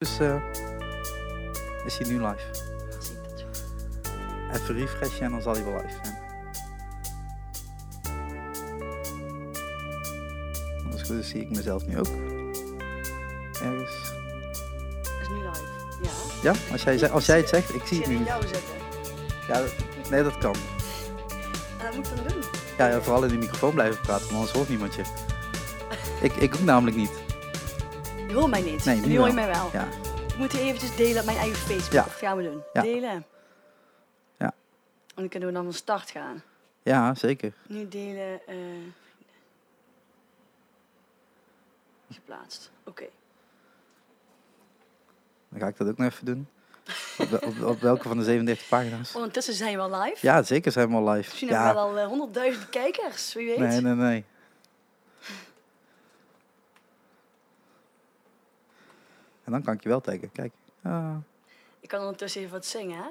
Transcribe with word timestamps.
Dus 0.00 0.18
eh, 0.18 0.34
is 1.84 1.98
hij 1.98 2.06
nu 2.08 2.12
live. 2.26 2.46
Ik. 3.36 3.46
Even 4.52 4.74
refreshen 4.74 5.20
en 5.24 5.30
dan 5.30 5.42
zal 5.42 5.52
hij 5.54 5.64
wel 5.64 5.72
live 5.72 5.98
zijn. 6.02 6.18
Als 10.92 11.02
goed 11.02 11.24
zie 11.24 11.40
ik 11.40 11.50
mezelf 11.50 11.86
nu 11.86 11.98
ook. 11.98 12.06
Ergens. 13.62 14.12
Is 15.20 15.28
nu 15.28 15.34
live. 15.36 15.62
Ja. 16.02 16.10
Ja, 16.42 16.54
als 16.72 16.82
jij, 16.82 17.10
als 17.10 17.26
jij 17.26 17.36
het 17.36 17.48
zegt, 17.48 17.74
ik 17.74 17.82
zie 17.86 17.98
het 17.98 18.06
nu 18.08 18.16
niet. 18.18 18.26
jou 18.26 18.42
zetten. 18.42 18.74
Ja, 19.48 19.60
dat- 19.60 20.10
nee, 20.10 20.22
dat 20.22 20.38
kan. 20.38 20.54
En 20.54 21.84
dat 21.86 21.94
moet 21.96 22.06
ik 22.10 22.16
dan 22.16 22.26
doen. 22.26 22.42
Ja, 22.78 22.88
ja, 22.88 23.00
vooral 23.00 23.22
in 23.22 23.28
de 23.28 23.36
microfoon 23.38 23.74
blijven 23.74 24.00
praten, 24.00 24.22
want 24.26 24.32
anders 24.36 24.52
hoort 24.52 24.68
niemand 24.68 24.94
je. 24.94 25.02
Ik, 26.20 26.32
ik 26.36 26.54
ook 26.54 26.60
namelijk 26.64 26.96
niet. 26.96 27.10
Je 28.30 28.36
hoort 28.36 28.50
mij 28.50 28.62
niet. 28.62 28.84
Nee, 28.84 28.96
En 28.96 29.02
nu 29.02 29.08
nu 29.08 29.18
hoor 29.18 29.26
je 29.26 29.32
mij 29.32 29.46
wel. 29.46 29.70
Ja, 29.72 29.88
Ik 30.28 30.36
moet 30.36 30.54
eventjes 30.54 30.96
delen 30.96 31.18
op 31.20 31.24
mijn 31.24 31.38
eigen 31.38 31.56
Facebook. 31.58 31.92
Ja. 31.92 32.02
Dat 32.04 32.12
gaan 32.12 32.36
we 32.36 32.42
doen. 32.42 32.62
Ja. 32.72 32.82
Delen. 32.82 33.24
Ja. 34.38 34.46
En 35.06 35.14
dan 35.14 35.28
kunnen 35.28 35.48
we 35.48 35.54
dan 35.54 35.64
van 35.64 35.72
start 35.72 36.10
gaan. 36.10 36.42
ja 36.82 37.14
zeker. 37.14 37.52
Nu 37.66 37.88
delen. 37.88 38.40
eh 38.46 38.56
geplaatst. 42.10 42.70
Oké. 42.84 43.04
Dan 45.48 45.60
ga 45.60 45.66
ik 45.66 45.76
dat 45.76 45.88
ook 45.88 45.96
nog 45.98 46.12
even 46.12 46.24
doen. 46.24 46.48
Op, 47.18 47.28
wel- 47.28 47.40
op, 47.40 47.62
op 47.62 47.80
welke 47.80 48.08
van 48.08 48.16
de 48.18 48.24
37 48.24 48.68
pagina's? 48.68 49.14
Ondertussen 49.14 49.54
zijn 49.54 49.76
we 49.76 49.82
al 49.82 50.00
live. 50.02 50.26
Ja, 50.26 50.42
zeker 50.42 50.72
zijn 50.72 50.88
we 50.88 50.94
al 50.94 51.08
live. 51.08 51.28
Misschien 51.28 51.48
ja, 51.48 51.64
hebben 51.64 51.88
we 51.88 51.92
wel 51.94 52.02
al 52.02 52.08
honderdduizend 52.08 52.68
kijkers. 52.68 53.34
Wie 53.34 53.46
weet. 53.46 53.58
nee, 53.58 53.80
nee, 53.80 53.94
nee. 53.94 54.24
En 59.50 59.56
dan 59.56 59.64
kan 59.64 59.74
ik 59.74 59.82
je 59.82 59.88
wel 59.88 60.00
taggen. 60.00 60.32
Kijk. 60.32 60.52
Ah. 60.82 61.16
Ik 61.80 61.88
kan 61.88 62.00
ondertussen 62.00 62.40
even 62.40 62.52
wat 62.52 62.66
zingen, 62.66 62.96
hè? 62.96 63.08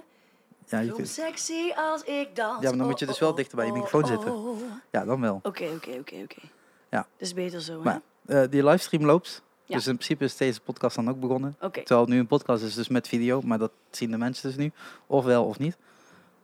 Ja, 0.66 0.80
je 0.80 0.92
kunt, 0.92 1.08
sexy 1.08 1.72
als 1.76 2.04
ik 2.04 2.36
dans. 2.36 2.62
Ja, 2.62 2.70
maar 2.70 2.78
dan 2.78 2.88
moet 2.88 3.00
je 3.00 3.06
dus 3.06 3.20
wel 3.20 3.30
Oh, 3.30 3.36
dichter 3.36 3.56
bij 3.56 3.66
je 3.66 3.72
oh, 3.72 3.78
microfoon 3.78 4.04
oh, 4.04 4.10
zitten. 4.10 4.32
oh, 4.34 4.48
oh. 4.48 4.58
ja, 4.92 5.06
dan 5.06 5.22
wel. 5.22 5.40
Oké, 5.44 5.64
oké, 5.76 5.90
oké, 6.00 6.16
oké. 6.24 6.42
Ja. 6.90 7.08
Dus 7.18 7.34
beter 7.34 7.62
zo, 7.62 7.78
hè? 7.78 7.84
Maar 7.84 8.02
eh, 8.26 8.44
die 8.50 8.64
livestream 8.64 9.06
loopt. 9.06 9.42
Ja. 9.66 9.76
Dus 9.76 9.88
in 9.88 9.94
principe 9.94 10.24
is 10.24 10.38
deze 10.38 10.62
podcast 10.62 10.96
dan 10.96 11.10
ook 11.10 11.20
begonnen. 11.20 11.56
Oké. 11.62 11.80
Terwijl 11.80 12.00
het 12.00 12.10
nu 12.10 12.20
een 12.20 12.28
podcast 12.28 12.64
is, 12.64 12.74
dus 12.76 12.88
met 12.88 13.08
video. 13.08 13.42
Maar 13.42 13.58
dat 13.58 13.72
zien 13.90 14.12
de 14.12 14.18
mensen 14.18 14.48
dus 14.50 14.58
nu. 14.58 14.72
Of 15.08 15.24
wel 15.26 15.46
of 15.46 15.60
niet. 15.60 15.78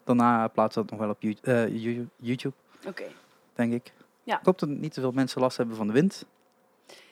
Daarna 0.04 0.48
plaatsen 0.48 0.82
we 0.82 0.88
dat 0.90 0.98
nog 1.00 1.08
wel 1.08 1.16
op 1.16 1.22
You- 1.22 1.38
eh, 1.42 1.84
You- 1.84 2.08
YouTube, 2.16 2.56
Oké. 2.88 3.04
denk 3.54 3.74
ik. 3.74 3.94
Ja. 4.24 4.40
Ik 4.40 4.46
hoop 4.46 4.60
dat 4.60 4.70
niet 4.70 4.94
te 4.94 5.02
veel 5.02 5.12
mensen 5.12 5.42
last 5.42 5.58
hebben 5.58 5.76
van 5.76 5.88
de 5.88 5.94
wind. 5.94 6.26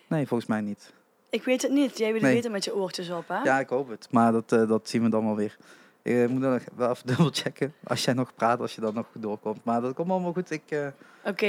Nee, 0.07 0.27
volgens 0.27 0.49
mij 0.49 0.61
niet. 0.61 0.93
Ik 1.33 1.43
weet 1.43 1.61
het 1.61 1.71
niet. 1.71 1.97
Jij 1.97 2.05
wil 2.07 2.15
het 2.15 2.23
Nee. 2.23 2.33
weten 2.33 2.51
met 2.51 2.63
je 2.63 2.75
oortjes 2.75 3.09
op, 3.09 3.27
hè? 3.27 3.41
Ja, 3.41 3.59
ik 3.59 3.69
hoop 3.69 3.89
het. 3.89 4.07
Maar 4.11 4.31
dat, 4.31 4.51
eh, 4.51 4.67
dat 4.67 4.89
zien 4.89 5.03
we 5.03 5.09
dan 5.09 5.25
wel 5.25 5.35
weer. 5.35 5.57
Ik 6.01 6.15
eh, 6.15 6.27
moet 6.27 6.41
dan 6.41 6.51
nog 6.51 6.61
wel 6.75 6.89
even 6.89 7.07
dubbel 7.15 7.29
checken. 7.31 7.73
Als 7.83 8.03
jij 8.03 8.13
nog 8.13 8.35
praat, 8.35 8.59
als 8.59 8.75
je 8.75 8.81
dan 8.81 8.93
nog 8.93 9.05
doorkomt. 9.13 9.63
Maar 9.63 9.81
dat 9.81 9.93
komt 9.93 10.09
allemaal 10.09 10.33
goed. 10.33 10.51
Ik, 10.51 10.63
eh, 10.67 10.87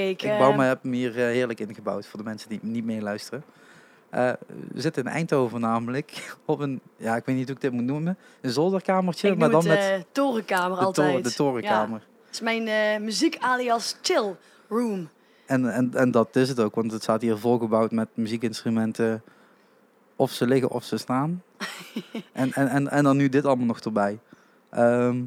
ik... 0.09 0.23
ik 0.23 0.39
bouw 0.39 0.53
me, 0.53 0.65
heb 0.65 0.83
hem 0.83 0.93
hier 0.93 1.15
heerlijk 1.15 1.61
ingebouwd 1.61 2.07
voor 2.07 2.19
de 2.19 2.25
mensen 2.25 2.49
die 2.49 2.59
niet 2.63 2.85
meeluisteren. 2.85 3.45
Eh 4.11 4.33
we 4.73 4.81
zitten 4.81 5.05
in 5.05 5.11
Eindhoven 5.11 5.61
namelijk. 5.61 6.35
Op 6.45 6.59
een, 6.61 6.81
ja, 6.97 7.17
ik 7.17 7.25
weet 7.25 7.37
niet 7.37 7.47
hoe 7.47 7.55
ik 7.55 7.61
dit 7.61 7.73
moet 7.73 7.85
noemen. 7.85 8.19
Een 8.41 8.51
zolderkamertje, 8.51 9.29
ik 9.29 9.39
maar 9.39 9.51
dan 9.51 9.67
het, 9.67 9.79
met 9.79 10.07
torenkamer 10.13 10.79
de, 10.79 10.85
altijd. 10.85 11.09
toren, 11.09 11.23
de 11.23 11.33
torenkamer. 11.33 11.99
Ja. 11.99 12.07
Het 12.27 12.35
is 12.35 12.41
mijn 12.41 13.05
muziek 13.05 13.37
alias 13.41 13.97
chill 14.03 14.37
room. 14.69 15.09
En, 15.47 15.73
en, 15.73 15.91
en 15.95 16.11
dat 16.11 16.37
is 16.37 16.49
het 16.49 16.61
ook, 16.61 16.75
want 16.75 16.93
het 16.93 17.03
staat 17.03 17.23
hier 17.23 17.37
volgebouwd 17.37 17.91
met 17.91 18.09
muziekinstrumenten. 18.15 19.23
Of 20.17 20.31
ze 20.33 20.47
liggen 20.47 20.71
of 20.71 20.85
ze 20.85 20.97
staan. 20.97 21.43
en, 22.33 22.53
en, 22.53 22.69
en, 22.69 22.89
en 22.91 23.05
dan 23.05 23.17
nu 23.17 23.29
dit 23.29 23.45
allemaal 23.45 23.67
nog 23.67 23.81
erbij. 23.81 24.19
Ehm, 24.71 25.23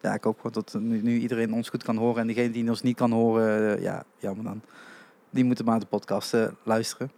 ja, 0.00 0.14
ik 0.14 0.24
hoop 0.24 0.36
gewoon 0.36 0.52
dat 0.52 0.76
nu, 0.80 1.02
nu 1.02 1.18
iedereen 1.18 1.52
ons 1.54 1.68
goed 1.68 1.82
kan 1.82 1.96
horen. 1.96 2.20
En 2.20 2.26
degene 2.26 2.50
die 2.50 2.68
ons 2.68 2.82
niet 2.82 2.96
kan 2.96 3.12
horen, 3.12 3.76
eh, 3.76 3.82
ja, 3.82 4.04
jammer 4.18 4.44
dan. 4.44 4.60
Die 5.30 5.44
moeten 5.44 5.64
maar 5.64 5.80
de 5.80 5.86
podcast 5.86 6.34
eh, 6.34 6.46
luisteren. 6.62 7.10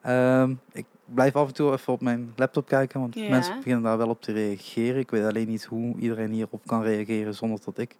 Ehm, 0.00 0.54
ik 0.72 0.86
blijf 1.04 1.36
af 1.36 1.48
en 1.48 1.54
toe 1.54 1.72
even 1.72 1.92
op 1.92 2.00
mijn 2.00 2.32
laptop 2.36 2.66
kijken, 2.66 3.00
want 3.00 3.14
Ja. 3.14 3.28
mensen 3.28 3.56
beginnen 3.56 3.82
daar 3.82 3.98
wel 3.98 4.08
op 4.08 4.22
te 4.22 4.32
reageren. 4.32 5.00
Ik 5.00 5.10
weet 5.10 5.24
alleen 5.24 5.48
niet 5.48 5.64
hoe 5.64 5.98
iedereen 5.98 6.30
hierop 6.32 6.62
kan 6.66 6.82
reageren 6.82 7.34
zonder 7.34 7.60
dat 7.64 7.78
ik 7.78 7.96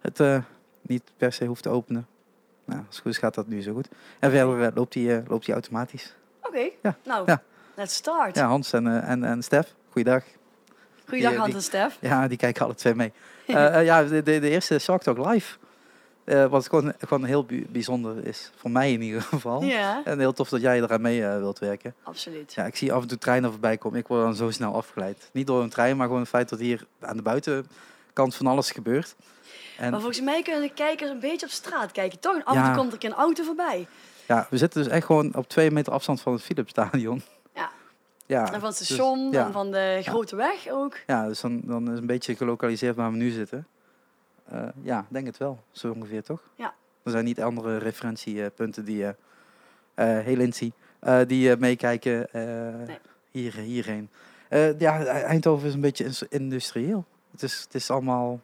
het 0.00 0.20
eh, 0.20 0.42
niet 0.82 1.02
per 1.16 1.32
se 1.32 1.44
hoef 1.46 1.60
te 1.60 1.68
openen. 1.68 2.06
Nou, 2.64 2.78
als 2.86 2.94
het 2.94 2.98
goed 3.04 3.12
is 3.12 3.18
gaat 3.18 3.34
dat 3.34 3.46
nu 3.48 3.62
zo 3.62 3.72
goed. 3.72 3.88
En 4.18 4.30
verder 4.30 4.72
loopt 4.74 4.92
die, 4.92 5.22
loopt 5.28 5.44
die 5.44 5.54
automatisch. 5.54 6.14
Oké, 6.48 6.70
nou, 7.04 7.22
ja. 7.26 7.42
let's 7.74 7.94
start. 7.94 8.36
Ja, 8.36 8.46
Hans 8.46 8.72
en, 8.72 8.86
eh, 8.86 9.10
en, 9.10 9.24
en 9.24 9.42
Stef, 9.42 9.74
goeiedag. 9.90 10.22
Goeiedag, 11.08 11.30
die- 11.30 11.40
Hans 11.40 11.54
en 11.54 11.62
Stef. 11.62 11.98
Ja, 12.00 12.28
die 12.28 12.36
kijken 12.36 12.64
alle 12.64 12.74
twee 12.74 12.94
mee. 12.94 13.12
Eh, 13.48 13.78
eh, 13.78 13.84
ja, 13.84 14.02
de, 14.04 14.22
de, 14.22 14.38
de 14.40 14.48
eerste 14.48 14.78
Shark 14.78 15.02
Talk 15.02 15.26
live. 15.26 15.56
eh, 16.24 16.46
wat 16.46 16.68
gewoon, 16.68 16.92
gewoon 16.98 17.24
heel 17.24 17.46
bijzonder 17.68 18.26
is. 18.26 18.50
Voor 18.56 18.70
mij 18.70 18.92
in 18.92 19.02
ieder 19.02 19.22
geval. 19.22 19.62
Ja, 19.62 20.00
En 20.04 20.18
heel 20.18 20.32
tof 20.32 20.48
dat 20.48 20.60
jij 20.60 20.80
eraan 20.82 21.00
mee 21.00 21.24
eh, 21.26 21.36
wilt 21.38 21.58
werken. 21.58 21.94
absoluut. 22.02 22.52
Ja, 22.54 22.64
ik 22.64 22.76
zie 22.76 22.92
af 22.92 23.02
en 23.02 23.08
toe 23.08 23.18
treinen 23.18 23.50
voorbij 23.50 23.76
komen. 23.76 23.98
Ik 23.98 24.06
word 24.06 24.22
dan 24.22 24.34
zo 24.34 24.50
snel 24.50 24.74
afgeleid. 24.74 25.30
Niet 25.32 25.46
door 25.46 25.62
een 25.62 25.68
trein, 25.68 25.96
maar 25.96 26.06
gewoon 26.06 26.20
het 26.20 26.30
feit 26.30 26.48
dat 26.48 26.58
hier 26.58 26.86
aan 27.00 27.16
de 27.16 27.22
buitenkant 27.22 28.34
van 28.34 28.46
alles 28.46 28.70
gebeurt. 28.70 29.14
En 29.78 29.90
Maar 29.90 30.00
volgens 30.00 30.20
mij 30.20 30.42
kunnen 30.42 30.62
de 30.62 30.72
kijkers 30.74 31.10
een 31.10 31.20
beetje 31.20 31.46
op 31.46 31.52
straat 31.52 31.92
kijken, 31.92 32.18
toch? 32.20 32.34
En 32.34 32.44
af 32.44 32.54
en 32.54 32.60
Ja. 32.60 32.66
toe 32.66 32.76
komt 32.76 32.92
er 32.92 33.10
een 33.10 33.16
auto 33.16 33.44
voorbij. 33.44 33.86
Ja, 34.28 34.46
we 34.50 34.56
zitten 34.56 34.82
dus 34.82 34.92
echt 34.92 35.06
gewoon 35.06 35.34
op 35.34 35.48
twee 35.48 35.70
meter 35.70 35.92
afstand 35.92 36.20
van 36.20 36.32
het 36.32 36.42
Philipsstadion. 36.42 37.22
Ja. 37.54 37.70
Ja, 38.26 38.52
En 38.52 38.60
van 38.60 38.68
het 38.68 38.78
dus- 38.78 38.86
station, 38.86 39.30
ja. 39.30 39.46
en 39.46 39.52
van 39.52 39.70
de 39.70 39.98
grote 40.02 40.36
weg 40.36 40.68
ook. 40.68 40.96
Ja, 41.06 41.26
dus 41.26 41.40
dan, 41.40 41.60
dan 41.64 41.92
is 41.92 41.98
een 41.98 42.06
beetje 42.06 42.36
gelokaliseerd 42.36 42.96
waar 42.96 43.10
we 43.10 43.16
nu 43.16 43.30
zitten. 43.30 43.66
Eh, 44.44 44.62
ja, 44.82 45.06
denk 45.08 45.26
het 45.26 45.36
wel. 45.38 45.58
Zo 45.70 45.92
ongeveer, 45.92 46.22
toch? 46.22 46.40
Ja. 46.54 46.74
Er 47.02 47.10
zijn 47.10 47.24
niet 47.24 47.42
andere 47.42 47.76
referentiepunten 47.76 48.84
die, 48.84 49.04
eh 49.04 49.14
heel 50.18 50.36
Lindsay, 50.36 50.72
eh, 50.98 51.20
die 51.26 51.56
meekijken 51.56 52.28
hier, 53.30 53.54
hierheen. 53.54 54.10
Ja, 54.78 55.04
Eindhoven 55.04 55.68
is 55.68 55.74
een 55.74 55.80
beetje 55.80 56.26
industrieel. 56.28 57.04
Het 57.30 57.42
is, 57.42 57.60
het 57.60 57.74
is 57.74 57.90
allemaal 57.90 58.40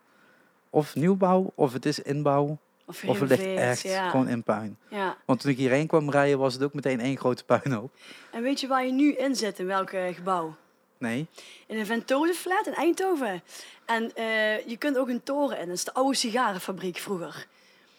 of 0.71 0.95
nieuwbouw, 0.95 1.53
of 1.55 1.72
het 1.72 1.87
is 1.87 1.99
inbouw, 1.99 2.59
Of, 2.87 3.05
of 3.05 3.21
het 3.21 3.28
ligt 3.28 3.43
echt 3.43 3.81
ja. 3.83 4.09
gewoon 4.11 4.28
in 4.28 4.43
puin. 4.43 4.78
ja. 4.89 5.17
Want 5.25 5.41
toen 5.41 5.50
ik 5.50 5.56
hierheen 5.56 5.87
kwam 5.87 6.11
rijden, 6.11 6.39
was 6.39 6.55
het 6.55 6.62
ook 6.62 6.75
meteen 6.75 7.00
één 7.00 7.17
grote 7.17 7.45
puinhoop. 7.45 7.91
En 8.31 8.43
weet 8.43 8.61
je 8.61 8.67
waar 8.67 8.87
je 8.87 8.93
nu 8.93 9.12
in 9.12 9.37
zit, 9.37 9.59
in 9.59 9.67
welk 9.67 9.91
gebouw? 9.91 10.55
Nee? 10.99 11.27
In 11.67 11.78
een 11.78 11.87
Ventoseflat 11.87 12.67
in 12.67 12.75
Eindhoven. 12.75 13.43
En 13.84 14.15
eh, 14.15 14.67
je 14.67 14.77
kunt 14.77 14.99
ook 14.99 15.09
een 15.09 15.22
toren 15.22 15.59
in. 15.59 15.67
Dat 15.67 15.77
is 15.77 15.84
de 15.84 15.95
oude 15.95 16.17
sigarenfabriek 16.17 16.97
vroeger. 16.97 17.47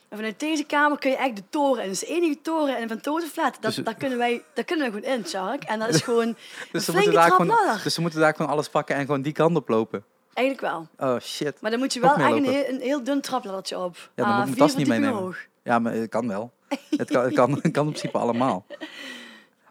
En 0.10 0.18
vanuit 0.18 0.40
deze 0.40 0.64
kamer 0.64 0.98
kun 0.98 1.10
je 1.10 1.18
echt 1.18 1.36
de 1.36 1.44
toren 1.50 1.82
in. 1.82 1.90
Dat 1.90 2.02
is 2.02 2.08
de 2.08 2.14
enige 2.16 2.42
toren 2.42 2.78
in 2.80 2.90
een. 2.90 3.00
Dat, 3.02 3.60
Dus- 3.60 3.76
daar, 3.76 3.96
kunnen 3.96 4.18
wij, 4.18 4.44
daar 4.54 4.64
kunnen 4.66 4.92
we 4.92 5.00
gewoon 5.00 5.18
in, 5.18 5.28
Shark. 5.28 5.64
En 5.64 5.80
dat 5.80 5.90
is 5.90 6.02
gewoon 6.08 6.28
een 6.28 6.38
Dus 6.72 6.86
ze, 6.86 6.92
flinke 6.92 7.10
moeten 7.12 7.30
daar 7.30 7.32
gewoon, 7.32 7.80
dus 7.84 7.94
ze 7.94 8.02
moeten 8.02 8.20
daar 8.20 8.36
gewoon 8.36 8.52
alles 8.52 8.70
pakken 8.70 8.96
en 8.96 9.02
gewoon 9.02 9.22
die 9.22 9.34
kant 9.34 9.56
op 9.56 9.68
lopen. 9.70 10.04
Eigenlijk 10.36 10.68
wel. 10.98 11.14
Oh 11.14 11.20
shit. 11.20 11.62
Maar 11.62 11.72
dan 11.72 11.80
moet 11.80 11.94
je 11.94 12.00
wel 12.00 12.16
echt 12.16 12.32
een 12.32 12.44
heel, 12.46 12.64
een 12.68 12.82
heel 12.82 13.04
dun 13.04 13.22
trapladdertje 13.22 13.80
op. 13.80 13.96
Ja, 13.96 14.10
dan 14.16 14.26
Ah, 14.26 14.32
moet 14.40 14.48
ik 14.52 14.58
mijn 14.58 14.58
vier 14.58 14.68
tas 14.68 14.76
niet 14.76 14.88
meenemen. 14.88 15.22
hoog. 15.22 15.38
Ja, 15.64 15.80
maar 15.80 15.94
het 15.94 16.10
kan 16.10 16.28
wel. 16.28 16.52
Het 16.98 17.12
kan, 17.12 17.24
het 17.24 17.34
kan, 17.34 17.52
het 17.52 17.62
kan 17.72 17.86
in 17.86 17.92
principe 17.92 18.18
allemaal. 18.18 18.66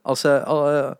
Als, 0.02 0.24
eh, 0.24 0.44
al, 0.44 0.70
eh, 0.70 0.90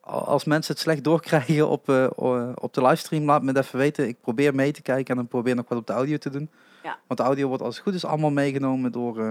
als 0.00 0.44
mensen 0.44 0.72
het 0.72 0.82
slecht 0.82 1.04
doorkrijgen 1.04 1.68
op, 1.68 1.88
eh, 1.88 2.06
op 2.54 2.74
de 2.74 2.82
livestream, 2.82 3.24
laat 3.24 3.42
me 3.42 3.48
het 3.48 3.58
even 3.64 3.78
weten. 3.78 4.08
Ik 4.08 4.20
probeer 4.20 4.54
mee 4.54 4.72
te 4.72 4.82
kijken 4.82 5.06
en 5.10 5.16
dan 5.16 5.28
probeer 5.28 5.54
nog 5.54 5.68
wat 5.68 5.78
op 5.78 5.86
de 5.86 5.92
audio 5.92 6.16
te 6.16 6.30
doen. 6.30 6.50
Ja. 6.82 6.98
Want 7.06 7.20
de 7.20 7.26
audio 7.26 7.48
wordt 7.48 7.62
als 7.62 7.74
het 7.74 7.84
goed 7.84 7.94
is 7.94 8.04
allemaal 8.04 8.30
meegenomen 8.30 8.92
door, 8.92 9.18
eh, 9.18 9.30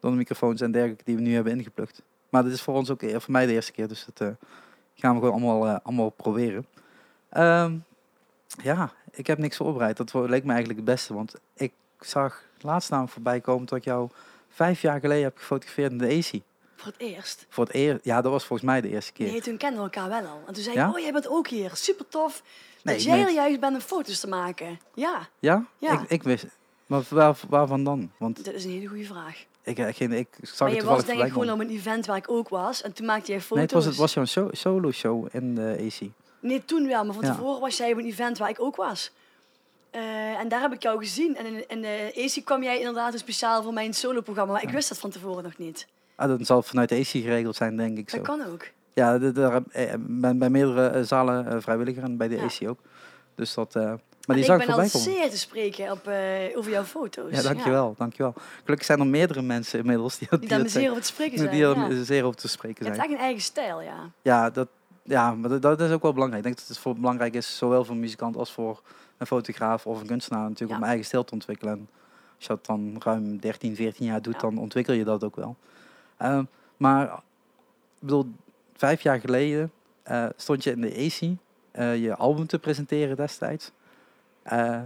door 0.00 0.10
de 0.10 0.16
microfoons 0.16 0.60
en 0.60 0.72
dergelijke 0.72 1.04
die 1.04 1.16
we 1.16 1.22
nu 1.22 1.34
hebben 1.34 1.52
ingeplukt. 1.58 2.02
Maar 2.28 2.42
dit 2.42 2.52
is 2.52 2.62
voor 2.62 2.74
ons 2.74 2.90
ook 2.90 3.02
eh, 3.02 3.18
voor 3.18 3.32
mij 3.32 3.46
de 3.46 3.52
eerste 3.52 3.72
keer, 3.72 3.88
dus 3.88 4.06
dat 4.14 4.34
gaan 4.94 5.14
we 5.14 5.20
gewoon 5.26 5.42
allemaal, 5.42 5.80
allemaal 5.82 6.10
proberen. 6.10 6.66
Ehm, 7.28 7.76
ja, 8.62 8.92
ik 9.10 9.26
heb 9.26 9.38
niks 9.38 9.56
voorbereid. 9.56 9.96
Dat 9.96 10.12
leek 10.14 10.44
me 10.44 10.50
eigenlijk 10.52 10.76
het 10.76 10.84
beste, 10.84 11.14
want 11.14 11.34
ik 11.54 11.72
zag 12.00 12.42
laatst 12.60 12.90
namelijk 12.90 13.14
voorbij 13.14 13.40
komen 13.40 13.66
dat 13.66 13.78
ik 13.78 13.84
jou 13.84 14.08
vijf 14.48 14.80
jaar 14.82 15.00
geleden 15.00 15.24
heb 15.24 15.36
gefotografeerd 15.38 15.92
in 15.92 15.98
de 15.98 16.06
AC. 16.18 16.40
Voor 16.76 16.92
het 16.92 17.00
eerst. 17.00 17.46
Voor 17.48 17.64
het 17.64 17.74
eer, 17.74 17.98
ja, 18.02 18.20
dat 18.22 18.32
was 18.32 18.44
volgens 18.44 18.68
mij 18.68 18.80
de 18.80 18.88
eerste 18.88 19.12
keer. 19.12 19.26
Nee, 19.30 19.40
toen 19.40 19.56
kenden 19.56 19.78
we 19.78 19.90
elkaar 19.90 20.08
wel 20.08 20.30
al. 20.30 20.42
En 20.46 20.54
toen 20.54 20.62
zei 20.62 20.76
Ja? 20.76 20.88
ik, 20.88 20.94
oh, 20.94 21.00
jij 21.00 21.12
bent 21.12 21.28
ook 21.28 21.48
hier. 21.48 21.70
Super 21.74 22.08
tof. 22.08 22.42
Nee, 22.82 22.94
dat 22.94 23.04
jij 23.04 23.20
er 23.22 23.30
juist 23.32 23.60
bent 23.60 23.74
om 23.74 23.80
foto's 23.80 24.20
te 24.20 24.28
maken. 24.28 24.78
Ja, 24.94 25.28
Ja? 25.38 25.66
Ja. 25.78 25.92
Ik, 25.92 26.10
ik 26.10 26.22
wist. 26.22 26.46
Maar 26.86 27.02
waar, 27.08 27.36
waarvan 27.48 27.84
dan? 27.84 28.10
Want 28.16 28.44
dit 28.44 28.54
is 28.54 28.64
een 28.64 28.70
hele 28.70 28.86
goede 28.86 29.04
vraag. 29.04 29.44
ik, 29.62 29.78
ik, 29.78 29.98
ik, 29.98 30.10
ik 30.10 30.28
zag 30.42 30.68
maar 30.68 30.76
je 30.76 30.84
was 30.84 31.04
denk 31.04 31.22
ik 31.22 31.32
gewoon 31.32 31.50
op 31.50 31.60
een 31.60 31.70
event 31.70 32.06
waar 32.06 32.16
ik 32.16 32.30
ook 32.30 32.48
was. 32.48 32.82
En 32.82 32.92
toen 32.92 33.06
maakte 33.06 33.30
jij 33.30 33.40
foto's. 33.40 33.54
Nee, 33.56 33.64
het 33.64 33.72
was, 33.74 33.84
het 33.84 33.96
was 33.96 34.14
jouw 34.14 34.24
so- 34.24 34.48
solo 34.52 34.90
show 34.90 35.26
in 35.30 35.54
de 35.54 35.76
AC. 35.80 36.08
Nee, 36.42 36.64
toen 36.64 36.86
wel. 36.86 37.04
Maar 37.04 37.14
van 37.14 37.24
Ja. 37.24 37.32
tevoren 37.34 37.60
was 37.60 37.76
jij 37.76 37.92
op 37.92 37.98
een 37.98 38.04
event 38.04 38.38
waar 38.38 38.48
ik 38.50 38.60
ook 38.60 38.76
was. 38.76 39.12
Eh, 39.90 40.00
en 40.40 40.48
daar 40.48 40.60
heb 40.60 40.72
ik 40.72 40.82
jou 40.82 40.98
gezien. 40.98 41.36
En 41.36 41.46
in, 41.46 41.64
in 41.68 41.80
de 41.80 42.12
AC 42.36 42.44
kwam 42.44 42.62
jij 42.62 42.78
inderdaad 42.78 43.12
een 43.12 43.18
speciaal 43.18 43.62
voor 43.62 43.72
mijn 43.72 43.94
soloprogramma. 43.94 44.52
Maar 44.52 44.62
ik 44.62 44.70
wist 44.70 44.88
dat 44.88 44.98
van 44.98 45.10
tevoren 45.10 45.42
nog 45.42 45.58
niet. 45.58 45.86
Ah, 46.16 46.28
dat 46.28 46.46
zal 46.46 46.62
vanuit 46.62 46.88
de 46.88 46.94
AC 46.96 47.06
geregeld 47.06 47.56
zijn, 47.56 47.76
denk 47.76 47.98
ik 47.98 48.10
zo. 48.10 48.16
Dat 48.16 48.26
kan 48.26 48.46
ook. 48.46 48.66
Ja, 48.94 49.18
de, 49.18 49.32
de, 49.32 49.62
eh, 49.72 49.94
ben 49.98 50.38
bij 50.38 50.50
meerdere 50.50 50.86
eh, 50.88 51.02
zalen 51.02 51.46
eh, 51.46 51.56
vrijwilliger 51.60 52.02
en 52.02 52.16
bij 52.16 52.28
de 52.28 52.36
Ja. 52.36 52.42
AC 52.42 52.68
ook. 52.68 52.78
Dus 53.34 53.54
dat... 53.54 53.76
eh, 53.76 53.82
maar 53.82 54.36
die 54.36 54.38
ik 54.38 54.44
zag 54.44 54.60
ik 54.60 54.66
ben 54.66 54.76
al 54.76 54.86
zeer 54.88 55.30
te 55.30 55.38
spreken 55.38 55.90
op, 55.90 56.06
eh, 56.06 56.56
over 56.56 56.70
jouw 56.70 56.84
foto's. 56.84 57.30
Ja, 57.34 57.42
dankjewel, 57.42 57.94
dankjewel. 57.98 58.34
Gelukkig 58.62 58.86
zijn 58.86 59.00
er 59.00 59.06
meerdere 59.06 59.42
mensen 59.42 59.78
inmiddels 59.78 60.18
die, 60.18 60.28
Die 60.30 60.38
die, 60.38 60.48
daar 60.48 60.68
zeer 60.68 60.90
over 60.90 61.02
te 61.02 61.08
spreken 61.08 61.36
Die 61.50 61.60
zijn. 61.64 61.76
er 61.80 61.96
ja. 61.96 62.04
zeer 62.04 62.24
over 62.24 62.40
te 62.40 62.48
spreken 62.48 62.84
Je 62.84 62.90
hebt 62.90 62.96
zijn. 62.96 63.10
echt 63.10 63.18
een 63.18 63.24
eigen 63.24 63.42
stijl, 63.42 63.80
ja. 63.80 64.10
Ja, 64.22 64.50
dat, 64.50 64.68
ja 65.02 65.34
maar 65.34 65.48
dat, 65.50 65.62
dat 65.62 65.80
is 65.80 65.90
ook 65.90 66.02
wel 66.02 66.12
belangrijk. 66.12 66.44
Ik 66.44 66.48
denk 66.48 66.58
dat 66.58 66.68
het 66.68 66.84
voor 66.84 66.94
belangrijk 66.94 67.34
is, 67.34 67.56
zowel 67.56 67.84
voor 67.84 67.94
een 67.94 68.00
muzikant 68.00 68.36
als 68.36 68.52
voor 68.52 68.82
een 69.18 69.26
fotograaf 69.26 69.86
of 69.86 70.00
een 70.00 70.06
kunstenaar 70.06 70.42
natuurlijk, 70.42 70.70
Ja. 70.70 70.76
om 70.76 70.84
eigen 70.84 71.04
stijl 71.04 71.24
te 71.24 71.32
ontwikkelen. 71.32 71.72
En 71.72 71.88
als 72.36 72.46
je 72.46 72.48
dat 72.48 72.66
dan 72.66 72.96
ruim 72.98 73.38
13, 73.40 73.76
14 73.76 74.06
jaar 74.06 74.22
doet, 74.22 74.34
Ja. 74.34 74.40
dan 74.40 74.58
ontwikkel 74.58 74.94
je 74.94 75.04
dat 75.04 75.24
ook 75.24 75.36
wel. 75.36 75.56
Ehm, 76.16 76.44
maar, 76.76 77.04
ik 77.12 77.20
bedoel, 77.98 78.32
vijf 78.76 79.00
jaar 79.02 79.20
geleden 79.20 79.72
eh, 80.02 80.26
stond 80.36 80.64
je 80.64 80.70
in 80.70 80.80
de 80.80 80.94
AC 81.06 81.36
eh, 81.70 82.02
je 82.02 82.16
album 82.16 82.46
te 82.46 82.58
presenteren 82.58 83.16
destijds. 83.16 83.70
Eh, 84.42 84.80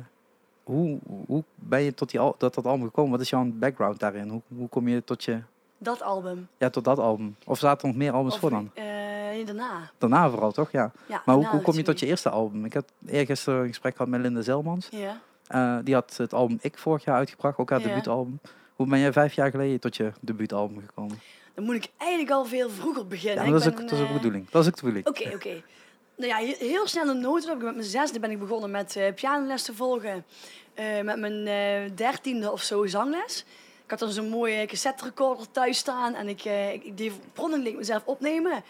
hoe, 0.65 0.99
hoe 1.27 1.45
ben 1.55 1.83
je 1.83 1.95
tot, 1.95 2.11
die, 2.11 2.21
dat 2.39 2.57
album 2.67 2.85
gekomen? 2.85 3.11
Wat 3.11 3.21
is 3.21 3.31
jouw 3.31 3.45
background 3.45 3.99
daarin? 3.99 4.29
Hoe, 4.29 4.43
hoe 4.57 4.69
kom 4.69 4.89
je 4.89 5.05
tot, 5.05 5.25
je, 5.25 5.41
Dat 5.79 6.03
album. 6.03 6.49
ja, 6.59 6.71
tot 6.71 6.85
dat 6.85 6.99
album? 6.99 7.37
Of 7.45 7.59
zaten 7.59 7.81
er 7.81 7.87
nog 7.95 7.97
meer 7.97 8.13
albums 8.13 8.35
Of, 8.35 8.41
voor 8.41 8.51
dan? 8.51 8.71
nee, 8.75 9.45
daarna. 9.45 9.91
Daarna 9.99 10.31
vooral, 10.31 10.53
toch? 10.53 10.71
Ja. 10.71 10.93
Ja, 11.07 11.23
Maar 11.25 11.35
hoe, 11.35 11.47
hoe 11.47 11.61
kom 11.61 11.75
je 11.75 11.83
tot 11.83 12.01
je 12.01 12.07
eerste 12.07 12.29
album? 12.31 12.65
Ik 12.65 12.75
had 12.75 12.85
eergisteren 13.07 13.61
een 13.61 13.69
gesprek 13.69 13.97
gehad 13.97 14.11
met 14.11 14.21
Linda 14.21 14.41
Zelmans. 14.43 14.89
Ja. 14.91 15.21
Eh, 15.47 15.79
die 15.85 15.95
had 15.95 16.17
het 16.17 16.33
album 16.35 16.59
Ik 16.61 16.79
vorig 16.79 17.05
jaar 17.05 17.17
uitgebracht, 17.17 17.59
ook 17.59 17.71
haar 17.71 17.81
Ja. 17.81 17.87
debuutalbum. 17.87 18.41
Hoe 18.77 18.87
ben 18.87 18.99
jij 18.99 19.13
vijf 19.13 19.33
jaar 19.35 19.51
geleden 19.51 19.81
tot 19.81 19.97
je 19.97 20.13
debuutalbum 20.21 20.81
gekomen? 20.87 21.19
Dan 21.55 21.65
moet 21.65 21.75
ik 21.75 21.89
eigenlijk 21.97 22.31
al 22.31 22.45
veel 22.45 22.71
vroeger 22.71 23.07
beginnen. 23.07 23.45
Ja, 23.45 23.51
dat 23.51 23.61
is, 23.61 23.67
ook, 23.67 23.77
dat 23.81 23.93
is 23.93 24.01
ook 24.01 24.07
de 24.09 24.13
bedoeling. 24.13 24.51
Dat 24.51 24.63
is 24.63 24.69
ook 24.69 24.77
de 24.77 24.83
bedoeling. 24.83 25.09
Oké, 25.09 25.35
oké. 25.35 25.63
Nou 26.17 26.29
ja, 26.31 26.37
he- 26.37 26.67
heel 26.67 26.87
snel 26.87 27.09
een 27.09 27.21
notendop. 27.21 27.63
Met 27.63 27.75
mijn 27.75 27.87
zesde 27.87 28.21
ben 28.21 28.31
ik 28.31 28.39
begonnen 28.39 28.71
met 28.71 29.01
pianoles 29.15 29.63
te 29.63 29.75
volgen. 29.75 30.25
Met 31.03 31.19
mijn 31.19 31.45
dertiende 31.95 32.51
of 32.53 32.63
zo 32.63 32.87
zangles. 32.87 33.45
Ik 33.87 33.93
had 33.93 33.99
dan 34.01 34.11
zo'n 34.11 34.29
mooie 34.29 34.67
cassette 34.67 35.05
recorder 35.05 35.51
thuis 35.51 35.79
staan. 35.79 36.15
En 36.15 36.29
ik, 36.29 36.45
eh, 36.45 36.73
ik, 36.73 36.85
ik 36.85 36.97
deed 36.97 37.13
bronnelijk 37.33 37.77
mezelf 37.77 38.03
opnemen. 38.05 38.63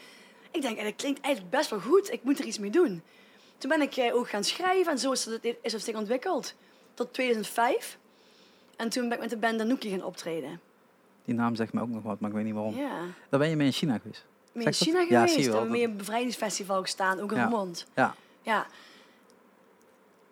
Ik 0.51 0.63
denk, 0.63 0.79
eh, 0.79 0.85
dat 0.85 0.97
klinkt 0.97 1.21
eigenlijk 1.21 1.57
best 1.57 1.71
wel 1.71 1.81
goed. 1.81 2.13
Ik 2.13 2.23
moet 2.23 2.39
er 2.39 2.45
iets 2.45 2.59
mee 2.59 2.71
doen. 2.71 3.03
Toen 3.59 3.71
ben 3.71 3.81
ik 3.81 3.97
eh, 3.97 4.15
ook 4.15 4.29
gaan 4.29 4.45
schrijven. 4.45 4.93
En 4.93 4.99
zo 4.99 5.13
is 5.13 5.25
het, 5.25 5.57
is 5.63 5.73
het 5.73 5.83
zich 5.83 5.95
ontwikkeld. 5.97 6.55
Tot 6.95 7.13
2005. 7.13 7.99
En 8.77 8.89
toen 8.89 9.03
ben 9.09 9.13
ik 9.13 9.21
met 9.21 9.31
de 9.31 9.37
band 9.37 9.59
Danouki 9.59 9.91
gaan 9.91 10.03
optreden. 10.05 10.61
Die 11.25 11.35
naam 11.35 11.55
zegt 11.55 11.73
me 11.73 11.81
ook 11.81 11.89
nog 11.89 12.03
wat, 12.03 12.21
maar 12.21 12.31
ik 12.31 12.37
weet 12.37 12.45
niet 12.45 12.55
waarom. 12.55 12.77
Ja. 12.77 12.99
Daar 13.29 13.41
ben 13.41 13.49
je 13.49 13.57
mee 13.57 13.67
in 13.67 13.73
China 13.73 13.99
geweest. 13.99 14.25
Zeg 14.53 14.55
in 14.55 14.65
dat? 14.65 14.75
China 14.77 14.99
Ja, 15.01 15.07
geweest. 15.07 15.35
zie. 15.35 15.43
Hebben 15.45 15.63
we 15.63 15.69
mee 15.71 15.83
een 15.85 15.97
bevrijdingsfestival 15.97 16.81
gestaan. 16.83 17.21
Ook 17.21 17.31
in 17.33 17.37
Ja. 17.37 17.45
Remond. 17.45 17.87
Ja. 17.95 18.15
Ja. 18.43 18.67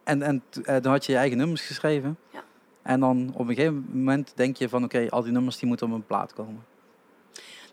En, 0.05 0.23
en 0.23 0.43
t- 0.49 0.61
eh, 0.63 0.83
dan 0.83 0.93
had 0.93 1.07
je 1.07 1.13
je 1.13 1.19
eigen 1.19 1.37
nummers 1.39 1.61
geschreven. 1.63 2.19
Ja. 2.33 2.43
En 2.85 3.01
dan 3.01 3.31
op 3.35 3.49
een 3.49 3.55
gegeven 3.55 3.87
moment 3.93 4.33
denk 4.35 4.57
je 4.57 4.69
van 4.69 4.85
oké, 4.85 5.07
al 5.11 5.23
die 5.23 5.33
nummers 5.33 5.59
die 5.59 5.69
moeten 5.69 5.87
op 5.87 5.93
een 5.93 6.07
plaat 6.07 6.33
komen. 6.33 6.65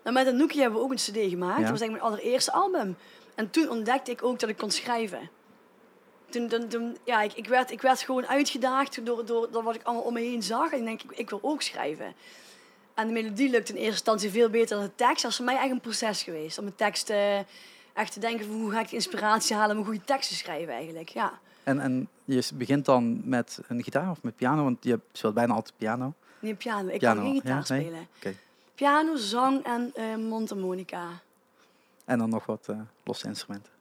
Nou, 0.02 0.14
met 0.16 0.26
Anouk 0.26 0.52
hebben 0.52 0.78
we 0.78 0.84
ook 0.84 0.90
een 0.90 0.96
cd 0.96 1.16
gemaakt. 1.30 1.56
Ja. 1.58 1.62
Dat 1.62 1.70
was 1.70 1.80
eigenlijk 1.80 1.90
mijn 1.90 2.02
allereerste 2.02 2.52
album. 2.52 2.96
En 3.34 3.50
toen 3.50 3.68
ontdekte 3.70 4.10
ik 4.10 4.22
ook 4.24 4.38
dat 4.38 4.48
ik 4.48 4.56
kon 4.56 4.70
schrijven. 4.70 5.30
Toen, 6.30 6.48
toen, 6.48 6.68
toen- 6.68 6.96
ja, 7.04 7.22
ik, 7.22 7.32
ik, 7.32 7.46
werd, 7.46 7.70
ik 7.70 7.80
werd 7.82 8.00
gewoon 8.00 8.26
uitgedaagd 8.26 9.06
door, 9.06 9.26
door, 9.26 9.48
door 9.50 9.62
wat 9.62 9.74
ik 9.74 9.82
allemaal 9.82 10.04
om 10.04 10.12
me 10.12 10.20
heen 10.20 10.42
zag. 10.42 10.72
En 10.72 10.78
ik 10.78 10.84
denk, 10.84 11.02
ik, 11.02 11.10
ik 11.18 11.30
wil 11.30 11.38
ook 11.42 11.62
schrijven. 11.62 12.14
En 12.94 13.06
de 13.06 13.12
melodie 13.12 13.50
lukt 13.50 13.68
in 13.68 13.74
eerste 13.74 13.90
instantie 13.90 14.30
veel 14.30 14.50
beter 14.50 14.76
dan 14.76 14.84
de 14.84 14.94
tekst. 14.94 15.22
Dat 15.22 15.30
is 15.30 15.36
voor 15.36 15.46
mij 15.46 15.56
echt 15.56 15.70
een 15.70 15.80
proces 15.80 16.22
geweest. 16.22 16.58
Om 16.58 16.66
een 16.66 16.74
tekst 16.74 17.10
echt 17.92 18.12
te 18.12 18.20
denken 18.20 18.46
van 18.46 18.54
hoe 18.54 18.70
ga 18.70 18.80
ik 18.80 18.88
de 18.88 18.94
inspiratie 18.94 19.56
halen 19.56 19.76
om 19.76 19.82
een 19.82 19.88
goede 19.88 20.04
tekst 20.04 20.28
te 20.28 20.34
schrijven 20.34 20.74
eigenlijk. 20.74 21.08
Ja. 21.08 21.40
En, 21.64 21.80
en 21.80 22.08
je 22.24 22.48
begint 22.54 22.84
dan 22.84 23.20
met 23.24 23.60
een 23.68 23.82
gitaar 23.82 24.10
of 24.10 24.22
met 24.22 24.36
piano, 24.36 24.62
want 24.64 24.84
je 24.84 25.00
speelt 25.12 25.34
bijna 25.34 25.54
altijd 25.54 25.76
piano. 25.76 26.14
Nee, 26.40 26.54
piano. 26.54 26.88
Ik 26.88 26.98
Piano, 26.98 27.20
kan 27.20 27.30
geen 27.30 27.40
gitaar 27.40 27.64
ja, 27.66 27.74
nee? 27.74 27.84
spelen. 27.84 28.38
Piano, 28.74 29.16
zang 29.16 29.64
en 29.64 29.90
eh 29.94 30.16
mondharmonica. 30.16 31.08
En 32.04 32.18
dan 32.18 32.30
nog 32.30 32.46
wat 32.46 32.68
eh, 32.68 32.80
losse 33.04 33.26
instrumenten. 33.26 33.72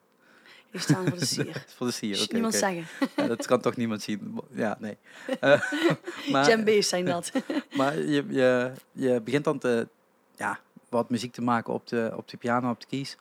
Die 0.71 0.81
staan 0.81 1.07
voor 1.07 1.17
de 1.17 1.25
sier. 1.35 1.65
Voor 1.75 1.87
de 1.87 1.93
sier, 1.93 2.21
oké. 2.21 2.33
niemand 2.33 2.55
oké. 2.55 2.63
zeggen. 2.63 3.09
Ja, 3.15 3.27
dat 3.27 3.45
kan 3.45 3.61
toch 3.61 3.75
niemand 3.75 4.01
zien? 4.01 4.39
Ja, 4.51 4.77
nee. 4.79 4.97
Maar 6.31 6.45
Djembe's 6.45 6.87
zijn 6.87 7.05
dat. 7.05 7.31
maar 7.75 7.97
je, 7.97 8.25
je, 8.29 8.71
je 8.91 9.21
begint 9.21 9.43
dan 9.43 9.59
te, 9.59 9.87
ja, 10.35 10.59
wat 10.89 11.09
muziek 11.09 11.33
te 11.33 11.41
maken 11.41 11.73
op 11.73 11.87
de, 11.87 12.13
op 12.15 12.27
de 12.27 12.37
piano, 12.37 12.69
op 12.69 12.79
de 12.79 12.87
keys. 12.87 13.17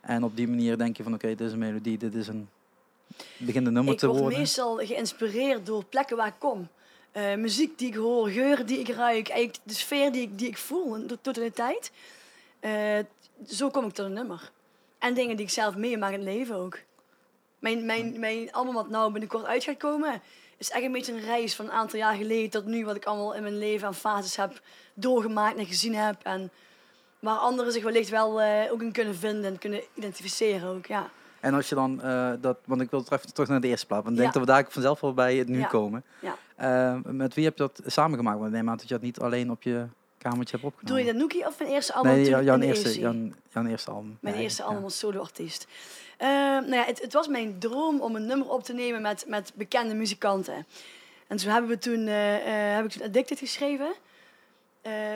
En 0.00 0.24
op 0.24 0.36
die 0.36 0.48
manier 0.48 0.78
denk 0.78 0.96
je 0.96 1.02
van 1.02 1.14
oké, 1.14 1.26
dit 1.26 1.40
is 1.40 1.52
een 1.52 1.58
melodie, 1.58 1.98
dit 1.98 2.14
is 2.14 2.28
een 2.28 2.48
begin 3.38 3.64
de 3.64 3.70
nummer 3.70 3.92
ik 3.92 3.98
te 3.98 4.06
word 4.06 4.20
worden. 4.20 4.38
meestal 4.38 4.76
geïnspireerd 4.76 5.66
door 5.66 5.84
plekken 5.84 6.16
waar 6.16 6.26
ik 6.26 6.38
kom. 6.38 6.68
Eh, 7.12 7.34
muziek 7.34 7.78
die 7.78 7.88
ik 7.88 7.94
hoor, 7.94 8.28
geuren 8.28 8.66
die 8.66 8.78
ik 8.78 8.88
ruik, 8.88 9.28
eigenlijk 9.28 9.58
de 9.62 9.74
sfeer 9.74 10.12
die 10.12 10.22
ik, 10.22 10.38
die 10.38 10.48
ik 10.48 10.58
voel 10.58 10.94
in 10.94 11.06
de 11.06 11.18
totaliteit. 11.20 11.90
Eh, 12.60 12.98
zo 13.48 13.70
kom 13.70 13.84
ik 13.84 13.92
tot 13.92 14.06
een 14.06 14.12
nummer. 14.12 14.50
En 14.98 15.14
dingen 15.14 15.36
die 15.36 15.46
ik 15.46 15.52
zelf 15.52 15.76
meemaak 15.76 16.12
in 16.12 16.18
het 16.18 16.28
leven 16.28 16.56
ook. 16.56 16.78
Mijn, 17.58 17.86
mijn, 17.86 18.18
mijn 18.18 18.52
album 18.52 18.74
wat 18.74 18.88
nou 18.88 19.10
binnenkort 19.10 19.44
uit 19.44 19.64
gaat 19.64 19.76
komen, 19.76 20.22
is 20.56 20.70
echt 20.70 20.84
een 20.84 20.92
beetje 20.92 21.12
een 21.12 21.24
reis 21.24 21.54
van 21.54 21.64
een 21.64 21.72
aantal 21.72 21.98
jaar 21.98 22.14
geleden 22.14 22.50
tot 22.50 22.64
nu, 22.64 22.84
wat 22.84 22.96
ik 22.96 23.04
allemaal 23.04 23.34
in 23.34 23.42
mijn 23.42 23.58
leven 23.58 23.86
aan 23.86 23.94
fases 23.94 24.36
heb 24.36 24.60
doorgemaakt 24.94 25.56
en 25.56 25.66
gezien 25.66 25.94
heb. 25.94 26.16
En 26.22 26.50
waar 27.18 27.36
anderen 27.36 27.72
zich 27.72 27.82
wellicht 27.82 28.08
wel 28.08 28.40
eh, 28.40 28.72
ook 28.72 28.82
in 28.82 28.92
kunnen 28.92 29.16
vinden 29.16 29.44
en 29.44 29.58
kunnen 29.58 29.80
identificeren 29.94 30.68
ook, 30.68 30.86
ja. 30.86 31.10
En 31.44 31.54
als 31.54 31.68
je 31.68 31.74
dan 31.74 32.02
eh, 32.02 32.32
dat, 32.40 32.58
want 32.64 32.80
ik 32.80 32.90
wil 32.90 33.02
toch 33.02 33.18
even 33.18 33.32
terug 33.34 33.48
naar 33.48 33.60
de 33.60 33.68
eerste 33.68 33.86
plaat, 33.86 34.02
want 34.02 34.10
ik 34.16 34.20
denk 34.22 34.34
Ja. 34.34 34.38
dat 34.40 34.48
we 34.48 34.54
daar 34.54 34.66
vanzelf 34.72 35.00
wel 35.00 35.14
bij 35.14 35.36
het 35.36 35.48
nu 35.48 35.58
Ja. 35.58 35.66
komen. 35.66 36.04
Ja. 36.20 36.36
Eh, 36.56 36.98
met 37.04 37.34
wie 37.34 37.44
heb 37.44 37.56
je 37.58 37.62
dat 37.62 37.80
samengemaakt? 37.86 38.38
Want 38.38 38.52
neem 38.52 38.68
aan 38.70 38.76
dat 38.76 38.88
je 38.88 38.94
dat 38.94 39.02
niet 39.02 39.18
alleen 39.20 39.50
op 39.50 39.62
je 39.62 39.86
kamertje 40.18 40.56
hebt 40.56 40.62
Doe 40.62 40.72
opgenomen. 40.72 41.04
je 41.04 41.12
dat 41.12 41.20
Nookie 41.20 41.46
of 41.46 41.58
mijn 41.58 41.70
eerste 41.70 41.92
album? 41.92 42.12
Nee, 42.12 42.24
jou- 42.28 42.44
jouw 42.44 42.58
eerste, 42.58 42.98
jouw, 43.00 43.14
jouw 43.52 43.64
eerste 43.66 43.90
album. 43.90 44.18
Mijn 44.20 44.34
eerste 44.34 44.62
album 44.62 44.82
als 44.84 44.98
soloartiest. 44.98 45.66
Eh 46.18 46.28
nou 46.28 46.74
ja, 46.74 46.84
het, 46.84 47.00
het 47.02 47.12
was 47.12 47.28
mijn 47.28 47.58
droom 47.58 48.00
om 48.00 48.16
een 48.16 48.26
nummer 48.26 48.48
op 48.50 48.62
te 48.64 48.72
nemen 48.72 49.02
met, 49.02 49.24
met 49.28 49.52
bekende 49.54 49.94
muzikanten. 49.94 50.66
En 51.26 51.38
zo 51.38 51.48
hebben 51.48 51.70
we 51.70 51.78
toen, 51.78 52.06
heb 52.06 52.84
ik 52.84 52.90
toen 52.90 53.02
Addicted 53.06 53.38
geschreven. 53.38 53.92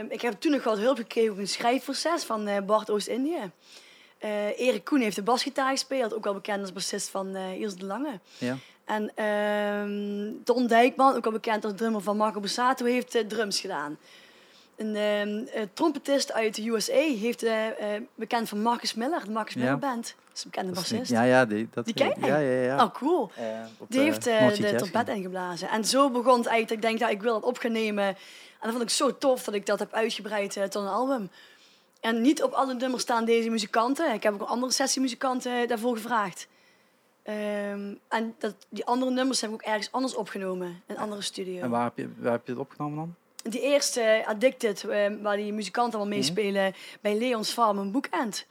Ik 0.08 0.20
heb 0.20 0.40
toen 0.40 0.50
nog 0.52 0.64
wat 0.64 0.78
hulp 0.78 0.96
gekregen 0.96 1.32
op 1.32 1.38
een 1.38 1.48
schrijfproces 1.48 2.24
van 2.24 2.48
Bart 2.66 2.90
Oost-Indië. 2.90 3.50
Eh 4.18 4.60
Erik 4.60 4.84
Koen 4.84 5.00
heeft 5.00 5.16
de 5.16 5.22
basgitaar 5.22 5.70
gespeeld, 5.70 6.14
ook 6.14 6.24
wel 6.24 6.34
bekend 6.34 6.60
als 6.60 6.72
bassist 6.72 7.08
van 7.08 7.34
eh 7.34 7.60
Ilse 7.60 7.76
de 7.76 7.84
Lange. 7.86 8.20
Ja. 8.38 8.56
En 8.84 9.10
ehm 9.14 10.32
Don 10.44 10.66
Dijkman, 10.66 11.16
ook 11.16 11.24
wel 11.24 11.32
bekend 11.32 11.64
als 11.64 11.72
drummer 11.76 12.00
van 12.00 12.16
Marco 12.16 12.40
Borsato, 12.40 12.84
heeft 12.84 13.14
eh, 13.14 13.26
drums 13.26 13.60
gedaan. 13.60 13.98
Een 14.76 14.96
ehm, 14.96 15.44
eh, 15.46 15.62
trompetist 15.72 16.32
uit 16.32 16.54
de 16.54 16.68
USA 16.68 16.92
heeft 16.94 17.44
bekend 18.14 18.48
van 18.48 18.62
Marcus 18.62 18.94
Miller, 18.94 19.24
de 19.24 19.30
Marcus 19.30 19.54
Ja. 19.54 19.60
Miller 19.60 19.78
Band. 19.78 20.02
Dat 20.04 20.36
is 20.36 20.44
een 20.44 20.50
bekende 20.50 20.72
Dat 20.72 20.80
bassist. 20.80 21.10
ja, 21.10 21.22
ja, 21.22 21.44
die, 21.44 21.68
dat, 21.72 21.84
Die 21.84 21.94
ken 21.94 22.14
je? 22.20 22.26
Ja, 22.26 22.38
ja, 22.38 22.62
ja. 22.62 22.84
Oh, 22.84 22.94
cool. 22.94 23.30
Die 23.88 24.00
heeft 24.00 24.24
de 24.24 24.74
trompet 24.76 25.08
ingeblazen. 25.08 25.68
En 25.68 25.84
zo 25.84 26.10
begon 26.10 26.38
het 26.38 26.46
eigenlijk 26.46 26.82
ik 26.82 26.88
denk, 26.88 26.98
ja, 26.98 27.08
ik 27.08 27.22
wil 27.22 27.32
dat 27.32 27.42
op 27.42 27.58
gaan 27.58 27.72
nemen. 27.72 28.04
En 28.06 28.16
dat 28.60 28.70
vond 28.70 28.82
ik 28.82 28.90
zo 28.90 29.18
tof 29.18 29.44
dat 29.44 29.54
ik 29.54 29.66
dat 29.66 29.78
heb 29.78 29.92
uitgebreid 29.92 30.52
tot 30.52 30.74
een 30.74 30.88
album. 30.88 31.30
En 32.00 32.20
niet 32.20 32.42
op 32.42 32.52
alle 32.52 32.74
nummers 32.74 33.02
staan 33.02 33.24
deze 33.24 33.50
muzikanten. 33.50 34.12
Ik 34.14 34.22
heb 34.22 34.34
ook 34.34 34.48
andere 34.48 34.72
sessiemuzikanten 34.72 35.68
daarvoor 35.68 35.96
gevraagd. 35.96 36.48
Ehm, 37.22 37.94
en 38.08 38.34
dat, 38.38 38.54
die 38.68 38.84
andere 38.84 39.10
nummers 39.10 39.40
heb 39.40 39.50
ik 39.50 39.56
ook 39.56 39.62
ergens 39.62 39.92
anders 39.92 40.14
opgenomen. 40.14 40.66
In 40.68 40.82
een 40.86 40.98
andere 40.98 41.22
studio. 41.22 41.60
En 41.62 41.70
waar 41.70 41.84
heb, 41.84 41.96
je, 41.96 42.08
waar 42.18 42.32
heb 42.32 42.46
je 42.46 42.52
het 42.52 42.60
opgenomen 42.60 42.96
dan? 42.96 43.14
Die 43.52 43.60
eerste, 43.60 44.00
eh, 44.00 44.28
Addicted, 44.28 44.84
eh, 44.84 45.10
waar 45.22 45.36
die 45.36 45.52
muzikanten 45.52 45.98
allemaal 45.98 46.16
Mhm. 46.18 46.26
meespelen, 46.34 46.74
bij 47.00 47.18
Leons 47.18 47.50
Farm 47.52 47.78
en 47.78 47.92
Boekend. 47.92 48.46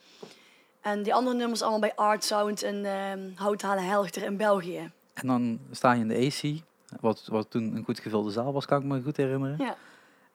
En 0.81 1.03
die 1.03 1.13
andere 1.13 1.35
nummers 1.35 1.61
allemaal 1.61 1.79
bij 1.79 1.95
Art 1.95 2.23
Sound 2.23 2.63
en 2.63 2.85
ehm 2.85 3.19
Houthalen 3.35 3.85
Helchter 3.85 4.23
in 4.23 4.37
België. 4.37 4.91
En 5.13 5.27
dan 5.27 5.59
sta 5.71 5.93
je 5.93 5.99
in 6.01 6.07
de 6.07 6.15
AC, 6.25 6.61
wat, 7.01 7.23
wat 7.27 7.51
toen 7.51 7.75
een 7.75 7.83
goed 7.83 7.99
gevulde 7.99 8.31
zaal 8.31 8.53
was, 8.53 8.65
kan 8.65 8.79
ik 8.81 8.85
me 8.87 9.01
goed 9.01 9.17
herinneren. 9.17 9.55
Ja. 9.59 9.75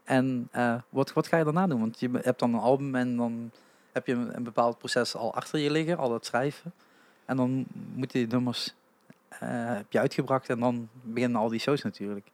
En 0.05 0.49
eh, 0.51 0.75
wat, 0.89 1.13
wat 1.13 1.27
ga 1.27 1.37
je 1.37 1.45
daarna 1.45 1.67
doen? 1.67 1.81
Want 1.81 2.01
je 2.01 2.11
hebt 2.23 2.39
dan 2.39 2.55
een 2.55 2.61
album 2.61 2.95
en 2.95 3.17
dan 3.17 3.51
heb 3.93 4.07
je 4.07 4.13
een, 4.13 4.45
bepaald 4.45 4.79
proces 4.79 5.15
al 5.15 5.35
achter 5.35 5.59
je 5.59 5.71
liggen, 5.71 5.99
al 5.99 6.09
dat 6.09 6.27
schrijven. 6.27 6.73
En 7.25 7.37
dan 7.37 7.67
moeten 7.95 8.19
die 8.19 8.29
nummers 8.29 8.75
eh, 9.29 9.39
heb 9.75 9.93
je 9.93 9.99
uitgebracht 9.99 10.49
en 10.49 10.61
dan 10.61 10.89
beginnen 11.03 11.41
al 11.41 11.49
die 11.49 11.61
shows 11.61 11.83
natuurlijk. 11.83 12.27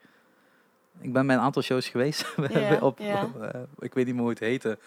Ik 1.01 1.13
ben 1.13 1.27
bij 1.27 1.37
een 1.37 1.43
aantal 1.43 1.63
shows 1.63 1.89
geweest. 1.89 2.35
Op, 2.81 3.01
eh, 3.01 3.25
ik 3.79 3.95
weet 3.95 4.07
niet 4.07 4.15
meer 4.15 4.23
hoe 4.23 4.31
het 4.31 4.39
heette. 4.39 4.79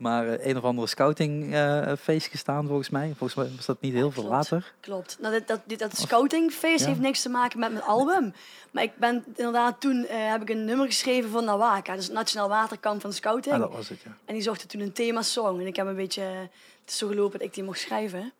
Maar 0.00 0.28
eh, 0.28 0.46
een 0.46 0.56
of 0.56 0.64
andere 0.64 0.86
scouting 0.86 1.54
eh, 1.54 1.92
feest 2.00 2.26
gestaan 2.26 2.66
volgens 2.66 2.90
mij. 2.90 3.12
Volgens 3.16 3.34
mij 3.34 3.50
was 3.56 3.66
dat 3.66 3.80
niet 3.80 3.92
heel 3.92 4.10
veel 4.10 4.22
klopt. 4.22 4.36
later. 4.50 4.72
Klopt. 4.80 5.16
Nou, 5.20 5.40
dat, 5.46 5.60
dit, 5.64 5.78
dat 5.78 5.98
scoutingfeest 5.98 6.80
Ja. 6.80 6.86
heeft 6.86 7.00
niks 7.00 7.22
te 7.22 7.28
maken 7.28 7.58
met 7.58 7.72
mijn 7.72 7.84
album. 7.84 8.32
Maar 8.70 8.82
ik 8.82 8.92
ben 8.96 9.24
inderdaad 9.36 9.80
toen 9.80 10.06
eh, 10.06 10.30
heb 10.30 10.42
ik 10.42 10.48
een 10.50 10.64
nummer 10.64 10.86
geschreven 10.86 11.30
voor 11.30 11.42
Nawaka. 11.42 11.94
Dus 11.94 12.04
het 12.04 12.14
Nationaal 12.14 12.48
Waterkamp 12.48 13.00
van 13.00 13.12
Scouting. 13.12 13.54
Ah, 13.54 13.60
dat 13.60 13.72
was 13.72 13.88
het, 13.88 14.00
ja. 14.04 14.16
En 14.24 14.34
die 14.34 14.42
zochten 14.42 14.68
toen 14.68 14.80
een 14.80 14.92
themasong. 14.92 15.60
En 15.60 15.66
ik 15.66 15.76
heb 15.76 15.86
een 15.86 15.96
beetje... 15.96 16.22
Het 16.22 16.90
is 16.90 16.98
zo 16.98 17.06
gelopen 17.08 17.38
dat 17.38 17.48
ik 17.48 17.54
die 17.54 17.64
mocht 17.64 17.78
schrijven. 17.78 18.32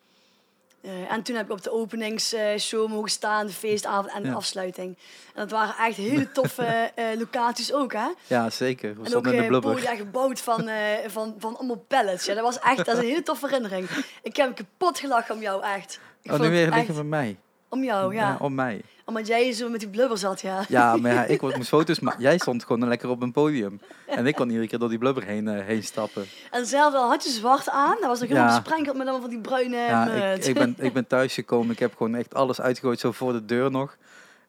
Eh, 0.82 1.12
en 1.12 1.22
toen 1.22 1.36
heb 1.36 1.44
ik 1.44 1.50
op 1.52 1.62
de 1.62 1.72
openingsshow 1.72 2.88
mogen 2.88 3.10
staan, 3.10 3.46
de 3.46 3.52
feestavond 3.52 4.12
en 4.12 4.22
de 4.22 4.28
Ja. 4.28 4.34
afsluiting. 4.34 4.96
En 5.34 5.40
dat 5.40 5.50
waren 5.50 5.74
echt 5.86 5.96
hele 5.96 6.32
toffe 6.32 6.62
eh, 6.94 7.04
locaties 7.18 7.72
ook, 7.72 7.92
hè? 7.92 8.06
Ja, 8.26 8.50
zeker. 8.50 8.94
We 8.94 9.06
En 9.06 9.14
ook 9.16 9.26
in 9.26 9.36
de 9.50 9.56
eh, 9.56 9.60
podia 9.60 9.94
gebouwd 9.94 10.40
van, 10.40 10.68
eh, 10.68 10.76
van, 11.06 11.34
van 11.38 11.56
allemaal 11.56 11.84
pallets. 11.88 12.24
Ja, 12.24 12.34
dat 12.34 12.42
was 12.42 12.58
echt 12.58 12.76
dat 12.76 12.88
is 12.88 12.98
een 13.02 13.08
hele 13.08 13.22
toffe 13.22 13.46
herinnering. 13.46 13.88
Ik 14.22 14.36
heb 14.36 14.54
kapot 14.54 14.98
gelachen 14.98 15.34
om 15.34 15.40
jou, 15.40 15.62
echt. 15.62 16.00
Ik 16.22 16.32
Oh, 16.32 16.40
nu 16.40 16.48
weer 16.50 16.70
liggen 16.70 16.94
bij 16.94 17.04
mij. 17.04 17.36
Om 17.68 17.84
jou, 17.84 18.14
ja. 18.14 18.36
om 18.40 18.54
mij. 18.54 18.82
Omdat 19.10 19.26
jij 19.26 19.52
zo 19.52 19.68
met 19.68 19.80
die 19.80 19.88
blubber 19.88 20.18
zat, 20.18 20.40
ja. 20.40 20.64
Ja, 20.68 20.96
maar 20.96 21.12
ja, 21.12 21.24
ik 21.24 21.40
moest 21.56 21.68
foto's 21.68 22.00
maken. 22.00 22.22
Jij 22.22 22.38
stond 22.38 22.64
gewoon 22.64 22.88
lekker 22.88 23.08
op 23.08 23.22
een 23.22 23.32
podium. 23.32 23.80
En 24.06 24.26
ik 24.26 24.34
kon 24.34 24.48
iedere 24.48 24.66
keer 24.68 24.78
door 24.78 24.88
die 24.88 24.98
blubber 24.98 25.24
heen, 25.24 25.48
eh, 25.48 25.64
heen 25.64 25.82
stappen. 25.82 26.24
En 26.50 26.66
zelf 26.66 26.92
wel 26.92 27.08
had 27.08 27.24
je 27.24 27.30
zwart 27.30 27.68
aan. 27.68 27.96
Dat 28.00 28.08
was 28.08 28.20
nog 28.20 28.28
helemaal 28.28 28.48
Ja. 28.50 28.60
besprenkeld 28.60 28.96
met 28.96 29.06
allemaal 29.06 29.20
van 29.28 29.30
die 29.30 29.40
bruine 29.40 29.76
Ja, 29.76 30.06
ik, 30.34 30.44
ik, 30.44 30.54
ben, 30.54 30.74
ik 30.78 30.92
ben 30.92 31.06
thuisgekomen. 31.06 31.70
Ik 31.70 31.78
heb 31.78 31.96
gewoon 31.96 32.14
echt 32.14 32.34
alles 32.34 32.60
uitgegooid, 32.60 33.00
zo 33.00 33.12
voor 33.12 33.32
de 33.32 33.44
deur 33.44 33.70
nog. 33.70 33.96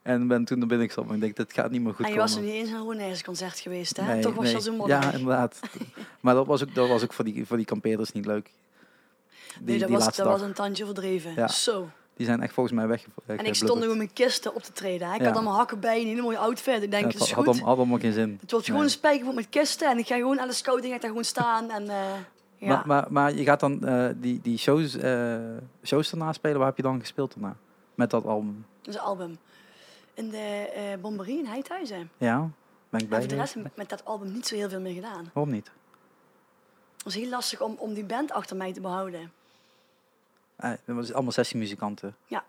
En 0.01 0.27
ben 0.27 0.45
toen 0.45 0.57
naar 0.59 0.67
binnen 0.67 0.85
gestapt. 0.87 1.07
Maar 1.07 1.15
ik 1.15 1.21
denk, 1.21 1.35
dat 1.35 1.53
gaat 1.53 1.71
niet 1.71 1.81
meer 1.81 1.93
goed 1.93 2.05
en 2.05 2.11
je 2.11 2.17
was 2.17 2.31
nog 2.35 2.39
komen. 2.39 2.55
niet 2.55 2.63
eens 2.65 2.71
een 2.75 2.83
Ronaise 2.83 3.23
concert 3.23 3.59
geweest, 3.59 3.97
hè? 3.97 4.05
Nee, 4.05 4.21
Toch 4.21 4.33
was 4.33 4.51
je 4.51 4.57
nee. 4.69 4.79
al 4.79 4.87
zo. 4.87 4.87
Ja, 4.87 5.11
inderdaad. 5.11 5.59
maar 6.19 6.33
dat 6.33 6.45
was 6.45 6.63
ook, 6.63 6.75
dat 6.75 6.87
was 6.87 7.03
ook 7.03 7.13
voor, 7.13 7.25
die, 7.25 7.45
voor 7.45 7.57
die 7.57 7.65
kampeerders 7.65 8.11
niet 8.11 8.25
leuk. 8.25 8.43
Die, 8.45 9.65
nee, 9.65 9.79
dat, 9.79 9.87
die 9.87 9.97
was, 9.97 10.15
dat 10.15 10.25
was 10.25 10.41
een 10.41 10.53
tandje 10.53 10.85
verdreven. 10.85 11.33
Ja. 11.35 11.47
Zo. 11.47 11.89
Die 12.15 12.25
zijn 12.25 12.41
echt 12.41 12.53
volgens 12.53 12.75
mij 12.75 12.87
weg. 12.87 13.05
En 13.25 13.45
ik 13.45 13.55
stond 13.55 13.79
nog 13.79 13.87
met 13.87 13.97
mijn 13.97 14.13
kisten 14.13 14.55
op 14.55 14.63
te 14.63 14.71
treden. 14.73 15.07
Hè? 15.07 15.13
Ik 15.13 15.19
Ja. 15.19 15.25
had 15.27 15.35
allemaal 15.35 15.55
hakken 15.55 15.79
bij, 15.79 16.01
een 16.01 16.07
hele 16.07 16.21
mooie 16.21 16.37
outfit. 16.37 16.83
Ik 16.83 16.91
denk, 16.91 17.03
het 17.03 17.13
het 17.13 17.21
is 17.21 17.31
had, 17.31 17.45
goed. 17.45 17.55
had, 17.55 17.65
had 17.65 17.77
allemaal 17.77 17.99
geen 17.99 18.13
zin. 18.13 18.37
Het 18.41 18.51
wordt 18.51 18.65
gewoon 18.65 18.81
Nee. 18.81 18.89
een 18.89 18.95
spijkerbroek 18.97 19.35
met 19.35 19.49
kisten. 19.49 19.89
En 19.89 19.97
ik 19.97 20.07
ga 20.07 20.15
gewoon 20.15 20.39
aan 20.39 20.47
de 20.47 20.53
scouting, 20.53 20.93
ik 20.93 21.01
daar 21.01 21.09
gewoon 21.09 21.25
staan. 21.25 21.69
En, 21.69 21.89
eh, 21.89 21.95
ja. 22.57 22.67
Maar, 22.67 22.83
maar, 22.87 23.07
maar 23.09 23.33
je 23.33 23.43
gaat 23.43 23.59
dan 23.59 23.85
eh, 23.85 24.09
die, 24.15 24.39
die 24.41 24.57
shows, 24.57 24.95
eh, 24.97 25.39
shows 25.83 26.09
daarna 26.09 26.33
spelen. 26.33 26.57
Waar 26.57 26.67
heb 26.67 26.77
je 26.77 26.83
dan 26.83 26.99
gespeeld 26.99 27.33
daarna? 27.33 27.55
Met 27.95 28.09
dat 28.09 28.25
album? 28.25 28.65
Dat 28.81 28.93
is 28.93 28.99
album. 28.99 29.37
In 30.13 30.29
de 30.29 30.71
eh 30.75 30.83
Bomberie 31.01 31.37
in 31.39 31.45
Heidhuizen. 31.45 32.09
Ja, 32.17 32.49
ben 32.89 33.01
ik 33.01 33.11
En 33.11 33.19
voor 33.19 33.27
de 33.27 33.35
rest 33.35 33.55
met 33.75 33.89
dat 33.89 34.05
album 34.05 34.31
niet 34.33 34.47
zo 34.47 34.55
heel 34.55 34.69
veel 34.69 34.79
meer 34.81 34.93
gedaan. 34.93 35.29
Waarom 35.33 35.53
niet? 35.53 35.71
Het 36.95 37.03
was 37.03 37.13
heel 37.13 37.29
lastig 37.29 37.61
om, 37.61 37.75
om 37.77 37.93
die 37.93 38.03
band 38.03 38.31
achter 38.31 38.55
mij 38.57 38.73
te 38.73 38.81
behouden. 38.81 39.31
Eh, 40.61 40.71
dat 40.85 40.95
was 40.95 41.13
allemaal 41.13 41.31
sessiemuzikanten. 41.31 42.15
Ja. 42.25 42.43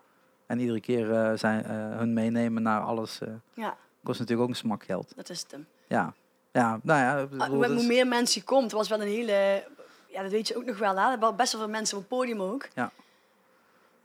En 0.45 0.59
iedere 0.59 0.81
keer 0.81 1.13
eh, 1.13 1.37
zijn, 1.37 1.63
eh, 1.63 1.97
hun 1.97 2.13
meenemen 2.13 2.63
naar 2.63 2.81
alles 2.81 3.19
Ja, 3.53 3.77
kost 4.03 4.19
natuurlijk 4.19 4.47
ook 4.47 4.53
een 4.53 4.61
smak 4.61 4.83
geld. 4.83 5.13
dat 5.15 5.29
is 5.29 5.41
het 5.41 5.51
hem. 5.51 5.67
Ja, 5.87 6.13
ja 6.51 6.79
nou 6.83 6.99
ja. 6.99 7.21
Ah, 7.21 7.29
bedoel, 7.29 7.75
Hoe 7.75 7.85
meer 7.85 8.07
mensen 8.07 8.41
je 8.41 8.47
komt, 8.47 8.71
was 8.71 8.89
wel 8.89 9.01
een 9.01 9.07
hele... 9.07 9.63
Ja, 10.07 10.21
dat 10.21 10.31
weet 10.31 10.47
je 10.47 10.57
ook 10.57 10.65
nog 10.65 10.77
wel. 10.77 10.95
Hè? 10.97 11.11
Er 11.11 11.35
best 11.35 11.51
wel 11.51 11.61
veel 11.61 11.69
mensen 11.71 11.97
op 11.97 12.03
het 12.03 12.11
podium 12.19 12.41
ook. 12.41 12.67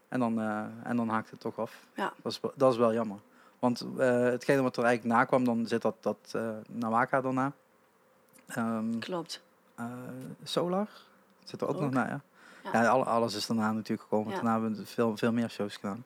en, 0.09 0.21
dan, 0.21 0.41
en 0.83 0.97
dan 0.97 1.09
haakt 1.09 1.31
het 1.31 1.41
toch 1.41 1.59
af. 1.59 1.87
Ja. 1.95 2.13
Dat, 2.23 2.33
is, 2.33 2.41
wel- 2.41 2.53
dat 2.57 2.73
is 2.73 2.79
wel 2.79 2.93
jammer. 2.93 3.19
Want 3.59 3.85
hetgene 3.97 4.63
wat 4.63 4.77
er 4.77 4.85
eigenlijk 4.85 5.15
na 5.17 5.25
kwam, 5.25 5.45
dan 5.45 5.67
zit 5.67 5.83
dat, 5.83 5.97
dat 6.01 6.39
Nawaka 6.69 7.21
daarna. 7.21 7.53
Ehm, 8.47 8.99
Klopt. 8.99 9.43
Solar 10.43 10.89
zit 11.45 11.61
er 11.61 11.69
ook, 11.69 11.75
nog 11.75 11.85
Ook. 11.85 11.93
na, 11.93 12.07
ja. 12.09 12.21
Ja. 12.73 12.83
Ja, 12.83 12.89
alle- 12.89 13.05
alles 13.05 13.35
is 13.35 13.47
daarna 13.47 13.73
natuurlijk 13.73 14.03
gekomen. 14.03 14.29
Ja. 14.29 14.35
Daarna 14.35 14.53
hebben 14.53 14.77
we 14.77 14.87
veel, 14.87 15.17
veel 15.17 15.33
meer 15.33 15.51
shows 15.51 15.75
gedaan. 15.75 16.05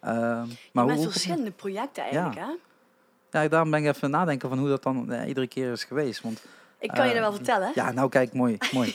Ehm, 0.00 0.46
Maar 0.72 0.84
met 0.84 0.96
hoe, 0.96 1.10
verschillende 1.10 1.50
projecten 1.50 2.02
eigenlijk, 2.02 2.34
hè? 2.36 2.46
ja, 3.40 3.48
daarom 3.48 3.70
ben 3.70 3.84
ik 3.84 3.94
even 3.96 4.10
nadenken 4.10 4.48
van 4.48 4.58
hoe 4.58 4.68
dat 4.68 4.82
dan 4.82 5.12
eh, 5.12 5.28
iedere 5.28 5.46
keer 5.46 5.72
is 5.72 5.84
geweest. 5.84 6.20
Want, 6.22 6.42
Ik 6.78 6.90
kan 6.90 7.06
je 7.06 7.12
dat 7.12 7.22
wel 7.22 7.32
vertellen. 7.32 7.72
ja, 7.74 7.90
nou 7.92 8.08
kijk, 8.08 8.32
mooi. 8.32 8.58
mooi. 8.72 8.94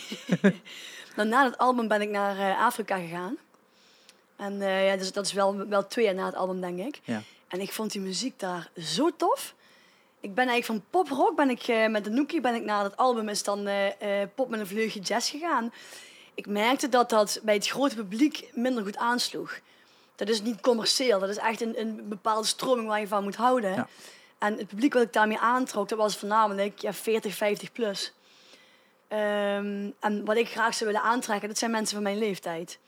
Nou, 1.15 1.29
na 1.29 1.43
het 1.43 1.57
album 1.57 1.88
ben 1.88 2.01
ik 2.01 2.10
naar 2.10 2.38
eh, 2.38 2.65
Afrika 2.65 2.98
gegaan. 2.98 3.38
En 4.36 4.62
eh, 4.62 4.88
ja, 4.88 4.98
dus 4.98 5.12
dat 5.12 5.25
is 5.25 5.33
wel, 5.33 5.67
wel 5.67 5.88
twee 5.88 6.05
jaar 6.05 6.13
na 6.15 6.25
het 6.25 6.36
album, 6.36 6.62
denk 6.62 6.79
ik. 6.79 7.00
Ja. 7.03 7.22
En 7.48 7.60
ik 7.62 7.72
vond 7.74 7.91
die 7.91 8.01
muziek 8.01 8.39
daar 8.39 8.69
zo 8.77 9.10
tof. 9.17 9.53
Ik 10.19 10.33
ben 10.33 10.48
eigenlijk 10.48 10.65
van 10.65 11.01
poprock, 11.01 11.36
ben 11.36 11.50
ik 11.50 11.89
met 11.89 12.03
de 12.03 12.10
Nookie, 12.10 12.41
ben 12.41 12.55
ik 12.55 12.63
naar 12.63 12.83
het 12.83 12.98
album 12.98 13.29
is 13.29 13.43
dan 13.43 13.67
pop 14.36 14.50
met 14.50 14.60
een 14.60 14.67
vleugje 14.67 15.00
jazz 15.00 15.31
gegaan. 15.31 15.72
Ik 16.33 16.47
merkte 16.47 16.89
dat 16.89 17.09
dat 17.09 17.39
bij 17.43 17.53
het 17.53 17.67
grote 17.67 17.95
publiek 17.95 18.49
minder 18.53 18.83
goed 18.83 18.97
aansloeg. 18.97 19.59
Dat 20.15 20.29
is 20.29 20.41
niet 20.41 20.61
commercieel, 20.61 21.19
dat 21.19 21.29
is 21.29 21.37
echt 21.37 21.61
een, 21.61 21.79
een 21.79 22.09
bepaalde 22.09 22.47
stroming 22.47 22.87
waar 22.87 22.99
je 22.99 23.07
van 23.07 23.23
moet 23.23 23.35
houden. 23.35 23.73
Ja. 23.75 23.87
En 24.37 24.57
het 24.57 24.67
publiek 24.67 24.93
wat 24.93 25.03
ik 25.03 25.13
daarmee 25.13 25.39
aantrok, 25.39 25.89
dat 25.89 25.97
was 25.97 26.17
voornamelijk 26.17 26.79
ja, 26.79 26.93
40, 26.93 27.35
50 27.35 27.71
plus. 27.71 28.13
Ehm, 29.07 29.89
en 29.99 30.25
wat 30.25 30.35
ik 30.35 30.49
graag 30.49 30.73
zou 30.73 30.91
willen 30.91 31.05
aantrekken, 31.05 31.47
dat 31.47 31.57
zijn 31.57 31.71
mensen 31.71 31.93
van 31.93 32.03
mijn 32.03 32.17
leeftijd. 32.17 32.79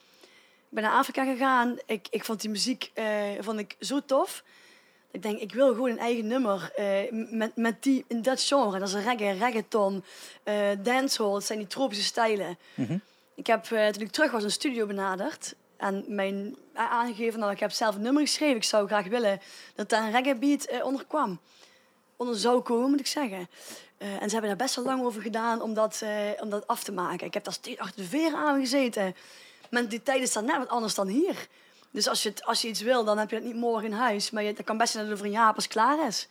Ik 0.70 0.82
ben 0.82 0.84
naar 0.84 1.00
Afrika 1.00 1.24
gegaan. 1.24 1.78
Ik, 1.86 2.08
ik 2.10 2.26
vond 2.26 2.42
die 2.42 2.50
muziek 2.50 2.92
eh, 2.94 3.06
vond 3.40 3.60
ik 3.60 3.76
zo 3.80 4.00
tof. 4.06 4.44
Ik 5.12 5.22
denk, 5.22 5.40
ik 5.40 5.54
wil 5.54 5.68
gewoon 5.68 5.90
een 5.90 6.00
eigen 6.00 6.28
nummer 6.28 6.72
eh, 6.76 7.12
met, 7.12 7.56
met 7.56 7.84
die, 7.84 8.06
in 8.08 8.22
dat 8.22 8.42
genre. 8.42 8.80
Dat 8.80 8.88
is 8.88 8.94
reggae, 8.94 9.32
reggaeton, 9.32 10.04
eh 10.44 10.70
dancehall. 10.80 11.34
Dat 11.34 11.44
zijn 11.44 11.60
die 11.60 11.68
tropische 11.68 12.04
stijlen. 12.04 12.58
Mhm. 12.74 12.98
Ik 13.36 13.48
heb, 13.48 13.72
eh, 13.72 13.88
toen 13.88 14.04
ik 14.04 14.12
terug 14.12 14.32
was, 14.32 14.44
een 14.44 14.52
studio 14.52 14.86
benaderd. 14.86 15.56
En 15.78 16.06
mijn 16.08 16.56
aangegeven, 16.74 17.40
nou, 17.40 17.52
ik 17.52 17.60
heb 17.60 17.72
zelf 17.72 17.96
een 17.96 18.02
nummer 18.02 18.22
geschreven. 18.22 18.56
Ik 18.56 18.64
zou 18.64 18.88
graag 18.88 19.08
willen 19.08 19.42
dat 19.76 19.90
daar 19.90 20.04
een 20.04 20.12
reggae 20.12 20.36
beat 20.36 20.64
eh, 20.64 20.86
onder 20.86 21.06
kwam. 21.06 21.40
Onder 22.16 22.36
zou 22.38 22.62
komen, 22.62 22.90
moet 22.90 23.00
ik 23.00 23.08
zeggen. 23.08 23.50
Eh, 23.98 24.22
en 24.22 24.30
ze 24.30 24.32
hebben 24.32 24.50
daar 24.50 24.66
best 24.66 24.76
wel 24.76 24.86
lang 24.86 25.04
over 25.04 25.22
gedaan 25.22 25.62
om 25.62 25.74
dat, 25.74 26.04
om 26.40 26.50
dat 26.50 26.68
af 26.68 26.84
te 26.84 26.92
maken. 26.92 27.28
Ik 27.28 27.34
heb 27.34 27.44
daar 27.44 27.54
steeds 27.54 27.80
achter 27.80 28.02
de 28.02 28.08
veren 28.08 28.38
aan 28.38 28.60
gezeten. 28.60 29.16
Mentaliteit 29.70 30.22
is 30.22 30.34
dan 30.34 30.46
net 30.46 30.58
wat 30.58 30.70
anders 30.70 30.96
dan 30.96 31.08
hier. 31.08 31.48
Dus 31.92 32.08
als 32.08 32.24
je, 32.24 32.30
het, 32.30 32.44
als 32.46 32.62
je 32.62 32.68
iets 32.68 32.82
wil, 32.82 33.04
dan 33.04 33.18
heb 33.18 33.30
je 33.30 33.36
het 33.36 33.46
niet 33.46 33.56
morgen 33.56 33.86
in 33.86 33.92
huis. 33.92 34.32
Maar 34.32 34.44
je, 34.44 34.54
dat 34.54 34.66
kan 34.66 34.78
best 34.78 34.92
zijn 34.92 35.04
dat 35.04 35.12
het 35.12 35.22
over 35.22 35.34
een 35.34 35.42
jaar 35.42 35.54
pas 35.54 35.68
klaar 35.68 36.08
is. 36.08 36.28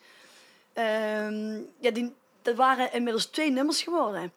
Ehm, 0.73 1.61
ja, 1.79 1.91
die, 1.91 2.15
dat 2.43 2.55
waren 2.55 2.93
inmiddels 2.93 3.27
twee 3.27 3.51
nummers 3.51 3.83
geworden. 3.83 4.33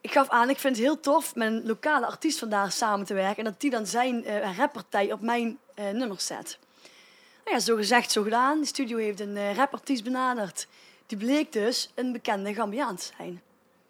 Ik 0.00 0.12
gaf 0.12 0.28
aan, 0.28 0.50
ik 0.50 0.58
vind 0.58 0.76
het 0.76 0.84
heel 0.84 1.00
tof 1.00 1.34
met 1.34 1.48
een 1.48 1.66
lokale 1.66 2.06
artiest 2.06 2.38
vandaag 2.38 2.72
samen 2.72 3.06
te 3.06 3.14
werken. 3.14 3.36
En 3.36 3.44
dat 3.44 3.60
die 3.60 3.70
dan 3.70 3.86
zijn 3.86 4.24
eh 4.24 4.56
rappartij 4.56 5.12
op 5.12 5.20
mijn 5.20 5.58
eh 5.74 5.90
nummers 5.90 6.26
zet. 6.26 6.58
Nou 7.44 7.56
ja, 7.56 7.62
zo 7.62 7.76
gezegd, 7.76 8.10
zo 8.12 8.22
gedaan. 8.22 8.60
De 8.60 8.66
studio 8.66 8.96
heeft 8.96 9.20
een 9.20 9.36
eh 9.36 9.54
rapartiest 9.54 10.04
benaderd. 10.04 10.66
Die 11.06 11.18
bleek 11.18 11.52
dus 11.52 11.90
een 11.94 12.12
bekende 12.12 12.54
Gambiaan 12.54 12.96
te 12.96 13.08
zijn. 13.16 13.42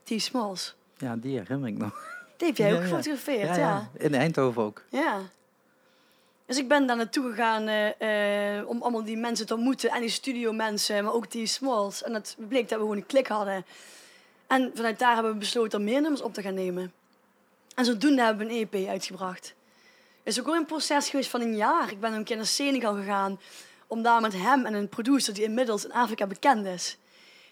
T. 0.05 0.23
Smalls. 0.23 0.75
Ja, 0.97 1.17
die 1.17 1.39
herinner 1.39 1.69
ik 1.69 1.77
nog. 1.77 2.19
Die 2.37 2.47
heb 2.49 2.57
jij 2.57 2.69
Ja, 2.69 2.75
ook 2.75 2.81
ja. 2.81 2.87
gefotografeerd, 2.89 3.57
ja. 3.57 3.91
In 3.99 4.15
Eindhoven 4.15 4.63
ook. 4.63 4.83
Ja. 4.89 5.19
Dus 6.47 6.59
ik 6.59 6.69
ben 6.69 6.87
daar 6.87 6.97
naartoe 6.97 7.31
gegaan 7.31 7.63
om 8.67 8.83
allemaal 8.83 9.05
die 9.05 9.17
mensen 9.17 9.47
te 9.47 9.55
ontmoeten. 9.55 9.91
En 9.91 10.01
die 10.01 10.11
studiomensen, 10.11 11.05
maar 11.05 11.13
ook 11.13 11.31
die 11.31 11.47
Smalls. 11.47 12.03
En 12.03 12.15
het 12.15 12.37
bleek 12.49 12.69
dat 12.69 12.79
we 12.79 12.85
gewoon 12.85 12.97
een 12.97 13.07
klik 13.07 13.27
hadden. 13.27 13.65
En 14.51 14.71
vanuit 14.75 14.99
daar 14.99 15.15
hebben 15.15 15.33
we 15.33 15.39
besloten 15.39 15.79
om 15.79 15.85
meer 15.85 16.01
nummers 16.01 16.23
op 16.23 16.35
te 16.35 16.43
gaan 16.43 16.55
nemen. 16.55 16.93
En 17.75 17.85
zodoende 17.85 18.23
hebben 18.23 18.47
we 18.47 18.53
een 18.53 18.69
EP 18.71 18.89
uitgebracht. 18.89 19.55
Het 20.23 20.33
is 20.33 20.41
ook 20.41 20.47
al 20.47 20.55
een 20.55 20.67
proces 20.67 21.09
geweest 21.09 21.31
van 21.31 21.41
een 21.41 21.57
jaar. 21.57 21.91
Ik 21.91 22.01
ben 22.01 22.13
een 22.13 22.25
keer 22.25 22.37
naar 22.37 22.47
Senegal 22.47 22.95
gegaan 22.95 23.41
om 23.87 24.03
daar 24.03 24.21
met 24.21 24.33
hem 24.33 24.67
en 24.67 24.75
een 24.75 24.89
producer 24.89 25.35
die 25.35 25.43
inmiddels 25.43 25.85
in 25.85 25.93
Afrika 25.93 26.27
bekend 26.27 26.67
is. 26.67 26.97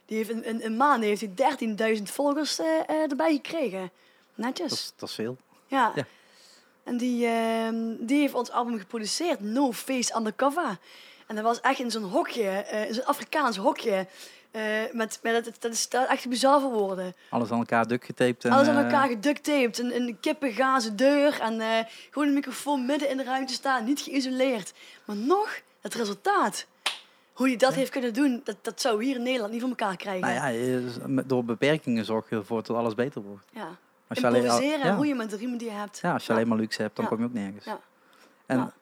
Die 0.06 0.16
heeft 0.16 0.30
in, 0.30 0.44
in 0.44 0.60
een 0.62 0.76
maand 0.76 1.02
heeft 1.02 1.20
hij 1.20 1.96
13.000 1.96 2.02
volgers 2.02 2.58
eh, 2.58 2.66
eh, 2.88 3.10
erbij 3.10 3.32
gekregen. 3.32 3.90
Netjes. 4.34 4.68
Dat 4.68 4.78
is, 4.78 4.92
dat 4.96 5.08
is 5.08 5.14
veel. 5.14 5.36
Ja. 5.66 5.92
Ja. 5.94 6.06
En 6.84 6.96
die, 6.96 7.26
ehm, 7.26 7.94
die 7.98 8.20
heeft 8.20 8.34
ons 8.34 8.50
album 8.50 8.78
geproduceerd, 8.78 9.40
No 9.40 9.72
Face 9.72 10.16
Undercover. 10.16 10.78
En 11.26 11.34
dat 11.34 11.44
was 11.44 11.60
echt 11.60 11.78
in 11.78 11.90
zo'n 11.90 12.02
hokje, 12.02 12.48
eh, 12.48 12.88
in 12.88 12.94
zo'n 12.94 13.04
Afrikaans 13.04 13.56
hokje. 13.56 14.06
Eh, 14.58 14.92
met, 14.94 15.18
met, 15.22 15.44
dat, 15.44 15.56
dat 15.60 15.72
is 15.72 15.88
dat 15.88 16.08
echt 16.08 16.28
bizar 16.28 16.60
voor 16.60 16.70
woorden. 16.72 17.14
Alles 17.30 17.50
aan 17.50 17.58
elkaar 17.58 17.86
duct 17.86 18.04
getaped. 18.04 18.44
En, 18.44 18.50
Alles 18.52 18.68
aan 18.68 18.76
eh, 18.76 18.82
elkaar 18.84 19.08
geductaped, 19.08 19.78
een, 19.78 19.94
een 19.96 20.16
kippengazen 20.20 20.96
deur 20.96 21.40
en 21.40 21.60
eh, 21.60 21.68
gewoon 22.10 22.28
een 22.28 22.34
microfoon 22.34 22.86
midden 22.86 23.10
in 23.10 23.16
de 23.16 23.24
ruimte 23.24 23.52
staan, 23.52 23.84
niet 23.84 24.00
geïsoleerd. 24.00 24.72
Maar 25.04 25.16
nog, 25.16 25.60
het 25.80 25.94
resultaat. 25.94 26.66
Hoe 27.32 27.46
hij 27.48 27.56
dat 27.56 27.74
heeft 27.74 27.90
kunnen 27.90 28.14
doen, 28.14 28.40
dat, 28.44 28.56
dat 28.62 28.80
zou 28.80 29.04
hier 29.04 29.16
in 29.16 29.22
Nederland 29.22 29.52
niet 29.52 29.60
voor 29.60 29.70
elkaar 29.70 29.96
krijgen. 29.96 30.20
Nou 30.20 30.34
ja, 30.34 30.46
je- 30.46 31.22
door 31.26 31.44
beperkingen 31.44 32.04
zorg 32.04 32.30
je 32.30 32.36
ervoor 32.36 32.62
dat 32.62 32.76
alles 32.76 32.94
beter 32.94 33.22
wordt. 33.22 33.44
Ja. 33.52 33.68
Als 34.08 34.18
je 34.18 34.26
alleen, 34.26 34.42
Improviseren 34.42 34.80
en 34.80 34.86
ja, 34.88 34.94
roeien 34.94 35.16
met 35.16 35.30
de 35.30 35.36
riemen 35.36 35.58
die 35.58 35.68
je 35.68 35.74
hebt. 35.74 35.98
ja, 36.02 36.12
als 36.12 36.26
je 36.26 36.32
alleen 36.32 36.48
maar 36.48 36.58
luxe 36.58 36.82
hebt, 36.82 36.96
dan 36.96 37.04
Ja. 37.04 37.10
kom 37.10 37.20
je 37.20 37.24
ook 37.26 37.32
nergens. 37.32 37.64
Ja. 37.64 37.80
En 38.46 38.72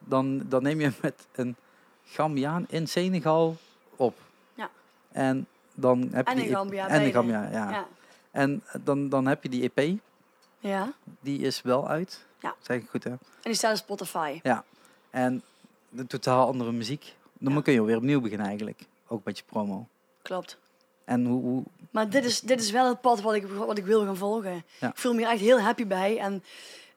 dan, 0.00 0.42
dan 0.48 0.62
neem 0.62 0.80
je 0.80 0.92
met 1.02 1.26
een 1.32 1.56
Gambiaan 2.04 2.64
in 2.68 2.86
Senegal 2.88 3.56
op. 3.96 4.16
Ja. 5.12 5.20
En 5.20 5.46
dan 5.74 6.08
heb 6.12 6.26
je 6.26 6.32
En 6.32 6.38
in 6.38 6.44
die- 6.46 6.54
Gambia, 6.54 6.88
En 6.88 7.02
in. 7.02 7.12
Gambia, 7.12 7.42
ja. 7.52 7.70
Ja. 7.70 7.86
En 8.30 8.62
dan, 8.82 9.08
dan 9.08 9.26
heb 9.26 9.42
je 9.42 9.48
die 9.48 9.70
EP, 9.74 9.98
Ja. 10.58 10.92
die 11.20 11.38
is 11.38 11.62
wel 11.62 11.88
uit. 11.88 12.26
Ja. 12.40 12.54
Zeg 12.60 12.76
ik 12.82 12.88
goed, 12.88 13.04
hè? 13.04 13.10
En 13.10 13.18
die 13.42 13.54
staat 13.54 13.72
op 13.72 13.76
Spotify. 13.78 14.40
En 15.10 15.42
de 15.88 16.06
totaal 16.06 16.46
andere 16.46 16.72
muziek. 16.72 17.14
Dan 17.38 17.52
Ja. 17.54 17.60
kun 17.60 17.72
je 17.72 17.82
weer 17.82 17.96
opnieuw 17.96 18.20
beginnen 18.20 18.46
eigenlijk. 18.46 18.80
Ook 19.06 19.24
met 19.24 19.38
je 19.38 19.44
promo. 19.46 19.86
Klopt. 20.22 20.58
En 21.04 21.24
hoe, 21.24 21.42
hoe 21.42 21.62
Maar 21.90 22.10
dit 22.10 22.24
is, 22.24 22.40
dit 22.40 22.60
is 22.60 22.70
wel 22.70 22.88
het 22.88 23.00
pad 23.00 23.20
wat 23.20 23.34
ik, 23.34 23.46
wat 23.46 23.78
ik 23.78 23.84
wil 23.84 24.04
gaan 24.04 24.16
volgen. 24.16 24.64
Ja. 24.80 24.88
Ik 24.88 24.96
voel 24.96 25.14
me 25.14 25.26
echt 25.26 25.40
heel 25.40 25.60
happy 25.60 25.86
bij. 25.86 26.18
En 26.18 26.44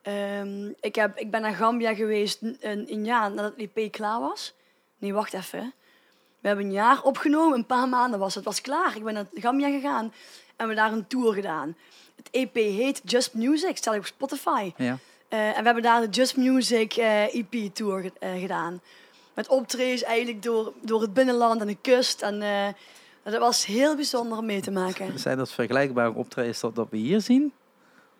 ehm, 0.01 0.71
ik, 0.79 0.95
heb, 0.95 1.17
ik 1.17 1.31
ben 1.31 1.41
naar 1.41 1.53
Gambia 1.53 1.93
geweest 1.95 2.41
een, 2.41 2.57
een 2.93 3.05
jaar 3.05 3.31
nadat 3.31 3.53
het 3.57 3.69
EP 3.75 3.91
klaar 3.91 4.19
was. 4.19 4.53
Nee, 4.97 5.13
wacht 5.13 5.33
even. 5.33 5.73
We 6.41 6.47
hebben 6.47 6.65
een 6.65 6.71
jaar 6.71 7.01
opgenomen, 7.01 7.57
een 7.57 7.65
paar 7.65 7.89
maanden 7.89 8.19
was 8.19 8.35
het. 8.35 8.43
was 8.43 8.61
klaar. 8.61 8.95
Ik 8.95 9.03
ben 9.03 9.13
naar 9.13 9.25
Gambia 9.33 9.69
gegaan 9.69 10.03
en 10.03 10.11
we 10.47 10.53
hebben 10.57 10.75
daar 10.75 10.91
een 10.91 11.07
tour 11.07 11.33
gedaan. 11.33 11.75
Het 12.15 12.29
EP 12.31 12.55
heet 12.55 13.01
Just 13.03 13.33
Music, 13.33 13.77
staat 13.77 13.97
op 13.97 14.05
Spotify. 14.05 14.71
ja. 14.77 14.97
Eh, 15.27 15.47
en 15.47 15.57
we 15.57 15.63
hebben 15.63 15.83
daar 15.83 16.01
de 16.01 16.07
Just 16.09 16.37
Music 16.37 16.93
eh, 16.93 17.35
EP 17.35 17.73
Tour 17.73 18.11
eh, 18.19 18.39
gedaan. 18.39 18.81
Met 19.33 19.47
optredens 19.47 20.03
eigenlijk 20.03 20.43
door, 20.43 20.73
door 20.81 21.01
het 21.01 21.13
binnenland 21.13 21.61
en 21.61 21.67
de 21.67 21.77
kust. 21.81 22.21
En 22.21 22.39
dat 23.23 23.37
was 23.37 23.65
heel 23.65 23.95
bijzonder 23.95 24.37
om 24.37 24.45
mee 24.45 24.61
te 24.61 24.71
maken. 24.71 25.19
Zijn 25.19 25.37
dat 25.37 25.51
vergelijkbare 25.51 26.13
optredens 26.13 26.59
dat, 26.59 26.75
dat 26.75 26.87
we 26.89 26.97
hier 26.97 27.21
zien? 27.21 27.53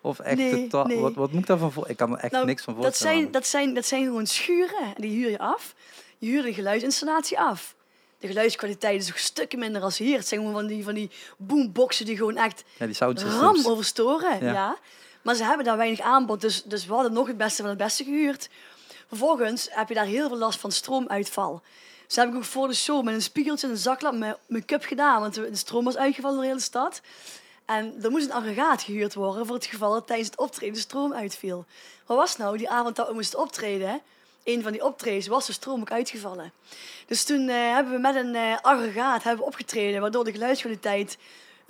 Of 0.02 0.20
echt 0.20 0.38
Nee, 0.38 0.68
totaal... 0.68 0.86
nee. 0.86 1.00
Wat, 1.00 1.14
wat 1.14 1.32
moet 1.32 1.42
ik 1.42 1.48
daarvan 1.48 1.72
voor? 1.72 1.90
Ik 1.90 1.98
kan 1.98 2.12
er 2.12 2.24
echt 2.24 2.32
Nou, 2.32 2.46
niks 2.46 2.64
van 2.64 2.74
Dat 2.74 2.84
voorstellen. 2.84 3.18
zijn, 3.18 3.32
dat, 3.32 3.48
zijn, 3.48 3.74
dat 3.74 3.86
zijn 3.86 4.04
gewoon 4.04 4.28
schuren. 4.28 4.84
En 4.96 5.02
die 5.02 5.12
huur 5.12 5.30
je 5.30 5.40
af. 5.40 5.76
Je 6.18 6.30
huurt 6.30 6.46
een 6.46 6.54
geluidsinstallatie 6.54 7.40
af. 7.40 7.76
De 8.22 8.28
geluidskwaliteit 8.28 9.02
is 9.02 9.08
nog 9.08 9.20
stukken 9.20 9.60
minder 9.60 9.82
als 9.82 9.98
hier. 9.98 10.18
Het 10.18 10.28
zijn 10.28 10.40
gewoon 10.40 10.56
van 10.56 10.68
die, 10.68 10.84
van 10.84 10.94
die 10.94 11.10
boomboxen 11.38 12.06
die 12.06 12.18
gewoon 12.18 12.38
echt 12.38 12.64
ja, 12.78 12.86
die 12.86 13.26
ram 13.26 13.66
overstoren. 13.66 14.46
Ja. 14.46 14.54
Ja. 14.54 14.78
Maar 15.22 15.36
ze 15.36 15.44
hebben 15.44 15.66
daar 15.66 15.78
weinig 15.78 16.00
aanbod. 16.00 16.42
Dus, 16.42 16.64
dus 16.64 16.86
we 16.86 16.94
hadden 16.94 17.14
nog 17.14 17.28
het 17.28 17.38
beste 17.38 17.62
van 17.62 17.70
het 17.70 17.78
beste 17.78 18.04
gehuurd. 18.04 18.50
Vervolgens 19.08 19.68
heb 19.72 19.88
je 19.88 19.94
daar 19.94 20.06
heel 20.06 20.28
veel 20.28 20.38
last 20.38 20.60
van 20.60 20.72
stroomuitval. 20.72 21.62
Dus 22.08 22.16
heb 22.16 22.30
ik 22.30 22.36
ook 22.36 22.44
voor 22.44 22.68
de 22.68 22.74
show 22.74 23.04
met 23.04 23.14
een 23.14 23.22
spiegeltje 23.22 23.68
en 23.68 23.74
een 23.74 23.80
zaklamp 23.80 24.18
mijn 24.18 24.36
make-up 24.48 24.84
gedaan. 24.84 25.22
Want 25.22 25.34
de 25.34 25.56
stroom 25.56 25.84
was 25.84 25.98
uitgevallen 25.98 26.36
door 26.36 26.46
de 26.46 26.52
hele 26.52 26.64
stad. 26.64 27.02
En 27.66 27.96
er 28.02 28.12
moest 28.12 28.26
een 28.26 28.34
aggregaat 28.34 28.82
gehuurd 28.82 29.14
worden 29.14 29.46
voor 29.46 29.56
het 29.56 29.66
geval 29.66 29.94
dat 29.94 30.08
tijdens 30.08 30.30
het 30.30 30.40
optreden 30.40 30.74
de 30.74 30.80
stroom 30.80 31.14
uitviel. 31.14 31.66
Wat 32.06 32.18
was 32.18 32.38
nou 32.38 32.58
die 32.58 32.70
avond 32.70 32.96
dat 32.96 33.08
we 33.08 33.14
moesten 33.14 33.40
optreden? 33.40 34.02
Een 34.44 34.64
van 34.64 34.72
die 34.72 34.86
optredens 34.86 35.28
was 35.28 35.46
de 35.46 35.54
stroom 35.54 35.82
ook 35.82 35.92
uitgevallen. 35.92 36.52
Dus 37.06 37.24
toen 37.24 37.50
eh, 37.50 37.56
hebben 37.56 37.94
we 37.94 38.00
met 38.00 38.16
een 38.16 38.36
eh, 38.36 38.58
aggregaat 38.62 39.24
hebben 39.24 39.42
we 39.42 39.52
opgetreden, 39.52 40.02
waardoor 40.02 40.24
de 40.24 40.32
geluidskwaliteit 40.32 41.18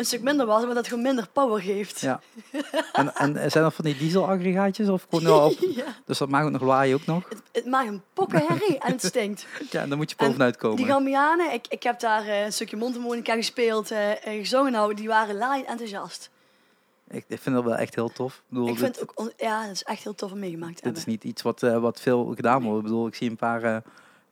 een 0.01 0.07
stuk 0.07 0.21
minder 0.21 0.45
was, 0.45 0.65
maar 0.65 0.73
dat 0.73 0.87
gewoon 0.87 1.03
minder 1.03 1.27
power 1.33 1.61
geeft. 1.61 1.99
Ja. 1.99 2.21
en, 2.93 3.15
en 3.15 3.51
zijn 3.51 3.63
dat 3.63 3.73
van 3.73 3.85
die 3.85 3.97
dieselaggregaatjes? 3.97 4.89
Of 4.89 5.05
gewoon 5.09 5.43
op... 5.45 5.57
Ja. 5.59 5.85
Dus 6.05 6.17
dat 6.17 6.29
maakt 6.29 6.45
ook 6.45 6.51
nog 6.51 6.61
lawaai 6.61 6.93
ook 6.93 7.05
nog? 7.05 7.29
Het, 7.29 7.41
het 7.51 7.65
maakt 7.65 7.87
een 7.87 8.01
pokkenherrie 8.13 8.79
en 8.79 8.91
het 8.91 9.03
stinkt. 9.03 9.45
Ja, 9.71 9.81
en 9.81 9.89
dan 9.89 9.97
moet 9.97 10.09
je 10.09 10.15
En 10.17 10.27
bovenuit 10.27 10.57
komen. 10.57 10.77
Die 10.77 10.85
Gambianen, 10.85 11.53
ik, 11.53 11.65
ik 11.69 11.83
heb 11.83 11.99
daar 11.99 12.27
eh, 12.27 12.43
een 12.43 12.53
stukje 12.53 12.77
mondharmonica 12.77 13.33
gespeeld, 13.35 13.91
en 13.91 14.37
gezongen. 14.37 14.71
Nou, 14.71 14.93
die 14.93 15.07
waren 15.07 15.37
laai 15.37 15.63
enthousiast. 15.63 16.29
Ik, 17.11 17.25
ik 17.27 17.39
vind 17.39 17.55
dat 17.55 17.63
wel 17.63 17.75
echt 17.75 17.95
heel 17.95 18.09
tof. 18.09 18.35
Ik 18.35 18.41
bedoel, 18.47 18.67
Ik 18.67 18.77
vind 18.77 18.93
dit, 18.93 18.99
het 18.99 19.17
ook, 19.17 19.31
ja, 19.37 19.61
dat 19.65 19.71
is 19.71 19.83
echt 19.83 20.03
heel 20.03 20.15
tof 20.15 20.31
om 20.31 20.39
meegemaakt 20.39 20.75
te 20.77 20.83
dit 20.83 20.91
is 20.97 21.03
hebben. 21.03 21.13
niet 21.13 21.31
iets 21.33 21.41
wat, 21.41 21.63
eh, 21.63 21.77
wat 21.77 21.99
veel 22.01 22.25
gedaan 22.35 22.63
wordt. 22.63 22.77
Ik 22.77 22.83
bedoel, 22.83 23.07
ik 23.07 23.15
zie 23.15 23.29
een 23.29 23.35
paar, 23.35 23.63
eh, 23.63 23.77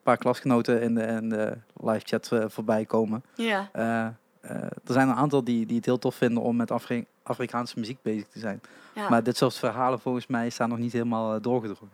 paar 0.04 0.18
klasgenoten 0.18 0.82
in 0.82 0.96
de, 0.96 1.02
in 1.02 1.30
de 1.30 1.58
live 1.76 2.06
chat 2.06 2.32
eh, 2.32 2.46
voorbij 2.48 2.86
komen. 2.86 3.24
Ja, 3.36 3.70
er 3.74 4.94
zijn 4.96 5.08
een 5.10 5.16
aantal 5.16 5.44
die, 5.44 5.66
die 5.66 5.76
het 5.76 5.86
heel 5.86 6.00
tof 6.00 6.16
vinden 6.16 6.44
om 6.44 6.56
met 6.56 6.72
Afri- 6.72 7.06
Afrikaanse 7.24 7.80
muziek 7.80 8.02
bezig 8.02 8.28
te 8.28 8.40
zijn. 8.40 8.62
ja. 8.96 9.10
Maar 9.10 9.24
dit 9.24 9.38
soort 9.38 9.56
verhalen 9.56 10.00
volgens 10.00 10.28
mij 10.28 10.50
staan 10.50 10.70
nog 10.70 10.78
niet 10.78 10.92
helemaal 10.94 11.42
doorgedrongen. 11.42 11.94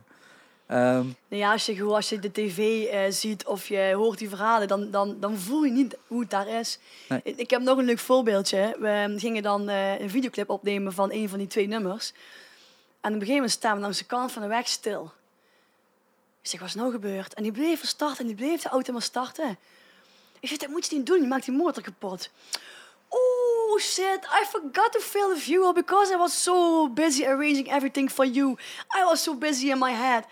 Nou 0.68 1.16
ja, 1.28 1.52
als 1.52 1.66
je, 1.66 1.84
als 1.84 2.10
je 2.10 2.20
de 2.20 2.32
tv 2.32 2.86
eh, 2.86 3.12
ziet 3.12 3.46
of 3.46 3.68
je 3.68 3.94
hoort 3.96 4.18
die 4.18 4.30
verhalen, 4.30 4.68
dan, 4.68 4.92
dan, 4.92 5.20
dan 5.20 5.38
voel 5.38 5.64
je 5.64 5.72
niet 5.72 5.98
hoe 6.08 6.20
het 6.20 6.30
daar 6.30 6.48
is. 6.48 6.80
Nee. 7.10 7.20
Ik, 7.24 7.38
ik 7.38 7.50
heb 7.50 7.62
nog 7.62 7.78
een 7.78 7.86
leuk 7.86 8.00
voorbeeldje. 8.00 8.76
We 8.80 9.14
gingen 9.18 9.44
dan 9.44 9.70
eh, 9.70 10.00
een 10.00 10.10
videoclip 10.10 10.50
opnemen 10.50 10.94
van 10.94 11.12
een 11.12 11.30
van 11.30 11.38
die 11.38 11.48
twee 11.48 11.68
nummers. 11.68 12.14
En 13.02 13.14
op 13.14 13.20
een 13.22 13.28
gegeven 13.28 13.34
moment 13.34 13.52
staan 13.52 13.76
we 13.76 13.82
langs 13.82 13.98
de 13.98 14.06
kant 14.06 14.32
van 14.32 14.42
de 14.42 14.48
weg 14.48 14.68
stil. 14.68 15.12
Ik 16.42 16.50
zeg, 16.50 16.60
wat 16.60 16.70
is 16.70 16.76
nou 16.76 16.92
gebeurd? 16.92 17.34
En 17.34 17.44
die 17.44 17.52
bleef 17.52 17.82
er 17.82 17.88
starten 17.88 18.20
en 18.20 18.26
die 18.26 18.36
bleef 18.36 18.62
de 18.62 18.70
auto 18.70 18.94
maar 18.94 19.02
starten. 19.02 19.58
Ik 20.40 20.50
zeg, 20.50 20.58
dat 20.58 20.70
moet 20.70 20.88
je 20.88 20.96
niet 20.96 21.06
doen, 21.06 21.22
je 21.22 21.28
maakt 21.28 21.46
die 21.46 21.56
motor 21.56 21.84
kapot. 21.84 22.30
Oh 23.10 23.80
shit, 23.80 24.28
I 24.42 24.46
forgot 24.46 24.92
to 24.92 25.00
fill 25.00 25.34
the 25.34 25.40
fuel 25.40 25.74
because 25.74 26.14
I 26.14 26.18
was 26.18 26.44
so 26.44 26.90
busy 26.90 27.26
arranging 27.26 27.68
everything 27.68 28.12
for 28.12 28.26
you. 28.26 28.58
I 28.98 29.04
was 29.04 29.24
so 29.24 29.36
busy 29.36 29.70
in 29.70 29.80
my 29.80 29.92
head. 29.92 30.26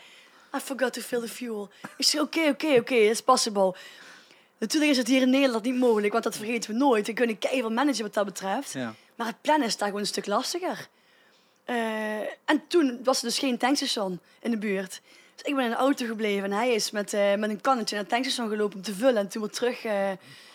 I 0.55 0.59
forgot 0.59 0.93
to 0.93 1.01
fill 1.01 1.19
the 1.21 1.27
fuel. 1.27 1.69
Ik 1.97 2.05
zeg, 2.05 2.21
oké, 2.21 2.47
oké, 2.49 2.67
oké, 2.79 2.95
it's 2.95 3.21
possible. 3.21 3.75
Natuurlijk 4.57 4.91
is 4.91 4.97
het 4.97 5.07
hier 5.07 5.21
in 5.21 5.29
Nederland 5.29 5.63
niet 5.63 5.75
mogelijk, 5.79 6.11
want 6.11 6.23
dat 6.23 6.35
vergeten 6.35 6.71
we 6.71 6.77
nooit. 6.77 7.07
We 7.07 7.13
kunnen 7.13 7.37
keihard 7.39 7.73
managen 7.73 8.01
wat 8.03 8.13
dat 8.13 8.25
betreft. 8.25 8.71
ja. 8.73 8.93
Maar 9.15 9.27
het 9.27 9.41
plannen 9.41 9.67
is 9.67 9.77
daar 9.77 9.87
gewoon 9.87 10.01
een 10.03 10.07
stuk 10.09 10.25
lastiger. 10.25 10.87
Eh, 11.63 11.75
en 12.45 12.63
toen 12.67 12.99
was 13.03 13.17
er 13.17 13.23
dus 13.27 13.39
geen 13.39 13.57
tankstation 13.57 14.19
in 14.41 14.51
de 14.51 14.57
buurt. 14.57 15.01
Dus 15.35 15.45
ik 15.45 15.55
ben 15.55 15.63
in 15.63 15.69
de 15.69 15.75
auto 15.75 16.05
gebleven 16.05 16.43
en 16.43 16.51
hij 16.51 16.73
is 16.73 16.91
met, 16.91 17.13
eh, 17.13 17.35
met 17.35 17.49
een 17.49 17.61
kannetje 17.61 17.95
naar 17.95 18.03
het 18.03 18.13
tankstation 18.13 18.49
gelopen 18.49 18.75
om 18.77 18.83
te 18.83 18.93
vullen. 18.95 19.17
En 19.17 19.27
toen 19.27 19.41
weer 19.41 19.51
terug. 19.51 19.83
eh 19.83 20.09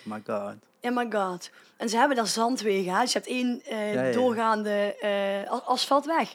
Oh 0.07 0.13
my 0.15 0.23
god. 0.27 0.55
oh 0.81 0.97
my 0.97 1.07
god. 1.11 1.51
En 1.77 1.89
ze 1.89 1.97
hebben 1.97 2.17
daar 2.17 2.27
zandwegen. 2.27 2.93
Hè? 2.95 3.01
Dus 3.01 3.13
je 3.13 3.19
hebt 3.19 3.31
één 3.31 3.63
Ja, 3.69 3.81
ja, 3.81 4.03
ja. 4.05 4.13
doorgaande 4.13 4.97
as- 5.49 5.65
asfaltweg. 5.65 6.35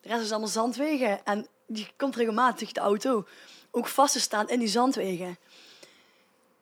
De 0.00 0.08
rest 0.08 0.22
is 0.22 0.30
allemaal 0.30 0.48
zandwegen. 0.48 1.20
En 1.24 1.46
die 1.66 1.88
komt 1.96 2.16
regelmatig 2.16 2.72
de 2.72 2.80
auto 2.80 3.24
ook 3.70 3.86
vast 3.88 4.12
te 4.12 4.20
staan 4.20 4.48
in 4.48 4.58
die 4.58 4.68
zandwegen. 4.68 5.36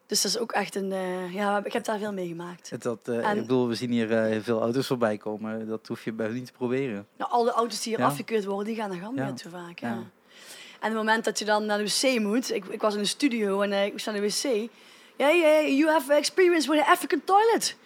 Dus 0.06 0.22
dat 0.22 0.30
is 0.30 0.38
ook 0.38 0.52
echt 0.52 0.74
een... 0.74 0.92
eh, 0.92 1.34
ja, 1.34 1.64
ik 1.64 1.72
heb 1.72 1.84
daar 1.84 1.98
veel 1.98 2.12
meegemaakt. 2.12 2.82
Dat, 2.82 2.98
eh, 3.04 3.28
En- 3.28 3.36
Ik 3.36 3.42
bedoel, 3.42 3.68
we 3.68 3.74
zien 3.74 3.90
hier 3.90 4.12
eh, 4.16 4.38
veel 4.42 4.60
auto's 4.60 4.86
voorbij 4.86 5.16
komen. 5.16 5.68
Dat 5.68 5.86
hoef 5.86 6.04
je 6.04 6.12
bij 6.12 6.26
hun 6.26 6.34
niet 6.34 6.46
te 6.46 6.52
proberen. 6.52 7.06
Nou, 7.16 7.30
al 7.30 7.44
de 7.44 7.50
auto's 7.50 7.80
die 7.82 7.92
hier 7.92 8.00
Ja. 8.02 8.06
afgekeurd 8.08 8.44
worden, 8.44 8.66
die 8.66 8.76
gaan 8.76 8.90
naar 8.90 8.98
Gambia 8.98 9.26
Ja. 9.26 9.32
toe 9.32 9.50
vaak. 9.50 9.78
Ja. 9.78 9.88
Ja. 9.88 9.94
En 9.94 10.88
op 10.90 10.96
het 10.98 11.06
moment 11.06 11.24
dat 11.24 11.38
je 11.38 11.44
dan 11.44 11.66
naar 11.66 11.78
de 11.78 11.84
wc 11.84 12.18
moet, 12.20 12.52
ik, 12.52 12.64
ik 12.66 12.80
was 12.80 12.94
in 12.94 13.00
een 13.00 13.06
studio 13.06 13.60
en 13.60 13.72
ik 13.84 13.92
was 13.92 14.08
aan 14.08 14.14
de 14.14 14.20
wc. 14.20 14.68
Ja, 15.16 15.30
yeah, 15.30 15.68
you 15.78 15.90
have 15.90 16.14
experience 16.14 16.70
with 16.70 16.80
an 16.80 16.86
African 16.92 17.22
toilet. 17.24 17.76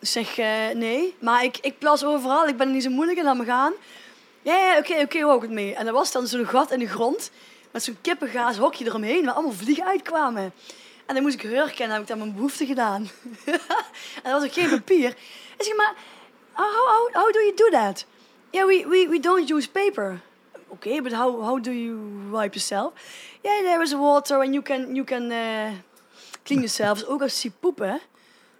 Ik 0.00 0.06
zeg, 0.08 0.36
nee, 0.74 1.14
maar 1.20 1.44
ik, 1.44 1.56
ik 1.58 1.78
plas 1.78 2.04
overal, 2.04 2.46
ik 2.48 2.56
ben 2.56 2.66
er 2.66 2.72
niet 2.74 2.82
zo 2.82 2.90
moeilijk 2.90 3.18
in, 3.18 3.24
laat 3.24 3.36
me 3.36 3.44
gaan. 3.44 3.72
Ja, 4.46 4.78
oké, 4.78 5.00
oké, 5.00 5.20
hoe 5.20 5.32
ook 5.32 5.42
het 5.42 5.50
mee. 5.50 5.74
En 5.74 5.86
er 5.86 5.92
was 5.92 6.12
dan 6.12 6.26
zo'n 6.26 6.46
gat 6.46 6.70
in 6.70 6.78
de 6.78 6.88
grond, 6.88 7.30
met 7.70 7.82
zo'n 7.82 7.98
kippengaas 8.00 8.56
hokje 8.56 8.84
eromheen, 8.84 9.24
waar 9.24 9.34
allemaal 9.34 9.52
vliegen 9.52 9.86
uitkwamen. 9.86 10.52
En 11.06 11.14
dan 11.14 11.22
moest 11.22 11.34
ik 11.34 11.42
hurken 11.42 11.84
en 11.84 11.90
heb 11.90 12.00
ik 12.00 12.06
dan 12.06 12.18
mijn 12.18 12.34
behoefte 12.34 12.66
gedaan. 12.66 13.08
en 14.22 14.22
er 14.22 14.32
was 14.32 14.44
ook 14.44 14.52
geen 14.52 14.68
papier. 14.68 15.08
Ik 15.56 15.64
zeg, 15.64 15.76
maar 15.76 15.94
how, 16.52 16.74
how, 16.74 17.14
how 17.14 17.32
do 17.32 17.38
you 17.38 17.54
do 17.54 17.70
that? 17.70 18.04
Yeah, 18.50 18.66
we, 18.66 18.84
we, 18.88 19.08
we 19.08 19.20
don't 19.20 19.50
use 19.50 19.70
paper. 19.70 20.20
Okay, 20.68 21.02
but 21.02 21.12
how, 21.12 21.42
how 21.42 21.62
do 21.62 21.70
you 21.72 21.98
wipe 22.30 22.54
yourself? 22.54 22.92
Yeah, 23.42 23.62
there 23.62 23.82
is 23.82 23.92
water 23.92 24.40
and 24.40 24.52
you 24.52 24.62
can, 24.62 24.94
you 24.94 25.04
can 25.04 25.30
uh, 25.30 25.70
clean 26.42 26.60
yourself. 26.60 27.04
Ook 27.04 27.22
als 27.22 27.42
je 27.42 27.50
poepen. 27.60 28.00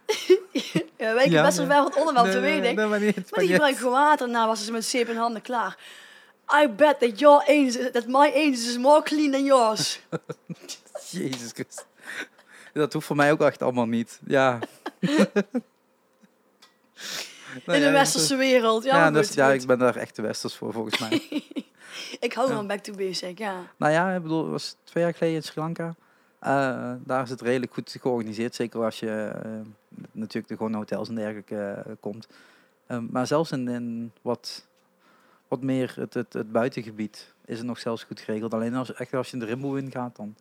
ja, 0.96 1.14
weet 1.14 1.24
ik 1.24 1.30
Ja, 1.30 1.42
best 1.42 1.66
wel 1.66 1.84
het 1.84 1.96
onderwerp, 1.96 2.40
weet 2.40 2.64
ik. 2.64 2.76
maar 2.76 2.98
die 2.98 3.14
gebruiken 3.48 3.76
gewoon 3.76 3.92
water 3.92 4.26
en 4.26 4.32
na 4.32 4.46
was 4.46 4.64
ze 4.64 4.72
met 4.72 4.84
zeep 4.84 5.08
in 5.08 5.16
handen 5.16 5.42
klaar. 5.42 5.76
I 6.62 6.68
bet 6.68 7.00
that 7.00 7.18
your 7.18 7.44
anus, 7.46 7.76
that 7.92 8.06
my 8.06 8.32
anus 8.34 8.68
is 8.68 8.78
more 8.78 9.02
clean 9.02 9.30
than 9.30 9.44
yours. 9.44 10.00
Jezus 11.10 11.50
Christus. 11.52 11.84
Dat 12.72 12.92
hoeft 12.92 13.06
voor 13.06 13.16
mij 13.16 13.32
ook 13.32 13.40
echt 13.40 13.62
allemaal 13.62 13.86
niet. 13.86 14.20
Ja. 14.26 14.58
Nou 17.64 17.78
in 17.78 17.84
ja, 17.84 17.90
de 17.90 17.96
westerse 17.96 18.36
wereld. 18.36 18.84
Ja, 18.84 18.96
Ja, 18.96 19.10
dus, 19.10 19.32
ja 19.32 19.52
ik 19.52 19.66
ben 19.66 19.78
daar 19.78 19.96
echt 19.96 20.16
de 20.16 20.22
westers 20.22 20.54
voor, 20.54 20.72
volgens 20.72 20.98
mij. 20.98 21.42
Ik 22.20 22.32
hou 22.32 22.52
van 22.52 22.66
back 22.66 22.78
to 22.78 22.92
basic, 22.94 23.38
ja. 23.38 23.62
nou 23.76 23.92
ja, 23.92 24.12
ik 24.14 24.22
bedoel, 24.22 24.42
het 24.42 24.50
was 24.50 24.76
twee 24.84 25.04
jaar 25.04 25.14
geleden 25.14 25.36
in 25.36 25.42
Sri 25.42 25.60
Lanka. 25.60 25.94
Eh, 26.46 26.92
daar 27.04 27.22
is 27.22 27.30
het 27.30 27.40
redelijk 27.40 27.74
goed 27.74 27.96
georganiseerd. 28.00 28.54
Zeker 28.54 28.84
als 28.84 28.98
je 29.00 29.10
eh, 29.42 29.50
natuurlijk 30.12 30.48
de 30.48 30.56
gewone 30.56 30.76
hotels 30.76 31.08
en 31.08 31.14
dergelijke 31.14 31.70
eh, 31.70 31.92
komt. 32.00 32.28
Eh, 32.86 32.98
maar 32.98 33.26
zelfs 33.26 33.52
in, 33.52 33.68
in 33.68 34.12
wat, 34.22 34.66
wat 35.48 35.62
meer 35.62 35.92
het, 35.96 36.14
het, 36.14 36.32
het 36.32 36.52
buitengebied 36.52 37.34
is 37.44 37.58
het 37.58 37.66
nog 37.66 37.78
zelfs 37.78 38.04
goed 38.04 38.20
geregeld. 38.20 38.54
Alleen 38.54 38.74
als, 38.74 38.94
echt 38.94 39.14
als 39.14 39.30
je 39.30 39.36
de 39.36 39.44
Rimboe 39.44 39.78
in 39.78 39.90
gaat, 39.90 40.16
dan, 40.16 40.34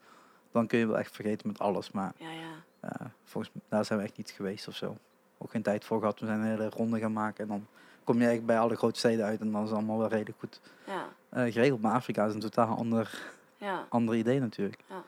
dan 0.51 0.67
kun 0.67 0.79
je 0.79 0.87
wel 0.87 0.97
echt 0.97 1.15
vergeten 1.15 1.47
met 1.47 1.59
alles. 1.59 1.91
Maar 1.91 2.13
Ja, 2.17 2.31
ja. 2.31 3.11
volgens 3.23 3.53
mij, 3.53 3.63
daar 3.69 3.85
zijn 3.85 3.99
we 3.99 4.05
echt 4.05 4.17
niet 4.17 4.31
geweest 4.31 4.67
of 4.67 4.75
zo. 4.75 4.97
Ook 5.37 5.51
geen 5.51 5.61
tijd 5.61 5.85
voor 5.85 5.99
gehad. 5.99 6.19
We 6.19 6.25
zijn 6.25 6.39
een 6.39 6.45
hele 6.47 6.69
ronde 6.69 6.99
gaan 6.99 7.13
maken. 7.13 7.43
En 7.43 7.49
dan 7.49 7.67
kom 8.03 8.21
je 8.21 8.27
echt 8.27 8.45
bij 8.45 8.59
alle 8.59 8.75
grote 8.75 8.99
steden 8.99 9.25
uit. 9.25 9.39
En 9.39 9.51
dan 9.51 9.61
is 9.63 9.69
het 9.69 9.77
allemaal 9.77 9.97
wel 9.97 10.07
redelijk 10.09 10.39
goed 10.39 10.61
Ja, 10.85 11.07
geregeld. 11.51 11.81
Maar 11.81 11.93
Afrika 11.93 12.25
is 12.25 12.33
een 12.33 12.39
totaal 12.39 12.77
ander, 12.77 13.21
ja, 13.57 13.85
ander 13.89 14.15
idee 14.15 14.39
natuurlijk. 14.39 14.83
Ja. 14.89 15.03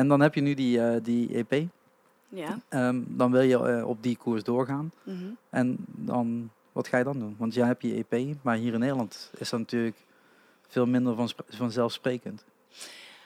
En 0.00 0.08
dan 0.08 0.20
heb 0.20 0.34
je 0.34 0.40
nu 0.40 0.54
die, 0.54 0.80
eh, 0.80 0.96
die 1.02 1.36
EP. 1.36 1.68
ja. 2.28 2.60
Ehm, 2.68 3.00
dan 3.06 3.30
wil 3.30 3.40
je 3.40 3.58
eh, 3.58 3.88
op 3.88 4.02
die 4.02 4.16
koers 4.16 4.44
doorgaan. 4.44 4.92
Mhm. 5.02 5.24
En 5.50 5.76
dan 5.86 6.50
wat 6.72 6.88
ga 6.88 6.98
je 6.98 7.04
dan 7.04 7.18
doen? 7.18 7.34
Want 7.38 7.54
jij 7.54 7.66
hebt 7.66 7.82
je 7.82 8.04
EP, 8.08 8.36
maar 8.42 8.56
hier 8.56 8.72
in 8.72 8.78
Nederland 8.80 9.30
is 9.38 9.50
dat 9.50 9.60
natuurlijk 9.60 9.96
veel 10.68 10.86
minder 10.86 11.14
van, 11.14 11.30
vanzelfsprekend. 11.48 12.44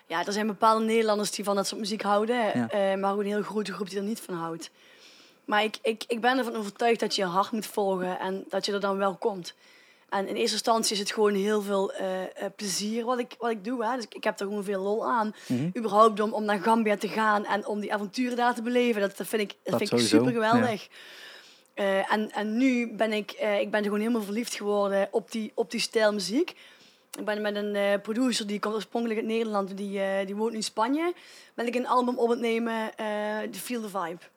Ja, 0.06 0.26
er 0.26 0.32
zijn 0.32 0.46
bepaalde 0.46 0.84
Nederlanders 0.84 1.30
die 1.30 1.44
van 1.44 1.56
dat 1.56 1.66
soort 1.66 1.80
muziek 1.80 2.02
houden, 2.02 2.70
eh, 2.70 3.00
maar 3.00 3.12
ook 3.12 3.20
een 3.20 3.26
heel 3.26 3.42
grote 3.42 3.72
groep 3.72 3.88
die 3.88 3.98
er 3.98 4.04
niet 4.04 4.20
van 4.20 4.34
houdt. 4.34 4.70
Maar 5.44 5.64
ik, 5.64 5.78
ik, 5.82 6.04
ik 6.08 6.20
ben 6.20 6.38
ervan 6.38 6.56
overtuigd 6.56 7.00
dat 7.00 7.14
je 7.14 7.22
je 7.22 7.28
hart 7.28 7.52
moet 7.52 7.66
volgen 7.66 8.18
en 8.18 8.44
dat 8.48 8.66
je 8.66 8.72
er 8.72 8.80
dan 8.80 8.96
wel 8.96 9.16
komt. 9.16 9.54
En 10.08 10.28
in 10.28 10.34
eerste 10.34 10.52
instantie 10.52 10.92
is 10.92 10.98
het 10.98 11.12
gewoon 11.12 11.34
heel 11.34 11.62
veel 11.62 11.92
uh, 11.92 12.00
plezier 12.56 13.04
wat 13.04 13.18
ik, 13.18 13.34
wat 13.38 13.50
ik 13.50 13.64
doe. 13.64 13.84
Hè. 13.84 13.96
Dus 13.96 14.06
ik, 14.08 14.24
heb 14.24 14.40
er 14.40 14.46
gewoon 14.46 14.64
veel 14.64 14.82
lol 14.82 15.06
aan. 15.06 15.34
Mm 15.46 15.72
Überhaupt 15.76 16.20
om, 16.20 16.32
om 16.32 16.44
naar 16.44 16.60
Gambia 16.60 16.96
te 16.96 17.08
gaan 17.08 17.44
en 17.46 17.66
om 17.66 17.80
die 17.80 17.94
avonturen 17.94 18.36
daar 18.36 18.54
te 18.54 18.62
beleven. 18.62 19.00
Dat, 19.00 19.16
dat 19.16 19.26
vind 19.26 19.42
ik, 19.42 19.54
dat, 19.62 19.78
vind 19.78 19.92
ik 19.92 19.98
super 19.98 20.32
geweldig. 20.32 20.88
Uh, 21.74 22.12
en, 22.12 22.30
en 22.30 22.56
nu 22.56 22.92
ben 22.92 23.12
ik, 23.12 23.36
uh, 23.42 23.60
ik 23.60 23.70
ben 23.70 23.82
gewoon 23.82 23.98
helemaal 23.98 24.22
verliefd 24.22 24.54
geworden 24.54 25.08
op 25.10 25.30
die, 25.30 25.52
op 25.54 25.70
die 25.70 25.80
stijl 25.80 26.12
muziek. 26.12 26.54
Ik 27.18 27.24
ben 27.24 27.42
met 27.42 27.56
een 27.56 27.74
uh, 27.74 27.92
producer, 28.02 28.46
die 28.46 28.58
komt 28.58 28.74
oorspronkelijk 28.74 29.20
uit 29.20 29.28
Nederland, 29.28 29.76
die, 29.76 30.00
die 30.24 30.36
woont 30.36 30.50
nu 30.50 30.56
in 30.56 30.62
Spanje. 30.62 31.12
Ben 31.54 31.66
ik 31.66 31.74
een 31.74 31.86
album 31.86 32.18
op 32.18 32.28
het 32.28 32.38
nemen, 32.38 32.90
The 33.50 33.58
Feel 33.58 33.80
the 33.80 33.88
Vibe. 33.88 34.33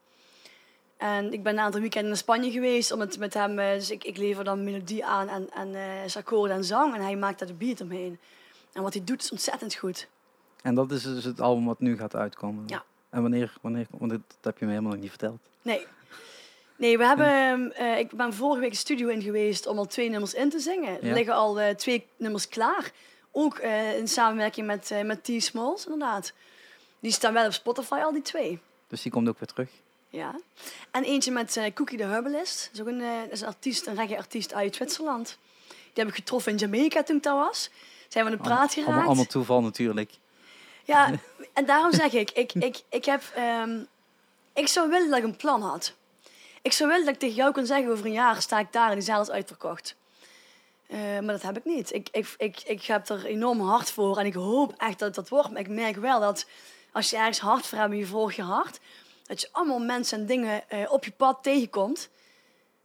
En 0.97 1.33
ik 1.33 1.43
ben 1.43 1.53
een 1.53 1.59
aantal 1.59 1.81
weekenden 1.81 2.11
in 2.11 2.17
Spanje 2.17 2.51
geweest 2.51 2.91
om 2.91 2.99
het 2.99 3.19
met 3.19 3.33
hem... 3.33 3.59
Uh, 3.59 3.71
dus 3.71 3.91
ik, 3.91 4.03
ik 4.03 4.17
lever 4.17 4.43
dan 4.43 4.63
melodie 4.63 5.05
aan 5.05 5.29
en, 5.29 5.49
en 5.53 5.67
uh, 5.67 6.15
akkoorden 6.15 6.57
en 6.57 6.63
zang. 6.63 6.95
En 6.95 7.01
hij 7.01 7.15
maakt 7.15 7.39
daar 7.39 7.47
de 7.47 7.53
beat 7.53 7.81
omheen. 7.81 8.19
En 8.73 8.81
wat 8.81 8.93
hij 8.93 9.03
doet 9.03 9.21
is 9.21 9.31
ontzettend 9.31 9.75
goed. 9.75 10.07
En 10.61 10.75
dat 10.75 10.91
is 10.91 11.03
dus 11.03 11.23
het 11.23 11.41
album 11.41 11.65
wat 11.65 11.79
nu 11.79 11.97
gaat 11.97 12.15
uitkomen? 12.15 12.63
Ja. 12.67 12.83
En 13.09 13.21
wanneer, 13.21 13.53
wanneer 13.61 13.87
want 13.89 14.11
dat 14.11 14.21
heb 14.41 14.57
je 14.57 14.65
me 14.65 14.71
helemaal 14.71 14.91
nog 14.91 15.01
niet 15.01 15.09
verteld. 15.09 15.39
Nee. 15.61 15.85
Nee, 16.75 16.97
we 16.97 17.05
hebben... 17.05 17.73
Uh, 17.79 17.97
ik 17.97 18.11
ben 18.11 18.33
vorige 18.33 18.61
week 18.61 18.71
de 18.71 18.77
studio 18.77 19.07
in 19.07 19.21
geweest 19.21 19.67
om 19.67 19.77
al 19.77 19.85
twee 19.85 20.09
nummers 20.09 20.33
in 20.33 20.49
te 20.49 20.59
zingen. 20.59 21.01
Er 21.01 21.13
liggen 21.13 21.33
al 21.33 21.75
twee 21.75 22.07
nummers 22.17 22.47
klaar. 22.47 22.91
Ook 23.31 23.59
in 23.97 24.07
samenwerking 24.07 24.67
met, 24.67 24.91
met 25.03 25.23
T-Smalls, 25.23 25.85
inderdaad. 25.85 26.33
Die 26.99 27.11
staan 27.11 27.33
wel 27.33 27.45
op 27.45 27.51
Spotify, 27.51 27.95
al 27.95 28.11
die 28.11 28.21
twee. 28.21 28.59
Dus 28.87 29.01
die 29.01 29.11
komt 29.11 29.27
ook 29.27 29.39
weer 29.39 29.47
terug? 29.47 29.69
Ja. 30.17 30.39
En 30.91 31.03
eentje 31.03 31.31
met 31.31 31.55
uh, 31.55 31.63
Cookie 31.73 31.97
the 31.97 32.03
Herbalist. 32.03 32.69
Dat 32.71 32.73
is 32.73 32.81
ook 32.81 32.87
een, 32.87 32.99
uh, 32.99 33.31
is 33.31 33.41
een 33.41 33.47
artiest, 33.47 33.87
een 33.87 33.95
reggae-artiest 33.95 34.53
uit 34.53 34.75
Zwitserland. 34.75 35.37
Die 35.67 36.03
heb 36.03 36.07
ik 36.07 36.15
getroffen 36.15 36.51
in 36.51 36.57
Jamaica 36.57 37.03
toen 37.03 37.15
ik 37.15 37.23
daar 37.23 37.35
was. 37.35 37.69
Zijn 38.07 38.25
we 38.25 38.31
een 38.31 38.37
praat 38.37 38.73
geraakt. 38.73 38.87
Allemaal, 38.87 39.07
allemaal 39.07 39.25
toeval 39.25 39.61
natuurlijk. 39.61 40.11
Ja, 40.83 41.11
en 41.53 41.65
daarom 41.65 41.93
zeg 41.93 42.13
ik, 42.13 42.31
ik, 42.31 42.53
ik, 42.53 42.81
ik, 42.89 43.05
heb, 43.05 43.21
um, 43.63 43.87
ik 44.53 44.67
zou 44.67 44.89
willen 44.89 45.09
dat 45.09 45.17
ik 45.17 45.23
een 45.23 45.35
plan 45.35 45.61
had. 45.61 45.93
Ik 46.61 46.71
zou 46.73 46.89
willen 46.89 47.05
dat 47.05 47.13
ik 47.13 47.19
tegen 47.19 47.35
jou 47.35 47.51
kon 47.51 47.65
zeggen, 47.65 47.91
over 47.91 48.05
een 48.05 48.11
jaar 48.11 48.41
sta 48.41 48.59
ik 48.59 48.71
daar 48.71 48.89
en 48.89 48.95
die 48.95 49.03
zaal 49.03 49.21
is 49.21 49.29
uitverkocht. 49.29 49.95
Uh, 50.87 50.99
maar 50.99 51.33
dat 51.33 51.41
heb 51.41 51.57
ik 51.57 51.65
niet. 51.65 51.93
Ik, 51.93 52.09
ik, 52.11 52.33
ik, 52.37 52.61
ik 52.65 52.83
heb 52.83 53.09
er 53.09 53.25
enorm 53.25 53.61
hard 53.61 53.91
voor 53.91 54.17
en 54.17 54.25
ik 54.25 54.33
hoop 54.33 54.73
echt 54.77 54.99
dat 54.99 55.07
het 55.07 55.15
dat 55.15 55.29
wordt. 55.29 55.49
Maar 55.49 55.59
ik 55.59 55.67
merk 55.67 55.95
wel 55.95 56.19
dat 56.19 56.45
als 56.91 57.09
je 57.09 57.17
ergens 57.17 57.39
hard 57.39 57.67
voor 57.67 57.77
hebt, 57.77 57.95
je 57.95 58.05
volgt 58.05 58.35
je 58.35 58.41
hart 58.41 58.79
dat 59.27 59.41
je 59.41 59.49
allemaal 59.51 59.79
mensen 59.79 60.19
en 60.19 60.25
dingen 60.25 60.63
uh, 60.73 60.91
op 60.91 61.03
je 61.05 61.11
pad 61.11 61.43
tegenkomt. 61.43 62.09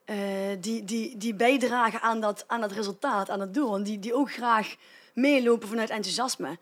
Uh, 0.07 0.17
die, 0.61 0.85
die, 0.85 1.17
die 1.17 1.35
bijdragen 1.35 2.01
aan 2.01 2.21
dat, 2.21 2.45
aan 2.47 2.61
dat 2.61 2.73
resultaat, 2.73 3.31
aan 3.31 3.41
het 3.41 3.55
doel. 3.55 3.77
En 3.77 3.83
die, 3.83 3.99
die 3.99 4.15
ook 4.15 4.33
graag 4.33 4.77
meelopen 5.15 5.69
vanuit 5.69 5.91
enthousiasme. 5.91 6.59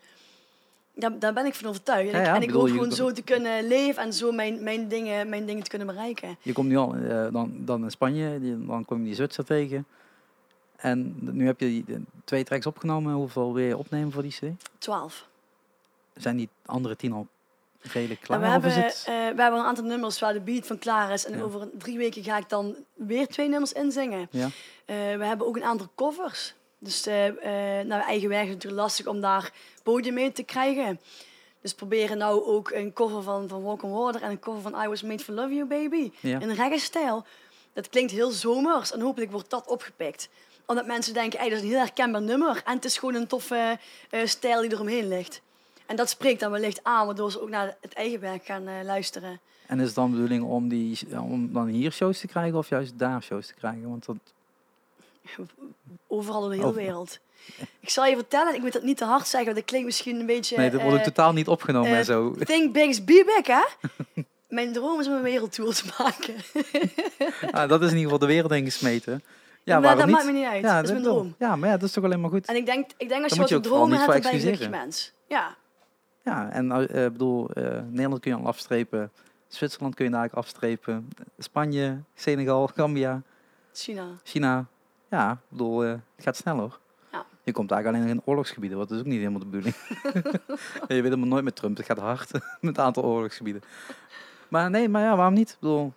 Daar, 0.93 1.19
daar 1.19 1.33
ben 1.33 1.45
ik 1.45 1.55
van 1.55 1.69
overtuigd. 1.69 2.13
En, 2.13 2.41
ik, 2.41 2.49
hoop 2.49 2.67
gewoon 2.67 2.91
zo 2.91 3.11
te 3.11 3.21
kunnen 3.21 3.67
leven 3.67 4.03
en 4.03 4.13
zo 4.13 4.31
mijn, 4.31 4.63
mijn, 4.63 4.87
dingen, 4.87 5.29
mijn 5.29 5.45
dingen 5.45 5.63
te 5.63 5.69
kunnen 5.69 5.87
bereiken. 5.87 6.37
Je 6.41 6.53
komt 6.53 6.67
nu 6.67 6.77
al 6.77 6.95
uh, 6.95 7.27
dan, 7.31 7.51
dan 7.57 7.83
in 7.83 7.91
Spanje, 7.91 8.39
dan 8.65 8.85
kom 8.85 8.97
je 8.97 9.03
die 9.03 9.15
Zwitser 9.15 9.45
tegen. 9.45 9.85
En 10.75 11.17
nu 11.19 11.45
heb 11.45 11.59
je 11.59 11.65
die, 11.65 11.85
twee 12.23 12.43
tracks 12.43 12.65
opgenomen. 12.65 13.13
Hoeveel 13.13 13.53
weer 13.53 13.77
opnemen 13.77 14.11
voor 14.11 14.21
die 14.21 14.31
CD? 14.31 14.43
Twaalf. 14.77 15.27
Zijn 16.13 16.37
die 16.37 16.49
andere 16.65 16.95
tien 16.95 17.11
al 17.11 17.27
Redelijk 17.81 18.21
klaar? 18.21 18.39
we, 18.39 18.45
hebben, 18.45 18.71
het... 18.71 19.05
uh, 19.09 19.13
we 19.13 19.41
hebben 19.41 19.59
een 19.59 19.65
aantal 19.65 19.83
nummers 19.83 20.19
waar 20.19 20.33
de 20.33 20.41
beat 20.41 20.67
van 20.67 20.79
klaar 20.79 21.11
is. 21.11 21.25
En 21.25 21.43
over 21.43 21.69
drie 21.77 21.97
weken 21.97 22.23
ga 22.23 22.37
ik 22.37 22.49
dan 22.49 22.75
weer 22.93 23.27
twee 23.27 23.49
nummers 23.49 23.73
inzingen. 23.73 24.27
Ja. 24.31 24.45
Uh, 24.45 24.51
we 25.17 25.25
hebben 25.25 25.47
ook 25.47 25.55
een 25.55 25.63
aantal 25.63 25.89
covers. 25.95 26.53
Dus 26.79 27.07
uh, 27.07 27.13
naar 27.85 28.05
eigen 28.05 28.29
werk 28.29 28.43
is 28.43 28.49
het 28.49 28.57
natuurlijk 28.57 28.81
lastig 28.81 29.07
om 29.07 29.21
daar 29.21 29.51
podium 29.83 30.13
mee 30.13 30.31
te 30.31 30.43
krijgen. 30.43 30.99
Dus 31.61 31.73
proberen 31.73 32.17
nou 32.17 32.45
ook 32.45 32.71
een 32.71 32.93
cover 32.93 33.23
van, 33.23 33.47
van 33.47 33.63
Walk 33.63 33.83
on 33.83 33.91
Water 33.91 34.21
en 34.21 34.29
een 34.29 34.39
cover 34.39 34.61
van 34.61 34.83
I 34.83 34.87
Was 34.87 35.01
Made 35.01 35.23
for 35.23 35.33
Love 35.33 35.53
You 35.53 35.67
Baby. 35.67 36.11
Ja. 36.19 36.39
In 36.39 36.51
reggae-stijl. 36.51 37.25
Dat 37.73 37.89
klinkt 37.89 38.11
heel 38.11 38.31
zomers 38.31 38.91
en 38.91 39.01
hopelijk 39.01 39.31
wordt 39.31 39.49
dat 39.49 39.67
opgepikt. 39.67 40.29
Omdat 40.65 40.85
mensen 40.85 41.13
denken, 41.13 41.39
hey, 41.39 41.49
dat 41.49 41.57
is 41.57 41.63
een 41.63 41.69
heel 41.69 41.79
herkenbaar 41.79 42.21
nummer. 42.21 42.61
En 42.65 42.75
het 42.75 42.85
is 42.85 42.97
gewoon 42.97 43.15
een 43.15 43.27
toffe 43.27 43.79
stijl 44.23 44.61
die 44.61 44.71
eromheen 44.71 45.07
ligt. 45.07 45.41
En 45.91 45.97
dat 45.97 46.09
spreekt 46.09 46.39
dan 46.39 46.51
wellicht 46.51 46.83
aan, 46.83 47.05
waardoor 47.05 47.31
ze 47.31 47.41
ook 47.41 47.49
naar 47.49 47.77
het 47.81 47.93
eigen 47.93 48.19
werk 48.19 48.45
gaan 48.45 48.67
uh, 48.67 48.73
luisteren. 48.83 49.39
En 49.67 49.79
is 49.79 49.85
het 49.85 49.95
dan 49.95 50.05
de 50.05 50.11
bedoeling 50.11 50.43
om, 50.43 50.67
die, 50.67 50.99
om 51.21 51.53
dan 51.53 51.67
hier 51.67 51.91
shows 51.91 52.19
te 52.19 52.27
krijgen 52.27 52.57
of 52.57 52.69
juist 52.69 52.99
daar 52.99 53.23
shows 53.23 53.47
te 53.47 53.53
krijgen? 53.53 53.89
Want 53.89 54.05
dat... 54.05 54.15
Overal 56.07 56.43
in 56.43 56.49
de 56.49 56.65
hele 56.65 56.73
wereld. 56.73 57.19
Ik 57.79 57.89
zal 57.89 58.05
je 58.05 58.15
vertellen, 58.15 58.55
ik 58.55 58.61
moet 58.61 58.73
dat 58.73 58.83
niet 58.83 58.97
te 58.97 59.05
hard 59.05 59.27
zeggen, 59.27 59.45
want 59.45 59.55
dat 59.55 59.65
klinkt 59.65 59.85
misschien 59.85 60.19
een 60.19 60.25
beetje... 60.25 60.57
Nee, 60.57 60.69
dat 60.69 60.81
wordt 60.81 60.97
uh, 60.97 61.03
totaal 61.03 61.33
niet 61.33 61.47
opgenomen 61.47 61.91
uh, 61.91 61.97
en 61.97 62.05
zo. 62.05 62.31
Think 62.31 62.73
big, 62.73 63.03
be 63.03 63.23
big, 63.35 63.47
hè? 63.47 63.63
Mijn 64.57 64.73
droom 64.73 64.99
is 64.99 65.07
om 65.07 65.13
een 65.13 65.21
wereldtour 65.21 65.73
te 65.73 65.83
maken. 65.97 66.35
ah, 67.59 67.69
dat 67.69 67.81
is 67.81 67.89
in 67.91 67.97
ieder 67.97 68.11
geval 68.11 68.19
de 68.19 68.25
wereld 68.25 68.51
ingesmeten. 68.51 69.23
Ja, 69.63 69.79
maar 69.79 69.95
dat 69.95 70.05
niet? 70.05 70.15
maakt 70.15 70.25
me 70.25 70.31
niet 70.31 70.45
uit. 70.45 70.63
Ja, 70.63 70.75
dat 70.75 70.83
is 70.83 70.91
mijn 70.91 71.03
droom. 71.03 71.35
Ja, 71.39 71.55
maar 71.55 71.69
ja, 71.69 71.77
dat 71.77 71.87
is 71.87 71.93
toch 71.93 72.03
alleen 72.03 72.21
maar 72.21 72.29
goed. 72.29 72.45
En 72.45 72.55
ik 72.55 72.65
denk, 72.65 72.89
ik 72.97 73.09
denk 73.09 73.23
als 73.23 73.33
je 73.33 73.39
wat 73.39 73.63
dromen 73.63 73.97
hebt, 73.97 74.11
dan 74.11 74.21
ben 74.21 74.31
je 74.31 74.37
een 74.37 74.43
gelukkig 74.43 74.69
mens. 74.69 75.11
Ja. 75.27 75.59
Ja, 76.23 76.51
en 76.51 76.65
uh, 76.65 76.87
bedoel, 76.87 77.49
uh, 77.57 77.63
Nederland 77.89 78.21
kun 78.21 78.31
je 78.31 78.37
al 78.37 78.47
afstrepen. 78.47 79.11
Zwitserland 79.47 79.95
kun 79.95 80.05
je 80.05 80.11
eigenlijk 80.11 80.45
afstrepen. 80.45 81.09
Spanje, 81.37 82.01
Senegal, 82.13 82.67
Gambia. 82.75 83.21
China. 83.73 84.07
China. 84.23 84.65
Ja, 85.09 85.31
ik 85.31 85.37
bedoel, 85.49 85.85
uh, 85.85 85.91
het 85.91 86.23
gaat 86.23 86.35
sneller. 86.35 86.79
Ja. 87.11 87.25
Je 87.43 87.51
komt 87.51 87.71
eigenlijk 87.71 88.03
alleen 88.03 88.15
nog 88.15 88.23
in 88.23 88.31
oorlogsgebieden, 88.31 88.77
wat 88.77 88.91
is 88.91 88.99
ook 88.99 89.05
niet 89.05 89.17
helemaal 89.17 89.39
de 89.39 89.45
bedoeling. 89.45 89.75
je 90.87 91.01
weet 91.01 91.03
helemaal 91.03 91.27
nooit 91.27 91.43
met 91.43 91.55
Trump, 91.55 91.77
het 91.77 91.85
gaat 91.85 91.99
hard 91.99 92.31
met 92.61 92.77
een 92.77 92.83
aantal 92.83 93.03
oorlogsgebieden. 93.03 93.61
Maar 94.47 94.69
nee, 94.69 94.89
maar 94.89 95.01
ja, 95.01 95.15
waarom 95.15 95.33
niet? 95.33 95.49
Ik 95.49 95.57
bedoel, 95.59 95.93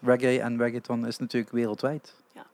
reggae 0.00 0.40
en 0.40 0.58
reggaeton 0.58 1.06
is 1.06 1.18
natuurlijk 1.18 1.52
wereldwijd. 1.52 2.14
Ja. 2.32 2.46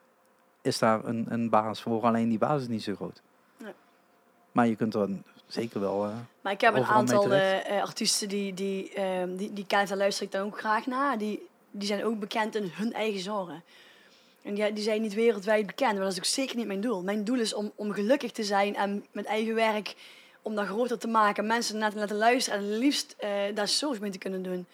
Is 0.62 0.78
daar 0.78 1.04
een, 1.04 1.26
een 1.28 1.50
basis 1.50 1.82
voor, 1.82 2.02
alleen 2.02 2.28
die 2.28 2.38
basis 2.38 2.62
is 2.62 2.68
niet 2.68 2.82
zo 2.82 2.94
groot. 2.94 3.22
Maar 4.56 4.66
je 4.66 4.76
kunt 4.76 4.94
er 4.94 5.08
zeker 5.46 5.80
wel. 5.80 6.06
Uh, 6.06 6.14
maar 6.40 6.52
ik 6.52 6.60
heb 6.60 6.74
een 6.74 6.84
aantal 6.84 7.32
uh, 7.32 7.82
artiesten 7.82 8.28
die, 8.28 8.54
die, 8.54 8.92
uh, 8.96 9.22
die, 9.28 9.52
die 9.52 9.66
ken, 9.66 9.86
daar 9.86 9.96
luister 9.96 10.24
ik 10.24 10.32
dan 10.32 10.46
ook 10.46 10.58
graag 10.58 10.86
naar. 10.86 11.18
Die, 11.18 11.48
die 11.70 11.86
zijn 11.88 12.04
ook 12.04 12.18
bekend 12.18 12.54
in 12.54 12.70
hun 12.72 12.92
eigen 12.92 13.20
genre. 13.20 13.60
En 14.42 14.54
die, 14.54 14.72
die 14.72 14.84
zijn 14.84 15.02
niet 15.02 15.14
wereldwijd 15.14 15.66
bekend, 15.66 15.92
maar 15.92 16.02
dat 16.02 16.12
is 16.12 16.18
ook 16.18 16.24
zeker 16.24 16.56
niet 16.56 16.66
mijn 16.66 16.80
doel. 16.80 17.02
Mijn 17.02 17.24
doel 17.24 17.38
is 17.38 17.54
om, 17.54 17.72
om 17.74 17.92
gelukkig 17.92 18.32
te 18.32 18.44
zijn 18.44 18.76
en 18.76 19.04
met 19.12 19.24
eigen 19.24 19.54
werk 19.54 19.94
om 20.42 20.54
dat 20.54 20.66
groter 20.66 20.98
te 20.98 21.08
maken, 21.08 21.46
mensen 21.46 21.78
naar 21.78 21.90
te 21.90 21.98
laten 21.98 22.16
luisteren 22.16 22.58
en 22.58 22.78
liefst 22.78 23.16
daar 23.54 23.68
shows 23.68 23.98
mee 23.98 24.10
te 24.10 24.18
kunnen 24.18 24.42
doen. 24.42 24.66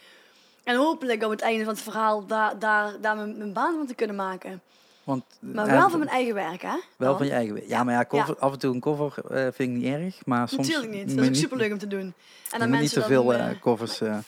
En 0.64 0.77
hopelijk 0.77 1.23
op 1.23 1.31
het 1.31 1.40
einde 1.40 1.64
van 1.64 1.75
het 1.75 1.83
verhaal 1.83 2.27
daar, 2.27 2.59
daar, 2.59 3.01
daar 3.01 3.16
mijn, 3.16 3.38
mijn 3.38 3.53
baan 3.53 3.75
van 3.77 3.87
te 3.87 3.95
kunnen 3.95 4.16
maken. 4.16 4.62
Want, 5.05 5.25
maar 5.41 5.67
wel 5.67 5.91
van 5.91 5.99
mijn 5.99 6.11
eigen 6.11 6.35
werk, 6.35 6.62
hè? 6.62 6.77
Wel 6.97 7.17
van 7.17 7.27
je 7.27 7.33
eigen 7.33 7.55
werk. 7.55 7.69
Ja, 7.69 7.85
maar 7.85 7.95
ja, 7.95 8.05
cover, 8.05 8.38
af 8.38 8.53
en 8.53 8.59
toe 8.59 8.75
een 8.75 8.81
cover 8.81 9.15
uh, 9.31 9.38
vind 9.38 9.59
ik 9.59 9.69
niet 9.69 9.85
erg. 9.85 10.27
Maar 10.27 10.49
soms 10.49 10.69
Natuurlijk 10.69 10.93
niet. 10.93 11.17
Dat 11.17 11.25
is 11.25 11.29
ook 11.29 11.35
superleuk 11.35 11.73
om 11.73 11.79
te 11.79 11.87
doen. 11.87 12.15
En 12.51 12.59
dan 12.59 12.71
mensen 12.71 12.81
niet 12.81 12.93
te 12.93 13.15
veel 13.15 13.35
uh, 13.35 13.47
covers 13.61 14.01
uh, 14.01 14.19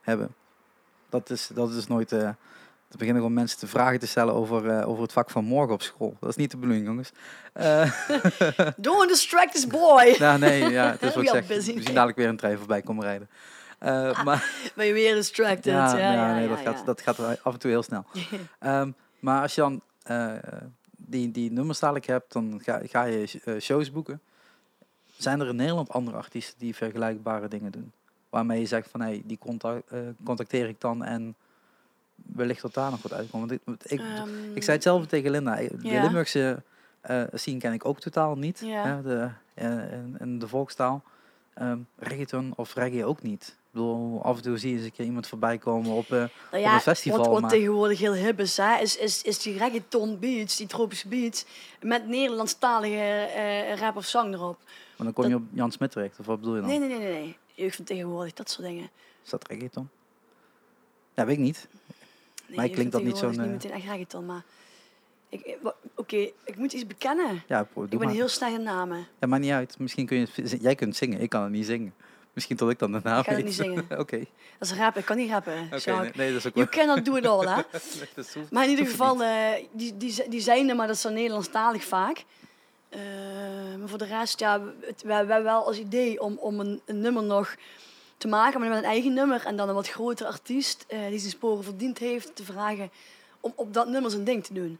hebben. 0.00 0.34
Dat 1.08 1.30
is, 1.30 1.50
dat 1.54 1.72
is 1.72 1.86
nooit... 1.86 2.12
Uh, 2.12 2.28
te 2.88 3.00
beginnen 3.00 3.22
gewoon 3.22 3.38
mensen 3.38 3.58
te 3.58 3.66
vragen 3.66 3.98
te 3.98 4.06
stellen 4.06 4.34
over, 4.34 4.86
over 4.86 5.02
het 5.02 5.12
vak 5.12 5.30
van 5.30 5.44
morgen 5.44 5.74
op 5.74 5.82
school. 5.82 6.16
Dat 6.20 6.28
is 6.30 6.36
niet 6.36 6.50
de 6.50 6.56
bedoeling, 6.56 6.86
jongens. 6.86 7.12
Don't 8.76 9.08
distract 9.08 9.52
this 9.52 9.66
boy. 9.66 10.16
nou, 10.18 10.38
nee, 10.38 10.70
ja, 10.70 10.90
het 10.90 11.02
is 11.02 11.14
wat 11.14 11.24
ik 11.24 11.30
zeg. 11.30 11.48
Misschien 11.48 11.94
dadelijk 11.94 12.16
weer 12.16 12.28
een 12.28 12.36
trein 12.36 12.58
voorbij 12.58 12.82
komen 12.82 13.04
rijden. 13.04 13.28
Uh, 13.82 14.24
maar, 14.24 14.50
ben 14.74 14.86
je 14.86 14.92
weer 14.92 15.14
distracted? 15.14 15.64
Ja, 15.64 15.96
ja, 15.96 16.12
ja, 16.12 16.34
nee, 16.34 16.48
dat, 16.48 16.58
Gaat, 16.58 16.86
dat 16.86 17.00
gaat 17.00 17.18
af 17.42 17.52
en 17.52 17.58
toe 17.58 17.70
heel 17.70 17.82
snel. 17.82 18.04
um, 18.60 18.94
maar 19.18 19.42
als 19.42 19.54
je 19.54 19.60
dan 19.60 19.82
die, 20.96 21.30
die 21.30 21.52
nummers 21.52 21.78
dadelijk 21.78 22.06
hebt, 22.06 22.32
dan 22.32 22.60
ga, 22.62 22.80
ga 22.84 23.04
je 23.04 23.40
uh, 23.44 23.60
shows 23.60 23.92
boeken. 23.92 24.20
Zijn 25.16 25.40
er 25.40 25.48
in 25.48 25.56
Nederland 25.56 25.90
andere 25.90 26.16
artiesten 26.16 26.58
die 26.58 26.74
vergelijkbare 26.74 27.48
dingen 27.48 27.72
doen? 27.72 27.92
Waarmee 28.30 28.60
je 28.60 28.66
zegt 28.66 28.90
van, 28.90 29.00
hé, 29.00 29.06
hey, 29.06 29.22
die 29.24 29.38
contact, 29.38 29.92
uh, 29.92 29.98
contacteer 30.24 30.68
ik 30.68 30.80
dan 30.80 31.04
en 31.04 31.34
wellicht 32.14 32.62
dat 32.62 32.74
daar 32.74 32.90
nog 32.90 33.02
wat 33.02 33.12
uitkomt. 33.12 33.60
Want 33.64 33.84
ik, 33.84 34.00
ik, 34.00 34.00
um, 34.00 34.54
ik 34.54 34.62
zei 34.62 34.76
hetzelfde 34.76 35.06
tegen 35.06 35.30
Linda. 35.30 35.56
De. 35.56 35.78
Limburgse 35.80 36.62
scene 37.32 37.58
ken 37.58 37.72
ik 37.72 37.84
ook 37.84 38.00
totaal 38.00 38.36
niet. 38.36 38.60
Ja. 38.64 39.00
de, 39.02 39.30
in, 39.54 40.16
in, 40.18 40.38
de 40.38 40.48
volkstaal. 40.48 41.02
Um, 41.60 41.86
reggaeton 41.98 42.52
of 42.56 42.74
reggae 42.74 43.04
ook 43.04 43.22
niet. 43.22 43.56
Bedoel, 43.74 44.22
af 44.22 44.36
en 44.36 44.42
toe 44.42 44.56
zie 44.58 44.70
je 44.70 44.76
eens 44.76 44.84
een 44.84 44.92
keer 44.92 45.04
iemand 45.04 45.26
voorbij 45.26 45.58
komen 45.58 45.90
op, 45.90 46.04
eh, 46.12 46.18
Nou 46.52 46.64
op 46.64 46.72
een 46.72 46.80
festival. 46.80 47.18
wat, 47.18 47.26
wat 47.28 47.40
maar- 47.40 47.50
tegenwoordig 47.50 47.98
heel 47.98 48.12
hip 48.14 48.40
is, 48.40 48.56
hè, 48.56 48.76
is, 48.80 48.96
is, 48.96 49.22
is 49.22 49.38
die 49.38 49.58
reggaeton 49.58 50.18
beats, 50.18 50.56
die 50.56 50.66
tropische 50.66 51.08
beats, 51.08 51.44
met 51.80 52.06
Nederlandstalige 52.06 52.96
eh 53.34 53.76
rap 53.78 53.96
of 53.96 54.04
zang 54.04 54.34
erop. 54.34 54.58
Maar 54.96 55.06
dan 55.06 55.12
kom 55.12 55.28
je 55.28 55.34
op 55.34 55.42
Jan 55.52 55.72
Smit 55.72 55.90
terecht, 55.90 56.18
of 56.18 56.26
wat 56.26 56.38
bedoel 56.40 56.54
je 56.54 56.60
dan? 56.60 56.70
Nee, 56.70 56.78
nee, 56.78 56.88
nee, 56.88 56.98
nee, 56.98 57.12
nee. 57.12 57.36
Jeugd 57.54 57.76
van 57.76 57.84
tegenwoordig, 57.84 58.32
dat 58.32 58.50
soort 58.50 58.66
dingen. 58.66 58.90
Is 59.24 59.30
dat 59.30 59.48
reggaeton? 59.48 59.88
Ja, 61.14 61.24
weet 61.26 61.36
ik 61.36 61.42
niet. 61.42 61.68
Nee, 62.46 62.56
Mij 62.56 62.68
klinkt 62.68 62.92
dat 62.92 63.02
niet 63.02 63.16
zo'n, 63.16 63.30
niet 63.30 63.38
meteen 63.40 63.70
echt 63.72 63.84
reggaeton, 63.84 64.26
maar... 64.26 64.42
Oké, 65.96 66.16
ik 66.44 66.56
moet 66.56 66.72
iets 66.72 66.86
bekennen. 66.86 67.42
Ja, 67.48 67.60
ik 67.60 67.88
ben 67.88 67.98
maar. 67.98 68.08
heel 68.10 68.28
slecht 68.28 68.52
in 68.52 68.62
namen. 68.62 69.06
Ja, 69.20 69.26
maakt 69.26 69.42
niet 69.42 69.50
uit. 69.52 69.78
Misschien 69.78 70.06
kun 70.06 70.16
je... 70.18 70.56
Jij 70.60 70.74
kunt 70.74 70.96
zingen, 70.96 71.20
ik 71.20 71.30
kan 71.30 71.42
het 71.42 71.52
niet 71.52 71.66
zingen. 71.66 71.94
Misschien 72.34 72.56
tot 72.56 72.70
ik 72.70 72.78
dan 72.78 72.92
de 72.92 73.00
naam 73.02 73.18
Ik 73.18 73.24
kan 73.24 73.34
het 73.34 73.44
niet 73.44 73.54
zingen. 73.54 73.86
Oké. 74.02 74.24
Dat 74.58 74.70
is 74.70 74.74
rappen, 74.76 75.00
ik 75.00 75.06
kan 75.06 75.16
niet 75.16 75.30
rappen. 75.30 75.54
Jacques. 75.70 75.84
nee, 75.84 76.10
nee, 76.14 76.28
dat 76.28 76.38
is 76.38 76.46
ook 76.46 76.54
You 76.54 76.66
cannot 76.68 77.04
do 77.04 77.14
it 77.16 77.26
all, 77.26 77.46
hè? 77.46 77.54
hoeft- 78.14 78.50
Maar 78.50 78.64
in 78.64 78.70
ieder 78.70 78.86
geval, 78.86 79.22
eh, 79.22 79.64
die, 79.72 79.96
die, 79.96 80.28
die 80.28 80.40
zijn 80.40 80.68
er, 80.68 80.76
maar 80.76 80.86
dat 80.86 80.96
is 80.96 81.02
dan 81.02 81.12
Nederlandstalig 81.14 81.84
vaak. 81.84 82.24
Eh, 82.88 83.00
maar 83.78 83.88
voor 83.88 83.98
de 83.98 84.04
rest, 84.04 84.38
ja, 84.40 84.60
het, 84.80 85.02
we 85.02 85.12
hebben 85.12 85.42
wel 85.42 85.66
als 85.66 85.78
idee 85.78 86.20
om, 86.20 86.36
om 86.38 86.60
een, 86.60 86.80
een 86.84 87.00
nummer 87.00 87.22
nog 87.22 87.54
te 88.16 88.28
maken, 88.28 88.60
maar 88.60 88.68
met 88.68 88.78
een 88.78 88.84
eigen 88.84 89.12
nummer. 89.12 89.46
En 89.46 89.56
dan 89.56 89.68
een 89.68 89.74
wat 89.74 89.88
grotere 89.88 90.28
artiest 90.28 90.84
eh, 90.88 90.98
die 91.08 91.18
zijn 91.18 91.30
sporen 91.30 91.64
verdiend 91.64 91.98
heeft, 91.98 92.36
te 92.36 92.44
vragen 92.44 92.90
om 93.40 93.52
op 93.56 93.74
dat 93.74 93.88
nummer 93.88 94.10
zijn 94.10 94.24
ding 94.24 94.44
te 94.44 94.54
doen. 94.54 94.78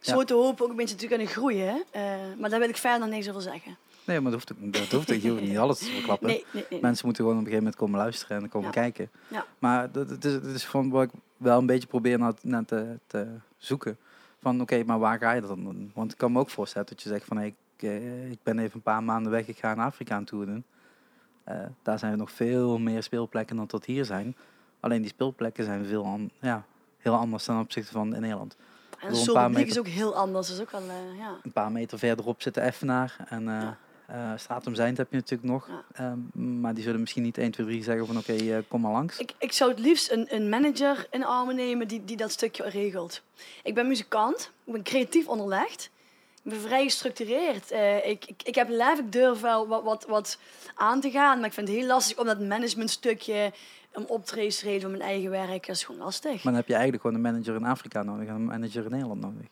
Zo 0.00 0.24
te 0.24 0.34
hopen 0.34 0.64
ook 0.64 0.70
een 0.70 0.76
beetje 0.76 0.94
te 0.94 1.06
kunnen 1.06 1.26
groeien. 1.26 1.66
hè. 1.68 1.80
Eh, 1.90 2.02
maar 2.38 2.50
daar 2.50 2.58
wil 2.60 2.68
ik 2.68 2.76
verder 2.76 3.08
niks 3.08 3.28
over 3.28 3.42
zeggen. 3.42 3.76
Nee, 4.04 4.20
maar 4.20 4.32
dat 4.32 4.44
hoeft, 4.48 4.72
dat 4.72 4.90
hoeft. 4.90 5.22
Je 5.22 5.30
hoeft 5.30 5.42
niet 5.42 5.58
alles 5.58 5.78
te 5.78 5.84
verklappen. 5.84 6.26
Nee, 6.28 6.44
nee, 6.50 6.64
nee. 6.70 6.80
Mensen 6.80 7.06
moeten 7.06 7.24
gewoon 7.24 7.38
op 7.40 7.44
een 7.46 7.50
gegeven 7.52 7.64
moment 7.64 7.76
komen 7.76 7.98
luisteren 7.98 8.42
en 8.42 8.48
komen 8.48 8.66
Ja. 8.66 8.72
kijken. 8.74 9.10
Ja. 9.28 9.44
Maar 9.58 9.92
dat, 9.92 10.10
het 10.10 10.24
is, 10.24 10.32
het 10.32 10.44
is 10.44 10.64
van 10.64 10.90
wat 10.90 11.02
ik 11.02 11.10
wel 11.36 11.58
een 11.58 11.66
beetje 11.66 11.88
probeer 11.88 12.18
naar, 12.18 12.32
naar 12.42 12.64
te, 12.64 12.98
te 13.06 13.26
zoeken. 13.56 13.96
Van 14.40 14.60
oké, 14.60 14.82
maar 14.84 14.98
waar 14.98 15.18
ga 15.18 15.32
je 15.32 15.40
dat 15.40 15.50
dan 15.50 15.64
doen? 15.64 15.90
Want 15.94 16.12
ik 16.12 16.18
kan 16.18 16.32
me 16.32 16.38
ook 16.38 16.50
voorstellen 16.50 16.88
dat 16.88 17.02
je 17.02 17.08
zegt 17.08 17.24
van 17.24 17.36
hey, 17.36 17.46
ik, 17.46 17.82
eh, 17.82 18.30
ik 18.30 18.38
ben 18.42 18.58
even 18.58 18.74
een 18.74 18.82
paar 18.82 19.02
maanden 19.02 19.32
weg, 19.32 19.48
ik 19.48 19.58
ga 19.58 19.72
in 19.72 19.78
Afrika 19.78 20.14
aan 20.14 20.24
toe 20.24 20.44
doen. 20.46 20.64
Eh, 21.44 21.56
daar 21.82 21.98
zijn 21.98 22.12
er 22.12 22.18
nog 22.18 22.30
veel 22.30 22.78
meer 22.78 23.02
speelplekken 23.02 23.56
dan 23.56 23.66
tot 23.66 23.84
hier 23.84 24.04
zijn. 24.04 24.36
Alleen 24.80 25.00
die 25.00 25.10
speelplekken 25.10 25.64
zijn 25.64 25.84
veel 25.84 26.04
an, 26.04 26.30
ja, 26.40 26.64
heel 26.98 27.14
anders 27.14 27.44
dan 27.44 27.60
opzichte 27.60 27.92
van 27.92 28.14
in 28.14 28.20
Nederland. 28.20 28.56
En 29.00 29.08
paar 29.32 29.46
publiek 29.46 29.48
meter- 29.50 29.66
is 29.68 29.78
ook 29.78 29.86
heel 29.86 30.14
anders. 30.16 30.50
Is 30.50 30.60
ook 30.60 30.70
wel, 30.70 30.80
eh, 30.80 31.18
ja. 31.18 31.36
Een 31.42 31.52
paar 31.52 31.72
meter 31.72 31.98
verderop 31.98 32.42
zit 32.42 32.54
de 32.54 32.60
Effenaar 32.60 33.16
en 33.28 33.44
Ja. 33.44 33.76
Eh, 34.10 34.32
Stratum 34.36 34.74
Zijnd 34.74 34.96
heb 34.96 35.10
je 35.10 35.16
natuurlijk 35.16 35.50
nog. 35.50 35.68
Ja. 35.68 35.84
Ehm, 35.92 36.60
maar 36.60 36.74
die 36.74 36.82
zullen 36.82 37.00
misschien 37.00 37.22
niet 37.22 37.38
1, 37.38 37.50
2, 37.50 37.66
3 37.66 37.82
zeggen 37.82 38.06
van 38.06 38.16
oké, 38.16 38.32
eh, 38.32 38.58
kom 38.68 38.80
maar 38.80 38.92
langs. 38.92 39.18
Ik, 39.18 39.32
ik 39.38 39.52
zou 39.52 39.70
het 39.70 39.78
liefst 39.78 40.10
een, 40.10 40.26
een 40.34 40.48
manager 40.48 41.06
in 41.10 41.24
armen 41.24 41.56
nemen 41.56 41.88
die, 41.88 42.04
die 42.04 42.16
dat 42.16 42.30
stukje 42.30 42.68
regelt. 42.68 43.22
Ik 43.62 43.74
ben 43.74 43.86
muzikant, 43.88 44.50
ik 44.64 44.72
ben 44.72 44.82
creatief 44.82 45.28
onderlegd. 45.28 45.90
Ik 46.42 46.50
ben 46.50 46.60
vrij 46.60 46.82
gestructureerd. 46.84 47.70
Eh, 47.70 48.06
ik, 48.08 48.24
ik, 48.24 48.42
ik 48.42 48.54
heb 48.54 48.68
lef, 48.68 48.98
ik 48.98 49.12
durf 49.12 49.40
wel 49.40 49.68
wat, 49.68 49.82
wat, 49.82 50.06
wat 50.08 50.38
aan 50.74 51.00
te 51.00 51.10
gaan. 51.10 51.38
Maar 51.38 51.46
ik 51.46 51.52
vind 51.52 51.68
het 51.68 51.76
heel 51.76 51.86
lastig 51.86 52.18
om 52.18 52.26
dat 52.26 52.40
managementstukje, 52.40 53.52
om 53.94 54.04
optredens 54.04 54.58
te 54.58 54.64
regelen 54.64 54.82
van 54.90 54.98
mijn 54.98 55.10
eigen 55.10 55.30
werk, 55.30 55.66
dat 55.66 55.76
is 55.76 55.84
gewoon 55.84 56.00
lastig. 56.00 56.30
Maar 56.32 56.42
dan 56.42 56.54
heb 56.54 56.66
je 56.66 56.72
eigenlijk 56.72 57.02
gewoon 57.02 57.16
een 57.16 57.32
manager 57.32 57.54
in 57.54 57.64
Afrika 57.64 58.02
nodig 58.02 58.28
en 58.28 58.34
een 58.34 58.44
manager 58.44 58.84
in 58.84 58.90
Nederland 58.90 59.20
nodig. 59.20 59.46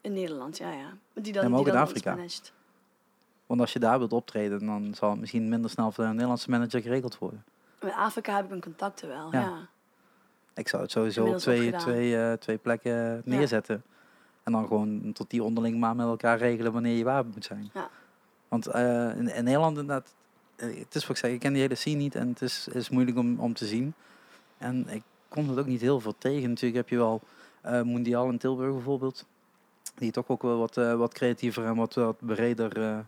In 0.00 0.12
Nederland, 0.12 0.58
ja, 0.58 0.72
ja. 0.72 0.92
Die 1.14 1.32
dan, 1.32 1.42
Ja, 1.42 1.48
maar 1.48 1.58
ook 1.58 1.64
die 1.64 1.74
in 1.74 1.78
dan 1.78 1.88
Afrika. 1.88 2.10
ons 2.10 2.18
managt. 2.18 2.52
Want 3.50 3.62
als 3.62 3.72
je 3.72 3.78
daar 3.78 3.98
wilt 3.98 4.12
optreden, 4.12 4.66
dan 4.66 4.94
zal 4.94 5.10
het 5.10 5.20
misschien 5.20 5.48
minder 5.48 5.70
snel 5.70 5.92
voor 5.92 6.04
een 6.04 6.10
Nederlandse 6.10 6.50
manager 6.50 6.82
geregeld 6.82 7.18
worden. 7.18 7.44
Met 7.80 7.92
Afrika 7.92 8.34
heb 8.34 8.44
ik 8.44 8.50
mijn 8.50 8.60
contacten 8.60 9.08
wel, 9.08 9.32
ja. 9.32 9.40
Ja. 9.40 9.68
Ik 10.54 10.68
zou 10.68 10.82
het 10.82 10.90
sowieso 10.90 11.26
op 11.26 11.36
twee, 11.36 11.72
twee, 11.72 12.16
eh, 12.16 12.32
twee 12.32 12.56
plekken 12.56 13.22
neerzetten. 13.24 13.82
En 14.42 14.52
dan 14.52 14.66
gewoon 14.66 15.12
tot 15.12 15.30
die 15.30 15.42
onderling 15.42 15.78
maar 15.78 15.96
met 15.96 16.06
elkaar 16.06 16.38
regelen 16.38 16.72
wanneer 16.72 16.96
je 16.96 17.04
waar 17.04 17.24
moet 17.26 17.44
zijn. 17.44 17.70
Ja. 17.74 17.90
Want 18.48 18.66
eh, 18.66 19.16
in, 19.16 19.34
in 19.34 19.44
Nederland 19.44 19.78
inderdaad, 19.78 20.14
eh, 20.56 20.78
het 20.78 20.94
is 20.94 21.06
wat 21.06 21.10
ik 21.10 21.16
zeg, 21.16 21.30
ik 21.30 21.40
ken 21.40 21.52
die 21.52 21.62
hele 21.62 21.74
scene 21.74 21.96
niet 21.96 22.14
en 22.14 22.28
het 22.28 22.42
is, 22.42 22.68
is 22.68 22.88
moeilijk 22.90 23.18
om, 23.18 23.38
om 23.38 23.54
te 23.54 23.66
zien. 23.66 23.94
En 24.58 24.88
ik 24.88 25.02
kom 25.28 25.48
het 25.48 25.58
ook 25.58 25.66
niet 25.66 25.80
heel 25.80 26.00
veel 26.00 26.14
tegen. 26.18 26.48
Natuurlijk 26.48 26.76
heb 26.76 26.88
je 26.88 26.96
wel 26.96 27.20
Mondial 27.84 28.28
in 28.28 28.38
Tilburg 28.38 28.72
bijvoorbeeld. 28.72 29.26
Die 29.94 30.10
toch 30.10 30.28
ook 30.28 30.42
wel 30.42 30.58
wat, 30.58 30.74
wat 30.74 31.14
creatiever 31.14 31.64
en 31.64 31.76
wat, 31.76 31.94
wat 31.94 32.16
breder 32.18 33.04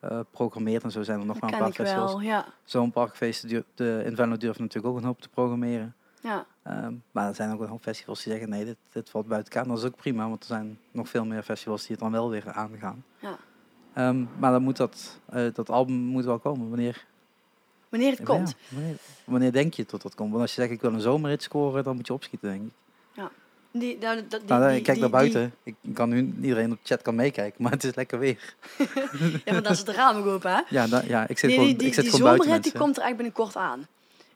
eh, 0.00 0.20
programmeert. 0.30 0.82
En 0.84 0.90
zo 0.90 1.02
zijn 1.02 1.20
er 1.20 1.26
nog 1.26 1.38
Dat 1.38 1.50
wel 1.50 1.58
een 1.58 1.64
paar 1.64 1.74
festivals. 1.86 2.22
ja. 2.22 2.46
Zo'n 2.64 2.90
parkfeest, 2.90 3.48
de 3.74 4.02
Invenlo 4.04 4.36
durft 4.36 4.58
natuurlijk 4.58 4.94
ook 4.94 5.00
een 5.00 5.06
hoop 5.06 5.20
te 5.20 5.28
programmeren. 5.28 5.94
ja. 6.20 6.46
Ehm, 6.62 6.94
maar 7.10 7.28
er 7.28 7.34
zijn 7.34 7.52
ook 7.52 7.60
een 7.60 7.68
hoop 7.68 7.82
festivals 7.82 8.22
die 8.22 8.32
zeggen 8.32 8.50
nee, 8.50 8.64
dit, 8.64 8.76
dit 8.92 9.10
valt 9.10 9.26
buiten 9.26 9.52
elkaar. 9.52 9.68
Dat 9.68 9.78
is 9.78 9.84
ook 9.84 9.96
prima, 9.96 10.28
want 10.28 10.40
er 10.40 10.46
zijn 10.48 10.78
nog 10.90 11.08
veel 11.08 11.24
meer 11.24 11.42
festivals 11.42 11.80
die 11.80 11.90
het 11.90 12.00
dan 12.00 12.12
wel 12.12 12.30
weer 12.30 12.52
aangaan. 12.52 13.04
Ja. 13.18 13.36
Ehm, 13.92 14.24
maar 14.38 14.52
dan 14.52 14.62
moet 14.62 14.76
dat, 14.76 15.20
eh, 15.28 15.44
dat 15.54 15.70
album 15.70 15.94
moet 15.96 16.24
wel 16.24 16.38
komen. 16.38 16.68
Wanneer, 16.68 17.04
Wanneer 17.88 18.10
het 18.10 18.22
komt. 18.22 18.48
Ja, 18.48 18.76
wanneer, 18.76 18.96
wanneer 19.24 19.52
denk 19.52 19.74
je 19.74 19.86
tot 19.86 20.02
dat 20.02 20.14
komt? 20.14 20.30
Want 20.30 20.42
als 20.42 20.54
je 20.54 20.60
zegt 20.60 20.72
ik 20.72 20.80
wil 20.80 20.92
een 20.92 21.00
zomerrit 21.00 21.42
scoren, 21.42 21.84
dan 21.84 21.96
moet 21.96 22.06
je 22.06 22.12
opschieten 22.12 22.48
denk 22.48 22.62
ik. 22.66 22.72
Die, 23.78 23.98
nou, 23.98 24.22
die, 24.28 24.38
nou, 24.46 24.68
die- 24.68 24.76
ik 24.76 24.82
kijk 24.82 24.98
naar 24.98 25.10
buiten. 25.10 25.54
Ik 25.62 25.74
kan 25.94 26.08
nu 26.08 26.34
iedereen 26.42 26.72
op 26.72 26.78
de 26.82 26.88
chat 26.88 27.02
kan 27.02 27.14
meekijken, 27.14 27.62
maar 27.62 27.72
het 27.72 27.84
is 27.84 27.94
lekker 27.94 28.18
weer. 28.18 28.54
Ja, 29.44 29.52
want 29.52 29.64
dan 29.64 29.72
is 29.72 29.78
het 29.78 29.88
raam 29.88 30.16
ook 30.16 30.26
open, 30.26 30.50
hè? 30.50 30.60
Ja, 30.68 30.86
da- 30.86 31.02
ja 31.06 31.26
ik 31.28 31.38
zit 31.38 31.50
Nee, 31.50 31.58
gewoon, 31.58 31.70
ik 31.80 31.94
zit 31.94 32.02
die 32.02 32.10
gewoon 32.12 32.20
buiten 32.26 32.46
die 32.46 32.54
mensen. 32.54 32.80
komt 32.80 32.96
er 32.96 33.02
echt 33.02 33.14
binnenkort 33.16 33.56
aan. 33.56 33.86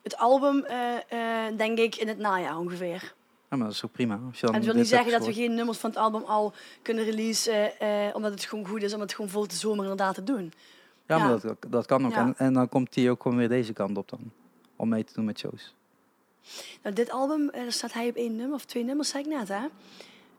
Het 0.02 0.16
album, 0.16 0.64
eh, 0.64 1.46
eh, 1.48 1.56
denk 1.56 1.78
ik, 1.78 1.96
in 1.96 2.08
het 2.08 2.18
najaar 2.18 2.58
ongeveer. 2.58 3.12
Ja, 3.50 3.56
maar 3.56 3.66
dat 3.66 3.76
is 3.76 3.84
ook 3.84 3.92
prima. 3.92 4.20
Als 4.28 4.40
je 4.40 4.46
dan 4.46 4.54
En 4.54 4.60
dat 4.60 4.70
wil 4.70 4.78
niet 4.80 4.88
zeggen 4.90 5.12
dat 5.12 5.26
we 5.26 5.32
geen 5.32 5.54
nummers 5.54 5.78
van 5.78 5.90
het 5.90 5.98
album 5.98 6.22
al 6.22 6.52
kunnen 6.82 7.04
releasen, 7.04 7.80
eh, 7.80 7.88
omdat 8.12 8.30
het 8.30 8.44
gewoon 8.44 8.66
goed 8.66 8.82
is 8.82 8.94
om 8.94 9.00
het 9.00 9.14
gewoon 9.14 9.30
voor 9.30 9.48
de 9.48 9.54
zomer 9.54 9.82
inderdaad 9.82 10.14
te 10.14 10.24
doen. 10.24 10.52
Ja, 11.06 11.18
maar 11.18 11.40
dat, 11.40 11.56
dat 11.68 11.86
kan 11.86 12.06
ook. 12.06 12.12
Ja. 12.12 12.18
En, 12.18 12.34
en 12.36 12.52
dan 12.52 12.68
komt 12.68 12.92
die 12.92 13.10
ook 13.10 13.22
gewoon 13.22 13.36
weer 13.38 13.48
deze 13.48 13.72
kant 13.72 13.96
op 13.98 14.08
dan. 14.08 14.20
Om 14.76 14.88
mee 14.88 15.04
te 15.04 15.12
doen 15.14 15.24
met 15.24 15.38
shows. 15.38 15.74
Nou, 16.82 16.94
dit 16.94 17.10
album, 17.10 17.48
eh, 17.48 17.62
daar 17.62 17.72
staat 17.72 17.92
hij 17.92 18.08
op 18.08 18.16
één 18.16 18.36
nummer, 18.36 18.54
of 18.54 18.64
twee 18.64 18.84
nummers, 18.84 19.08
zei 19.08 19.22
ik 19.24 19.28
net, 19.28 19.48
hè? 19.48 19.66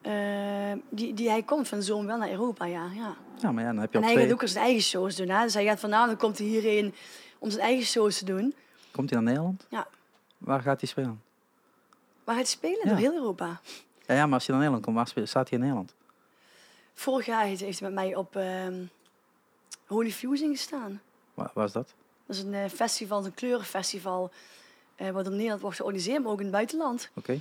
Eh, 0.02 0.78
die, 0.90 1.14
die 1.14 1.30
hij 1.30 1.44
komt 1.44 1.68
van 1.68 1.84
zomer 1.84 2.06
wel 2.06 2.18
naar 2.18 2.32
Europa, 2.32 2.66
ja. 2.66 2.90
ja. 2.96 3.16
Ja, 3.42 3.52
maar 3.52 3.64
ja, 3.64 3.70
dan 3.72 3.80
heb 3.82 3.92
je 3.92 3.98
En 3.98 4.04
al 4.04 4.10
hij 4.10 4.18
twee. 4.18 4.30
gaat 4.32 4.42
ook 4.42 4.48
zijn 4.50 4.64
eigen 4.66 4.84
shows 4.84 5.16
doen, 5.16 5.30
hè? 5.30 5.44
Dus 5.44 5.54
hij 5.54 5.66
gaat 5.66 5.80
vanavond 5.80 6.18
komt 6.18 6.38
hij 6.38 6.48
hierheen 6.48 6.94
om 7.40 7.50
zijn 7.50 7.64
eigen 7.64 7.86
shows 7.86 8.18
te 8.18 8.26
doen. 8.26 8.54
Komt 8.92 9.10
hij 9.10 9.20
naar 9.20 9.28
Nederland? 9.30 9.66
Ja. 9.70 9.88
Waar 10.38 10.62
gaat 10.62 10.80
hij 10.80 10.90
spelen? 10.90 11.22
Waar 12.24 12.36
hij 12.36 12.46
spelen 12.46 12.80
Ja. 12.84 12.90
door 12.90 12.98
heel 12.98 13.14
Europa. 13.14 13.62
Ja, 14.08 14.14
ja, 14.16 14.26
maar 14.26 14.34
als 14.34 14.48
hij 14.48 14.56
naar 14.56 14.66
Nederland 14.66 14.84
komt, 14.84 14.96
waar 14.96 15.08
speel- 15.08 15.26
staat 15.28 15.50
hij 15.50 15.58
in 15.58 15.64
Nederland? 15.64 15.94
Vorig 16.94 17.26
jaar 17.26 17.44
heeft 17.44 17.62
hij 17.62 17.76
met 17.82 17.94
mij 17.94 18.16
op 18.16 18.36
ehm, 18.36 18.84
Holy 19.86 20.12
Fusing 20.12 20.58
gestaan. 20.58 21.02
Waar, 21.34 21.52
waar 21.54 21.66
is 21.66 21.72
dat? 21.72 21.94
Dat 22.26 22.36
is 22.36 22.42
een 22.42 22.54
eh, 22.54 22.70
festival, 22.70 23.26
een 23.26 23.34
kleurenfestival, 23.34 24.32
wat 25.14 25.26
in 25.26 25.32
Nederland 25.32 25.62
wordt 25.62 25.76
georganiseerd, 25.78 26.24
maar 26.24 26.32
ook 26.32 26.38
in 26.38 26.46
het 26.46 26.54
buitenland. 26.54 27.10
Oké. 27.14 27.40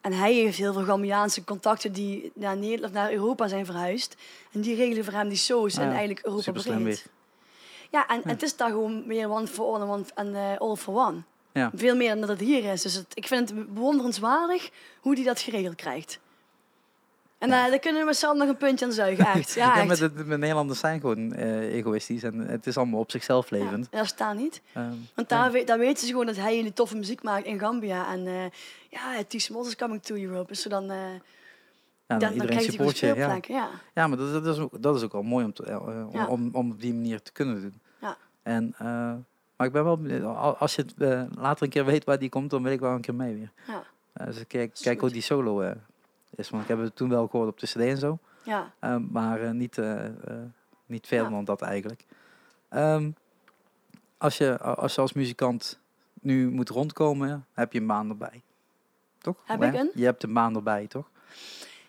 En 0.00 0.12
hij 0.12 0.34
heeft 0.34 0.58
heel 0.58 0.72
veel 0.72 0.84
Gambiaanse 0.84 1.44
contacten 1.44 1.92
die 1.92 2.32
naar, 2.34 2.56
Nederland, 2.56 2.92
naar 2.92 3.12
Europa 3.12 3.48
zijn 3.48 3.66
verhuisd. 3.66 4.16
En 4.52 4.60
die 4.60 4.74
regelen 4.74 5.04
voor 5.04 5.12
hem 5.12 5.28
die 5.28 5.38
shows 5.38 5.76
Ah 5.76 5.82
en 5.82 5.88
ja, 5.88 5.96
eigenlijk 5.96 6.26
Europa 6.26 6.52
breed. 6.52 6.82
weer. 6.82 7.02
Ja, 7.90 8.08
en, 8.08 8.22
en 8.22 8.28
het 8.28 8.42
is 8.42 8.56
daar 8.56 8.70
gewoon 8.70 9.06
meer 9.06 9.30
one 9.30 9.46
for 9.46 9.74
all 9.74 9.80
en, 9.80 9.88
one, 9.88 10.04
en 10.14 10.34
eh, 10.34 10.58
all 10.58 10.76
for 10.76 10.94
one. 10.94 11.22
Ja. 11.52 11.70
Veel 11.74 11.96
meer 11.96 12.08
dan 12.08 12.20
dat 12.20 12.28
het 12.28 12.40
hier 12.40 12.72
is. 12.72 12.82
Dus 12.82 12.94
het, 12.94 13.06
ik 13.14 13.26
vind 13.26 13.48
het 13.48 13.74
bewonderenswaardig 13.74 14.70
hoe 15.00 15.14
hij 15.14 15.24
dat 15.24 15.40
geregeld 15.40 15.74
krijgt. 15.74 16.18
En 17.40 17.48
Ja. 17.48 17.64
eh, 17.64 17.70
daar 17.70 17.78
kunnen 17.78 18.00
we 18.00 18.06
met 18.06 18.24
allen 18.24 18.38
nog 18.38 18.48
een 18.48 18.56
puntje 18.56 18.84
aan 18.84 18.92
zuigen, 18.92 19.26
echt. 19.26 19.52
Ja, 19.54 19.64
Ja, 19.76 19.78
echt. 19.88 20.00
met, 20.00 20.16
de, 20.16 20.24
met 20.24 20.38
Nederlanders 20.38 20.78
zijn 20.80 21.00
gewoon 21.00 21.32
eh, 21.32 21.74
egoïstisch 21.74 22.22
en 22.22 22.38
het 22.38 22.66
is 22.66 22.76
allemaal 22.76 23.00
op 23.00 23.10
zichzelf 23.10 23.50
levend. 23.50 23.88
Ja, 23.90 23.98
dat 23.98 24.06
staat 24.06 24.36
niet. 24.36 24.60
Ehm, 24.72 24.88
Want 25.14 25.30
ja. 25.30 25.42
daar, 25.42 25.52
weet, 25.52 25.66
daar 25.66 25.78
weten 25.78 26.06
ze 26.06 26.10
gewoon 26.12 26.26
dat 26.26 26.36
hij 26.36 26.54
hele 26.54 26.72
toffe 26.72 26.96
muziek 26.96 27.22
maakt 27.22 27.44
in 27.46 27.58
Gambia. 27.58 28.12
En 28.12 28.26
eh 28.26 28.44
ja, 28.88 29.22
T-Small 29.28 29.66
is 29.66 29.76
coming 29.76 30.02
to 30.02 30.14
Europe. 30.14 30.46
Dus 30.46 30.62
dan, 30.62 30.84
Ja, 30.84 30.88
dan, 30.90 31.20
dan 32.06 32.18
dan 32.18 32.32
iedereen 32.32 32.56
krijgt 32.56 32.76
hij 32.76 32.88
speelplek. 32.88 33.44
Ja. 33.44 33.68
ja, 33.94 34.06
maar 34.06 34.18
dat, 34.18 34.44
dat, 34.44 34.56
is 34.56 34.62
ook, 34.62 34.82
dat 34.82 34.96
is 34.96 35.02
ook 35.02 35.12
wel 35.12 35.22
mooi 35.22 35.44
om, 35.44 35.52
te, 35.52 35.80
om, 36.12 36.24
om, 36.26 36.48
om 36.52 36.70
op 36.70 36.80
die 36.80 36.94
manier 36.94 37.22
te 37.22 37.32
kunnen 37.32 37.60
doen. 37.60 37.80
Ja. 38.00 38.16
En, 38.42 38.74
maar 39.56 39.66
ik 39.66 39.72
ben 39.72 39.84
wel 39.84 40.36
als 40.58 40.74
je 40.74 40.82
het 40.96 41.28
later 41.38 41.62
een 41.64 41.68
keer 41.70 41.84
weet 41.84 42.04
waar 42.04 42.18
die 42.18 42.28
komt, 42.28 42.50
dan 42.50 42.62
wil 42.62 42.72
ik 42.72 42.80
wel 42.80 42.90
een 42.92 43.00
keer 43.00 43.14
mee 43.14 43.34
weer. 43.34 43.52
Ja. 43.66 43.82
Dus 44.24 44.36
ik 44.38 44.48
kijk, 44.48 44.74
kijk 44.80 45.00
hoe 45.00 45.10
die 45.10 45.22
solo 45.22 45.74
is. 46.40 46.50
Want 46.50 46.62
ik 46.62 46.68
heb 46.68 46.78
het 46.78 46.96
toen 46.96 47.08
wel 47.08 47.26
gehoord 47.26 47.48
op 47.48 47.58
de 47.60 47.66
cd 47.66 47.76
en 47.76 47.96
zo. 47.98 48.18
ja. 48.42 48.72
Eh, 48.78 48.96
maar 49.10 49.40
eh, 49.42 49.50
niet, 49.50 49.78
eh, 49.78 50.04
niet 50.86 51.06
veel 51.06 51.24
Ja. 51.24 51.30
dan 51.30 51.44
dat 51.44 51.62
eigenlijk. 51.62 52.04
Ehm, 52.68 53.10
als, 54.18 54.38
je, 54.38 54.58
als 54.58 54.94
je 54.94 55.00
als 55.00 55.12
muzikant 55.12 55.78
nu 56.20 56.50
moet 56.50 56.68
rondkomen, 56.68 57.46
heb 57.52 57.72
je 57.72 57.80
een 57.80 57.86
baan 57.86 58.08
erbij. 58.08 58.42
Toch? 59.18 59.36
Heb 59.44 59.62
Ja? 59.62 59.68
ik 59.68 59.74
een? 59.74 59.90
Je 59.94 60.04
hebt 60.04 60.22
een 60.22 60.32
baan 60.32 60.54
erbij, 60.56 60.86
toch? 60.86 61.10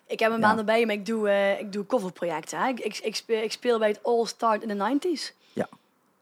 Ik 0.06 0.20
heb 0.20 0.32
een 0.32 0.40
Ja. 0.40 0.48
baan 0.48 0.58
erbij, 0.58 0.86
maar 0.86 0.96
ik 0.96 1.06
doe, 1.06 1.30
eh 1.30 1.60
ik 1.60 1.72
doe 1.74 1.86
coverprojecten. 1.86 2.60
Hè. 2.60 2.68
Ik, 2.68 2.80
ik, 2.80 2.98
ik, 2.98 3.16
speel, 3.16 3.44
ik 3.44 3.52
speel 3.52 3.80
bij 3.80 3.88
het 3.88 4.04
All 4.04 4.26
Start 4.26 4.62
in 4.64 4.78
de 4.78 5.00
90s. 5.00 5.40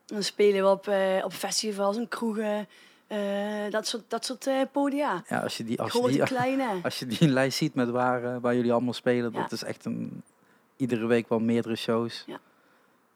Dan 0.06 0.24
spelen 0.24 0.64
we 0.64 0.70
op, 0.70 0.88
op 1.26 1.34
festivals 1.34 1.98
en 1.98 2.08
kroegen. 2.08 2.68
Eh, 3.10 3.72
dat 3.72 3.88
soort, 3.88 4.04
dat 4.08 4.26
soort 4.26 4.48
eh, 4.48 4.62
podia. 4.72 5.24
Ja, 5.28 5.40
als 5.40 5.58
je 5.58 5.64
die, 5.64 5.82
als 5.82 5.94
je 5.94 6.08
die, 6.08 6.24
kleine. 6.24 6.68
als 6.84 7.00
je 7.00 7.06
die 7.06 7.28
lijst 7.28 7.58
ziet 7.58 7.74
met 7.74 7.90
waar, 7.90 8.24
eh, 8.24 8.36
waar 8.42 8.56
jullie 8.56 8.72
allemaal 8.72 8.94
spelen, 8.94 9.32
Ja. 9.34 9.42
dat 9.42 9.52
is 9.52 9.64
echt 9.64 9.86
een, 9.86 10.24
iedere 10.76 11.06
week 11.06 11.30
wel 11.30 11.40
meerdere 11.40 11.76
shows. 11.76 12.26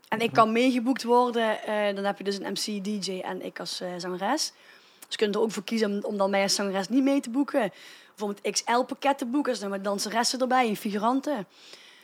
En 0.07 0.19
ik 0.19 0.33
kan 0.33 0.51
meegeboekt 0.51 1.03
worden. 1.03 1.57
dan 1.95 2.03
heb 2.03 2.17
je 2.17 2.23
dus 2.23 2.39
een 2.39 2.51
MC, 2.51 2.83
DJ 2.83 3.19
en 3.19 3.45
ik 3.45 3.59
als 3.59 3.81
zangeres. 3.97 4.53
Dus 4.99 5.07
je 5.09 5.17
kunt 5.17 5.35
er 5.35 5.41
ook 5.41 5.51
voor 5.51 5.63
kiezen 5.63 5.91
om, 5.91 6.03
om 6.03 6.17
dan 6.17 6.29
mij 6.29 6.41
als 6.41 6.55
zangeres 6.55 6.89
niet 6.89 7.03
mee 7.03 7.19
te 7.19 7.29
boeken. 7.29 7.71
Bijvoorbeeld 8.15 8.53
XL-pakket 8.53 9.17
te 9.17 9.25
boeken. 9.25 9.51
Dus 9.51 9.61
dan 9.61 9.69
met 9.69 9.83
danseressen 9.83 10.39
erbij 10.39 10.67
en 10.67 10.75
figuranten. 10.75 11.45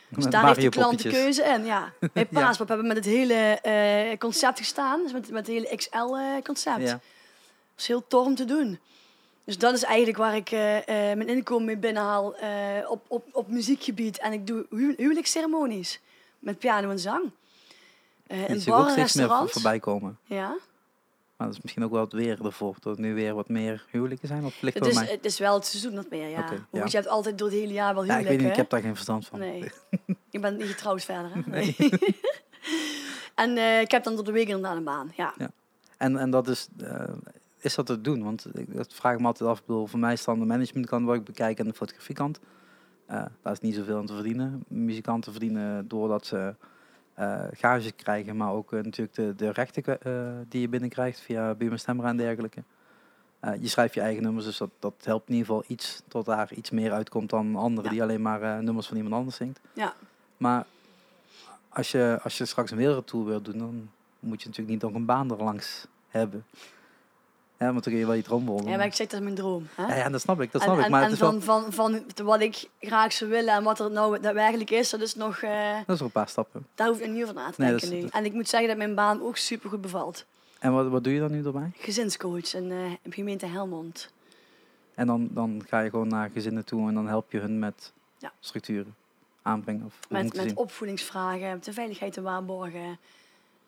Dus 0.08 0.24
Met 0.24 0.32
daar 0.32 0.46
heeft 0.46 0.60
de 0.60 0.68
klant 0.68 1.02
de 1.02 1.08
keuze 1.08 1.42
in. 1.42 1.64
Ja. 1.64 1.92
Bij 2.12 2.26
Paaspop 2.26 2.68
hebben 2.68 2.86
we 2.88 2.94
met 2.94 3.04
het 3.04 3.14
hele 3.14 4.16
concept 4.18 4.58
gestaan. 4.58 5.02
Dus 5.02 5.12
met, 5.12 5.30
met 5.30 5.46
het 5.46 5.56
hele 5.56 5.76
XL-concept. 5.76 6.82
Ja. 6.82 7.00
Is 7.80 7.86
heel 7.86 8.06
tof 8.06 8.26
om 8.26 8.34
te 8.34 8.44
doen. 8.44 8.78
Dus 9.44 9.58
dat 9.58 9.74
is 9.74 9.82
eigenlijk 9.82 10.18
waar 10.18 10.36
ik 10.36 10.50
eh, 10.50 10.76
eh, 10.78 11.16
mijn 11.16 11.28
inkomen 11.28 11.64
mee 11.64 11.76
binnenhaal 11.76 12.36
eh, 12.36 12.90
op, 12.90 13.04
op, 13.08 13.24
op 13.32 13.48
muziekgebied. 13.48 14.18
En 14.18 14.32
ik 14.32 14.46
doe 14.46 14.66
hu 14.70 14.94
huwelijksceremonies 14.96 16.00
met 16.38 16.58
piano 16.58 16.90
en 16.90 16.98
zang. 16.98 17.30
Die 18.26 18.38
in 18.46 18.60
zie 18.60 18.72
ik 18.72 18.78
ook 18.78 18.86
en 18.86 18.92
steeds 18.92 19.14
meer 19.14 19.28
voor- 19.28 19.48
voorbij 19.48 19.78
komen. 19.78 20.18
Ja. 20.24 20.48
Maar 21.36 21.46
dat 21.48 21.56
is 21.56 21.62
misschien 21.62 21.84
ook 21.84 21.90
wel 21.90 22.00
het 22.00 22.12
weer 22.12 22.44
ervoor. 22.44 22.74
Dat 22.80 22.92
het 22.92 22.98
nu 22.98 23.14
weer 23.14 23.34
wat 23.34 23.48
meer 23.48 23.86
huwelijken 23.90 24.28
zijn. 24.28 24.44
Of 24.44 24.60
ligt 24.62 24.78
Het 24.78 24.86
is, 24.86 24.94
mij? 24.94 25.06
het 25.06 25.24
is 25.24 25.38
wel 25.38 25.54
het 25.54 25.66
seizoen 25.66 25.94
dat 25.94 26.10
meer, 26.10 26.28
ja. 26.28 26.46
Goed, 26.70 26.90
je 26.90 26.96
hebt 26.96 27.08
altijd 27.08 27.38
door 27.38 27.48
het 27.48 27.56
hele 27.58 27.72
jaar 27.72 27.94
wel 27.94 28.04
Ja, 28.04 28.18
ik 28.18 28.18
huwelijken. 28.18 28.28
weet 28.28 28.38
niet, 28.38 28.48
ik 28.48 28.54
hè? 28.54 28.60
heb 28.60 28.70
daar 28.70 28.80
geen 28.80 28.94
verstand 28.94 29.26
van. 29.26 29.38
Nee. 29.38 29.70
je 30.30 30.38
bent 30.38 30.58
niet 30.58 30.66
getrouwd 30.68 31.04
verder, 31.04 31.30
hè? 31.34 31.40
Nee. 31.46 31.76
en 33.34 33.80
ik 33.80 33.90
heb 33.90 34.04
dan 34.04 34.14
door 34.14 34.24
de 34.24 34.32
week 34.32 34.48
inderdaad 34.48 34.76
een 34.76 34.84
baan, 34.84 35.12
ja. 35.16 35.34
En, 35.96 36.16
en 36.16 36.30
dat 36.30 36.48
is, 36.48 36.68
is 37.60 37.74
dat 37.74 37.86
te 37.86 38.00
doen? 38.00 38.22
Want 38.22 38.46
dat 38.66 38.94
vraag 38.94 39.12
ik 39.14 39.20
me 39.20 39.26
altijd 39.26 39.50
af. 39.50 39.58
Ik 39.58 39.66
bedoel, 39.66 39.86
voor 39.86 39.98
mij 39.98 40.12
is 40.12 40.24
dan 40.24 40.38
de 40.38 40.44
managementkant 40.44 41.06
wat 41.06 41.14
ik 41.14 41.24
bekijk 41.24 41.58
en 41.58 41.66
de 41.66 41.72
fotografiekant. 41.74 42.40
Eh 43.06 43.24
daar 43.42 43.52
is 43.52 43.60
niet 43.60 43.74
zoveel 43.74 43.96
aan 43.98 44.06
te 44.06 44.14
verdienen. 44.14 44.64
Muzikanten 44.68 45.32
verdienen 45.32 45.88
doordat 45.88 46.26
ze 46.26 46.54
eh 47.14 47.44
gages 47.52 47.94
krijgen, 47.96 48.36
maar 48.36 48.52
ook 48.52 48.72
eh, 48.72 48.82
natuurlijk 48.82 49.16
de, 49.16 49.34
de 49.36 49.50
rechten 49.50 49.98
die 50.48 50.60
je 50.60 50.68
binnenkrijgt 50.68 51.20
via 51.20 51.54
Buma 51.54 51.76
Stemra 51.76 52.08
en 52.08 52.16
dergelijke. 52.16 52.62
Je 53.60 53.68
schrijft 53.68 53.94
je 53.94 54.00
eigen 54.00 54.22
nummers, 54.22 54.44
dus 54.44 54.58
dat, 54.58 54.70
dat 54.78 54.94
helpt 55.04 55.28
in 55.28 55.34
ieder 55.34 55.46
geval 55.48 55.64
iets 55.66 56.02
tot 56.08 56.26
daar 56.26 56.52
iets 56.52 56.70
meer 56.70 56.92
uitkomt 56.92 57.30
dan 57.30 57.56
anderen 57.56 57.84
Ja. 57.84 57.90
die 57.90 58.02
alleen 58.02 58.22
maar 58.22 58.62
nummers 58.62 58.86
van 58.86 58.96
iemand 58.96 59.14
anders 59.14 59.36
zingt. 59.36 59.60
Ja. 59.72 59.94
Maar 60.36 60.66
als 61.68 61.90
je, 61.90 62.18
als 62.22 62.38
je 62.38 62.44
straks 62.44 62.70
een 62.70 62.76
wereldtour 62.76 63.24
wilt 63.24 63.44
doen, 63.44 63.58
dan 63.58 63.90
moet 64.20 64.42
je 64.42 64.48
natuurlijk 64.48 64.74
niet 64.74 64.82
nog 64.90 64.94
een 65.00 65.06
baan 65.06 65.30
er 65.30 65.42
langs 65.42 65.86
hebben. 66.08 66.44
Ja, 67.60 67.72
want 67.72 67.84
dan 67.84 67.92
kun 67.92 68.02
je 68.02 68.06
wel 68.06 68.14
je 68.14 68.22
droom. 68.22 68.68
Ja, 68.68 68.76
maar 68.76 68.86
ik 68.86 68.94
zeg 68.94 69.06
dat 69.06 69.18
is 69.18 69.24
mijn 69.24 69.34
droom. 69.34 69.66
Hè? 69.74 69.86
ja, 69.86 69.94
ja, 69.94 70.08
dat 70.08 70.20
snap 70.20 70.40
ik, 70.40 70.52
dat 70.52 70.60
en 70.62 70.66
snap 70.68 70.78
ik. 70.84 70.88
Maar 70.88 71.02
en 71.02 71.08
wel, 71.18 71.40
van, 71.40 71.42
van, 71.42 71.72
van 71.72 72.04
wat 72.24 72.40
ik 72.40 72.68
graag 72.80 73.12
zou 73.12 73.30
willen 73.30 73.54
en 73.54 73.62
wat 73.62 73.80
er 73.80 73.90
nou 73.90 74.20
daadwerkelijk 74.20 74.70
is, 74.70 74.90
dat 74.90 75.00
is 75.00 75.14
nog... 75.14 75.38
eh, 75.42 75.74
dat 75.74 75.80
is 75.80 75.86
nog 75.86 76.00
een 76.00 76.10
paar 76.10 76.28
stappen. 76.28 76.66
daar 76.74 76.88
hoef 76.88 77.00
ik 77.00 77.10
niet 77.10 77.22
over 77.22 77.34
na 77.34 77.50
te 77.50 77.60
Nee, 77.60 77.70
denken 77.70 77.92
is- 77.96 78.02
nu. 78.02 78.08
En 78.12 78.24
ik 78.24 78.32
moet 78.32 78.48
zeggen 78.48 78.68
dat 78.68 78.78
mijn 78.78 78.94
baan 78.94 79.22
ook 79.22 79.36
super 79.36 79.70
goed 79.70 79.80
bevalt. 79.80 80.24
En 80.58 80.72
wat, 80.72 80.88
wat 80.88 81.04
doe 81.04 81.12
je 81.12 81.20
dan 81.20 81.30
nu 81.30 81.44
erbij? 81.44 81.70
Gezinscoach 81.78 82.54
in, 82.54 82.70
in 83.02 83.12
gemeente 83.12 83.46
Helmond. 83.46 84.12
En 84.94 85.06
dan, 85.06 85.28
dan 85.30 85.64
ga 85.68 85.80
je 85.80 85.90
gewoon 85.90 86.08
naar 86.08 86.30
gezinnen 86.32 86.64
toe 86.64 86.88
en 86.88 86.94
dan 86.94 87.06
help 87.08 87.32
je 87.32 87.38
hun 87.38 87.58
met 87.58 87.92
Ja. 88.18 88.32
structuren 88.40 88.94
aanbrengen. 89.42 89.84
Of 89.86 89.94
Met, 90.08 90.34
met 90.34 90.54
opvoedingsvragen, 90.54 91.60
de 91.62 91.72
veiligheid 91.72 92.12
te 92.12 92.22
waarborgen. 92.22 92.98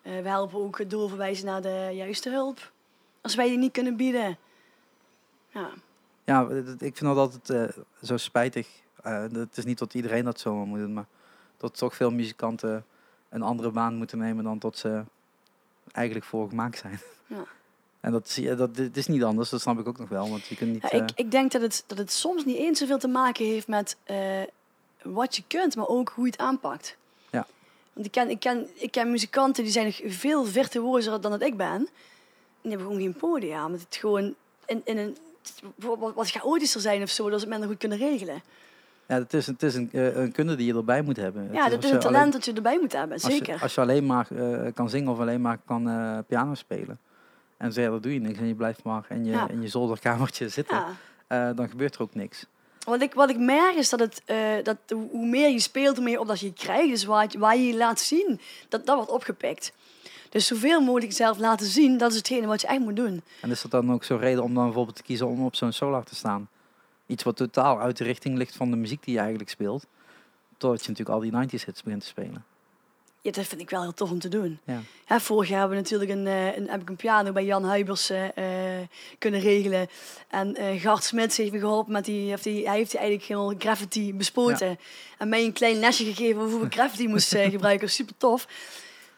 Eh, 0.01 0.11
we 0.21 0.27
helpen 0.29 0.59
ook 0.59 0.89
doorverwijzen 0.89 1.45
naar 1.45 1.61
de 1.61 1.89
juiste 1.93 2.29
hulp. 2.29 2.71
Als 3.23 3.35
wij 3.35 3.47
die 3.49 3.57
niet 3.57 3.71
kunnen 3.71 3.95
bieden. 3.95 4.37
Ja, 5.49 5.69
Ja, 6.25 6.47
het- 6.47 6.81
ik 6.81 6.97
vind 6.97 7.15
dat 7.15 7.17
altijd 7.17 7.49
eh, 7.49 7.83
zo 8.03 8.17
spijtig. 8.17 8.67
Eh, 9.03 9.21
het 9.31 9.57
is 9.57 9.65
niet 9.65 9.77
dat 9.79 9.93
iedereen 9.93 10.23
dat 10.23 10.39
zo 10.39 10.65
moet 10.65 10.79
doen, 10.79 10.93
maar 10.93 11.05
dat 11.57 11.77
toch 11.77 11.95
veel 11.95 12.11
muzikanten 12.11 12.85
een 13.29 13.41
andere 13.41 13.71
baan 13.71 13.95
moeten 13.95 14.17
nemen 14.17 14.43
dan 14.43 14.59
tot 14.59 14.77
ze 14.77 15.03
eigenlijk 15.91 16.25
voor 16.25 16.49
gemaakt 16.49 16.77
zijn. 16.77 16.99
Ja. 17.27 17.43
En 17.99 18.11
dat, 18.11 18.29
zie 18.29 18.43
je, 18.43 18.55
dat 18.55 18.75
dit 18.75 18.97
is 18.97 19.07
niet 19.07 19.23
anders, 19.23 19.49
dat 19.49 19.61
snap 19.61 19.79
ik 19.79 19.87
ook 19.87 19.97
nog 19.97 20.09
wel. 20.09 20.29
Want 20.29 20.45
je 20.45 20.55
kunt 20.55 20.71
niet. 20.71 20.81
Ja, 20.81 20.89
eh, 20.89 20.99
ik, 20.99 21.11
ik 21.15 21.31
denk 21.31 21.51
dat 21.51 21.61
het, 21.61 21.83
dat 21.87 21.97
het 21.97 22.11
soms 22.11 22.45
niet 22.45 22.57
eens 22.57 22.79
zoveel 22.79 22.97
te 22.97 23.07
maken 23.07 23.45
heeft 23.45 23.67
met 23.67 23.97
wat 25.01 25.35
je 25.35 25.43
kunt, 25.47 25.75
maar 25.75 25.87
ook 25.87 26.09
hoe 26.15 26.25
je 26.25 26.31
het 26.31 26.39
aanpakt. 26.39 26.97
Ja. 27.31 27.47
Want 27.93 28.05
ik 28.05 28.11
ken, 28.11 28.29
ik, 28.29 28.39
ken, 28.39 28.67
ik 28.73 28.91
ken 28.91 29.11
muzikanten 29.11 29.63
die 29.63 29.71
zijn 29.71 29.85
nog 29.85 30.01
veel 30.05 30.45
virtuozer 30.45 31.21
dan 31.21 31.31
dat 31.31 31.41
ik 31.41 31.57
ben. 31.57 31.87
Die 32.63 32.71
hebben 32.71 32.87
gewoon 32.87 33.01
geen 33.03 33.13
podium. 33.15 33.65
Omdat 33.65 33.81
het 33.81 33.95
gewoon 33.95 34.35
in, 34.65 34.81
in 34.85 34.97
een, 34.97 35.17
wat, 35.75 36.13
wat 36.15 36.29
chaotischer 36.29 36.81
zijn 36.81 37.01
of 37.01 37.09
zo, 37.09 37.23
dat 37.23 37.33
ze 37.39 37.39
het 37.39 37.49
minder 37.49 37.69
goed 37.69 37.77
kunnen 37.77 37.97
regelen. 37.97 38.41
ja, 39.07 39.15
het 39.15 39.33
is, 39.33 39.47
het 39.47 39.63
is 39.63 39.75
een, 39.75 39.89
eh, 39.91 40.15
een 40.15 40.31
kunde 40.31 40.55
die 40.55 40.65
je 40.67 40.73
erbij 40.73 41.01
moet 41.01 41.17
hebben. 41.17 41.49
Ja, 41.51 41.63
Het 41.63 41.71
dat 41.71 41.83
is 41.83 41.89
een 41.89 41.97
alleen- 41.97 42.11
talent 42.13 42.33
dat 42.33 42.45
je 42.45 42.53
erbij 42.53 42.77
moet 42.79 42.91
hebben, 42.93 43.13
Als 43.13 43.23
zeker. 43.31 43.53
je, 43.53 43.59
als 43.61 43.75
je 43.75 43.81
alleen 43.81 44.05
maar 44.05 44.27
eh, 44.35 44.73
kan 44.73 44.89
zingen 44.89 45.11
of 45.11 45.19
alleen 45.19 45.41
maar 45.41 45.57
kan 45.65 45.89
eh, 45.89 46.17
piano 46.27 46.53
spelen. 46.53 46.99
En 47.57 47.73
verder 47.73 48.01
doe 48.01 48.13
je 48.13 48.19
niks 48.19 48.39
en 48.39 48.47
je 48.47 48.55
blijft 48.55 48.83
maar 48.83 49.05
in 49.09 49.25
je, 49.25 49.31
Ja. 49.31 49.49
in 49.49 49.61
je 49.61 49.67
zolderkamertje 49.67 50.49
zitten. 50.49 50.83
ja. 51.29 51.53
dan 51.53 51.69
gebeurt 51.69 51.95
er 51.95 52.01
ook 52.01 52.15
niks. 52.15 52.45
Wat 52.85 53.01
ik, 53.01 53.13
wat 53.13 53.29
ik 53.29 53.37
merk 53.37 53.75
is 53.75 53.89
dat, 53.89 53.99
het, 53.99 54.21
dat 54.65 54.77
hoe 55.11 55.27
meer 55.27 55.49
je 55.49 55.59
speelt, 55.59 55.95
hoe 55.95 56.05
meer 56.05 56.19
opdracht 56.19 56.39
je 56.39 56.53
krijgt. 56.53 56.89
Dus 56.89 57.03
waar, 57.03 57.25
je- 57.29 57.37
waar 57.39 57.57
je 57.57 57.67
je 57.67 57.75
laat 57.77 57.99
zien, 57.99 58.39
dat, 58.69 58.85
dat 58.85 58.95
wordt 58.95 59.11
opgepikt. 59.11 59.73
Dus 60.33 60.47
zoveel 60.47 60.81
mogelijk 60.81 61.11
jezelf 61.11 61.37
laten 61.37 61.65
zien, 61.65 61.97
dat 61.97 62.11
is 62.11 62.17
hetgene 62.17 62.47
wat 62.47 62.61
je 62.61 62.67
echt 62.67 62.79
moet 62.79 62.95
doen. 62.95 63.23
En 63.41 63.51
is 63.51 63.61
dat 63.61 63.71
dan 63.71 63.91
ook 63.91 64.03
zo'n 64.03 64.19
reden 64.19 64.43
om 64.43 64.53
dan 64.53 64.63
bijvoorbeeld 64.63 64.95
te 64.95 65.03
kiezen 65.03 65.27
om 65.27 65.45
op 65.45 65.55
zo'n 65.55 65.71
solar 65.71 66.03
te 66.03 66.15
staan? 66.15 66.49
Iets 67.05 67.23
wat 67.23 67.35
totaal 67.35 67.79
uit 67.79 67.97
de 67.97 68.03
richting 68.03 68.37
ligt 68.37 68.55
van 68.55 68.69
de 68.69 68.75
muziek 68.75 69.03
die 69.03 69.13
je 69.13 69.19
eigenlijk 69.19 69.49
speelt. 69.49 69.85
Totdat 70.57 70.85
je 70.85 70.89
natuurlijk 70.91 71.17
al 71.17 71.41
die 71.41 71.59
90s 71.59 71.65
hits 71.65 71.83
begint 71.83 72.01
te 72.01 72.07
spelen. 72.07 72.45
Ja, 73.21 73.31
dat 73.31 73.45
vind 73.45 73.61
ik 73.61 73.69
wel 73.69 73.81
heel 73.81 73.93
tof 73.93 74.11
om 74.11 74.19
te 74.19 74.27
doen. 74.27 74.59
Ja. 74.65 74.81
Ja, 75.07 75.19
vorig 75.19 75.49
jaar 75.49 75.59
hebben 75.59 75.77
we 75.77 75.83
natuurlijk 75.83 76.11
een, 76.11 76.27
eh, 76.27 76.57
een, 76.57 76.69
heb 76.69 76.81
ik 76.81 76.89
een 76.89 76.95
piano 76.95 77.31
bij 77.31 77.45
Jan 77.45 77.63
Huibers 77.63 78.09
eh, 78.09 78.77
eh, 78.79 78.87
kunnen 79.19 79.39
regelen. 79.39 79.87
En 80.27 80.55
eh 80.55 80.81
Gart 80.81 81.03
Smits 81.03 81.37
heeft 81.37 81.51
me 81.51 81.59
geholpen 81.59 81.91
met 81.91 82.05
die, 82.05 82.33
of 82.33 82.41
die, 82.41 82.67
hij 82.67 82.77
heeft 82.77 82.91
die 82.91 82.99
eigenlijk 82.99 83.29
helemaal 83.29 83.55
graffiti 83.57 84.13
bespoten. 84.13 84.79
En 85.17 85.29
mij 85.29 85.43
een 85.43 85.53
klein 85.53 85.79
lesje 85.79 86.03
gegeven 86.03 86.41
over 86.41 86.57
hoe 86.57 86.65
ik 86.65 86.73
graffiti 86.73 87.07
moest 87.07 87.35
gebruiken. 87.57 87.89
Super 87.89 88.17
tof. 88.17 88.47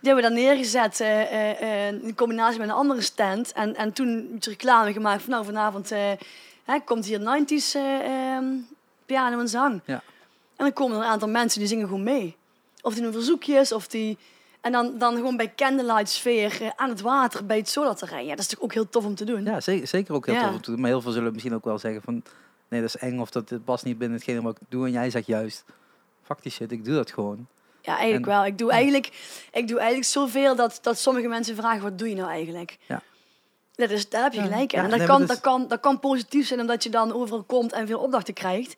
Die 0.05 0.13
hebben 0.13 0.31
we 0.31 0.35
daar 0.35 0.45
neergezet 0.45 0.99
eh, 0.99 1.91
in 1.91 2.15
combinatie 2.15 2.59
met 2.59 2.69
een 2.69 2.75
andere 2.75 3.01
stand. 3.01 3.51
En, 3.51 3.75
en 3.75 3.93
toen 3.93 4.37
reclame 4.39 4.93
gemaakt 4.93 5.21
van 5.21 5.31
nou 5.31 5.45
vanavond 5.45 5.89
hè, 6.63 6.79
komt 6.79 7.05
hier 7.05 7.19
90s 7.19 7.75
eh, 7.75 8.35
ehm, 8.35 8.45
piano 9.05 9.39
en 9.39 9.47
zang. 9.47 9.81
Ja. 9.85 9.93
En 10.55 10.65
dan 10.65 10.73
komen 10.73 10.97
er 10.97 11.03
een 11.03 11.09
aantal 11.09 11.29
mensen 11.29 11.59
die 11.59 11.67
zingen 11.67 11.87
gewoon 11.87 12.03
mee. 12.03 12.35
Of 12.81 12.93
die 12.93 13.03
doen 13.03 13.11
verzoekjes, 13.11 13.71
of 13.71 13.87
die... 13.87 14.17
En 14.61 14.71
dan, 14.71 14.97
dan 14.97 15.15
gewoon 15.15 15.37
bij 15.37 15.53
candlelight 15.55 16.09
sfeer 16.09 16.73
aan 16.75 16.89
het 16.89 17.01
water 17.01 17.45
bij 17.45 17.57
het 17.57 17.69
solarterrein. 17.69 18.25
Ja, 18.25 18.29
dat 18.35 18.39
is 18.39 18.49
natuurlijk 18.49 18.63
ook 18.63 18.83
heel 18.83 18.89
tof 18.89 19.05
om 19.05 19.15
te 19.15 19.25
doen. 19.25 19.43
Ja, 19.43 19.61
zeker, 19.61 19.87
zeker 19.87 20.13
ook 20.13 20.25
heel 20.25 20.35
Ja. 20.35 20.41
tof 20.41 20.55
om 20.55 20.61
te 20.61 20.71
doen. 20.71 20.79
Maar 20.79 20.89
heel 20.89 21.01
veel 21.01 21.11
zullen 21.11 21.31
misschien 21.33 21.55
ook 21.55 21.65
wel 21.65 21.79
zeggen 21.79 22.01
van... 22.01 22.23
Nee, 22.67 22.81
dat 22.81 22.95
is 22.95 23.01
eng 23.01 23.19
of 23.19 23.29
dat 23.29 23.63
past 23.63 23.85
niet 23.85 23.97
binnen 23.97 24.17
hetgene 24.17 24.41
wat 24.41 24.57
ik 24.61 24.67
doe. 24.69 24.85
En 24.85 24.91
jij 24.91 25.09
zegt 25.09 25.27
juist... 25.27 25.63
Fuck 26.23 26.41
die 26.41 26.51
shit, 26.51 26.71
ik 26.71 26.85
doe 26.85 26.95
dat 26.95 27.11
gewoon. 27.11 27.47
Ja, 27.85 27.93
eigenlijk 27.97 28.25
En- 28.25 28.31
wel. 28.31 28.45
Ik 28.45 28.57
doe 28.57 28.71
eigenlijk, 28.71 29.05
ik 29.51 29.67
doe 29.67 29.77
eigenlijk 29.77 30.07
zoveel 30.09 30.55
dat, 30.55 30.79
dat 30.81 30.97
sommige 30.99 31.27
mensen 31.27 31.55
vragen, 31.55 31.81
wat 31.81 31.97
doe 31.97 32.09
je 32.09 32.15
nou 32.15 32.29
eigenlijk? 32.29 32.77
Ja. 32.87 33.01
Dat 33.75 33.89
is, 33.89 34.09
daar 34.09 34.23
heb 34.23 34.33
je 34.33 34.39
Ja. 34.39 34.45
gelijk 34.45 34.73
in. 34.73 34.79
En 34.79 34.89
dat, 34.89 34.97
nee, 34.97 35.07
kan, 35.07 35.25
dat 35.25 35.39
kan, 35.39 35.67
dat 35.67 35.79
kan 35.79 35.99
positief 35.99 36.47
zijn 36.47 36.59
omdat 36.59 36.83
je 36.83 36.89
dan 36.89 37.13
overal 37.13 37.43
komt 37.43 37.71
en 37.73 37.87
veel 37.87 37.99
opdrachten 37.99 38.33
krijgt. 38.33 38.75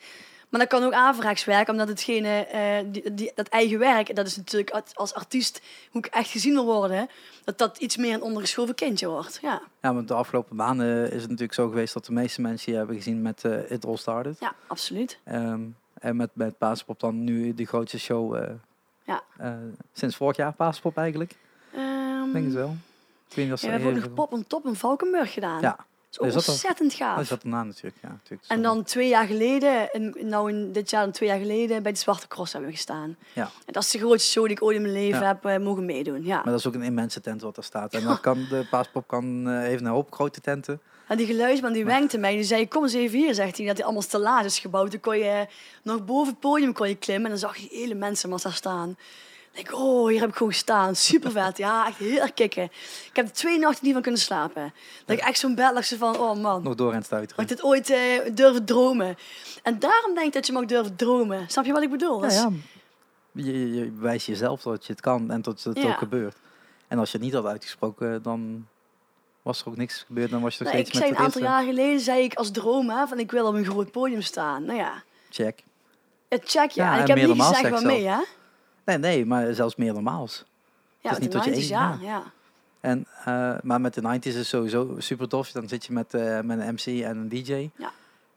Maar 0.50 0.60
dat 0.60 0.70
kan 0.70 0.84
ook 0.84 0.94
aanvraagswerk, 0.94 1.68
omdat 1.70 1.88
hetgene, 1.88 2.46
eh, 2.46 2.78
die, 2.86 3.14
die, 3.14 3.32
dat 3.36 3.48
eigen 3.48 3.80
werk, 3.80 4.16
dat 4.16 4.28
is 4.28 4.38
natuurlijk 4.38 4.70
als- 4.72 4.96
als 4.96 5.14
artiest, 5.14 5.62
hoe 5.92 6.06
ik 6.06 6.14
echt 6.14 6.30
gezien 6.30 6.54
wil 6.54 6.66
worden, 6.66 7.08
dat 7.44 7.58
dat 7.58 7.78
iets 7.78 7.98
meer 7.98 8.14
een 8.14 8.22
ondergeschoven 8.22 8.76
kindje 8.76 9.08
wordt. 9.08 9.40
Ja, 9.42 9.62
Ja, 9.82 9.94
want 9.94 10.08
de 10.08 10.14
afgelopen 10.14 10.56
maanden 10.56 11.06
is 11.06 11.12
het 11.22 11.22
natuurlijk 11.30 11.54
zo 11.54 11.68
geweest... 11.68 11.94
dat 11.94 12.06
de 12.06 12.12
meeste 12.14 12.42
mensen 12.42 12.72
je 12.72 12.78
hebben 12.78 12.96
gezien 12.96 13.22
met 13.22 13.44
eh 13.46 13.72
It 13.72 13.86
All 13.86 13.98
Started. 13.98 14.40
ja 14.40 14.56
absoluut. 14.68 15.20
Ehm, 15.24 15.62
en 16.00 16.16
met, 16.16 16.30
met 16.34 16.58
Paaspop 16.58 17.00
dan 17.00 17.24
nu 17.24 17.54
de 17.54 17.66
grootste 17.66 18.00
show... 18.00 18.36
eh, 18.36 18.50
Ja. 19.08 19.22
eh, 19.38 19.54
sinds 19.94 20.16
vorig 20.16 20.36
jaar 20.38 20.54
Paaspop 20.54 20.98
eigenlijk. 20.98 21.32
Ik 21.72 22.34
denk 22.34 22.46
het 22.46 22.54
wel. 22.54 22.76
Ik 23.30 23.36
weet 23.36 23.46
niet 23.46 23.54
of 23.54 23.62
ja, 23.62 23.68
ze 23.68 23.76
we 23.78 23.82
hebben 23.84 24.02
ook 24.04 24.08
nog 24.08 24.14
Pop 24.14 24.34
en 24.40 24.48
Top 24.48 24.66
in 24.66 24.76
Valkenburg 24.76 25.34
gedaan. 25.34 25.62
Ja, 25.62 25.76
Dat 25.76 25.86
is 26.12 26.20
ook 26.20 26.26
dat 26.34 26.46
dan- 26.46 26.54
ontzettend 26.54 26.90
dat 26.90 26.98
gaaf. 27.00 27.20
is 27.20 27.28
dat 27.28 27.44
natuurlijk. 27.44 27.96
Ja, 28.02 28.10
natuurlijk. 28.10 28.50
En 28.52 28.62
dan 28.62 28.84
twee 28.84 29.08
jaar 29.08 29.26
geleden, 29.28 29.92
en 29.94 30.16
nou 30.22 30.50
in 30.52 30.72
dit 30.72 30.90
jaar 30.90 31.04
en 31.04 31.12
twee 31.12 31.30
jaar 31.30 31.40
geleden, 31.40 31.84
bij 31.84 31.92
de 31.92 31.98
Zwarte 31.98 32.28
Cross 32.28 32.52
hebben 32.52 32.70
we 32.70 32.76
gestaan. 32.76 33.18
Ja. 33.34 33.44
En 33.66 33.74
dat 33.74 33.84
is 33.84 33.92
de 33.92 33.98
grootste 34.00 34.32
show 34.32 34.44
die 34.46 34.56
ik 34.56 34.64
ooit 34.64 34.76
in 34.76 34.82
mijn 34.82 34.94
leven 34.94 35.20
Ja. 35.22 35.28
heb 35.28 35.46
eh, 35.46 35.58
mogen 35.58 35.86
meedoen. 35.86 36.24
Ja. 36.26 36.36
Maar 36.36 36.46
dat 36.46 36.60
is 36.60 36.68
ook 36.68 36.74
een 36.74 36.82
immense 36.84 37.22
tent 37.22 37.42
wat 37.42 37.58
er 37.58 37.64
staat. 37.64 37.94
En 37.94 38.04
dan 38.04 38.20
kan 38.22 38.46
de 38.50 38.68
Paaspop 38.70 39.08
kan, 39.08 39.50
eh, 39.50 39.64
even 39.72 39.86
een 39.86 39.92
hoop 39.92 40.14
grote 40.14 40.42
tenten. 40.42 40.82
En 41.08 41.18
die 41.18 41.26
geluidsman 41.26 41.74
die 41.74 41.86
wenkte 41.86 42.18
mij, 42.18 42.36
die 42.36 42.44
zei, 42.44 42.68
kom 42.68 42.84
eens 42.84 42.94
even 42.94 43.18
hier, 43.20 43.34
zegt 43.34 43.58
hij, 43.58 43.66
dat 43.66 43.76
hij 43.76 43.86
allemaal 43.86 44.04
stellages 44.04 44.46
is 44.46 44.60
gebouwd. 44.60 44.92
Dan 44.92 45.00
kon 45.00 45.18
je 45.18 45.48
nog 45.84 46.06
boven 46.06 46.28
het 46.32 46.40
podium 46.40 46.74
kon 46.74 46.88
je 46.90 46.96
klimmen 46.96 47.24
en 47.26 47.30
dan 47.30 47.40
zag 47.40 47.58
je 47.58 47.68
hele 47.72 47.94
mensen 47.96 48.30
maar 48.30 48.40
daar 48.44 48.54
staan. 48.54 48.98
Ik, 49.54 49.74
oh, 49.74 50.10
hier 50.10 50.20
heb 50.20 50.30
ik 50.30 50.36
gewoon 50.36 50.52
gestaan. 50.52 50.96
Super 50.96 51.32
vet. 51.32 51.58
Ja, 51.58 51.88
echt 51.88 51.98
heel 51.98 52.22
erg 52.22 52.34
kicken. 52.34 52.64
Ik 52.64 53.10
heb 53.14 53.26
er 53.26 53.32
twee 53.34 53.60
nachten 53.60 53.84
niet 53.84 53.94
van 53.94 54.02
kunnen 54.02 54.22
slapen. 54.22 54.74
Dat 55.06 55.18
ik 55.18 55.24
echt 55.24 55.40
zo'n 55.40 55.56
bed 55.56 55.72
lag 55.74 55.86
zo 55.86 55.98
van, 55.98 56.18
oh 56.18 56.36
man. 56.42 56.64
Nog 56.64 56.76
door 56.76 56.94
en 56.94 57.04
stuiteren. 57.04 57.44
ik 57.44 57.50
dit 57.50 57.64
ooit 57.64 57.90
eh, 57.90 58.00
durven 58.34 58.66
dromen? 58.66 59.16
En 59.64 59.80
daarom 59.80 60.14
denk 60.14 60.28
ik 60.28 60.34
dat 60.34 60.48
je 60.48 60.54
mag 60.54 60.66
durven 60.66 60.96
dromen. 60.96 61.46
Snap 61.50 61.66
je 61.66 61.72
wat 61.72 61.84
ik 61.84 61.90
bedoel? 61.90 62.24
Ja, 62.26 62.32
ja. 62.32 62.52
Je, 63.32 63.44
je, 63.44 63.74
je 63.74 63.86
bewijst 63.92 64.26
jezelf 64.28 64.62
dat 64.62 64.86
je 64.86 64.92
het 64.92 65.02
kan 65.02 65.32
en 65.32 65.42
dat 65.42 65.64
het 65.64 65.78
Ja. 65.78 65.88
ook 65.88 65.98
gebeurt. 65.98 66.36
En 66.88 67.00
als 67.00 67.12
je 67.12 67.18
het 67.18 67.26
niet 67.26 67.36
had 67.36 67.46
uitgesproken, 67.46 68.24
dan 68.24 68.68
was 69.48 69.62
er 69.62 69.68
ook 69.68 69.78
niks 69.78 70.04
gebeurd. 70.08 70.30
Dan 70.30 70.42
was 70.42 70.58
je 70.58 70.64
nog 70.64 70.74
Nou, 70.74 70.84
steeds 70.86 70.98
ik 71.00 71.06
zei 71.06 71.18
een 71.18 71.26
aantal 71.26 71.42
jaar 71.42 71.64
geleden, 71.64 72.00
zei 72.00 72.24
ik 72.24 72.34
als 72.34 72.52
droom, 72.52 72.90
hè, 72.90 73.08
van 73.08 73.20
ik 73.20 73.32
wil 73.32 73.48
op 73.48 73.54
een 73.54 73.66
groot 73.66 73.92
podium 73.92 74.22
staan. 74.22 74.66
Nou 74.66 74.78
ja, 74.78 75.04
Check. 75.30 75.64
het 76.30 76.42
check. 76.46 76.72
Ja, 76.72 76.96
en 76.96 77.02
ik 77.02 77.08
heb 77.08 77.18
niet 77.18 77.30
gezegd 77.42 77.60
zeg 77.60 77.70
waarmee, 77.70 78.08
hè? 78.08 78.18
Nee, 78.86 78.98
nee, 78.98 79.26
maar 79.26 79.54
zelfs 79.54 79.76
meermaals. 79.76 80.46
Ja, 81.00 81.12
is 81.12 81.18
niet 81.18 81.32
dat 81.32 81.44
je 81.44 81.52
90s, 81.52 81.54
één- 81.54 81.68
ja. 81.68 81.98
ja. 82.02 82.08
ja. 82.08 82.24
En, 82.80 83.06
eh, 83.26 83.54
maar 83.64 83.82
met 83.82 83.94
de 83.94 84.02
90s 84.02 84.26
is 84.28 84.36
het 84.36 84.46
sowieso 84.46 84.96
super 84.98 85.28
tof. 85.28 85.52
Dan 85.52 85.68
zit 85.68 85.86
je 85.86 85.94
met, 85.94 86.14
eh, 86.14 86.40
met 86.42 86.60
een 86.60 86.74
MC 86.74 87.04
en 87.04 87.18
een 87.18 87.30
DJ. 87.30 87.70
Ja. 87.76 87.92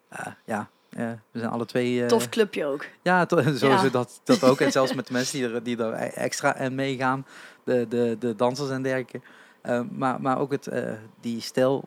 Eh, 0.09 0.27
ja, 0.45 0.69
eh, 0.91 1.11
we 1.31 1.39
zijn 1.39 1.51
alle 1.51 1.67
twee... 1.67 2.07
Tof 2.07 2.29
clubje 2.29 2.67
ook. 2.67 2.87
Ja, 3.03 3.27
Ja. 3.61 3.89
Dat, 3.89 4.21
dat 4.25 4.45
ook. 4.45 4.61
En 4.61 4.73
zelfs 4.73 4.95
met 5.01 5.07
de 5.07 5.13
mensen 5.13 5.39
die 5.39 5.49
er, 5.49 5.63
die 5.63 5.77
er 5.77 5.93
e- 5.93 6.07
extra 6.07 6.55
en 6.55 6.75
meegaan. 6.75 7.27
De, 7.65 7.87
de, 7.89 8.17
de 8.19 8.37
dansers 8.37 8.71
en 8.71 8.83
dergelijke. 8.83 9.21
Eh, 9.61 9.81
maar, 9.91 10.21
maar 10.21 10.39
ook 10.39 10.51
het, 10.53 10.67
eh, 10.67 10.93
die 11.21 11.41
stijl. 11.41 11.85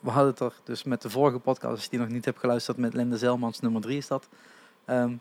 We 0.00 0.10
hadden 0.10 0.30
het 0.30 0.40
er 0.40 0.52
dus 0.64 0.84
met 0.84 1.02
de 1.02 1.10
vorige 1.10 1.38
podcast, 1.38 1.72
als 1.74 1.82
je 1.84 1.90
die 1.90 1.98
nog 1.98 2.08
niet 2.08 2.24
hebt 2.24 2.38
geluisterd, 2.38 2.76
met 2.76 2.94
Linda 2.94 3.16
Zelmans, 3.16 3.60
nummer 3.60 3.80
3 3.82 3.96
is 3.96 4.06
dat. 4.06 4.28
ehm, 4.84 5.14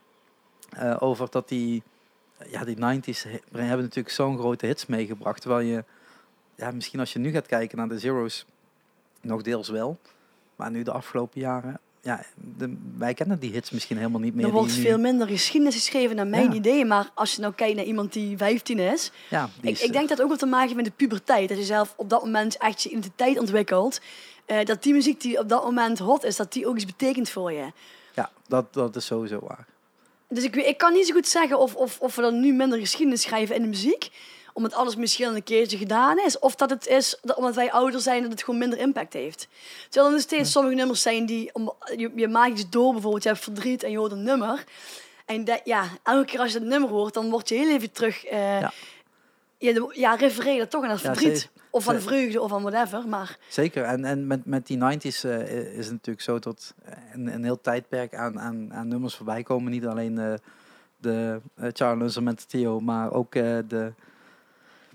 eh, 0.70 0.96
over 1.00 1.30
dat 1.30 1.48
die, 1.48 1.84
ja, 2.50 2.64
die 2.64 2.76
90s 2.78 3.24
he- 3.24 3.39
hebben 3.52 3.80
natuurlijk 3.86 4.16
zo'n 4.16 4.38
grote 4.38 4.66
hits 4.66 4.86
meegebracht. 4.86 5.41
Terwijl 5.41 5.68
je, 5.68 5.84
ja, 6.56 6.72
misschien 6.72 7.00
als 7.00 7.14
je 7.14 7.20
nu 7.20 7.32
gaat 7.32 7.46
kijken 7.46 7.78
naar 7.78 7.88
de 7.88 8.00
Zero's, 8.00 8.46
nog 9.22 9.41
deels 9.41 9.70
wel. 9.70 10.00
Maar 10.56 10.72
nu 10.72 10.84
de 10.84 10.91
afgelopen 10.91 11.39
jaren, 11.41 11.80
ja, 12.06 12.24
de, 12.58 12.76
wij 12.97 13.14
kennen 13.14 13.39
die 13.39 13.51
hits 13.51 13.70
misschien 13.70 13.97
helemaal 13.97 14.20
niet 14.20 14.36
meer. 14.36 14.45
Er 14.45 14.51
wordt 14.51 14.76
nu- 14.76 14.82
veel 14.82 14.97
minder 14.99 15.28
geschiedenis 15.28 15.76
geschreven 15.76 16.16
naar 16.16 16.28
mijn 16.28 16.49
Ja. 16.49 16.53
idee. 16.53 16.86
Maar 16.86 17.10
als 17.14 17.36
je 17.36 17.41
nou 17.41 17.53
kijkt 17.53 17.76
naar 17.76 17.86
iemand 17.86 18.14
die 18.14 18.38
15 18.38 18.80
is. 18.80 19.12
Ja, 19.30 19.49
die 19.62 19.70
Ik, 19.72 19.78
is, 19.78 19.84
ik 19.84 19.91
denk 19.93 20.10
dat 20.10 20.22
ook 20.22 20.30
wat 20.30 20.39
te 20.39 20.45
maken 20.45 20.64
heeft 20.64 20.76
met 20.76 20.86
de 20.86 20.91
puberteit. 20.95 21.49
Dat 21.49 21.58
je 21.58 21.64
zelf 21.64 21.93
op 21.97 22.10
dat 22.10 22.24
moment 22.24 22.58
echt 22.58 22.84
je 22.84 22.89
identiteit 22.89 23.39
ontwikkelt. 23.39 23.99
Eh, 24.45 24.66
dat 24.66 24.84
die 24.84 24.93
muziek 24.93 25.22
die 25.22 25.39
op 25.39 25.49
dat 25.49 25.64
moment 25.64 25.99
hot 25.99 26.24
is, 26.24 26.36
dat 26.36 26.53
die 26.53 26.68
ook 26.68 26.76
iets 26.76 26.86
betekent 26.86 27.30
voor 27.30 27.51
je. 27.51 27.72
Ja, 28.16 28.32
dat, 28.47 28.74
dat 28.74 28.95
is 28.95 29.06
sowieso 29.06 29.39
waar. 29.47 29.66
Dus 30.30 30.43
ik, 30.43 30.56
ik 30.56 30.78
kan 30.78 30.93
niet 30.93 31.08
zo 31.08 31.14
goed 31.14 31.28
zeggen 31.28 31.60
of, 31.60 31.76
of, 31.76 31.99
of 31.99 32.16
we 32.16 32.22
dan 32.22 32.39
nu 32.39 32.53
minder 32.53 32.80
geschiedenis 32.80 33.22
schrijven 33.22 33.56
in 33.56 33.62
de 33.62 33.68
muziek. 33.68 34.10
Omdat 34.56 34.74
alles 34.74 34.95
misschien 34.95 35.28
al 35.28 35.36
een 35.36 35.43
keertje 35.43 35.78
gedaan 35.78 36.20
is. 36.20 36.39
Of 36.39 36.56
dat 36.56 36.70
het 36.70 36.88
is 36.88 37.18
dat 37.22 37.38
omdat 37.38 37.56
wij 37.56 37.72
ouder 37.72 37.99
zijn 37.99 38.22
dat 38.22 38.32
het 38.32 38.43
gewoon 38.43 38.60
minder 38.60 38.80
impact 38.80 39.14
heeft. 39.14 39.47
Terwijl 39.84 40.06
er 40.06 40.12
nog 40.12 40.22
steeds 40.22 40.51
sommige 40.51 40.76
nummers 40.76 41.01
zijn 41.01 41.26
die... 41.26 41.49
Om, 41.53 41.74
je, 41.95 42.12
je 42.16 42.28
maakt 42.28 42.51
iets 42.51 42.70
door 42.70 42.91
bijvoorbeeld. 42.93 43.24
Je 43.24 43.30
hebt 43.30 43.43
verdriet 43.43 43.84
en 43.84 43.91
je 43.91 43.97
hoort 43.97 44.12
een 44.12 44.24
nummer. 44.24 44.64
En 45.26 45.43
dat, 45.43 45.62
ja, 45.64 45.84
elke 46.03 46.26
keer 46.26 46.39
als 46.39 46.51
je 46.51 46.60
het 46.60 46.68
nummer 46.68 46.89
hoort, 46.89 47.14
dan 47.14 47.30
word 47.30 47.49
je 47.49 47.56
heel 47.56 47.70
even 47.70 47.91
terug... 47.91 48.26
eh 48.26 48.60
Ja. 48.60 48.72
ja. 49.58 49.74
de- 49.74 49.91
ja, 49.93 50.16
refereer 50.16 50.58
dat 50.58 50.70
toch 50.70 50.84
aan 50.84 50.89
het 50.89 51.01
Ja, 51.01 51.14
verdriet. 51.14 51.38
zeker. 51.39 51.49
of 51.70 51.88
aan 51.89 52.01
vreugde 52.01 52.41
of 52.41 52.53
aan 52.53 52.62
whatever. 52.64 53.08
Maar 53.08 53.38
Zeker. 53.49 53.84
En, 53.84 54.06
en 54.06 54.28
met, 54.28 54.45
met 54.45 54.68
die 54.68 54.78
90s 54.78 55.01
eh, 55.01 55.78
is 55.78 55.86
het 55.86 55.91
natuurlijk 55.93 56.22
zo 56.22 56.39
dat 56.39 56.74
een, 57.14 57.28
een 57.34 57.43
heel 57.43 57.62
tijdperk 57.62 58.16
aan, 58.16 58.39
aan, 58.39 58.74
aan 58.74 58.88
nummers 58.88 59.16
voorbij 59.16 59.43
komen. 59.43 59.72
Niet 59.72 59.86
alleen 59.86 60.18
eh, 60.20 60.34
de 60.97 61.39
uh, 61.60 61.68
Charles 61.74 62.20
met 62.20 62.49
Theo, 62.49 62.80
maar 62.80 63.12
ook 63.12 63.32
de. 63.34 63.93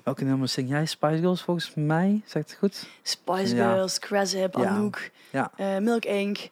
Welke 0.05 0.25
nummers 0.25 0.53
zing 0.53 0.69
jij? 0.69 0.87
Spice 0.87 1.19
Girls 1.19 1.43
volgens 1.43 1.73
mij? 1.75 2.23
Zegt 2.25 2.51
het 2.51 2.59
goed? 2.59 2.89
Spice 3.03 3.55
Ja. 3.57 3.73
Girls, 3.73 3.99
Craship, 3.99 4.55
Ja. 4.57 4.69
Anouk, 4.69 5.11
Ja. 5.31 5.51
eh, 5.57 5.79
Milk 5.79 6.05
Inc. 6.05 6.49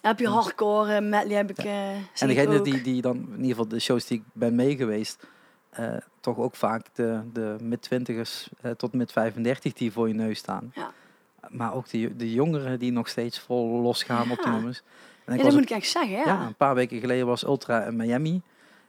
Heb 0.00 0.18
je 0.18 0.28
hardcore, 0.28 0.94
eh, 0.94 1.02
medley 1.02 1.36
heb 1.36 1.50
ik 1.50 1.58
eh 1.58 1.90
En 1.94 2.04
degene 2.28 2.60
die, 2.60 2.80
die 2.82 3.02
dan, 3.02 3.16
in 3.16 3.30
ieder 3.30 3.46
geval 3.48 3.68
de 3.68 3.78
shows 3.80 4.06
die 4.06 4.18
ik 4.18 4.24
ben 4.32 4.54
mee 4.54 4.76
geweest, 4.76 5.26
eh, 5.70 5.96
toch 6.20 6.38
ook 6.38 6.56
vaak 6.56 6.86
de, 6.94 7.20
de 7.32 7.56
mid-twintigers 7.62 8.48
eh, 8.60 8.70
tot 8.70 8.92
mid-35 8.92 9.72
die 9.72 9.92
voor 9.92 10.08
je 10.08 10.14
neus 10.14 10.38
staan. 10.38 10.72
Ja. 10.74 10.92
Maar 11.48 11.74
ook 11.74 11.88
de, 11.88 12.16
de 12.16 12.32
jongeren 12.32 12.78
die 12.78 12.92
nog 12.92 13.08
steeds 13.08 13.38
vol 13.38 13.80
losgaan 13.80 14.30
op 14.30 14.36
de 14.36 14.42
Ja. 14.44 14.50
nummers. 14.54 14.82
En 15.24 15.36
Ja, 15.36 15.42
dat 15.42 15.52
moet 15.52 15.62
ik 15.62 15.70
echt 15.70 15.88
zeggen, 15.88 16.16
ja. 16.16 16.24
Ja, 16.24 16.46
een 16.46 16.54
paar 16.54 16.74
weken 16.74 17.00
geleden 17.00 17.26
was 17.26 17.44
Ultra 17.44 17.82
in 17.84 17.96
Miami. 17.96 18.42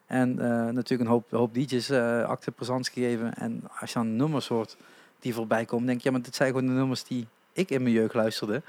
En 0.05 0.39
eh, 0.39 0.73
natuurlijk 0.73 1.01
een 1.01 1.15
hoop, 1.15 1.31
hoop 1.31 1.53
DJ's 1.53 1.89
eh 1.89 2.23
acte 2.23 2.51
présence 2.51 2.91
gegeven. 2.91 3.33
En 3.33 3.63
als 3.79 3.89
je 3.89 3.99
dan 3.99 4.15
nummers 4.15 4.47
hoort 4.47 4.77
die 5.19 5.33
voorbij 5.33 5.65
komen, 5.65 5.85
denk 5.85 5.97
je, 5.99 6.05
ja, 6.05 6.11
maar 6.11 6.21
dit 6.21 6.35
zijn 6.35 6.49
gewoon 6.49 6.65
de 6.65 6.71
nummers 6.71 7.03
die 7.03 7.27
ik 7.53 7.69
in 7.69 7.83
mijn 7.83 7.95
jeugd 7.95 8.13
luisterde. 8.13 8.61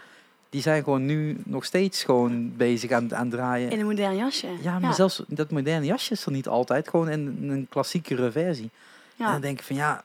Die 0.50 0.62
zijn 0.62 0.82
gewoon 0.82 1.06
nu 1.06 1.36
nog 1.44 1.64
steeds 1.64 2.04
gewoon 2.04 2.56
bezig 2.56 2.90
aan, 2.90 3.14
aan 3.14 3.26
het 3.26 3.30
draaien. 3.30 3.70
In 3.70 3.80
een 3.80 3.86
modern 3.86 4.16
jasje. 4.16 4.48
ja, 4.62 4.78
maar 4.78 4.94
zelfs 4.94 5.22
dat 5.26 5.50
moderne 5.50 5.86
jasje 5.86 6.12
is 6.12 6.26
er 6.26 6.32
niet 6.32 6.48
altijd. 6.48 6.88
Gewoon 6.88 7.08
in, 7.08 7.38
in 7.40 7.50
een 7.50 7.66
klassiekere 7.68 8.30
versie. 8.30 8.70
En 9.18 9.32
dan 9.32 9.40
denk 9.40 9.58
ik 9.58 9.64
van 9.64 9.76
ja, 9.76 10.02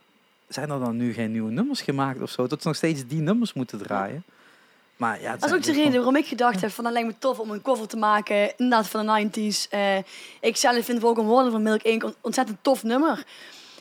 zijn 0.47 0.69
er 0.69 0.79
dan 0.79 0.97
nu 0.97 1.13
geen 1.13 1.32
nieuwe 1.32 1.51
nummers 1.51 1.82
gemaakt 1.82 2.21
of 2.21 2.29
zo? 2.29 2.47
Dat 2.47 2.61
ze 2.61 2.67
nog 2.67 2.77
steeds 2.77 3.07
die 3.07 3.21
nummers 3.21 3.53
moeten 3.53 3.77
draaien. 3.77 4.23
Maar 5.02 5.22
ja, 5.22 5.32
Dat 5.32 5.49
is 5.49 5.56
ook 5.56 5.62
de 5.62 5.68
dus 5.72 5.76
reden 5.76 5.93
waarom 5.93 6.16
ik 6.16 6.26
gedacht 6.26 6.62
heb 6.62 6.72
van 6.72 6.84
dat 6.84 6.93
lijkt 6.93 7.08
me 7.08 7.16
tof 7.18 7.39
om 7.39 7.52
een 7.52 7.62
cover 7.62 7.88
te 7.88 7.97
maken, 7.97 8.58
inderdaad 8.58 8.88
van 8.88 9.06
de 9.06 9.30
90s. 9.30 9.70
Eh, 9.70 9.97
ik 10.39 10.58
zelf 10.58 10.86
vind 10.86 11.04
ook 11.04 11.18
een 11.18 11.28
Warden 11.28 11.52
van 11.52 11.64
Milk 11.64 11.82
Inc. 11.82 12.04
een 12.04 12.16
ontzettend 12.22 12.58
tof 12.62 12.84
nummer. 12.84 13.24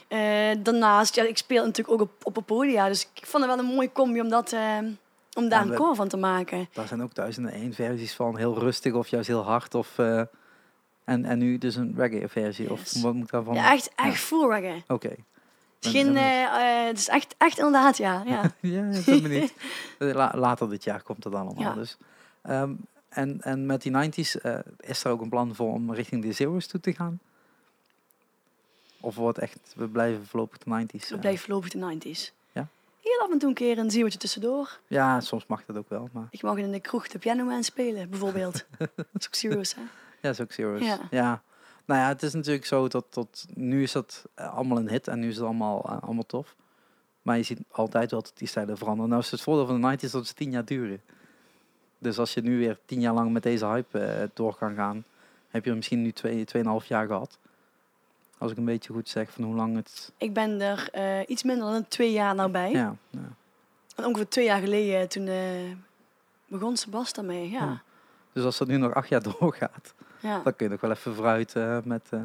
Eh, 0.08 0.50
daarnaast, 0.58 1.14
ja, 1.14 1.22
ik 1.22 1.36
speel 1.36 1.64
natuurlijk 1.64 2.00
ook 2.00 2.08
op, 2.08 2.26
op 2.26 2.36
een 2.36 2.44
podia, 2.44 2.88
dus 2.88 3.08
ik 3.14 3.26
vond 3.26 3.44
het 3.44 3.54
wel 3.54 3.64
een 3.64 3.74
mooie 3.74 3.92
combi 3.92 4.20
om, 4.20 4.28
dat, 4.28 4.52
eh, 4.52 4.78
om 5.32 5.48
daar 5.48 5.64
Ja, 5.64 5.70
een 5.70 5.76
cover 5.76 5.94
van 5.94 6.08
te 6.08 6.16
maken. 6.16 6.68
Daar 6.72 6.86
zijn 6.88 7.02
ook 7.02 7.14
duizenden 7.14 7.52
één 7.52 7.72
versies 7.74 8.14
van. 8.14 8.36
Heel 8.36 8.58
rustig 8.58 8.92
of 8.94 9.08
juist 9.08 9.28
heel 9.28 9.44
hard. 9.44 9.74
Of, 9.74 9.98
en, 9.98 10.28
en 11.04 11.38
nu 11.38 11.58
dus 11.58 11.76
een 11.76 11.94
reggae 11.96 12.28
versie. 12.28 12.68
Yes. 12.70 12.94
Of 12.94 13.02
wat 13.02 13.14
moet 13.14 13.24
ik 13.24 13.30
daarvan? 13.30 13.54
Ja, 13.54 13.72
echt, 13.72 13.90
Ja. 13.96 14.04
echt 14.04 14.20
full 14.20 14.48
reggae. 14.48 14.82
Oké. 14.86 15.14
Het 15.80 15.94
is, 15.94 16.04
eh, 16.04 16.42
eh, 16.80 16.86
het 16.86 16.98
is 16.98 17.08
echt, 17.08 17.34
echt 17.38 17.56
inderdaad, 17.58 17.96
ja. 17.96 18.22
ja. 18.26 18.42
ja, 18.60 18.84
ik 18.84 19.04
ben 19.04 19.22
benieuwd. 19.22 19.52
Eh, 19.98 20.14
La- 20.14 20.32
later 20.34 20.68
dit 20.70 20.84
jaar 20.84 21.02
komt 21.02 21.24
het 21.24 21.34
allemaal. 21.34 21.62
Ja. 21.62 21.72
Dus. 21.74 21.96
Ehm, 22.42 22.72
en, 23.08 23.40
en 23.42 23.66
met 23.66 23.82
die 23.82 23.92
90s 23.92 24.40
eh, 24.40 24.58
is 24.80 25.04
er 25.04 25.10
ook 25.10 25.20
een 25.20 25.28
plan 25.28 25.54
voor 25.54 25.72
om 25.72 25.92
richting 25.94 26.22
de 26.22 26.32
Zero's 26.32 26.66
toe 26.66 26.80
te 26.80 26.92
gaan? 26.92 27.20
Of 29.00 29.14
wordt 29.14 29.38
echt, 29.38 29.58
we 29.76 29.88
blijven 29.88 30.26
voorlopig 30.26 30.58
de 30.58 30.86
90s? 30.86 31.08
We 31.08 31.18
blijven 31.18 31.44
voorlopig 31.44 31.70
de 31.70 31.78
90s. 31.98 32.32
Ja? 32.52 32.66
Heel 33.02 33.20
af 33.22 33.30
en 33.32 33.38
toe 33.38 33.48
een 33.48 33.54
keer 33.54 33.78
een 33.78 33.90
zieltje 33.90 34.18
tussendoor. 34.18 34.78
Ja, 34.86 35.20
soms 35.20 35.46
mag 35.46 35.62
dat 35.66 35.76
ook 35.76 35.88
wel. 35.88 36.08
Maar 36.12 36.26
Ik 36.30 36.42
mag 36.42 36.56
in 36.56 36.70
de 36.72 36.80
kroeg 36.80 37.08
de 37.08 37.18
piano 37.18 37.50
aan 37.50 37.64
spelen, 37.64 38.10
bijvoorbeeld. 38.10 38.64
dat 38.78 38.88
is 39.12 39.26
ook 39.26 39.34
serieus, 39.34 39.74
hè? 39.74 39.80
ja, 40.20 40.30
is 40.30 40.40
ook 40.40 40.52
Zero's. 40.52 40.84
Ja. 40.84 40.98
Ja. 41.10 41.42
Nou 41.90 42.02
ja, 42.02 42.08
het 42.08 42.22
is 42.22 42.32
natuurlijk 42.32 42.66
zo 42.66 42.88
dat 42.88 43.04
tot 43.08 43.46
nu 43.54 43.82
is 43.82 43.92
dat 43.92 44.24
eh, 44.34 44.54
allemaal 44.54 44.78
een 44.78 44.88
hit 44.88 45.08
en 45.08 45.18
nu 45.18 45.28
is 45.28 45.36
het 45.36 45.44
allemaal, 45.44 45.84
eh, 45.84 46.02
allemaal 46.02 46.26
tof. 46.26 46.56
Maar 47.22 47.36
je 47.36 47.42
ziet 47.42 47.60
altijd 47.70 48.10
wel 48.10 48.22
dat 48.22 48.32
die 48.34 48.48
stijlen 48.48 48.78
veranderen. 48.78 49.10
Nou 49.10 49.22
is 49.22 49.30
het 49.30 49.40
voordeel 49.40 49.66
van 49.66 49.80
de 49.80 50.06
90s 50.06 50.10
dat 50.10 50.26
ze 50.26 50.34
tien 50.34 50.50
jaar 50.50 50.64
duren. 50.64 51.02
Dus 51.98 52.18
als 52.18 52.34
je 52.34 52.40
nu 52.40 52.58
weer 52.58 52.78
tien 52.84 53.00
jaar 53.00 53.14
lang 53.14 53.32
met 53.32 53.42
deze 53.42 53.66
hype 53.66 53.98
eh, 53.98 54.28
door 54.34 54.56
kan 54.56 54.74
gaan, 54.74 55.04
heb 55.48 55.64
je 55.64 55.70
er 55.70 55.76
misschien 55.76 56.02
nu 56.02 56.12
twee, 56.12 56.44
tweeënhalf 56.44 56.84
jaar 56.84 57.06
gehad. 57.06 57.38
Als 58.38 58.50
ik 58.50 58.56
een 58.56 58.64
beetje 58.64 58.92
goed 58.92 59.08
zeg 59.08 59.30
van 59.30 59.44
hoe 59.44 59.54
lang 59.54 59.76
het... 59.76 60.12
Ik 60.16 60.32
ben 60.32 60.60
er 60.60 60.90
iets 61.28 61.42
minder 61.42 61.72
dan 61.72 61.88
twee 61.88 62.12
jaar 62.12 62.34
nou 62.34 62.50
bij. 62.50 62.70
Ja, 62.70 62.96
ja. 63.10 63.28
En 63.96 64.04
ongeveer 64.04 64.28
twee 64.28 64.44
jaar 64.44 64.60
geleden, 64.60 65.08
toen 65.08 65.28
begon 66.46 66.76
Sebas 66.76 67.12
daarmee. 67.12 67.50
Ja. 67.50 67.58
Ja. 67.58 67.82
Dus 68.32 68.44
als 68.44 68.58
dat 68.58 68.68
nu 68.68 68.76
nog 68.76 68.94
acht 68.94 69.08
jaar 69.08 69.22
doorgaat, 69.38 69.94
Ja. 70.20 70.40
dan 70.42 70.56
kun 70.56 70.66
je 70.66 70.72
nog 70.72 70.80
wel 70.80 70.90
even 70.90 71.14
vooruit 71.14 71.54
met, 71.84 72.06
eh, 72.10 72.20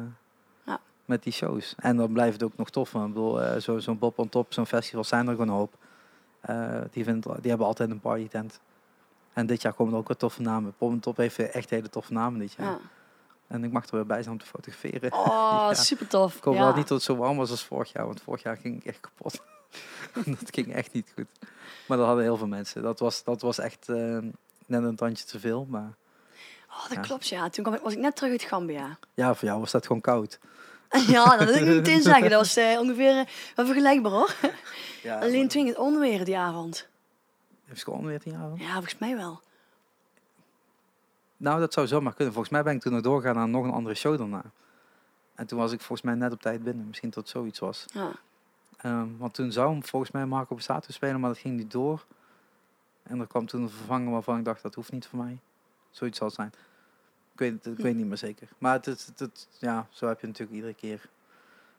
Ja. 0.64 0.80
met 1.04 1.22
die 1.22 1.32
shows. 1.32 1.74
En 1.78 1.96
dan 1.96 2.12
blijft 2.12 2.32
het 2.32 2.42
ook 2.42 2.56
nog 2.56 2.70
tof. 2.70 2.92
want 2.92 3.06
Ik 3.08 3.14
bedoel, 3.14 3.42
eh, 3.42 3.60
zo- 3.60 3.78
zo'n 3.78 3.98
Bob 3.98 4.18
on 4.18 4.28
Top, 4.28 4.52
zo'n 4.52 4.66
festival 4.66 5.04
zijn 5.04 5.26
er 5.26 5.32
gewoon 5.32 5.48
een 5.48 5.54
hoop. 5.54 5.74
Eh, 6.40 6.80
die, 6.90 7.04
vindt, 7.04 7.26
die 7.40 7.48
hebben 7.50 7.66
altijd 7.66 7.90
een 7.90 8.00
party 8.00 8.28
tent. 8.28 8.60
En 9.32 9.46
dit 9.46 9.62
jaar 9.62 9.72
komen 9.72 9.92
er 9.92 9.98
ook 9.98 10.08
wat 10.08 10.18
toffe 10.18 10.42
namen. 10.42 10.74
Bob 10.78 10.90
on 10.90 11.00
Top 11.00 11.16
heeft 11.16 11.38
echt 11.38 11.70
hele 11.70 11.88
toffe 11.88 12.12
namen 12.12 12.38
dit 12.40 12.52
jaar. 12.52 12.66
Ja. 12.70 12.78
En 13.46 13.64
ik 13.64 13.72
mag 13.72 13.84
er 13.86 13.94
weer 13.94 14.06
bij 14.06 14.22
zijn 14.22 14.34
om 14.34 14.40
te 14.40 14.46
fotograferen. 14.46 15.12
Oh, 15.12 15.72
super 15.88 16.06
tof. 16.08 16.36
Ik 16.36 16.44
hoop 16.44 16.56
wel 16.56 16.66
niet 16.74 16.88
dat 16.88 16.96
het 16.96 17.02
zo 17.02 17.16
warm 17.16 17.36
was 17.36 17.50
als 17.50 17.64
vorig 17.64 17.92
jaar, 17.92 18.06
want 18.06 18.20
vorig 18.22 18.42
jaar 18.42 18.56
ging 18.56 18.76
ik 18.76 18.84
echt 18.84 19.00
kapot. 19.00 19.42
dat 20.40 20.48
ging 20.54 20.72
echt 20.74 20.92
niet 20.92 21.12
goed. 21.14 21.26
Maar 21.88 21.96
dat 21.96 22.06
hadden 22.06 22.24
heel 22.24 22.36
veel 22.36 22.46
mensen. 22.46 22.82
Dat 22.82 22.98
was, 22.98 23.24
dat 23.24 23.40
was 23.40 23.58
echt 23.58 23.88
net 24.66 24.82
een 24.82 24.96
tandje 24.96 25.24
te 25.24 25.40
veel. 25.40 25.66
Maar 25.70 25.92
Oh, 26.76 26.82
dat 26.82 26.92
Ja. 26.92 27.00
klopt, 27.00 27.28
ja. 27.28 27.48
Toen 27.48 27.64
kwam 27.64 27.76
ik, 27.76 27.82
was 27.82 27.92
ik 27.92 27.98
net 27.98 28.16
terug 28.16 28.30
uit 28.30 28.42
Gambia. 28.42 28.98
ja, 29.14 29.34
voor 29.34 29.48
jou 29.48 29.60
was 29.60 29.70
dat 29.70 29.86
gewoon 29.86 30.00
koud. 30.02 30.38
ja, 31.06 31.36
dat 31.36 31.44
wil 31.48 31.54
ik 31.56 31.64
niet 31.66 31.74
meteen 31.76 32.02
zeggen. 32.12 32.30
Dat 32.30 32.38
was 32.38 32.56
eh, 32.56 32.78
ongeveer 32.80 33.18
eh, 33.18 33.26
wel 33.54 33.66
vergelijkbaar, 33.66 34.12
hoor. 34.12 34.34
Ja, 35.02 35.18
Alleen 35.22 35.40
toen 35.40 35.50
ging 35.50 35.68
het 35.68 35.78
onweer 35.78 36.24
die 36.24 36.38
avond. 36.38 36.88
Heeft 37.64 37.84
gewoon 37.84 38.04
weer 38.06 38.20
tien 38.20 38.32
jaar? 38.32 38.50
Ja, 38.56 38.72
volgens 38.72 38.98
mij 38.98 39.16
wel. 39.16 39.40
Nou, 41.36 41.60
dat 41.60 41.72
zou 41.72 41.86
zomaar 41.86 42.14
kunnen. 42.14 42.32
Volgens 42.34 42.52
mij 42.54 42.62
ben 42.62 42.74
ik 42.74 42.80
toen 42.80 42.92
nog 42.92 43.02
doorgegaan 43.02 43.34
naar 43.34 43.48
nog 43.48 43.64
een 43.64 43.70
andere 43.70 43.94
show 43.94 44.18
daarna. 44.18 44.42
En 45.34 45.46
toen 45.46 45.58
was 45.58 45.72
ik 45.72 45.78
volgens 45.80 46.02
mij 46.02 46.14
net 46.14 46.32
op 46.32 46.40
tijd 46.40 46.62
binnen. 46.62 46.86
Misschien 46.86 47.10
dat 47.10 47.28
zoiets 47.28 47.58
was. 47.58 47.84
Ja. 47.86 48.10
Ehm, 48.76 49.08
want 49.18 49.34
toen 49.34 49.52
zou 49.52 49.70
hem 49.70 49.84
volgens 49.84 50.10
mij 50.10 50.26
Marco 50.26 50.54
Borsato 50.54 50.92
spelen, 50.92 51.20
maar 51.20 51.30
dat 51.30 51.38
ging 51.38 51.56
niet 51.56 51.70
door. 51.70 52.04
En 53.02 53.20
er 53.20 53.26
kwam 53.26 53.46
toen 53.46 53.62
een 53.62 53.70
vervanger 53.70 54.10
waarvan 54.12 54.38
ik 54.38 54.44
dacht, 54.44 54.62
dat 54.62 54.74
hoeft 54.74 54.92
niet 54.92 55.06
voor 55.06 55.18
mij. 55.18 55.38
Zoiets 55.96 56.18
zal 56.18 56.26
het 56.26 56.36
zijn. 56.36 56.52
Ik 57.32 57.38
weet, 57.38 57.52
het- 57.64 57.78
ik 57.78 57.84
weet 57.84 57.94
niet 57.96 58.06
meer 58.06 58.16
zeker. 58.16 58.48
Maar 58.58 58.72
het, 58.72 59.12
het, 59.16 59.48
ja, 59.58 59.86
zo 59.90 60.08
heb 60.08 60.20
je 60.20 60.26
natuurlijk 60.26 60.54
iedere 60.56 60.74
keer. 60.74 61.08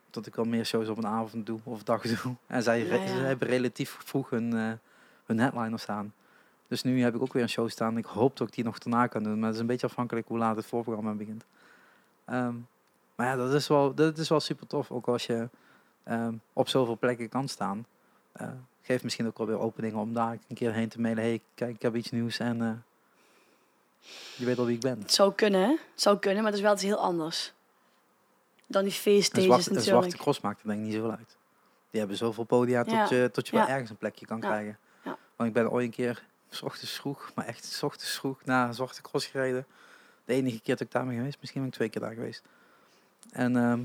Dat 0.10 0.26
ik 0.26 0.36
wel 0.36 0.46
meer 0.46 0.66
shows 0.66 0.88
op 0.88 0.98
een 0.98 1.06
avond 1.08 1.46
doe 1.46 1.60
of 1.64 1.84
dag 1.84 2.02
doe. 2.22 2.36
En 2.48 2.64
zij, 2.64 2.80
Ja, 2.84 2.90
re- 2.96 3.02
ja. 3.02 3.08
ze 3.08 3.14
hebben 3.14 3.48
relatief 3.48 3.98
vroeg 4.06 4.30
hun, 4.30 4.54
eh, 4.58 4.72
hun 5.26 5.40
headliner 5.40 5.80
staan. 5.80 6.14
Dus 6.68 6.84
nu 6.84 7.02
heb 7.02 7.16
ik 7.16 7.22
ook 7.22 7.34
weer 7.34 7.42
een 7.44 7.50
show 7.50 7.70
staan. 7.70 7.98
Ik 7.98 8.06
hoop 8.06 8.38
dat 8.38 8.48
ik 8.48 8.54
die 8.54 8.64
nog 8.64 8.78
daarna 8.78 9.08
kan 9.08 9.24
doen. 9.24 9.36
Maar 9.38 9.46
het 9.46 9.56
is 9.56 9.62
een 9.62 9.68
beetje 9.68 9.88
afhankelijk 9.88 10.28
hoe 10.28 10.38
laat 10.38 10.56
het 10.56 10.66
voorprogramma 10.66 11.12
begint. 11.14 11.46
Ehm, 12.26 12.56
maar 13.16 13.28
ja, 13.28 13.36
dat 13.36 13.54
is 13.54 13.68
wel, 13.68 13.94
dat 13.94 14.18
is 14.18 14.30
wel 14.30 14.40
super 14.40 14.68
tof. 14.68 14.92
Ook 14.92 15.08
als 15.08 15.26
je 15.26 15.50
ehm, 16.04 16.34
op 16.54 16.68
zoveel 16.70 16.98
plekken 16.98 17.30
kan 17.30 17.48
staan. 17.48 17.86
Eh 18.32 18.50
geeft 18.82 19.04
misschien 19.04 19.28
ook 19.28 19.38
wel 19.38 19.48
weer 19.48 19.60
openingen 19.60 20.00
om 20.00 20.14
daar 20.14 20.32
een 20.48 20.56
keer 20.56 20.74
heen 20.74 20.90
te 20.90 21.02
mailen. 21.02 21.24
hey, 21.24 21.42
kijk, 21.54 21.76
ik 21.76 21.82
heb 21.82 21.96
iets 21.96 22.12
nieuws 22.12 22.40
en 22.40 22.62
eh, 22.62 22.72
je 24.36 24.46
weet 24.46 24.58
al 24.60 24.66
wie 24.66 24.76
ik 24.76 24.82
ben. 24.82 25.00
Het 25.00 25.14
zou 25.14 25.34
kunnen, 25.34 25.62
hè? 25.62 25.70
Het 25.70 26.02
zou 26.02 26.18
kunnen, 26.20 26.38
maar 26.44 26.52
het 26.52 26.60
is 26.60 26.66
wel 26.66 26.74
iets 26.74 26.84
heel 26.84 26.98
anders. 26.98 27.54
Dan 28.68 28.84
die 28.84 28.92
feeststages 28.92 29.46
zwarte, 29.46 29.70
een 29.70 29.76
natuurlijk. 29.76 30.04
zwarte 30.04 30.18
cross 30.24 30.42
maakt 30.42 30.62
er 30.62 30.68
denk 30.68 30.80
ik 30.80 30.86
niet 30.86 30.94
zoveel 30.96 31.12
uit. 31.12 31.36
Die 31.90 32.00
hebben 32.00 32.18
zoveel 32.18 32.44
podia 32.44 32.84
tot 32.84 33.10
je, 33.10 33.30
tot 33.32 33.48
je 33.48 33.56
wel 33.56 33.68
ergens 33.68 33.90
een 33.90 33.98
plekje 33.98 34.26
kan 34.26 34.38
Ja. 34.42 34.48
krijgen. 34.48 34.78
Ja. 35.04 35.18
Want 35.36 35.50
ik 35.50 35.56
ben 35.56 35.72
ooit 35.72 35.86
een 35.86 35.92
keer, 35.92 36.24
s 36.50 36.62
ochtends 36.62 36.92
vroeg, 36.94 37.32
maar 37.36 37.46
echt 37.46 37.66
s 37.66 37.84
ochtends 37.84 38.18
vroeg, 38.18 38.46
naar 38.46 38.68
een 38.68 38.74
zwarte 38.74 39.02
cross 39.02 39.26
gereden. 39.28 39.66
De 40.26 40.34
enige 40.34 40.60
keer 40.60 40.76
dat 40.76 40.86
ik 40.88 40.92
daar 40.92 41.06
ben 41.06 41.16
geweest, 41.16 41.38
misschien 41.40 41.62
ben 41.62 41.70
ik 41.70 41.76
twee 41.76 41.90
keer 41.90 42.02
daar 42.02 42.14
geweest. 42.14 42.44
En, 43.32 43.56
ehm, 43.56 43.82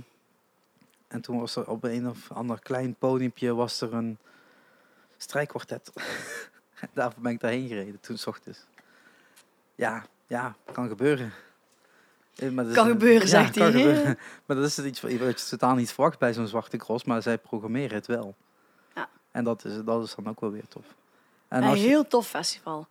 en 1.08 1.20
toen 1.20 1.38
was 1.40 1.56
er 1.56 1.68
op 1.68 1.84
een 1.84 2.08
of 2.08 2.32
ander 2.32 2.58
klein 2.60 2.94
podiumpje 2.94 3.54
was 3.54 3.80
er 3.80 3.94
een 3.94 4.18
strijkkwartet. 5.16 5.92
Daarvoor 6.94 7.22
ben 7.22 7.32
ik 7.32 7.40
daarheen 7.40 7.68
gereden, 7.68 8.00
toen 8.00 8.18
s 8.18 8.26
ochtends. 8.26 8.64
Ja, 9.74 10.04
ja, 10.26 10.56
kan 10.72 10.88
gebeuren. 10.88 11.32
Eh, 12.36 12.50
maar 12.50 12.64
dat 12.64 12.74
Kan 12.74 12.86
gebeuren, 12.86 13.20
ja, 13.20 13.26
zegt 13.26 13.52
kan 13.56 13.62
hij. 13.62 13.72
gebeuren. 13.72 14.18
Maar 14.46 14.56
dat 14.56 14.66
is 14.66 14.76
het 14.76 14.86
iets 14.86 15.00
wat 15.00 15.10
je 15.10 15.34
totaal 15.48 15.74
niet 15.74 15.92
verwacht 15.92 16.18
bij 16.18 16.32
zo'n 16.34 16.46
zwarte 16.46 16.76
cross, 16.76 17.04
maar 17.04 17.22
zij 17.22 17.38
programmeren 17.38 17.94
het 17.96 18.06
wel. 18.06 18.34
Ja. 18.94 19.08
En 19.30 19.44
dat 19.44 19.64
is, 19.64 19.84
dat 19.84 20.04
is 20.04 20.14
dan 20.14 20.28
ook 20.28 20.40
wel 20.40 20.50
weer 20.50 20.68
tof. 20.68 20.84
En, 21.48 21.62
Een 21.62 21.76
je, 21.76 21.86
heel 21.86 22.06
tof 22.06 22.28
festival. 22.28 22.86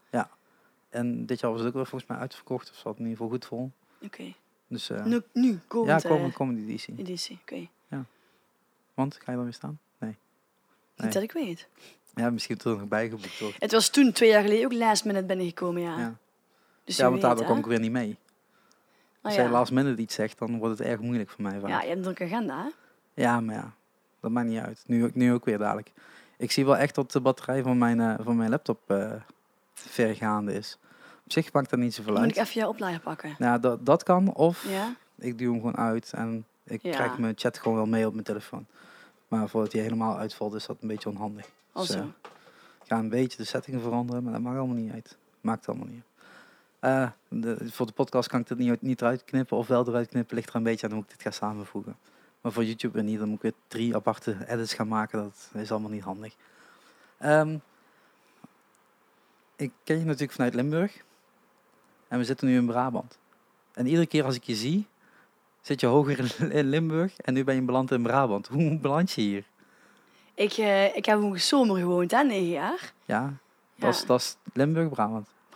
en 0.89 1.25
dit 1.25 1.39
jaar 1.39 1.51
was 1.51 1.59
het 1.59 1.69
ook 1.69 1.75
wel 1.75 1.85
volgens 1.85 2.09
mij 2.09 2.19
uitverkocht, 2.19 2.69
of 2.69 2.75
zat 2.75 2.93
in 2.97 2.99
ieder 2.99 3.11
geval 3.17 3.29
goed 3.31 3.45
vol. 3.45 3.71
Oké. 4.01 4.33
Dus 4.67 4.89
eh, 4.89 5.03
Nu, 5.03 5.21
nu, 5.33 5.51
ja, 5.51 5.59
komend, 5.67 6.01
komende, 6.03 6.27
eh, 6.27 6.33
komende 6.35 6.61
editie. 6.61 6.93
editie. 6.97 7.39
Oké. 7.41 7.67
Want, 8.93 9.15
ga 9.15 9.31
je 9.31 9.35
dan 9.35 9.43
weer 9.43 9.53
staan? 9.53 9.79
Nee. 9.97 10.09
Nee. 10.09 10.17
Niet 10.95 11.13
dat 11.13 11.23
ik 11.23 11.31
weet. 11.31 11.67
Ja, 12.15 12.29
misschien 12.29 12.59
er 12.59 12.69
nog 12.77 12.87
bijgeboekt 12.87 13.39
wordt. 13.39 13.55
Het 13.59 13.71
was 13.71 13.89
toen, 13.89 14.11
twee 14.11 14.29
jaar 14.29 14.41
geleden, 14.41 14.65
ook 14.65 14.73
last 14.73 15.05
minute 15.05 15.25
binnengekomen, 15.25 15.81
ja. 15.81 15.99
Ja, 15.99 16.17
Dus 16.83 16.97
ja 16.97 17.09
want 17.09 17.21
daardoor 17.21 17.45
kwam 17.45 17.57
ik 17.57 17.65
weer 17.65 17.79
niet 17.79 17.91
mee. 17.91 18.09
Oh, 18.11 18.17
Als 19.21 19.35
ja. 19.35 19.41
jij 19.41 19.51
last 19.51 19.71
minute 19.71 20.01
iets 20.01 20.15
zegt, 20.15 20.37
dan 20.39 20.57
wordt 20.57 20.77
het 20.77 20.87
erg 20.87 20.99
moeilijk 20.99 21.29
voor 21.29 21.41
mij. 21.41 21.59
vaak. 21.59 21.69
Ja, 21.69 21.81
je 21.81 21.87
hebt 21.89 22.05
een 22.05 22.19
agenda, 22.27 22.63
hè? 22.63 22.69
Ja, 23.21 23.39
maar 23.39 23.55
ja, 23.55 23.73
dat 24.19 24.31
maakt 24.31 24.47
niet 24.47 24.59
uit. 24.59 24.83
Nu, 24.87 25.03
ook- 25.03 25.15
nu 25.15 25.33
ook 25.33 25.45
weer 25.45 25.57
dadelijk. 25.57 25.91
Ik 26.37 26.51
zie 26.51 26.65
wel 26.65 26.77
echt 26.77 26.95
dat 26.95 27.11
de 27.11 27.21
batterij 27.21 27.63
van 27.63 27.77
mijn, 27.77 27.99
eh, 27.99 28.13
van 28.19 28.35
mijn 28.35 28.49
laptop 28.49 28.79
eh 28.89 29.11
vergaande 29.73 30.53
is. 30.53 30.77
Op 31.25 31.31
zich 31.31 31.53
maakt 31.53 31.69
dat 31.69 31.79
niet 31.79 31.93
zoveel 31.93 32.13
Dan 32.13 32.21
moet 32.21 32.31
ik 32.31 32.37
uit. 32.37 32.47
even 32.47 32.61
je 32.61 32.67
oplader 32.67 32.99
pakken. 32.99 33.35
Nou, 33.37 33.59
dat, 33.59 33.85
dat 33.85 34.03
kan. 34.03 34.33
Of 34.33 34.69
Ja? 34.69 34.95
ik 35.17 35.37
duw 35.37 35.51
hem 35.51 35.59
gewoon 35.61 35.77
uit 35.77 36.13
en 36.13 36.45
ik 36.63 36.81
Ja. 36.81 36.91
krijg 36.91 37.17
mijn 37.17 37.33
chat 37.37 37.57
gewoon 37.59 37.77
wel 37.77 37.85
mee 37.85 38.05
op 38.07 38.13
mijn 38.13 38.25
telefoon. 38.25 38.65
Maar 39.27 39.49
voordat 39.49 39.71
hij 39.73 39.81
helemaal 39.81 40.17
uitvalt, 40.17 40.53
is 40.53 40.65
dat 40.65 40.77
een 40.81 40.87
beetje 40.87 41.09
onhandig. 41.09 41.45
Dus, 41.45 41.51
Also. 41.73 41.97
eh, 41.99 42.03
ik 42.81 42.87
ga 42.87 42.97
een 42.97 43.09
beetje 43.09 43.37
de 43.37 43.43
settingen 43.43 43.81
veranderen, 43.81 44.23
maar 44.23 44.33
dat 44.33 44.41
maakt 44.41 44.57
allemaal 44.57 44.75
niet 44.75 44.93
uit. 44.93 45.17
Maakt 45.41 45.67
allemaal 45.67 45.87
niet 45.87 45.95
uit. 45.95 46.05
Eh, 46.81 47.09
de, 47.27 47.57
voor 47.71 47.85
de 47.85 47.91
podcast 47.93 48.27
kan 48.29 48.39
ik 48.39 48.47
dit 48.47 48.57
niet, 48.57 48.81
niet 48.81 49.01
eruit 49.01 49.23
knippen 49.23 49.57
of 49.57 49.67
wel 49.67 49.87
eruit 49.87 50.09
knippen. 50.09 50.35
Ligt 50.35 50.49
er 50.49 50.55
een 50.55 50.63
beetje 50.63 50.87
aan 50.87 50.93
hoe 50.93 51.03
ik 51.03 51.09
dit 51.09 51.21
ga 51.21 51.31
samenvoegen. 51.31 51.97
Maar 52.41 52.51
voor 52.51 52.63
YouTube 52.65 52.93
weer 52.93 53.03
niet. 53.03 53.19
Dan 53.19 53.27
moet 53.27 53.35
ik 53.37 53.41
weer 53.41 53.53
drie 53.67 53.95
aparte 53.95 54.37
edits 54.47 54.73
gaan 54.73 54.87
maken. 54.87 55.19
Dat 55.53 55.61
is 55.61 55.71
allemaal 55.71 55.89
niet 55.89 56.03
handig. 56.03 56.35
Ehm, 57.17 57.57
ik 59.55 59.71
ken 59.83 59.99
je 59.99 60.05
natuurlijk 60.05 60.31
vanuit 60.31 60.53
Limburg. 60.53 61.03
En 62.07 62.17
we 62.17 62.23
zitten 62.25 62.47
nu 62.47 62.55
in 62.57 62.65
Brabant. 62.65 63.17
En 63.73 63.85
iedere 63.87 64.05
keer 64.07 64.23
als 64.23 64.35
ik 64.35 64.43
je 64.43 64.55
zie, 64.55 64.87
zit 65.61 65.79
je 65.79 65.87
hoger 65.87 66.19
in- 66.51 66.69
Limburg. 66.69 67.17
En 67.17 67.33
nu 67.33 67.43
ben 67.43 67.55
je 67.55 67.61
beland 67.61 67.91
in 67.91 68.03
Brabant. 68.03 68.47
Hoe 68.47 68.77
beland 68.79 69.11
je 69.11 69.21
hier? 69.21 69.43
Ik, 70.33 70.51
eh, 70.53 70.95
ik 70.95 71.05
heb 71.05 71.21
een 71.21 71.39
zomer 71.41 71.77
gewoond, 71.77 72.11
hè? 72.11 72.23
Negen 72.23 72.49
jaar. 72.49 72.93
Ja, 73.05 73.33
dat 73.75 73.93
is, 73.93 74.05
dat 74.05 74.19
is 74.19 74.35
Limburg, 74.53 74.89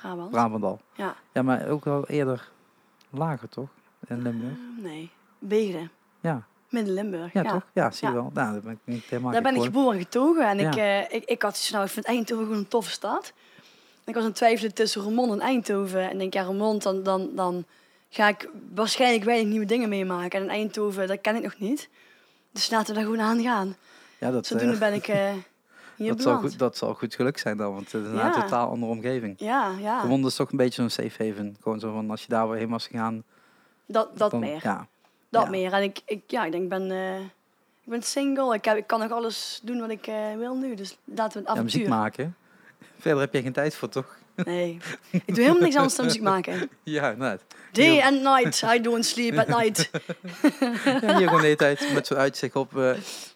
Brabant. 0.06 0.30
Brabant. 0.32 0.60
Brabant 0.62 0.64
al. 0.64 1.06
Ja. 1.06 1.16
Ja, 1.34 1.41
maar 1.41 1.68
ook 1.68 1.86
wel 1.86 2.08
eerder 2.08 2.49
lager, 3.10 3.49
toch? 3.49 3.68
In 4.08 4.22
Limburg. 4.22 4.51
Eh, 4.53 4.84
nee. 4.84 5.10
Begeren. 5.39 5.91
Ja, 6.22 6.43
Midden-Limburg. 6.70 7.34
ja, 7.34 7.43
toch? 7.43 7.62
Ja, 7.74 7.91
zie 7.91 8.08
je 8.08 8.14
Ja. 8.14 8.22
wel. 8.22 8.32
Nou, 8.34 8.51
daar 8.53 8.62
ben 8.62 8.72
ik 8.72 8.78
niet 8.84 9.03
helemaal 9.03 9.32
Daar 9.32 9.41
ben 9.41 9.56
ik 9.56 9.64
geboren 9.64 9.93
en 9.97 10.03
getogen. 10.03 10.47
En 10.47 10.58
Ja. 10.58 10.70
ik, 10.70 10.76
eh, 10.76 11.18
ik, 11.18 11.24
ik 11.26 11.41
had 11.41 11.58
zoiets 11.58 11.68
van, 11.68 11.74
nou, 11.76 11.86
ik 11.86 11.91
vind 11.93 12.06
Eindhoven 12.06 12.43
gewoon 12.45 12.60
een 12.60 12.68
toffe 12.68 12.91
stad. 12.91 13.34
En 14.03 14.12
ik 14.12 14.14
was 14.14 14.24
aan 14.24 14.30
het 14.30 14.38
twijfelen 14.38 14.74
tussen 14.74 15.03
Remond 15.03 15.32
en 15.32 15.39
Eindhoven. 15.39 16.01
En 16.01 16.12
ik 16.12 16.18
denk, 16.20 16.34
ja, 16.34 16.43
Remond, 16.43 16.84
dan, 16.84 17.03
dan, 17.03 17.30
dan 17.36 17.66
ga 18.10 18.28
ik 18.28 18.49
waarschijnlijk 18.76 19.24
weinig 19.24 19.47
nieuwe 19.47 19.66
dingen 19.66 19.89
meemaken. 19.89 20.39
En 20.39 20.45
in 20.45 20.51
Eindhoven, 20.51 21.08
dat 21.08 21.22
ken 21.22 21.36
ik 21.36 21.43
nog 21.43 21.58
niet. 21.60 21.89
Dus 22.51 22.70
laten 22.70 22.88
we 22.88 22.93
daar 22.93 23.03
gewoon 23.03 23.26
aan 23.26 23.41
gaan. 23.41 23.76
Ja, 24.20 24.32
dat, 24.32 24.45
Zodoende 24.45 24.74
eh, 24.74 24.80
ben 24.80 24.93
ik 24.93 25.08
eh, 25.08 25.34
hier 25.96 26.10
dat, 26.10 26.22
zal 26.22 26.38
goed, 26.38 26.60
dat 26.60 26.78
zal 26.78 26.93
goed 26.93 27.16
geluk 27.16 27.38
zijn 27.38 27.58
dan, 27.58 27.74
want 27.74 27.91
het 27.91 28.04
is 28.04 28.10
een 28.10 28.32
totaal 28.32 28.70
andere 28.70 28.91
omgeving. 28.91 29.36
Ja, 29.38 29.72
ja. 29.80 30.02
Remond 30.02 30.26
is 30.26 30.36
toch 30.36 30.52
een 30.52 30.58
beetje 30.58 30.82
zo'n 30.82 30.89
safe 30.89 31.28
haven. 31.28 31.56
Gewoon 31.62 31.80
zo 31.80 31.93
van, 31.93 32.10
als 32.10 32.22
je 32.22 32.28
daar 32.28 32.50
weer 32.50 32.58
heen 32.58 32.70
was 32.70 32.88
gegaan... 32.88 33.24
Dat, 33.86 34.18
dat 34.18 34.32
dan, 34.32 34.39
meer. 34.39 34.60
Ja, 34.64 34.88
Dat 35.30 35.43
ja. 35.43 35.50
meer. 35.50 35.74
En 35.74 35.84
ik, 35.84 36.02
ik, 36.06 36.24
ja, 36.28 36.46
ik 36.46 36.52
denk, 36.52 36.64
ik 36.64 36.70
ben, 36.70 36.91
eh, 36.91 37.20
ik 37.84 37.91
ben 37.91 38.04
single. 38.04 38.54
Ik, 38.56 38.66
heb, 38.66 38.78
ik 38.78 38.88
kan 38.88 39.00
nog 39.00 39.12
alles 39.12 39.60
doen 39.64 39.80
wat 39.80 39.89
ik 39.89 40.08
eh, 40.08 40.16
wil 40.38 40.56
nu. 40.56 40.76
Dus 40.76 40.98
laten 41.04 41.41
we 41.41 41.48
het 41.48 41.58
ja, 41.58 41.64
muziek 41.64 41.82
avontuur. 41.82 42.00
maken. 42.00 42.36
Verder 43.00 43.20
heb 43.22 43.34
je 43.34 43.41
geen 43.41 43.54
tijd 43.54 43.76
voor, 43.76 43.89
toch? 43.89 44.18
nee, 44.36 44.78
ik 45.12 45.36
doe 45.36 45.43
helemaal 45.43 45.62
niks 45.62 45.76
anders 45.76 45.96
dan 45.96 46.06
muziek 46.06 46.22
maken. 46.22 46.70
Ja, 46.84 47.12
net. 47.12 47.41
Day 47.72 48.02
and 48.02 48.22
night, 48.22 48.62
I 48.62 48.82
don't 48.82 49.06
sleep 49.06 49.38
at 49.38 49.48
night. 49.48 49.89
Ja, 51.02 51.18
hier 51.18 51.28
gewoon 51.28 51.41
de 51.41 51.46
hele 51.46 51.56
tijd 51.56 51.93
met 51.93 52.08
zo'n 52.08 52.18
uitzicht 52.18 52.56
op... 52.56 52.78
eh, 52.78 52.91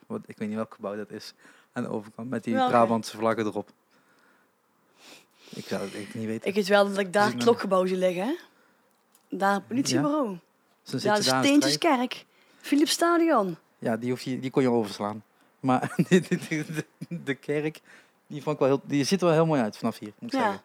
wat, 0.08 0.22
ik 0.26 0.38
weet 0.38 0.48
niet 0.48 0.58
welk 0.58 0.74
gebouw 0.74 0.96
dat 0.96 1.12
is. 1.12 1.34
Aan 1.80 1.86
de 1.92 1.98
overkant, 1.98 2.30
met 2.30 2.44
die 2.44 2.54
Welke? 2.54 2.70
Brabantse 2.72 3.18
vlaggen 3.18 3.46
erop. 3.46 3.70
Ik 5.50 5.66
zou 5.68 5.82
het 5.82 5.94
echt 5.96 6.14
niet 6.14 6.26
weten. 6.26 6.48
Ik 6.48 6.56
weet 6.56 6.68
wel 6.68 6.88
dat 6.88 6.98
ik 6.98 7.14
daar 7.14 7.24
Dus 7.26 7.34
het 7.34 7.44
klokgebouw 7.44 7.86
zie 7.86 7.98
liggen. 7.98 8.24
hè. 8.26 8.36
Daar 9.38 9.54
het 9.54 9.68
politiebureau. 9.68 10.38
Zo 10.84 10.98
zit 10.98 11.04
Daar 11.04 11.22
strijken. 11.24 11.46
Steentjeskerk. 11.46 12.26
Philips 12.58 12.92
Stadion. 12.92 13.58
Ja, 13.80 13.98
die, 13.98 14.10
hoef 14.10 14.22
je, 14.22 14.40
die 14.40 14.52
kon 14.52 14.62
je 14.62 14.70
overslaan. 14.70 15.24
Maar 15.60 15.94
de, 16.10 16.20
de, 16.22 16.38
de, 16.48 16.86
de 17.24 17.36
kerk, 17.36 17.82
die, 18.28 18.44
vond 18.44 18.56
ik 18.56 18.62
wel 18.62 18.70
heel, 18.70 18.82
die 18.86 19.04
ziet 19.04 19.20
er 19.22 19.26
wel 19.28 19.36
heel 19.36 19.46
mooi 19.46 19.62
uit 19.62 19.78
vanaf 19.78 20.00
hier, 20.00 20.14
moet 20.20 20.34
ik 20.34 20.40
Ja. 20.40 20.46
zeggen. 20.46 20.62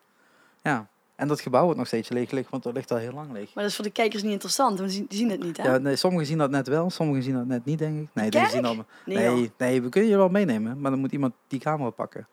Ja. 0.62 0.88
En 1.14 1.28
dat 1.28 1.40
gebouw 1.40 1.62
wordt 1.62 1.78
nog 1.78 1.86
steeds 1.86 2.08
leeg 2.08 2.30
liggen, 2.30 2.50
want 2.50 2.62
dat 2.62 2.74
ligt 2.74 2.90
al 2.90 2.96
heel 2.96 3.12
lang 3.12 3.32
leeg. 3.32 3.54
Maar 3.54 3.62
dat 3.62 3.72
is 3.72 3.74
voor 3.74 3.84
de 3.84 3.90
kijkers 3.90 4.22
niet 4.22 4.32
interessant, 4.32 4.78
want 4.78 4.90
die 4.90 5.06
zien, 5.08 5.30
het 5.30 5.42
niet, 5.42 5.56
hè? 5.56 5.72
Ja, 5.72 5.78
nee, 5.78 5.96
sommigen 5.96 6.26
zien 6.26 6.38
dat 6.38 6.50
net 6.50 6.68
wel, 6.68 6.90
sommigen 6.90 7.22
zien 7.22 7.34
dat 7.34 7.46
net 7.46 7.64
niet, 7.64 7.78
denk 7.78 8.00
ik. 8.00 8.08
Nee, 8.12 8.30
die 8.30 8.46
zien 8.46 8.62
dat, 8.62 8.76
nee, 9.04 9.16
nee, 9.16 9.52
nee, 9.58 9.82
we 9.82 9.88
kunnen 9.88 10.10
je 10.10 10.16
wel 10.16 10.28
meenemen, 10.28 10.80
maar 10.80 10.90
dan 10.90 11.00
moet 11.00 11.12
iemand 11.12 11.34
die 11.48 11.60
camera 11.60 11.90
pakken. 11.90 12.28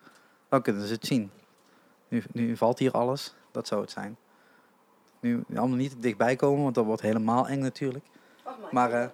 Dan 0.49 0.61
kunnen 0.61 0.87
ze 0.87 0.93
het 0.93 1.05
zien. 1.05 1.31
Nu, 2.07 2.23
nu 2.31 2.57
valt 2.57 2.79
hier 2.79 2.91
alles, 2.91 3.33
dat 3.51 3.67
zou 3.67 3.81
het 3.81 3.91
zijn. 3.91 4.17
Nu 5.19 5.43
allemaal 5.55 5.77
niet 5.77 5.95
dichtbij 5.99 6.35
komen, 6.35 6.63
want 6.63 6.75
dat 6.75 6.85
wordt 6.85 7.01
helemaal 7.01 7.47
eng 7.47 7.59
natuurlijk. 7.59 8.05
Maar 8.71 8.91
eh, 8.91 9.07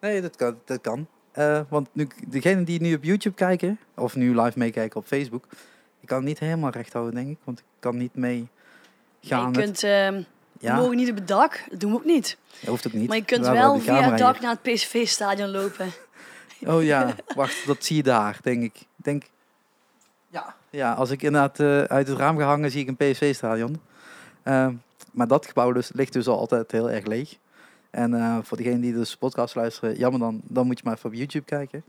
nee, 0.00 0.20
dat 0.20 0.36
kan. 0.36 0.58
Dat 0.64 0.80
kan. 0.80 1.06
Eh, 1.32 1.60
want 1.68 1.88
nu, 1.92 2.08
degenen 2.28 2.64
die 2.64 2.80
nu 2.80 2.94
op 2.94 3.04
YouTube 3.04 3.34
kijken, 3.34 3.78
of 3.94 4.16
nu 4.16 4.40
live 4.40 4.58
meekijken 4.58 5.00
op 5.00 5.06
Facebook, 5.06 5.46
ik 6.00 6.08
kan 6.08 6.16
het 6.16 6.26
niet 6.26 6.38
helemaal 6.38 6.70
recht 6.70 6.92
houden, 6.92 7.14
denk 7.14 7.28
ik. 7.28 7.38
Want 7.44 7.58
ik 7.58 7.64
kan 7.78 7.96
niet 7.96 8.14
mee 8.14 8.48
gaan. 9.26 9.52
je 9.52 9.58
kunt, 9.58 9.80
ja, 9.80 10.74
we 10.74 10.80
mogen 10.80 10.96
niet 10.96 11.10
op 11.10 11.16
het 11.16 11.28
dak, 11.28 11.64
dat 11.70 11.80
doen 11.80 11.90
we 11.90 11.96
ook 11.96 12.04
niet. 12.04 12.36
dat 12.60 12.68
hoeft 12.68 12.86
ook 12.86 12.92
niet. 12.92 13.08
Maar 13.08 13.16
je 13.16 13.24
kunt 13.24 13.46
wel 13.46 13.78
via 13.78 14.10
het 14.10 14.18
dak 14.18 14.32
hier. 14.32 14.42
naar 14.42 14.58
het 14.62 14.74
PSV-stadion 14.74 15.50
lopen. 15.50 15.92
Oh 16.66 16.82
ja, 16.82 17.14
wacht, 17.34 17.66
dat 17.66 17.84
zie 17.84 17.96
je 17.96 18.02
daar, 18.02 18.38
denk 18.42 18.62
ik. 18.62 18.76
Ik 18.80 18.86
Denk, 18.96 19.22
ja. 20.28 20.54
ja, 20.70 20.92
als 20.92 21.10
ik 21.10 21.22
inderdaad 21.22 21.60
eh, 21.60 21.82
uit 21.82 22.08
het 22.08 22.18
raam 22.18 22.38
ga 22.38 22.44
hangen, 22.44 22.70
zie 22.70 22.86
ik 22.86 22.88
een 22.88 22.96
PSV-stadion. 22.96 23.80
Ehm, 24.42 24.74
maar 25.12 25.28
dat 25.28 25.46
gebouw 25.46 25.72
dus, 25.72 25.90
ligt 25.92 26.12
dus 26.12 26.26
al 26.26 26.38
altijd 26.38 26.70
heel 26.70 26.90
erg 26.90 27.06
leeg. 27.06 27.36
En 27.90 28.14
eh, 28.14 28.38
voor 28.42 28.56
degenen 28.56 28.80
die 28.80 28.92
dus 28.92 29.16
podcast 29.16 29.54
luisteren, 29.54 29.96
jammer 29.96 30.20
dan, 30.20 30.40
dan 30.44 30.66
moet 30.66 30.78
je 30.78 30.84
maar 30.84 30.94
even 30.94 31.10
op 31.10 31.14
YouTube 31.14 31.44
kijken. 31.44 31.84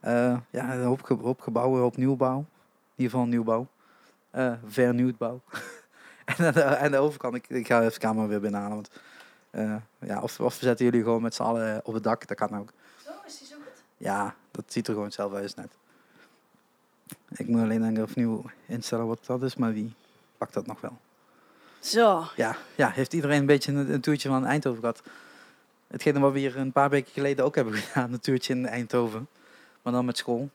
Eh, 0.00 0.36
ja, 0.50 0.74
een 0.74 0.84
hoop, 0.84 1.18
hoop 1.22 1.40
gebouwen, 1.40 1.76
een 1.76 1.82
hoop 1.82 1.96
nieuwbouw. 1.96 2.38
In 2.38 2.46
ieder 2.96 3.12
geval 3.12 3.26
nieuwbouw. 3.26 3.66
Eh 4.30 4.52
vernieuwdbouw. 4.66 5.40
en 6.36 6.46
aan 6.46 6.52
de, 6.52 6.64
aan 6.64 6.90
de 6.90 6.98
overkant, 6.98 7.34
ik, 7.34 7.48
ik 7.48 7.66
ga 7.66 7.80
even 7.80 7.92
de 7.92 7.98
camera 7.98 8.26
weer 8.26 8.40
binnenhalen, 8.40 8.74
want 8.74 8.90
Eh, 9.50 9.76
ja, 9.98 10.20
of, 10.20 10.40
of 10.40 10.58
we 10.58 10.64
zetten 10.64 10.84
jullie 10.84 11.02
gewoon 11.02 11.22
met 11.22 11.34
z'n 11.34 11.42
allen 11.42 11.80
op 11.84 11.94
het 11.94 12.02
dak, 12.02 12.26
dat 12.26 12.36
kan 12.36 12.58
ook. 12.58 12.68
Zo, 13.04 13.10
is 13.26 13.38
die 13.38 13.46
zo 13.46 13.54
goed? 13.56 13.82
Ja, 13.96 14.34
dat 14.50 14.64
ziet 14.66 14.88
er 14.88 14.94
gewoon 14.94 15.12
zelf 15.12 15.32
uit 15.32 15.56
net. 15.56 15.72
Ik 17.28 17.46
moet 17.46 17.60
alleen 17.60 17.80
denken 17.80 18.02
opnieuw 18.02 18.42
instellen 18.66 19.06
wat 19.06 19.18
dat 19.26 19.42
is, 19.42 19.56
maar 19.56 19.72
die 19.72 19.94
pakt 20.38 20.54
dat 20.54 20.66
nog 20.66 20.80
wel. 20.80 20.98
Zo. 21.80 22.26
Ja, 22.36 22.56
ja 22.74 22.90
heeft 22.90 23.12
iedereen 23.12 23.40
een 23.40 23.46
beetje 23.46 23.72
een, 23.72 23.92
een 23.92 24.00
toertje 24.00 24.28
van 24.28 24.46
Eindhoven 24.46 24.80
gehad? 24.80 25.02
Hetgene 25.86 26.20
wat 26.20 26.32
we 26.32 26.38
hier 26.38 26.56
een 26.56 26.72
paar 26.72 26.90
weken 26.90 27.12
geleden 27.12 27.44
ook 27.44 27.54
hebben 27.54 27.74
gedaan, 27.82 28.12
een 28.12 28.20
toertje 28.20 28.54
in 28.54 28.66
Eindhoven. 28.66 29.28
Maar 29.82 29.92
dan 29.92 30.04
met 30.04 30.16
school. 30.16 30.50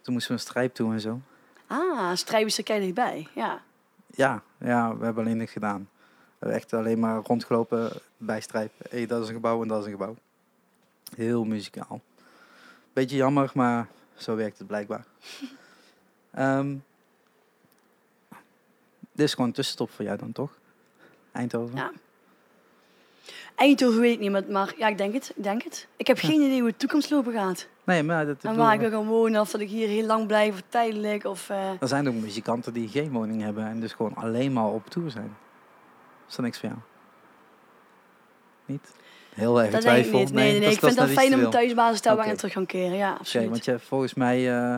Toen 0.00 0.12
moesten 0.12 0.32
we 0.32 0.40
een 0.40 0.46
strijp 0.46 0.74
toe 0.74 0.92
en 0.92 1.00
zo. 1.00 1.20
Ah, 1.66 2.14
strijben 2.14 2.48
is 2.48 2.58
er 2.58 2.64
kei 2.64 2.80
dichtbij. 2.80 3.28
Ja. 3.34 3.62
Ja, 4.10 4.42
ja, 4.58 4.96
we 4.96 5.04
hebben 5.04 5.24
alleen 5.24 5.36
niks 5.36 5.52
gedaan. 5.52 5.88
We 6.08 6.34
hebben 6.38 6.58
echt 6.58 6.72
alleen 6.72 6.98
maar 6.98 7.22
rondgelopen 7.22 7.90
bij 8.16 8.40
strijp. 8.40 8.72
Hé, 8.90 9.06
dat 9.06 9.22
is 9.22 9.28
een 9.28 9.34
gebouw 9.34 9.62
en 9.62 9.68
dat 9.68 9.78
is 9.78 9.84
een 9.84 9.90
gebouw. 9.90 10.16
Heel 11.16 11.44
muzikaal. 11.44 12.00
Beetje 12.92 13.16
jammer, 13.16 13.50
maar 13.54 13.88
zo 14.14 14.36
werkt 14.36 14.58
het 14.58 14.66
blijkbaar. 14.66 15.04
Ehm 16.30 16.74
dit 19.18 19.26
is 19.26 19.32
gewoon 19.32 19.48
een 19.48 19.54
tussenstop 19.54 19.90
voor 19.90 20.04
jou 20.04 20.18
dan, 20.18 20.32
toch? 20.32 20.50
Eindhoven? 21.32 21.76
Ja. 21.76 21.92
Eindhoven 23.54 24.00
weet 24.00 24.12
ik 24.12 24.20
niet, 24.20 24.30
maar, 24.30 24.44
maar 24.48 24.74
ja, 24.76 24.88
ik 24.88 24.98
denk 24.98 25.12
het. 25.12 25.32
Ik 25.36 25.42
denk 25.42 25.62
het. 25.62 25.86
Ik 25.96 26.06
heb 26.06 26.18
geen 26.18 26.40
idee 26.40 26.58
hoe 26.58 26.68
het 26.68 26.78
toekomstlopen 26.78 27.32
gaat. 27.32 27.66
Nee, 27.88 28.02
maar 28.02 28.26
dat, 28.26 28.36
En 28.42 28.50
ik 28.50 28.56
waar 28.56 28.74
ik 28.74 28.80
wil 28.80 28.90
gaan 28.90 29.06
wonen, 29.06 29.40
of 29.40 29.50
dat 29.50 29.60
ik 29.60 29.68
hier 29.68 29.88
heel 29.88 30.06
lang 30.06 30.26
blijf, 30.26 30.52
of 30.52 30.62
tijdelijk. 30.68 31.24
Of, 31.24 31.50
eh, 31.50 31.70
er 31.80 31.88
zijn 31.88 32.08
ook 32.08 32.14
muzikanten 32.14 32.72
die 32.72 32.88
geen 32.88 33.10
woning 33.10 33.42
hebben 33.42 33.66
en 33.66 33.80
dus 33.80 33.92
gewoon 33.92 34.14
alleen 34.14 34.52
maar 34.52 34.66
op 34.66 34.86
tour 34.86 35.10
zijn. 35.10 35.36
Is 36.28 36.34
dat 36.34 36.44
niks 36.44 36.58
voor 36.58 36.68
jou? 36.68 36.80
Niet? 38.66 38.92
Heel 39.34 39.62
erg 39.62 39.70
dat 39.70 39.82
denk 39.82 40.04
ik 40.04 40.12
niet. 40.12 40.32
Nee, 40.32 40.60
nee, 40.60 40.70
ik 40.70 40.78
vind 40.78 40.96
dat 40.96 41.08
fijn 41.08 41.34
om 41.34 41.50
thuisbasis 41.50 42.00
te 42.00 42.12
Oké. 42.12 42.22
en 42.22 42.36
terug 42.36 42.52
gaan 42.52 42.66
keren. 42.66 42.96
Ja, 42.96 43.12
absoluut. 43.18 43.48
want 43.48 43.64
je, 43.64 43.78
volgens 43.78 44.14
mij 44.14 44.36
eh, 44.36 44.74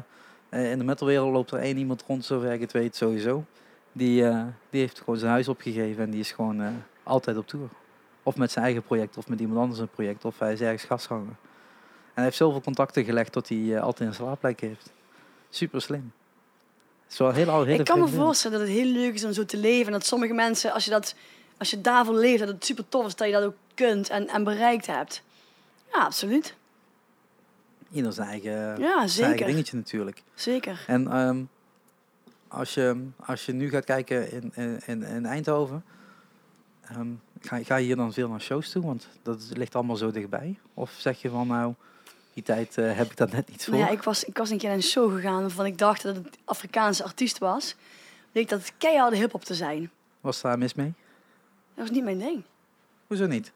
eh, 0.49 0.71
in 0.71 0.79
de 0.79 0.85
metalwereld 0.85 1.33
loopt 1.33 1.51
er 1.51 1.59
één 1.59 1.77
iemand 1.77 2.05
rond, 2.07 2.25
zover 2.25 2.53
ik 2.53 2.61
het 2.61 2.73
weet, 2.73 2.97
sowieso. 2.97 3.45
Die, 3.93 4.23
die 4.71 4.81
heeft 4.81 4.99
gewoon 4.99 5.19
zijn 5.19 5.31
huis 5.31 5.49
opgegeven 5.49 6.05
en 6.05 6.11
die 6.11 6.21
is 6.21 6.33
gewoon 6.33 6.83
altijd 7.03 7.37
op 7.37 7.47
tour. 7.47 7.69
Of 8.23 8.37
met 8.37 8.51
zijn 8.51 8.65
eigen 8.65 8.83
project, 8.83 9.17
of 9.17 9.29
met 9.29 9.41
iemand 9.41 9.61
anders 9.61 9.81
een 9.81 9.89
project, 9.89 10.25
of 10.25 10.39
hij 10.39 10.53
is 10.53 10.61
ergens 10.61 10.85
gastganger. 10.85 11.37
En 12.11 12.17
hij 12.17 12.25
heeft 12.25 12.37
zoveel 12.37 12.61
contacten 12.61 13.05
gelegd 13.05 13.33
tot 13.33 13.49
hij 13.49 13.77
eh, 13.77 13.83
altijd 13.83 14.09
een 14.09 14.15
slaapplek 14.15 14.61
heeft. 14.61 14.93
Super 15.51 15.83
slim. 15.83 16.13
Het 17.03 17.13
is 17.13 17.19
wel 17.19 17.29
een 17.29 17.35
heel 17.35 17.65
hele 17.65 17.79
ik 17.79 17.85
kan 17.85 18.01
me 18.01 18.09
voorstellen 18.09 18.59
dat 18.59 18.69
het 18.69 18.77
heel 18.77 18.93
leuk 18.93 19.15
is 19.15 19.25
om 19.25 19.33
zo 19.33 19.45
te 19.45 19.57
leven. 19.57 19.87
En 19.87 19.93
dat 19.93 20.07
sommige 20.07 20.33
mensen, 20.33 20.73
als 20.73 20.85
je, 20.85 20.91
dat, 20.91 21.15
als 21.59 21.71
je 21.71 21.81
daarvoor 21.81 22.15
leeft, 22.15 22.39
dat 22.39 22.49
het 22.49 22.65
super 22.65 22.89
tof 22.89 23.07
is 23.07 23.15
dat 23.15 23.27
je 23.27 23.33
dat 23.33 23.45
ook 23.45 23.57
kunt 23.75 24.09
en, 24.09 24.29
en 24.29 24.45
bereikt 24.45 24.87
hebt. 24.87 25.23
Ja, 25.93 26.05
absoluut. 26.05 26.55
Ieder 27.93 28.13
zijn 28.13 28.29
eigen, 28.29 28.51
Ja, 28.51 28.77
zijn 28.77 28.89
eigen 28.89 29.09
zeker. 29.09 29.47
dingetje 29.47 29.77
natuurlijk. 29.77 30.23
Zeker. 30.35 30.85
En 30.87 31.13
ehm, 31.13 31.43
als, 32.49 32.75
je, 32.75 33.07
als 33.17 33.47
je 33.47 33.53
nu 33.53 33.71
gaat 33.71 33.85
kijken 33.85 34.33
in, 34.33 34.53
in, 34.55 34.81
in, 34.87 35.03
in 35.03 35.27
Eindhoven, 35.27 35.85
ehm, 36.81 37.09
ga, 37.41 37.63
ga 37.63 37.77
je 37.77 37.85
hier 37.85 37.97
dan 37.97 38.13
veel 38.13 38.29
naar 38.29 38.41
shows 38.41 38.71
toe? 38.71 38.85
Want 38.85 39.09
dat 39.23 39.51
ligt 39.53 39.75
allemaal 39.75 39.97
zo 39.97 40.11
dichtbij. 40.11 40.59
Of 40.75 40.95
zeg 40.99 41.23
je 41.23 41.31
van 41.31 41.47
nou, 41.47 41.75
die 42.35 42.43
tijd 42.43 42.79
eh, 42.79 42.97
heb 42.97 43.11
ik 43.11 43.17
dat 43.17 43.33
net 43.33 43.49
niet 43.49 43.65
voor? 43.65 43.75
Nou 43.75 43.87
ja, 43.87 43.91
ik 43.93 44.03
was, 44.03 44.25
ik 44.25 44.37
was 44.39 44.51
een 44.51 44.59
keer 44.59 44.69
naar 44.69 44.77
een 44.79 44.85
show 44.85 45.15
gegaan 45.15 45.41
waarvan 45.41 45.67
ik 45.67 45.79
dacht 45.79 46.03
dat 46.03 46.17
het 46.17 46.39
Afrikaanse 46.45 47.05
artiest 47.05 47.39
was. 47.39 47.75
Bleek 48.33 48.49
dat 48.49 48.61
het 48.61 48.73
keiharde 48.79 49.17
hip-hop 49.17 49.45
te 49.45 49.55
zijn. 49.55 49.91
Was 50.21 50.41
daar 50.41 50.59
mis 50.59 50.75
mee? 50.75 50.93
Dat 51.75 51.89
was 51.89 51.91
niet 51.91 52.05
mijn 52.05 52.19
ding. 52.19 52.43
Hoezo 53.07 53.27
niet? 53.27 53.53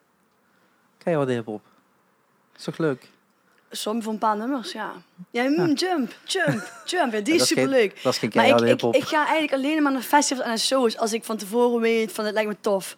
Kijk 0.99 1.17
wat 1.17 1.29
hip 1.29 1.49
op. 1.49 1.63
Is 2.57 2.63
toch 2.65 2.79
leuk? 2.79 3.09
Som 3.71 4.03
voor 4.03 4.13
een 4.13 4.19
paar 4.19 4.37
nummers, 4.37 4.73
ja. 4.73 4.93
Ja, 5.31 5.43
mm, 5.43 5.73
jump, 5.73 6.13
jump, 6.25 6.71
jump. 6.85 7.13
Ja, 7.13 7.21
die 7.21 7.35
is 7.35 7.39
geen- 7.39 7.47
superleuk. 7.47 8.03
Dat 8.03 8.13
is 8.13 8.19
geen 8.19 8.29
ik, 8.29 8.35
keiharde 8.37 8.69
ik, 8.71 8.83
ik 8.83 9.05
ga 9.05 9.17
eigenlijk 9.27 9.53
alleen 9.53 9.83
maar 9.83 9.93
naar 9.93 10.03
festivals 10.03 10.45
en 10.45 10.49
naar 10.51 10.59
shows 10.59 10.97
als 10.99 11.13
ik 11.13 11.25
van 11.25 11.37
tevoren 11.37 11.81
weet 11.81 12.13
van 12.13 12.25
het 12.25 12.35
lijkt 12.35 12.49
me 12.49 12.57
tof. 12.61 12.97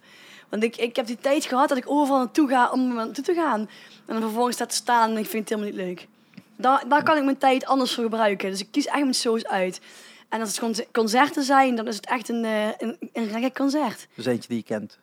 Want 0.49 0.63
ik, 0.63 0.75
ik 0.77 0.95
heb 0.95 1.05
die 1.07 1.17
tijd 1.17 1.45
gehad 1.45 1.69
dat 1.69 1.77
ik 1.77 1.89
overal 1.89 2.17
naartoe 2.19 2.47
ga 2.49 2.71
om 2.71 2.93
naartoe 2.93 3.23
te 3.23 3.33
gaan. 3.33 3.59
En 4.05 4.13
dan 4.13 4.21
vervolgens 4.21 4.55
staat 4.55 4.69
te 4.69 4.75
staan 4.75 5.09
en 5.11 5.17
ik 5.17 5.25
vind 5.29 5.49
het 5.49 5.59
helemaal 5.59 5.71
niet 5.85 5.87
leuk. 5.87 6.07
Daar, 6.55 6.83
daar 6.87 7.03
kan 7.03 7.17
ik 7.17 7.23
mijn 7.23 7.37
tijd 7.37 7.65
anders 7.65 7.93
voor 7.93 8.03
gebruiken. 8.03 8.49
Dus 8.51 8.59
ik 8.59 8.67
kies 8.71 8.85
echt 8.85 8.99
mijn 8.99 9.13
shows 9.15 9.45
uit. 9.45 9.81
En 10.29 10.39
als 10.39 10.49
het 10.49 10.59
conce- 10.59 10.87
concerten 10.91 11.43
zijn, 11.43 11.75
dan 11.75 11.87
is 11.87 11.95
het 11.95 12.05
echt 12.05 12.29
een, 12.29 12.45
eh, 12.45 12.67
een, 12.77 12.97
een 13.13 13.27
reggae 13.27 13.51
concert. 13.51 14.07
Dus 14.13 14.25
eentje 14.25 14.47
die 14.49 14.57
je 14.57 14.63
kent. 14.63 14.99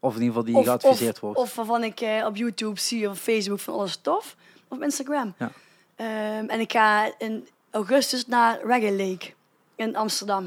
Of 0.00 0.14
in 0.16 0.22
ieder 0.22 0.34
geval 0.36 0.44
die 0.52 0.56
Of, 0.56 0.64
geadviseerd 0.64 1.14
of, 1.14 1.20
wordt. 1.20 1.38
of 1.38 1.54
waarvan 1.54 1.84
ik 1.84 2.00
eh, 2.00 2.26
op 2.26 2.36
YouTube 2.36 2.80
zie 2.80 3.08
of 3.08 3.18
Facebook 3.18 3.60
van 3.60 3.74
alles 3.74 3.96
tof. 4.02 4.36
Of 4.68 4.76
op 4.76 4.82
Instagram. 4.82 5.34
Ja. 5.38 5.50
Ehm, 5.96 6.44
en 6.48 6.60
ik 6.60 6.72
ga 6.72 7.12
in 7.18 7.48
augustus 7.70 8.26
naar 8.26 8.58
Reggae 8.64 8.92
Lake 8.92 9.26
in 9.74 9.96
Amsterdam. 9.96 10.42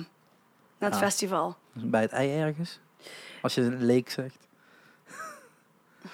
Naar 0.77 0.89
het 0.91 0.99
Ah. 0.99 1.05
festival. 1.05 1.55
Bij 1.73 2.01
het 2.01 2.11
ei 2.11 2.39
ergens. 2.39 2.79
Als 3.43 3.53
je 3.55 3.61
leek 3.61 4.09
zegt. 4.09 4.37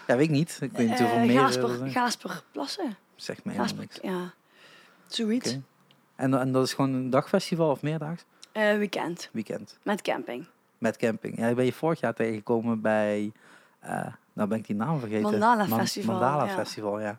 ja, 0.07 0.15
weet 0.15 0.19
ik 0.25 0.29
niet. 0.29 0.57
Ik 0.61 0.71
weet 0.71 0.87
niet 0.89 0.99
hoeveel 0.99 1.17
Eh, 1.17 1.25
meer. 1.25 1.35
er 1.35 1.41
Gaasper, 1.41 1.69
zijn. 1.69 1.91
Gaasperplassen. 1.91 2.97
Zeg 3.15 3.43
me 3.43 3.51
helemaal 3.51 3.73
niks. 3.75 3.99
ja. 4.01 4.33
Zoiets. 5.07 5.57
En, 6.15 6.33
en 6.39 6.51
dat 6.51 6.65
is 6.65 6.73
gewoon 6.73 6.93
een 6.93 7.09
dagfestival 7.09 7.69
of 7.71 7.81
meerdaags? 7.81 8.23
Eh, 8.51 8.77
weekend. 8.77 9.29
Weekend. 9.31 9.77
Met 9.83 10.01
camping. 10.01 10.45
Met 10.77 10.97
camping. 10.97 11.37
Ja, 11.37 11.53
ben 11.53 11.65
je 11.65 11.73
vorig 11.73 11.99
jaar 11.99 12.13
tegengekomen 12.13 12.81
bij... 12.81 13.31
eh 13.79 14.07
nou 14.33 14.49
ben 14.49 14.57
ik 14.57 14.67
die 14.67 14.75
naam 14.75 14.99
vergeten. 14.99 15.21
Mandala 15.31 15.65
Man- 15.65 15.79
Festival, 15.79 16.13
Mandala 16.13 16.43
ja. 16.45 16.53
Festival, 16.53 16.99
ja. 16.99 17.17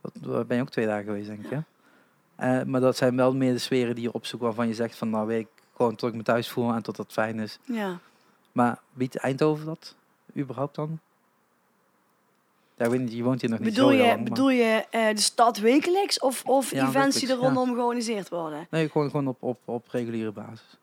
Dat, 0.00 0.12
daar 0.20 0.46
ben 0.46 0.56
je 0.56 0.62
ook 0.62 0.70
twee 0.70 0.86
dagen 0.86 1.04
geweest, 1.04 1.26
denk 1.28 1.44
ik? 1.44 1.58
Eh, 2.36 2.62
maar 2.62 2.80
dat 2.80 2.96
zijn 2.96 3.16
wel 3.16 3.34
meer 3.34 3.52
de 3.52 3.58
sferen 3.58 3.94
die 3.94 4.04
je 4.04 4.12
opzoekt 4.12 4.42
waarvan 4.42 4.68
je 4.68 4.74
zegt 4.74 4.96
van... 4.96 5.10
Nou, 5.10 5.26
weet 5.26 5.40
ik 5.40 5.48
gewoon 5.76 5.94
tot 5.96 6.08
ik 6.10 6.14
me 6.16 6.22
thuis 6.22 6.50
voel 6.50 6.72
en 6.72 6.82
tot 6.82 6.96
dat 6.96 7.12
fijn 7.12 7.38
is. 7.38 7.58
Ja. 7.64 7.98
Maar 8.56 8.78
biedt 8.92 9.16
Eindhoven 9.16 9.66
dat 9.66 9.94
überhaupt 10.36 10.74
dan? 10.74 10.98
Ik 12.76 12.86
weet 12.86 13.00
niet, 13.00 13.12
je 13.12 13.22
woont 13.22 13.40
hier 13.40 13.50
nog 13.50 13.58
niet 13.58 13.68
Bedoel 13.74 13.88
zo 13.90 13.94
je, 13.96 14.02
lang, 14.02 14.14
maar- 14.14 14.22
bedoel 14.22 14.50
je 14.50 14.84
eh, 14.90 15.08
de 15.14 15.20
stad 15.20 15.58
wekelijks 15.58 16.18
of, 16.18 16.44
of 16.44 16.70
Ja, 16.70 16.88
events 16.88 17.18
die 17.18 17.28
er 17.28 17.34
ja. 17.36 17.40
rondom 17.44 17.74
georganiseerd 17.74 18.28
worden? 18.28 18.66
Nee, 18.70 18.88
gewoon, 18.90 19.10
gewoon 19.10 19.28
op, 19.28 19.42
op, 19.42 19.58
op 19.64 19.88
reguliere 19.90 20.30
basis. 20.32 20.76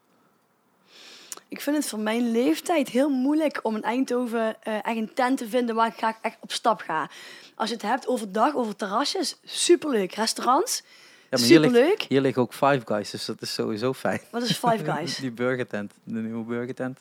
Ik 1.48 1.62
vind 1.62 1.76
het 1.76 1.88
voor 1.90 2.00
mijn 2.00 2.32
leeftijd 2.32 2.90
heel 2.90 3.10
moeilijk 3.10 3.60
om 3.64 3.76
in 3.76 3.84
Eindhoven 3.84 4.64
eh, 4.64 4.76
echt 4.76 4.98
een 4.98 5.14
tent 5.14 5.38
te 5.38 5.48
vinden 5.50 5.76
waar 5.76 5.88
ik 5.88 5.98
graag 5.98 6.18
echt 6.22 6.38
op 6.40 6.52
stap 6.52 6.80
ga. 6.82 7.10
Als 7.56 7.70
je 7.70 7.76
het 7.76 7.84
hebt 7.84 8.08
overdag, 8.08 8.56
over 8.56 8.76
terrasjes, 8.76 9.38
superleuk. 9.44 10.12
Restaurants, 10.16 10.84
Ja, 10.86 10.88
maar 11.30 11.40
hier 11.40 11.60
ligt, 11.60 11.74
superleuk. 11.76 12.02
hier 12.02 12.22
liggen 12.22 12.42
ook 12.42 12.54
Five 12.54 12.82
Guys, 12.86 13.10
dus 13.10 13.26
dat 13.26 13.42
is 13.42 13.54
sowieso 13.54 13.94
fijn. 13.94 14.22
Wat 14.32 14.42
is 14.42 14.52
Five 14.58 14.84
Guys? 14.92 15.16
Die 15.18 15.32
burgertent, 15.32 15.94
de 16.04 16.20
nieuwe 16.20 16.44
burgertent. 16.44 17.00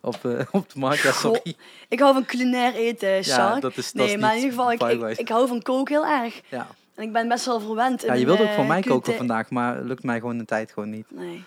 Op, 0.00 0.24
eh, 0.24 0.40
op 0.60 0.72
de 0.72 0.78
markt, 0.78 1.02
ja, 1.02 1.12
sorry. 1.12 1.56
Ik 1.88 2.00
hou 2.00 2.14
van 2.14 2.24
culinair 2.24 2.74
eten, 2.74 3.08
Ja, 3.08 3.22
Sark. 3.22 3.60
dat 3.60 3.76
is, 3.76 3.92
dat 3.92 4.06
nee, 4.06 4.18
maar 4.18 4.30
in 4.30 4.42
ieder 4.42 4.50
geval, 4.50 4.72
ik, 4.72 5.18
ik, 5.18 5.28
hou 5.28 5.48
van 5.48 5.62
koken 5.62 5.94
heel 5.94 6.06
erg. 6.06 6.40
ja. 6.48 6.66
En 6.94 7.02
ik 7.02 7.12
ben 7.12 7.28
best 7.28 7.44
wel 7.44 7.60
verwend. 7.60 8.02
ja, 8.02 8.14
je 8.14 8.24
wilde 8.26 8.42
ook 8.42 8.48
eh, 8.48 8.54
voor 8.54 8.64
mij 8.64 8.82
koken 8.82 9.14
vandaag, 9.14 9.50
maar 9.50 9.82
lukt 9.82 10.02
mij 10.02 10.18
gewoon 10.18 10.38
de 10.38 10.44
tijd 10.44 10.72
gewoon 10.72 10.90
niet. 10.90 11.06
Nee. 11.08 11.44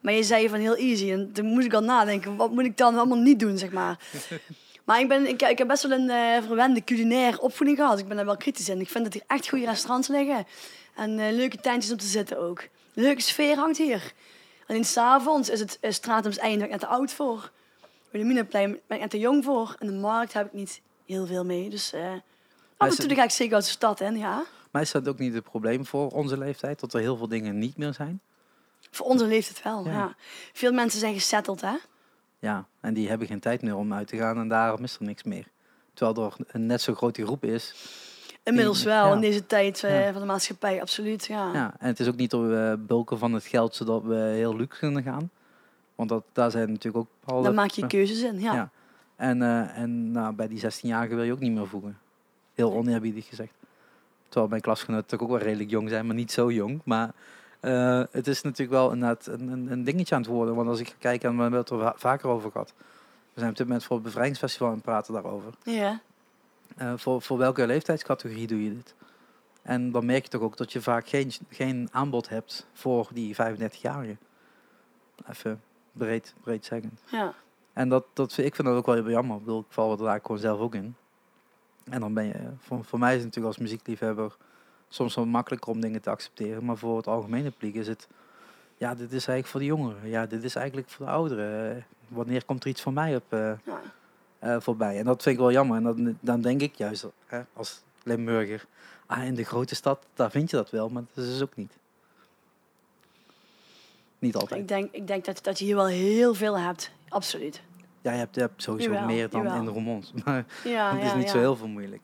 Maar 0.00 0.12
je 0.12 0.22
zei 0.22 0.48
van 0.48 0.58
heel 0.58 0.76
easy. 0.76 1.10
En 1.10 1.32
toen 1.32 1.46
moest 1.46 1.66
ik 1.66 1.74
al 1.74 1.82
nadenken, 1.82 2.36
wat 2.36 2.50
moet 2.50 2.64
ik 2.64 2.76
dan 2.76 2.96
allemaal 2.96 3.18
niet 3.18 3.40
doen, 3.40 3.58
zeg 3.58 3.70
maar. 3.70 3.98
maar 4.86 5.00
ik, 5.00 5.08
ben, 5.08 5.28
ik, 5.28 5.42
ik 5.42 5.58
heb 5.58 5.66
best 5.66 5.82
wel 5.82 5.98
een 5.98 6.10
eh, 6.10 6.46
verwende 6.46 6.84
culinair 6.84 7.38
opvoeding 7.38 7.78
gehad. 7.78 7.98
Ik 7.98 8.06
ben 8.08 8.16
daar 8.16 8.24
wel 8.26 8.36
kritisch 8.36 8.68
in. 8.68 8.80
Ik 8.80 8.88
vind 8.90 9.04
dat 9.04 9.12
hier 9.12 9.22
echt 9.26 9.48
goede 9.48 9.66
restaurants 9.66 10.08
liggen. 10.08 10.46
En 10.94 11.34
leuke 11.36 11.56
tentjes 11.56 11.92
om 11.92 11.98
te 11.98 12.06
zitten 12.06 12.38
ook. 12.38 12.68
Leuke 12.94 13.22
sfeer 13.22 13.56
hangt 13.56 13.78
hier. 13.78 14.12
Alleen 14.66 14.84
s'avonds 14.84 15.48
is 15.48 15.60
het 15.60 15.78
uh, 15.80 15.90
Stratums 15.90 16.38
Einde 16.38 16.56
ben 16.56 16.64
ik 16.66 16.70
net 16.70 16.80
te 16.80 16.86
oud 16.86 17.12
voor. 17.12 17.50
Wilhelminaplein 18.12 18.78
ben 18.86 19.00
ik 19.02 19.10
te 19.10 19.18
jong 19.18 19.44
voor. 19.44 19.76
En 19.78 19.86
de 19.86 19.92
markt 19.92 20.32
heb 20.32 20.46
ik 20.46 20.52
niet 20.52 20.80
heel 21.06 21.26
veel 21.26 21.44
mee. 21.44 21.70
Dus 21.70 21.92
eh 21.92 22.00
af 22.76 22.88
en 22.90 22.96
toe 22.96 23.06
het- 23.08 23.16
ga 23.18 23.24
ik 23.24 23.30
zeker 23.30 23.54
uit 23.54 23.64
de 23.64 23.70
stad 23.70 24.00
in, 24.00 24.16
ja. 24.18 24.44
Maar 24.70 24.82
is 24.82 24.90
dat 24.90 25.08
ook 25.08 25.18
niet 25.18 25.34
het 25.34 25.44
probleem 25.44 25.86
voor 25.86 26.08
onze 26.10 26.38
leeftijd, 26.38 26.80
dat 26.80 26.94
er 26.94 27.00
heel 27.00 27.16
veel 27.16 27.28
dingen 27.28 27.58
niet 27.58 27.76
meer 27.76 27.92
zijn? 27.94 28.20
Voor 28.90 29.06
onze 29.06 29.26
leeftijd 29.26 29.62
wel, 29.62 29.84
Ja. 29.84 29.90
ja. 29.92 30.14
Veel 30.52 30.72
mensen 30.72 31.00
zijn 31.00 31.14
gesetteld, 31.14 31.60
hè. 31.60 31.74
Ja, 32.38 32.66
en 32.80 32.94
die 32.94 33.08
hebben 33.08 33.26
geen 33.26 33.40
tijd 33.40 33.62
meer 33.62 33.76
om 33.76 33.92
uit 33.92 34.08
te 34.08 34.16
gaan 34.16 34.38
en 34.38 34.48
daarom 34.48 34.82
is 34.84 34.96
er 34.96 35.02
niks 35.04 35.22
meer. 35.22 35.46
Terwijl 35.94 36.26
er 36.26 36.36
een 36.46 36.66
net 36.66 36.80
zo 36.82 36.94
grote 36.94 37.24
groep 37.24 37.44
is. 37.44 37.74
Inmiddels 38.42 38.78
Die- 38.78 38.86
wel, 38.86 39.06
ja. 39.06 39.14
in 39.14 39.20
deze 39.20 39.46
tijd 39.46 39.84
eh, 39.84 40.04
Ja. 40.04 40.12
van 40.12 40.20
de 40.20 40.26
maatschappij, 40.26 40.80
absoluut. 40.80 41.26
Ja. 41.26 41.52
Ja, 41.52 41.74
en 41.78 41.86
het 41.86 42.00
is 42.00 42.08
ook 42.08 42.16
niet 42.16 42.30
door 42.30 42.52
eh, 42.52 42.72
bulken 42.78 43.18
van 43.18 43.32
het 43.32 43.44
geld 43.44 43.74
zodat 43.74 44.02
we 44.02 44.14
heel 44.14 44.56
luxe 44.56 44.78
kunnen 44.78 45.02
gaan. 45.02 45.30
Want 46.06 46.22
dat, 46.22 46.24
daar 46.32 46.50
zijn 46.50 46.68
natuurlijk 46.68 47.04
ook 47.04 47.10
bepaalde... 47.20 47.44
Daar 47.44 47.54
maak 47.54 47.70
je 47.70 47.86
keuzes 47.86 48.22
in, 48.22 48.40
ja. 48.40 48.54
Ja. 48.54 48.70
En, 49.16 49.42
eh, 49.42 49.78
en 49.78 50.10
nou, 50.10 50.34
bij 50.34 50.48
die 50.48 50.60
16-jarigen 50.60 51.14
wil 51.14 51.22
je 51.22 51.32
ook 51.32 51.40
niet 51.40 51.52
meer 51.52 51.68
voegen. 51.68 51.98
Heel 52.54 52.72
oneerbiedig 52.72 53.28
gezegd. 53.28 53.52
Terwijl 54.24 54.48
mijn 54.48 54.60
klasgenoten 54.60 55.06
toch 55.06 55.20
ook 55.20 55.28
wel 55.28 55.38
redelijk 55.38 55.70
jong 55.70 55.88
zijn, 55.88 56.06
maar 56.06 56.14
niet 56.14 56.32
zo 56.32 56.50
jong. 56.50 56.80
Maar 56.84 57.12
eh, 57.60 58.02
het 58.10 58.26
is 58.26 58.42
natuurlijk 58.42 58.70
wel 58.70 58.92
inderdaad 58.92 59.26
een, 59.26 59.48
een, 59.48 59.72
een 59.72 59.84
dingetje 59.84 60.14
aan 60.14 60.20
het 60.20 60.30
worden. 60.30 60.54
Want 60.54 60.68
als 60.68 60.80
ik 60.80 60.88
ga 60.88 60.94
kijken, 60.98 61.28
en 61.28 61.36
we 61.36 61.42
hebben 61.42 61.60
het 61.60 61.70
er 61.70 61.78
va- 61.78 61.94
vaker 61.96 62.28
over 62.28 62.50
gehad. 62.50 62.72
We 63.32 63.40
zijn 63.40 63.50
op 63.50 63.56
dit 63.56 63.66
moment 63.66 63.84
voor 63.84 63.96
het 63.96 64.04
bevrijdingsfestival 64.04 64.68
aan 64.68 64.74
het 64.74 64.82
praten 64.82 65.14
daarover. 65.14 65.52
Ja. 65.62 66.00
Eh, 66.76 66.92
voor, 66.96 67.22
voor 67.22 67.38
welke 67.38 67.66
leeftijdscategorie 67.66 68.46
doe 68.46 68.64
je 68.64 68.74
dit? 68.74 68.94
En 69.62 69.90
dan 69.92 70.06
merk 70.06 70.22
je 70.22 70.30
toch 70.30 70.40
ook 70.42 70.56
dat 70.56 70.72
je 70.72 70.80
vaak 70.80 71.08
geen, 71.08 71.32
geen 71.50 71.88
aanbod 71.92 72.28
hebt 72.28 72.66
voor 72.72 73.08
die 73.12 73.34
35-jarigen. 73.34 74.18
Even 75.30 75.60
breed, 75.92 76.34
breed 76.42 76.64
zeggen. 76.64 76.98
Ja. 77.10 77.34
En 77.72 77.88
dat, 77.88 78.04
dat, 78.12 78.32
vind- 78.32 78.46
ik 78.46 78.54
vind 78.54 78.68
dat 78.68 78.76
ook 78.76 78.86
wel 78.86 78.94
heel 78.94 79.10
jammer. 79.10 79.36
Ik 79.36 79.44
bedoel, 79.44 79.60
ik 79.60 79.66
val 79.68 79.84
er 79.84 79.90
eigenlijk 79.90 80.26
gewoon 80.26 80.40
zelf 80.40 80.60
ook 80.60 80.74
in. 80.74 80.94
En 81.84 82.00
dan 82.00 82.14
ben 82.14 82.24
je, 82.24 82.34
voor, 82.58 82.84
voor 82.84 82.98
mij 82.98 83.10
is 83.10 83.16
het 83.16 83.24
natuurlijk 83.24 83.54
als 83.54 83.62
muziekliefhebber 83.64 84.36
soms 84.88 85.14
wel 85.14 85.26
makkelijker 85.26 85.70
om 85.70 85.80
dingen 85.80 86.02
te 86.02 86.10
accepteren. 86.10 86.64
Maar 86.64 86.76
voor 86.76 86.96
het 86.96 87.06
algemene 87.06 87.50
publiek 87.50 87.74
is 87.74 87.86
het, 87.88 88.08
ja, 88.76 88.88
dit 88.94 89.12
is 89.12 89.26
eigenlijk 89.26 89.46
voor 89.46 89.60
de 89.60 89.66
jongeren. 89.66 90.08
Ja, 90.08 90.26
dit 90.26 90.42
is 90.44 90.54
eigenlijk 90.54 90.88
voor 90.90 91.06
de 91.06 91.12
ouderen. 91.12 91.84
Wanneer 92.08 92.44
komt 92.44 92.62
er 92.64 92.70
iets 92.70 92.82
van 92.82 92.94
mij 92.94 93.16
op 93.16 93.24
eh, 93.28 93.52
ja. 93.64 93.80
eh, 94.38 94.56
voorbij? 94.60 94.98
En 94.98 95.04
dat 95.04 95.22
vind 95.22 95.34
ik 95.34 95.40
wel 95.40 95.52
jammer. 95.52 95.76
En 95.76 95.82
dan, 95.82 96.18
dan 96.20 96.40
denk 96.40 96.60
ik 96.60 96.74
juist, 96.74 97.06
hè, 97.26 97.42
als 97.52 97.82
Limburger, 98.02 98.66
ah, 99.06 99.24
in 99.24 99.34
de 99.34 99.44
grote 99.44 99.74
stad, 99.74 100.06
daar 100.14 100.30
vind 100.30 100.50
je 100.50 100.56
dat 100.56 100.70
wel, 100.70 100.88
maar 100.88 101.02
dat 101.14 101.24
is 101.24 101.30
dus 101.30 101.42
ook 101.42 101.56
niet. 101.56 101.72
Niet 104.22 104.36
altijd. 104.36 104.60
Ik 104.60 104.68
denk, 104.68 104.88
ik 104.92 105.06
denk 105.06 105.24
dat, 105.24 105.38
dat 105.42 105.58
je 105.58 105.64
hier 105.64 105.76
wel 105.76 105.86
heel 105.86 106.34
veel 106.34 106.58
hebt. 106.58 106.90
Absoluut. 107.08 107.62
Ja, 108.00 108.12
je 108.12 108.18
hebt, 108.18 108.34
je 108.34 108.40
hebt 108.40 108.62
sowieso 108.62 108.90
Jawel, 108.90 109.06
meer 109.06 109.28
dan 109.30 109.42
jawel. 109.42 109.58
in 109.58 109.64
de 109.64 109.70
Roermond. 109.70 110.12
Maar 110.24 110.44
Ja, 110.64 110.92
het 110.94 111.02
is 111.02 111.08
ja, 111.10 111.16
niet 111.16 111.24
ja. 111.26 111.30
zo 111.32 111.38
heel 111.38 111.56
veel 111.56 111.68
moeilijk. 111.68 112.02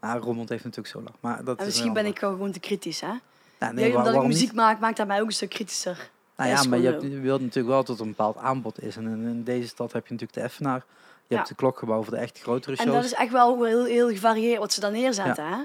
Maar 0.00 0.18
Roermond 0.18 0.48
heeft 0.48 0.64
natuurlijk 0.64 0.94
zo 0.94 1.02
lang. 1.02 1.14
Maar 1.20 1.44
dat 1.44 1.56
En 1.56 1.60
is 1.60 1.66
misschien 1.66 1.92
ben 1.92 2.06
ik 2.06 2.18
gewoon 2.18 2.52
te 2.52 2.60
kritisch, 2.60 3.00
hè? 3.00 3.12
Ja, 3.58 3.72
Nee, 3.72 3.92
waar- 3.92 4.06
omdat 4.06 4.22
ik 4.22 4.26
muziek 4.28 4.46
niet? 4.46 4.56
maak, 4.56 4.80
maakt 4.80 4.96
dat 4.96 5.06
mij 5.06 5.20
ook 5.20 5.26
een 5.26 5.32
stuk 5.32 5.48
kritischer. 5.50 6.10
Nou 6.36 6.50
ja, 6.50 6.62
maar 6.64 6.78
je, 6.78 6.86
hebt, 6.86 7.02
je 7.02 7.20
wilt 7.20 7.40
natuurlijk 7.40 7.68
wel 7.68 7.84
dat 7.84 7.96
er 7.98 8.02
een 8.02 8.10
bepaald 8.10 8.36
aanbod 8.36 8.82
is. 8.82 8.96
En 8.96 9.04
in, 9.06 9.44
deze 9.44 9.68
stad 9.68 9.92
heb 9.92 10.06
je 10.06 10.12
natuurlijk 10.12 10.38
de 10.38 10.44
Effenaar. 10.44 10.84
Je 11.26 11.34
hebt 11.36 11.48
de 11.48 11.54
klokgebouw 11.54 12.02
voor 12.02 12.12
de 12.14 12.18
echt 12.20 12.40
grotere 12.40 12.76
shows. 12.76 12.88
En 12.88 12.94
dat 12.94 13.04
is 13.04 13.14
echt 13.14 13.32
wel 13.32 13.64
heel, 13.64 13.84
heel 13.84 14.08
gevarieerd 14.08 14.58
wat 14.58 14.72
ze 14.72 14.80
dan 14.80 14.92
neerzetten, 14.92 15.44
hè? 15.46 15.56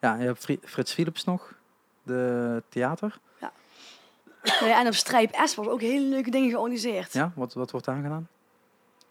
Ja, 0.00 0.16
je 0.16 0.24
hebt 0.24 0.38
Fri- 0.38 0.60
Frits 0.64 0.92
Philips 0.92 1.24
nog. 1.24 1.54
De 2.02 2.62
theater. 2.68 3.18
Ja, 4.42 4.80
en 4.80 4.86
op 4.86 4.94
Strijp 4.94 5.40
S 5.44 5.54
wordt 5.54 5.70
ook 5.70 5.80
hele 5.80 6.04
leuke 6.06 6.30
dingen 6.30 6.50
georganiseerd. 6.50 7.12
Ja, 7.12 7.32
wat, 7.34 7.54
wat 7.54 7.70
wordt 7.70 7.86
daar 7.86 8.02
gedaan? 8.02 8.28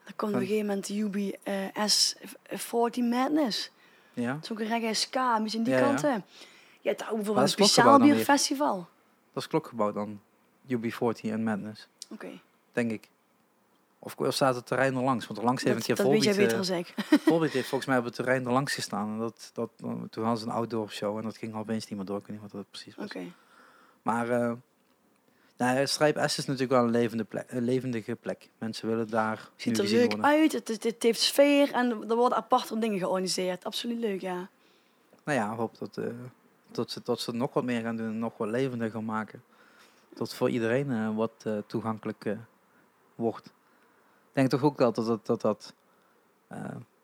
Dan 0.04 0.14
komt 0.16 0.34
op 0.34 0.40
een 0.40 0.48
gegeven 0.48 0.68
moment 0.68 0.90
UBS 0.90 2.16
40 2.44 3.04
Madness. 3.04 3.72
Ja, 4.14 4.34
Dat 4.34 4.44
is 4.44 4.52
ook 4.52 4.60
een 4.60 4.68
reggae 4.68 4.94
ska, 4.94 5.36
een 5.36 5.44
beetje 5.44 5.58
in 5.58 5.64
die 5.64 5.74
Ja, 5.74 5.80
ja. 5.80 5.86
kanten. 5.86 6.26
Je 6.82 6.90
hebt 6.90 7.06
een 7.38 7.50
speciaal 7.50 8.00
bierfestival. 8.00 8.88
dat 9.34 9.44
is 9.44 9.50
klokgebouw 9.50 9.92
dan. 9.92 10.22
UB40 10.68 11.22
en 11.22 11.44
Madness, 11.44 11.88
Oké, 12.12 12.28
denk 12.72 12.92
ik. 12.92 13.10
Of, 14.00 14.16
of 14.18 14.34
staat 14.34 14.56
het 14.56 14.66
terrein 14.66 14.96
er 14.96 15.04
langs? 15.04 15.28
Want 15.28 15.40
er 15.40 15.46
langs 15.46 15.64
heeft 15.64 15.76
een 15.76 15.96
dat, 15.96 15.96
keer 15.96 16.06
dat 16.06 16.14
weet 16.14 16.24
jij 16.24 16.34
Volbeat, 16.34 16.60
beter 16.64 16.76
eh, 16.76 16.96
dan 16.96 17.18
ik. 17.18 17.22
Volbeat 17.30 17.52
heeft 17.52 17.68
volgens 17.68 17.90
mij 17.90 18.00
op 18.00 18.04
het 18.06 18.16
terrein 18.16 18.46
er 18.46 18.52
langs 18.52 18.74
gestaan. 18.74 19.08
En 19.08 19.18
dat, 19.18 19.50
dat, 19.54 19.70
toen 20.10 20.24
hadden 20.24 20.38
ze 20.38 20.46
een 20.46 20.52
outdoor 20.52 20.92
show 20.92 21.18
en 21.18 21.24
dat 21.24 21.38
ging 21.38 21.54
al 21.54 21.60
opeens 21.60 21.88
niet 21.88 21.98
meer 21.98 22.06
door. 22.08 22.18
Ik 22.18 22.26
weet 22.26 22.32
niet 22.32 22.42
wat 22.42 22.52
dat 22.52 22.70
precies 22.72 22.96
was. 22.96 23.06
Oké. 23.06 23.32
Maar 24.02 24.30
eh 24.30 24.52
nou, 25.60 25.88
Strijp 25.88 26.18
S 26.26 26.38
is 26.38 26.46
natuurlijk 26.46 26.72
wel 26.72 26.84
een, 26.84 26.90
levende 26.90 27.24
plek, 27.24 27.52
een 27.52 27.64
levendige 27.64 28.16
plek. 28.16 28.50
Mensen 28.58 28.88
willen 28.88 29.10
daar 29.10 29.50
Ziet 29.56 29.78
er 29.78 29.84
leuk 29.84 30.12
worden. 30.12 30.26
uit, 30.26 30.52
het, 30.52 30.68
het, 30.68 30.84
het 30.84 31.04
heeft 31.04 31.20
sfeer 31.20 31.72
en 31.72 32.10
er 32.10 32.16
worden 32.16 32.38
aparte 32.38 32.80
dingen 32.80 32.98
georganiseerd. 33.00 33.66
Absoluut 33.66 34.00
leuk, 34.00 34.22
ja. 34.22 34.50
Nou 35.24 35.38
ja, 35.38 35.52
ik 35.52 35.58
hoop 35.58 35.78
dat, 35.78 35.98
eh, 35.98 36.06
dat, 36.72 36.92
ze, 36.92 37.02
dat 37.04 37.20
ze 37.20 37.34
nog 37.34 37.54
wat 37.54 37.64
meer 37.64 37.82
gaan 37.82 37.96
doen 37.96 38.08
en 38.08 38.20
nog 38.20 38.38
wat 38.38 38.50
levendiger 38.50 38.92
gaan 38.92 39.06
maken. 39.06 39.44
Dat 40.14 40.36
voor 40.36 40.50
iedereen 40.50 40.92
eh, 40.92 41.16
wat 41.16 41.32
eh, 41.44 41.58
toegankelijk 41.68 42.36
wordt. 43.16 43.46
Ik 43.46 44.34
denk 44.34 44.50
toch 44.50 44.64
ook 44.64 44.78
wel 44.78 44.94
dat 44.94 45.06
dat, 45.06 45.26
dat, 45.26 45.42
dat 45.42 45.74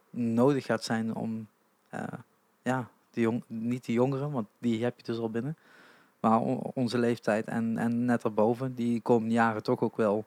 nodig 0.10 0.66
gaat 0.66 0.84
zijn 0.84 1.16
om, 1.16 1.48
ja, 2.62 2.90
de 3.12 3.22
jong, 3.22 3.44
niet 3.48 3.86
de 3.86 3.94
jongeren, 3.94 4.32
want 4.32 4.48
die 4.58 4.84
heb 4.84 4.98
je 4.98 5.04
dus 5.04 5.18
al 5.18 5.30
binnen. 5.30 5.58
Maar 6.26 6.40
onze 6.74 6.98
leeftijd 6.98 7.48
en, 7.48 7.78
en 7.78 8.06
net 8.06 8.24
erboven, 8.24 8.76
die 8.76 9.02
komende 9.02 9.34
jaren 9.34 9.64
toch 9.64 9.82
ook 9.82 9.98
wel 9.98 10.26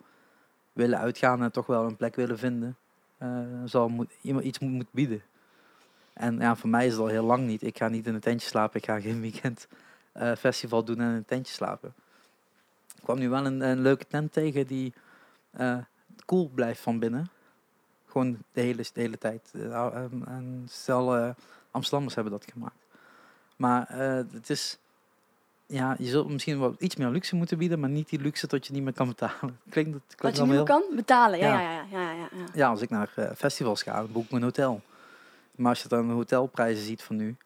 willen 0.73 0.99
uitgaan 0.99 1.43
en 1.43 1.53
toch 1.53 1.67
wel 1.67 1.85
een 1.85 1.97
plek 1.97 2.15
willen 2.15 2.39
vinden. 2.39 2.77
eh, 3.19 3.29
zal 3.65 3.89
moet, 3.89 4.11
iemand 4.23 4.45
iets 4.45 4.59
moet, 4.59 4.87
bieden. 4.91 5.23
En 6.13 6.39
ja, 6.39 6.57
voor 6.57 6.69
mij 6.69 6.87
is 6.87 6.93
het 6.93 7.01
al 7.01 7.07
heel 7.07 7.25
lang 7.25 7.47
niet. 7.47 7.63
Ik 7.63 7.79
ga 7.79 7.89
niet 7.89 8.07
in 8.07 8.15
een 8.15 8.21
tentje 8.21 8.49
slapen. 8.49 8.81
Ik 8.81 8.87
ga 8.87 9.01
geen 9.01 9.21
weekend 9.31 9.69
eh, 10.13 10.35
festival 10.35 10.85
doen 10.85 11.01
en 11.01 11.09
in 11.09 11.15
een 11.15 11.25
tentje 11.25 11.53
slapen. 11.55 11.95
Ik 12.97 13.03
kwam 13.03 13.19
nu 13.19 13.29
wel 13.29 13.47
een, 13.47 13.61
een 13.61 13.81
leuke 13.81 14.07
tent 14.07 14.33
tegen 14.33 14.67
die 14.67 14.93
eh 15.51 15.79
cool 16.27 16.49
blijft 16.55 16.81
van 16.81 16.99
binnen. 16.99 17.29
Gewoon 18.07 18.39
de 18.53 18.61
hele, 18.61 18.83
de 18.83 19.01
hele 19.01 19.19
tijd. 19.19 19.55
En- 20.25 20.67
stel, 20.71 21.35
Amsterdammers 21.71 22.15
hebben 22.15 22.33
dat 22.33 22.51
gemaakt. 22.53 22.85
Maar 23.57 23.93
het 24.33 24.51
is... 24.51 24.79
Ja, 25.71 25.97
je 25.99 26.07
zult 26.07 26.29
misschien 26.29 26.59
wel 26.61 26.75
iets 26.79 26.97
meer 26.97 27.09
luxe 27.09 27.37
moeten 27.37 27.59
bieden, 27.59 27.81
maar 27.81 27.89
niet 27.91 28.09
die 28.09 28.21
luxe 28.21 28.47
dat 28.47 28.67
je 28.67 28.73
niet 28.73 28.83
meer 28.83 28.93
kan 28.93 29.07
betalen. 29.09 29.61
Klinkt, 29.71 29.93
dat 29.93 30.01
Wat 30.07 30.15
klinkt 30.17 30.37
je 30.37 30.43
allemaal 30.43 30.61
nu 30.61 30.65
kan 30.71 30.83
betalen, 30.97 31.39
ja, 31.39 31.61
Ja. 31.61 31.61
ja, 31.61 31.71
ja, 31.91 32.01
ja, 32.01 32.13
ja, 32.13 32.29
ja. 32.33 32.45
Ja, 32.55 32.69
als 32.69 32.81
ik 32.83 32.91
naar 32.91 33.11
eh, 33.15 33.31
festivals 33.37 33.83
ga, 33.83 33.97
dan 33.97 34.13
boek 34.13 34.25
ik 34.25 34.31
mijn 34.31 34.43
hotel. 34.43 34.81
Maar 35.55 35.69
als 35.71 35.83
je 35.83 35.89
dan 35.89 36.07
de 36.07 36.13
hotelprijzen 36.13 36.85
ziet 36.85 37.03
van 37.03 37.17
nu. 37.17 37.37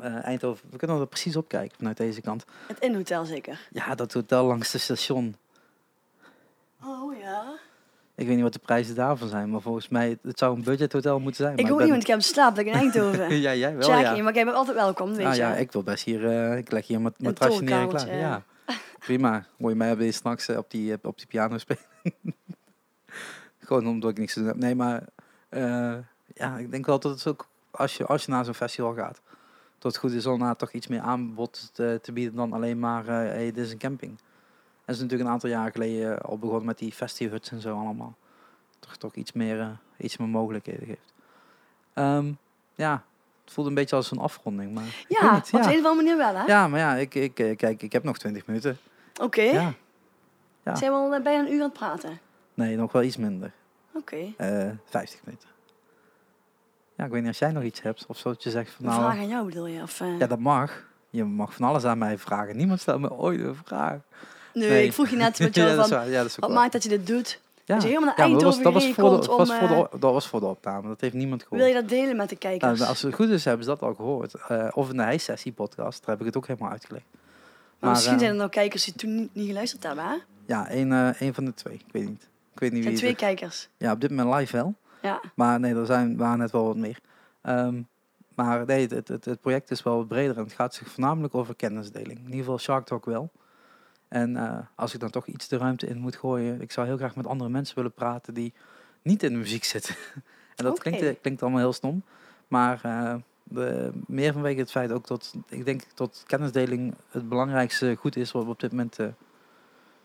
eh, 0.00 0.24
Eindhoven, 0.24 0.68
we 0.70 0.76
kunnen 0.76 1.00
er 1.00 1.06
precies 1.06 1.36
op 1.36 1.48
kijken 1.48 1.76
vanuit 1.76 1.96
deze 1.96 2.20
kant. 2.20 2.44
Het 2.66 2.78
inhotel 2.78 3.24
zeker. 3.24 3.66
Ja, 3.70 3.94
dat 3.94 4.12
hotel 4.12 4.44
langs 4.46 4.72
het 4.72 4.82
station. 4.82 5.36
Oh 6.84 7.18
ja. 7.18 7.52
Ik 8.20 8.26
weet 8.26 8.34
niet 8.34 8.44
wat 8.44 8.52
de 8.52 8.58
prijzen 8.58 8.94
daarvan 8.94 9.28
zijn, 9.28 9.50
maar 9.50 9.60
volgens 9.60 9.88
mij 9.88 10.18
het 10.22 10.38
zou 10.38 10.56
een 10.56 10.62
budgethotel 10.62 11.20
moeten 11.20 11.44
zijn. 11.44 11.56
Ik 11.56 11.66
hoor 11.66 11.76
ben- 11.76 11.86
iemand, 11.86 12.02
ik 12.02 12.08
heb 12.08 12.20
ik 12.58 12.66
in 12.66 12.72
Eindhoven. 12.72 13.40
ja, 13.40 13.54
jij 13.54 13.76
wel, 13.76 13.88
ja. 13.98 14.22
maar 14.22 14.34
jij 14.34 14.44
bent 14.44 14.56
altijd 14.56 14.76
welkom, 14.76 15.14
weet 15.14 15.26
Ah, 15.26 15.34
je. 15.34 15.40
ja, 15.40 15.54
ik 15.54 15.72
wil 15.72 15.82
best 15.82 16.04
hier, 16.04 16.26
eh, 16.28 16.56
ik 16.56 16.70
leg 16.70 16.86
hier 16.86 17.00
mijn 17.00 17.14
matrasje 17.18 17.62
neer 17.62 17.86
klaar. 17.86 18.16
Ja. 18.16 18.42
Prima. 18.98 19.46
Je 19.56 19.74
mij 19.74 19.88
hebben 19.88 20.12
straks 20.12 20.48
eh, 20.48 20.56
op, 20.56 20.70
die, 20.70 20.92
eh, 20.92 20.98
op 21.02 21.18
die 21.18 21.26
piano 21.26 21.58
spelen. 21.58 21.82
Gewoon 23.58 23.86
omdat 23.86 24.10
ik 24.10 24.18
niks 24.18 24.32
te 24.32 24.38
doen 24.38 24.48
heb. 24.48 24.56
Nee, 24.56 24.74
maar 24.74 25.04
ja, 26.34 26.56
ik 26.58 26.70
denk 26.70 26.86
wel 26.86 26.98
dat 26.98 27.12
het 27.12 27.26
ook, 27.26 27.46
als 27.70 27.96
je, 27.96 28.06
als 28.06 28.24
je 28.24 28.30
naar 28.30 28.44
zo'n 28.44 28.54
festival 28.54 28.94
gaat, 28.94 29.20
dat 29.78 29.92
het 29.92 29.96
goed 30.00 30.12
is 30.12 30.26
om 30.26 30.38
daar 30.38 30.56
toch 30.56 30.72
iets 30.72 30.86
meer 30.86 31.00
aanbod 31.00 31.70
te, 31.72 31.98
te 32.02 32.12
bieden 32.12 32.34
dan 32.34 32.52
alleen 32.52 32.78
maar, 32.78 33.06
hey, 33.06 33.52
dit 33.52 33.64
is 33.64 33.72
een 33.72 33.78
camping. 33.78 34.18
En 34.90 34.96
is 34.96 35.02
natuurlijk 35.02 35.28
een 35.28 35.34
aantal 35.34 35.50
jaar 35.50 35.70
geleden 35.70 36.20
al 36.20 36.38
begonnen 36.38 36.66
met 36.66 36.78
die 36.78 36.92
festihuts 36.92 37.50
en 37.50 37.60
zo 37.60 37.78
allemaal. 37.78 38.16
Toch, 38.78 38.96
toch 38.96 39.14
iets, 39.14 39.32
meer, 39.32 39.60
eh, 39.60 39.68
iets 39.96 40.16
meer 40.16 40.28
mogelijkheden 40.28 40.86
geeft. 40.86 41.12
Ehm, 41.92 42.32
ja, 42.74 43.04
het 43.44 43.52
voelt 43.52 43.66
een 43.66 43.74
beetje 43.74 43.96
als 43.96 44.10
een 44.10 44.18
afronding, 44.18 44.74
maar 44.74 45.04
Ja, 45.08 45.34
niet, 45.34 45.50
op 45.52 45.62
ja. 45.62 45.72
een 45.72 45.78
of 45.78 45.84
andere 45.84 45.94
manier 45.94 46.16
wel, 46.16 46.34
hè? 46.34 46.44
Ja, 46.44 46.68
maar 46.68 46.78
ja, 46.78 46.94
ik, 46.94 47.14
ik, 47.14 47.38
eh, 47.38 47.56
kijk, 47.56 47.82
ik 47.82 47.92
heb 47.92 48.02
nog 48.02 48.18
20 48.18 48.46
minuten. 48.46 48.78
Oké. 49.20 49.42
Ja. 49.42 49.72
ja. 50.64 50.76
Zijn 50.76 50.90
we 50.90 50.96
al 50.96 51.14
eh, 51.14 51.22
bijna 51.22 51.40
een 51.46 51.52
uur 51.52 51.62
aan 51.62 51.68
het 51.68 51.78
praten? 51.78 52.18
Nee, 52.54 52.76
nog 52.76 52.92
wel 52.92 53.02
iets 53.02 53.16
minder. 53.16 53.52
Oké. 53.92 54.32
Eh 54.36 54.70
50 54.84 55.20
minuten. 55.24 55.48
Ja, 56.94 57.04
ik 57.04 57.10
weet 57.10 57.20
niet 57.20 57.28
als 57.28 57.38
jij 57.38 57.52
nog 57.52 57.62
iets 57.62 57.82
hebt 57.82 58.06
of 58.06 58.18
zo 58.18 58.28
dat 58.28 58.42
je 58.42 58.50
zegt 58.50 58.70
van 58.70 58.84
Een 58.84 58.90
nou... 58.90 59.02
vraag 59.02 59.18
aan 59.18 59.28
jou 59.28 59.46
bedoel 59.46 59.66
je? 59.66 59.82
Of, 59.82 60.00
eh, 60.00 60.18
Ja, 60.18 60.26
dat 60.26 60.38
mag. 60.38 60.84
Je 61.10 61.24
mag 61.24 61.54
van 61.54 61.68
alles 61.68 61.84
aan 61.84 61.98
mij 61.98 62.18
vragen. 62.18 62.56
Niemand 62.56 62.80
stelt 62.80 63.00
me 63.00 63.12
ooit 63.12 63.40
een 63.40 63.54
vraag. 63.54 63.98
Nee, 64.54 64.68
nee. 64.68 64.84
ik 64.84 64.92
vroeg 64.92 65.08
je 65.08 65.16
net 65.16 65.38
met 65.38 65.54
jou 65.54 65.74
van, 65.74 65.88
waar. 65.88 66.10
Ja, 66.10 66.22
wat 66.22 66.36
waar. 66.36 66.50
maakt 66.50 66.72
dat 66.72 66.82
je 66.82 66.88
dit 66.88 67.06
doet? 67.06 67.40
ja. 67.78 67.86
helemaal 67.86 68.04
naar 68.04 68.18
Ja, 68.18 68.26
maar 68.26 68.32
dat 68.32 68.42
was, 68.42 68.54
Eindhoven 68.54 68.72
dat 68.72 68.72
was 68.72 68.94
voor, 68.94 69.20
de, 69.20 69.36
was 69.36 69.58
voor 69.58 69.76
om, 69.76 69.88
de, 69.90 69.98
dat 69.98 70.12
was 70.12 70.26
voor 70.28 70.40
de 70.40 70.46
opname. 70.46 70.88
Dat 70.88 71.00
heeft 71.00 71.14
niemand 71.14 71.42
gehoord. 71.42 71.62
Wil 71.62 71.70
je 71.70 71.80
dat 71.80 71.88
delen 71.88 72.16
met 72.16 72.28
de 72.28 72.36
kijkers? 72.36 72.78
Nou, 72.78 72.90
als 72.90 73.02
het 73.02 73.14
goed 73.14 73.28
is, 73.28 73.44
hebben 73.44 73.64
ze 73.64 73.70
dat 73.70 73.82
al 73.82 73.94
gehoord. 73.94 74.34
Eh, 74.34 74.68
of 74.72 74.90
in 74.90 74.96
de 74.96 75.02
Hijsessie 75.02 75.52
podcast, 75.52 76.00
daar 76.00 76.10
heb 76.10 76.20
ik 76.20 76.26
het 76.26 76.36
ook 76.36 76.46
helemaal 76.46 76.70
uitgelegd. 76.70 77.04
maar 77.78 77.90
misschien 77.90 78.12
eh, 78.12 78.18
zijn 78.18 78.30
er 78.30 78.36
nog 78.36 78.50
kijkers 78.50 78.84
die 78.84 78.94
toen 78.94 79.14
niet, 79.14 79.34
niet 79.34 79.46
geluisterd 79.46 79.82
hebben, 79.82 80.04
hè? 80.04 80.16
Ja, 80.46 80.68
één, 80.68 80.92
eh, 81.18 81.28
van 81.32 81.44
de 81.44 81.54
twee. 81.54 81.74
Ik 81.74 81.92
weet 81.92 82.08
niet. 82.08 82.28
Ik 82.52 82.60
weet 82.60 82.72
niet 82.72 82.82
zijn 82.82 82.94
wie 82.94 83.02
twee 83.02 83.10
het 83.10 83.20
kijkers. 83.20 83.68
Ja, 83.76 83.92
op 83.92 84.00
dit 84.00 84.10
moment 84.10 84.38
live 84.38 84.56
wel. 84.56 84.74
Ja. 85.02 85.20
Maar 85.34 85.60
nee, 85.60 85.74
er 85.74 85.86
zijn, 85.86 86.16
waren 86.16 86.38
net 86.38 86.50
wel 86.50 86.64
wat 86.64 86.76
meer. 86.76 86.98
Ehm, 87.42 87.80
maar 88.34 88.66
nee, 88.66 88.86
het, 88.86 89.08
het, 89.08 89.24
het 89.24 89.40
project 89.40 89.70
is 89.70 89.82
wel 89.82 89.96
wat 89.96 90.08
breder 90.08 90.36
en 90.36 90.42
het 90.42 90.52
gaat 90.52 90.74
zich 90.74 90.88
voornamelijk 90.88 91.34
over 91.34 91.54
kennisdeling. 91.54 92.18
In 92.18 92.24
ieder 92.24 92.38
geval 92.38 92.58
Shark 92.58 92.86
Talk 92.86 93.04
wel. 93.04 93.30
En 94.10 94.36
eh, 94.36 94.58
als 94.74 94.94
ik 94.94 95.00
dan 95.00 95.10
toch 95.10 95.26
iets 95.26 95.48
de 95.48 95.56
ruimte 95.56 95.86
in 95.86 95.98
moet 95.98 96.16
gooien, 96.16 96.60
ik 96.60 96.72
zou 96.72 96.86
heel 96.86 96.96
graag 96.96 97.16
met 97.16 97.26
andere 97.26 97.50
mensen 97.50 97.74
willen 97.74 97.92
praten 97.92 98.34
die 98.34 98.52
niet 99.02 99.22
in 99.22 99.32
de 99.32 99.38
muziek 99.38 99.64
zitten. 99.64 99.94
en 100.56 100.64
dat 100.64 100.78
klinkt, 100.78 101.00
eh, 101.00 101.14
klinkt 101.20 101.42
allemaal 101.42 101.60
heel 101.60 101.72
stom. 101.72 102.02
Maar 102.48 102.80
eh, 102.82 103.14
de, 103.44 103.90
meer 104.06 104.32
vanwege 104.32 104.60
het 104.60 104.70
feit 104.70 104.92
ook 104.92 105.06
dat 105.06 105.34
ik 105.48 105.64
denk 105.64 105.82
dat 105.94 106.24
kennisdeling 106.26 106.94
het 107.10 107.28
belangrijkste 107.28 107.96
goed 107.98 108.16
is 108.16 108.32
wat 108.32 108.44
we 108.44 108.50
op 108.50 108.60
dit 108.60 108.70
moment 108.70 108.98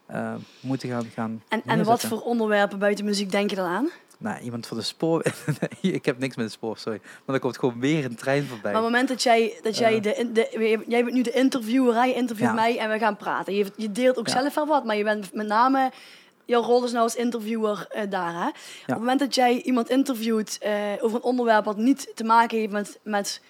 eh, 0.05 0.35
moeten 0.59 0.89
gaan, 0.89 1.05
gaan 1.05 1.43
En, 1.47 1.61
en 1.65 1.83
wat 1.83 2.01
voor 2.01 2.21
onderwerpen 2.21 2.79
buiten 2.79 3.05
muziek 3.05 3.31
denk 3.31 3.49
je 3.49 3.55
dan 3.55 3.67
aan? 3.67 3.89
Nou, 4.19 4.39
iemand 4.41 4.67
van 4.67 4.77
de 4.77 4.83
spoor. 4.83 5.23
ik 5.81 6.05
heb 6.05 6.19
niks 6.19 6.35
met 6.35 6.45
de 6.45 6.51
spoor, 6.51 6.77
sorry. 6.77 6.99
Maar 7.25 7.35
er 7.35 7.41
komt 7.41 7.57
gewoon 7.57 7.79
weer 7.79 8.05
een 8.05 8.15
trein 8.15 8.45
voorbij. 8.47 8.71
Maar 8.71 8.81
op 8.81 8.87
het 8.87 8.91
moment 8.91 9.07
dat 9.09 9.23
jij, 9.23 9.59
dat 9.61 9.77
jij 9.77 9.95
Eh. 9.95 10.01
de, 10.01 10.29
de, 10.31 10.83
jij 10.87 11.03
bent 11.03 11.15
nu 11.15 11.21
de 11.21 11.31
interviewer, 11.31 11.95
hij 11.95 12.13
interviewt 12.13 12.47
Ja. 12.49 12.53
mij 12.53 12.77
en 12.79 12.89
we 12.89 12.97
gaan 12.97 13.17
praten. 13.17 13.53
Je, 13.55 13.65
je 13.75 13.91
deelt 13.91 14.17
ook 14.17 14.27
Ja. 14.27 14.33
zelf 14.33 14.55
wel 14.55 14.67
wat, 14.67 14.85
maar 14.85 14.95
je 14.95 15.03
bent 15.03 15.33
met 15.33 15.47
name 15.47 15.91
jouw 16.45 16.61
rol 16.61 16.83
is 16.83 16.91
nou 16.91 17.03
als 17.03 17.15
interviewer 17.15 17.85
eh, 17.89 18.01
daar. 18.09 18.33
Hè? 18.33 18.47
Op 18.47 18.55
het 18.85 18.97
moment 18.97 19.19
dat 19.19 19.35
jij 19.35 19.61
iemand 19.61 19.89
interviewt 19.89 20.57
eh, 20.61 20.73
over 20.99 21.15
een 21.17 21.23
onderwerp 21.23 21.65
wat 21.65 21.77
niet 21.77 22.11
te 22.15 22.23
maken 22.23 22.57
heeft 22.57 22.71
met, 22.71 22.99
met 23.03 23.41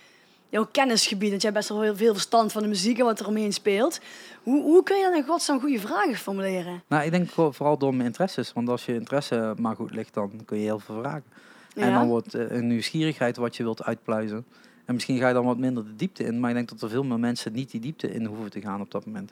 jouw 0.56 0.68
kennisgebied, 0.72 1.32
dat 1.32 1.42
jij 1.42 1.52
best 1.52 1.70
wel 1.70 1.82
heel 1.82 1.96
veel 1.96 2.14
verstand 2.14 2.52
van 2.52 2.62
de 2.62 2.68
muziek 2.68 3.00
en 3.00 3.06
wat 3.06 3.20
er 3.20 3.28
omheen 3.28 3.54
speelt, 3.54 4.00
hoe, 4.44 4.62
hoe 4.62 4.84
kun 4.84 4.98
je 4.98 5.04
dan 5.04 5.16
in 5.16 5.24
godsnaam 5.24 5.60
goede 5.60 5.80
vragen 5.80 6.16
formuleren? 6.16 6.84
Nou, 6.88 7.04
ik 7.04 7.12
denk 7.12 7.30
voor- 7.30 7.54
vooral 7.54 7.78
door 7.78 7.94
mijn 7.94 8.06
interesses. 8.06 8.54
Want 8.54 8.70
als 8.70 8.86
je 8.86 8.94
interesse 8.94 9.54
maar 9.60 9.76
goed 9.76 9.92
ligt, 9.92 10.14
dan 10.14 10.32
kun 10.46 10.58
je 10.58 10.64
heel 10.64 10.80
veel 10.80 11.00
vragen. 11.00 11.24
En 11.76 11.94
dan 11.94 12.08
wordt 12.08 12.34
eh, 12.34 12.52
een 12.52 12.68
nieuwsgierigheid 12.68 13.38
wat 13.38 13.56
je 13.56 13.64
wilt 13.64 13.84
uitpluizen. 13.84 14.46
En 14.86 14.94
misschien 14.94 15.18
ga 15.18 15.28
je 15.28 15.34
dan 15.34 15.46
wat 15.46 15.58
minder 15.58 15.84
de 15.86 15.96
diepte 15.96 16.24
in. 16.24 16.40
Maar 16.40 16.50
ik 16.50 16.56
denk 16.56 16.70
dat 16.70 16.82
er 16.82 16.90
veel 16.90 17.04
meer 17.04 17.20
mensen 17.20 17.54
niet 17.54 17.72
die 17.72 17.80
diepte 17.80 18.12
in 18.12 18.26
hoeven 18.26 18.52
te 18.52 18.62
gaan 18.62 18.82
op 18.82 18.92
dat 18.92 19.06
moment. 19.06 19.32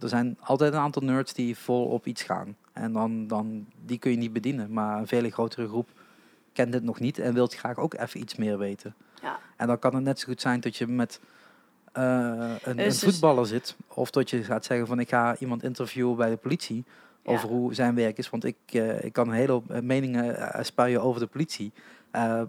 Er 0.00 0.08
zijn 0.08 0.36
altijd 0.40 0.72
een 0.72 0.78
aantal 0.78 1.02
nerds 1.02 1.32
die 1.32 1.56
vol 1.58 1.84
op 1.84 2.06
iets 2.06 2.22
gaan. 2.22 2.56
En 2.72 2.92
dan, 2.92 3.26
dan 3.26 3.66
die 3.84 3.98
kun 3.98 4.10
je 4.10 4.16
niet 4.16 4.32
bedienen. 4.32 4.72
Maar 4.72 4.98
een 4.98 5.06
veel 5.06 5.30
grotere 5.30 5.68
groep 5.68 5.88
kent 6.52 6.72
dit 6.72 6.82
nog 6.82 7.00
niet 7.00 7.18
en 7.18 7.34
wilt 7.34 7.54
graag 7.54 7.78
ook 7.78 7.94
even 7.94 8.20
iets 8.20 8.36
meer 8.36 8.58
weten. 8.58 8.94
Ja. 9.22 9.38
En 9.56 9.66
dan 9.66 9.78
kan 9.78 9.94
het 9.94 10.04
net 10.04 10.18
zo 10.18 10.26
goed 10.26 10.40
zijn 10.40 10.60
dat 10.60 10.76
je 10.76 10.86
met 10.86 11.20
eh, 11.92 12.02
een, 12.02 12.58
een 12.62 12.76
Dus- 12.76 13.02
voetballer 13.02 13.46
zit. 13.46 13.76
Of 13.88 14.10
dat 14.10 14.30
je 14.30 14.44
gaat 14.44 14.64
zeggen 14.64 14.86
van 14.86 14.98
ik 15.00 15.08
ga 15.08 15.36
iemand 15.38 15.62
interviewen 15.62 16.16
bij 16.16 16.30
de 16.30 16.36
politie. 16.36 16.84
Ja. 17.22 17.32
Over 17.32 17.48
hoe 17.48 17.74
zijn 17.74 17.94
werk 17.94 18.18
is. 18.18 18.30
Want 18.30 18.44
ik, 18.44 18.56
eh, 18.66 19.04
ik 19.04 19.12
kan 19.12 19.28
een 19.28 19.34
hele 19.34 19.52
hoop 19.52 19.70
eh, 19.70 19.80
meningen 19.80 20.64
spuien 20.64 21.02
over 21.02 21.20
de 21.20 21.26
politie. 21.26 21.72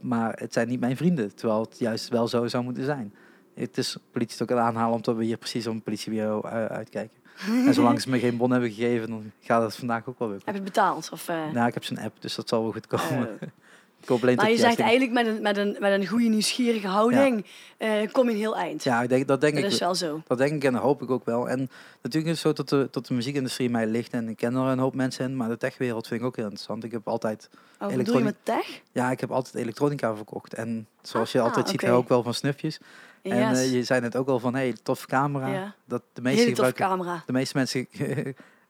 Maar 0.02 0.34
het 0.40 0.54
zijn 0.54 0.68
niet 0.68 0.80
mijn 0.80 0.98
vrienden. 0.98 1.36
Terwijl 1.36 1.62
het 1.62 1.80
juist 1.80 2.10
wel 2.10 2.28
zo 2.28 2.48
zou 2.48 2.64
moeten 2.64 2.86
zijn. 2.86 3.14
Het 3.54 3.78
is 3.78 3.98
politie 4.12 4.42
ook 4.42 4.52
aan 4.52 4.58
aanhalen 4.66 4.96
omdat 4.96 5.16
we 5.16 5.24
hier 5.24 5.38
precies 5.38 5.68
op 5.68 5.74
een 5.74 5.82
politiebureau 5.82 6.46
uitkijken. 6.48 7.18
en 7.66 7.74
zolang 7.74 8.02
ze 8.02 8.10
me 8.10 8.20
geen 8.20 8.38
bon 8.38 8.52
hebben 8.52 8.72
gegeven, 8.72 9.10
dan 9.10 9.32
gaat 9.40 9.62
het 9.62 9.76
vandaag 9.76 10.08
ook 10.08 10.20
wel 10.20 10.28
weer 10.30 10.38
Heb 10.38 10.46
je 10.48 10.54
het 10.62 10.64
betaald? 10.64 11.10
Of, 11.12 11.28
eh, 11.28 11.52
Nou, 11.54 11.68
ik 11.68 11.74
heb 11.74 11.84
zo'n 11.84 11.98
app, 12.00 12.22
dus 12.22 12.36
dat 12.36 12.50
zal 12.50 12.62
wel 12.64 12.72
goed 12.72 12.88
komen. 12.88 13.40
eh, 13.40 13.48
maar 14.06 14.36
dat 14.36 14.48
je 14.50 14.58
zegt 14.58 14.80
eigenlijk 14.80 15.12
met 15.12 15.28
een, 15.28 15.42
met 15.42 15.58
een, 15.58 15.76
met 15.80 15.92
een 15.92 16.08
goede 16.08 16.28
nieuwsgierige 16.28 16.88
houding 16.88 17.46
eh, 17.78 17.90
kom 18.12 18.26
je 18.26 18.32
een 18.32 18.38
heel 18.38 18.58
eind. 18.58 18.84
Ja, 18.84 19.02
ik 19.02 19.10
denk, 19.10 19.28
dat 19.28 19.42
denk 19.42 19.56
dat 19.56 19.64
ik 19.64 19.72
is 19.72 19.80
wel 19.80 19.96
zo. 19.96 20.22
Dat 20.28 20.38
denk 20.38 20.52
ik 20.52 20.64
en 20.64 20.74
dat 20.74 20.82
hoop 20.82 21.02
ik 21.02 21.10
ook 21.12 21.26
wel. 21.26 21.50
En 21.50 21.70
natuurlijk 22.02 22.34
is 22.36 22.44
het 22.44 22.56
zo 22.58 22.64
dat 22.64 22.70
de, 22.70 22.88
dat 22.92 23.06
de 23.08 23.14
muziekindustrie 23.14 23.70
mij 23.70 23.88
ligt 23.88 24.12
en 24.14 24.30
ik 24.30 24.38
ken 24.38 24.56
er 24.56 24.62
een 24.62 24.80
hoop 24.80 24.96
mensen 24.96 25.26
in, 25.30 25.38
maar 25.38 25.50
de 25.50 25.58
techwereld 25.58 26.08
vind 26.08 26.20
ik 26.22 26.26
ook 26.28 26.36
heel 26.36 26.44
interessant. 26.46 26.84
Ik 26.84 26.92
heb 26.92 27.08
altijd, 27.08 27.50
Oh, 27.80 27.88
wat 27.88 27.96
bedoel 27.98 28.18
je 28.18 28.24
met 28.24 28.36
tech? 28.44 28.82
ja, 28.92 29.12
ik 29.12 29.20
heb 29.20 29.32
altijd 29.32 29.56
elektronica 29.56 30.16
verkocht. 30.16 30.54
En 30.54 30.88
zoals 31.02 31.32
je 31.32 31.40
Ah, 31.40 31.46
altijd 31.46 31.68
ziet, 31.70 31.82
oké. 31.82 31.88
hou 31.90 32.02
ik 32.02 32.08
wel 32.08 32.24
van 32.24 32.34
snufjes. 32.34 32.80
En 33.22 33.32
eh, 33.56 33.74
je 33.74 33.84
zei 33.84 34.02
net 34.02 34.16
ook 34.16 34.28
al 34.28 34.40
van, 34.40 34.56
hey, 34.56 34.76
toffe 34.84 35.08
camera. 35.08 35.48
Ja. 35.48 35.76
Dat 35.86 36.02
de 36.14 36.22
meeste 36.22 36.42
Hele 36.62 36.74
camera. 36.74 37.24
de 37.26 37.32
meeste 37.34 37.58
mensen, 37.58 37.88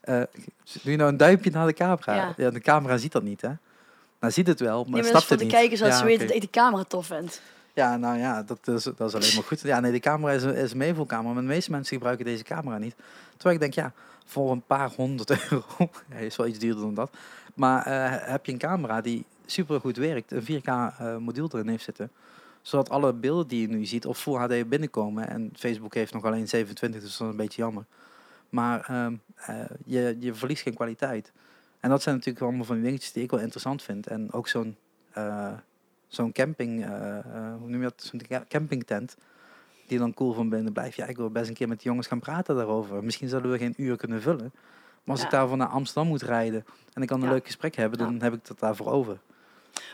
eh, 0.01 0.21
doe 0.83 0.91
je 0.91 0.97
nou 0.97 1.09
een 1.11 1.17
duimpje 1.17 1.51
naar 1.51 1.65
de 1.67 1.73
camera? 1.73 2.15
Ja. 2.15 2.33
Ja. 2.37 2.49
de 2.49 2.59
camera 2.59 2.97
ziet 2.97 3.11
dat 3.11 3.23
niet, 3.23 3.41
hè? 3.41 3.49
Nou, 4.19 4.33
ziet 4.33 4.47
het 4.47 4.59
wel, 4.59 4.83
maar 4.83 5.01
Nee, 5.01 5.11
maar 5.11 5.21
is 5.21 5.27
voor 5.27 5.37
de 5.37 5.43
niet. 5.43 5.53
kijkers 5.53 5.79
dat 5.79 5.89
Ja, 5.89 5.97
ze 5.97 6.05
weten 6.05 6.27
dat 6.27 6.35
ik 6.35 6.41
de 6.41 6.49
camera 6.49 6.83
tof 6.83 7.05
vind. 7.05 7.41
Ja, 7.73 7.97
nou 7.97 8.17
ja, 8.17 8.43
dat 8.43 8.67
is, 8.67 8.83
dat 8.83 8.99
is 8.99 9.13
alleen 9.13 9.35
maar 9.35 9.43
goed. 9.43 9.61
Ja, 9.61 9.79
nee, 9.79 9.91
de 9.91 9.99
camera 9.99 10.33
is 10.33 10.43
een, 10.43 10.55
is 10.55 10.71
een 10.71 10.77
meevoelcamera, 10.77 11.33
maar 11.33 11.41
de 11.41 11.47
meeste 11.47 11.71
mensen 11.71 11.95
gebruiken 11.95 12.25
deze 12.25 12.43
camera 12.43 12.77
niet. 12.77 12.95
Terwijl 13.31 13.55
ik 13.55 13.61
denk, 13.61 13.73
ja, 13.73 13.93
voor 14.25 14.51
een 14.51 14.61
paar 14.61 14.89
honderd 14.95 15.29
euro, 15.51 15.89
is 16.19 16.35
wel 16.35 16.47
iets 16.47 16.59
duurder 16.59 16.81
dan 16.81 16.93
dat, 16.93 17.11
maar 17.53 17.85
eh, 17.85 18.29
heb 18.31 18.45
je 18.45 18.51
een 18.51 18.57
camera 18.57 19.01
die 19.01 19.25
super 19.45 19.79
goed 19.79 19.97
werkt, 19.97 20.31
een 20.31 20.61
4K 20.61 20.65
eh, 20.65 21.17
module 21.17 21.49
erin 21.51 21.67
heeft 21.67 21.83
zitten, 21.83 22.11
zodat 22.61 22.89
alle 22.89 23.13
beelden 23.13 23.47
die 23.47 23.61
je 23.61 23.67
nu 23.67 23.85
ziet 23.85 24.05
op 24.05 24.15
Full 24.15 24.35
HD 24.35 24.69
binnenkomen, 24.69 25.29
en 25.29 25.51
Facebook 25.55 25.93
heeft 25.93 26.13
nog 26.13 26.23
alleen 26.25 26.47
27, 26.47 27.01
dus 27.01 27.17
dat 27.17 27.27
is 27.27 27.31
een 27.31 27.37
beetje 27.37 27.61
jammer, 27.61 27.83
maar 28.49 28.85
ehm, 28.89 29.13
eh, 29.35 29.55
je, 29.85 30.17
je 30.19 30.33
verliest 30.33 30.61
geen 30.61 30.73
kwaliteit. 30.75 31.31
En 31.87 31.93
dat 31.93 32.01
zijn 32.01 32.15
natuurlijk 32.15 32.45
allemaal 32.45 32.65
van 32.65 32.75
die 32.75 32.83
dingetjes 32.85 33.11
die 33.11 33.23
ik 33.23 33.31
wel 33.31 33.39
interessant 33.39 33.81
vind. 33.83 34.07
En 34.07 34.31
ook 34.31 34.47
zo'n 34.47 34.75
eh, 35.13 35.53
zo'n 36.07 36.31
camping, 36.31 36.83
eh, 36.85 37.17
eh, 37.17 37.23
hoe 37.59 37.69
noem 37.69 37.73
je 37.81 37.81
dat, 37.81 38.03
zo'n 38.11 38.21
ca- 38.27 38.45
campingtent, 38.49 39.17
die 39.87 39.97
dan 39.97 40.13
cool 40.13 40.33
van 40.33 40.49
binnen 40.49 40.73
blijft. 40.73 40.95
Ja, 40.95 41.05
ik 41.05 41.17
wil 41.17 41.29
best 41.29 41.47
een 41.49 41.53
keer 41.55 41.67
met 41.67 41.77
die 41.77 41.87
jongens 41.87 42.07
gaan 42.07 42.19
praten 42.19 42.55
daarover. 42.55 43.03
Misschien 43.03 43.27
zouden 43.27 43.51
we 43.51 43.57
geen 43.57 43.73
uur 43.77 43.97
kunnen 43.97 44.21
vullen. 44.21 44.51
Maar 45.03 45.15
als 45.15 45.19
Ja. 45.19 45.25
ik 45.25 45.31
daarvoor 45.31 45.57
naar 45.57 45.67
Amsterdam 45.67 46.07
moet 46.07 46.21
rijden 46.21 46.65
en 46.93 47.01
ik 47.01 47.07
kan 47.07 47.19
een 47.21 47.27
Ja. 47.27 47.33
leuk 47.33 47.45
gesprek 47.45 47.75
hebben, 47.75 47.99
dan 47.99 48.13
Ja. 48.13 48.19
heb 48.21 48.33
ik 48.33 48.47
dat 48.47 48.59
daarvoor 48.59 48.87
over. 48.91 49.17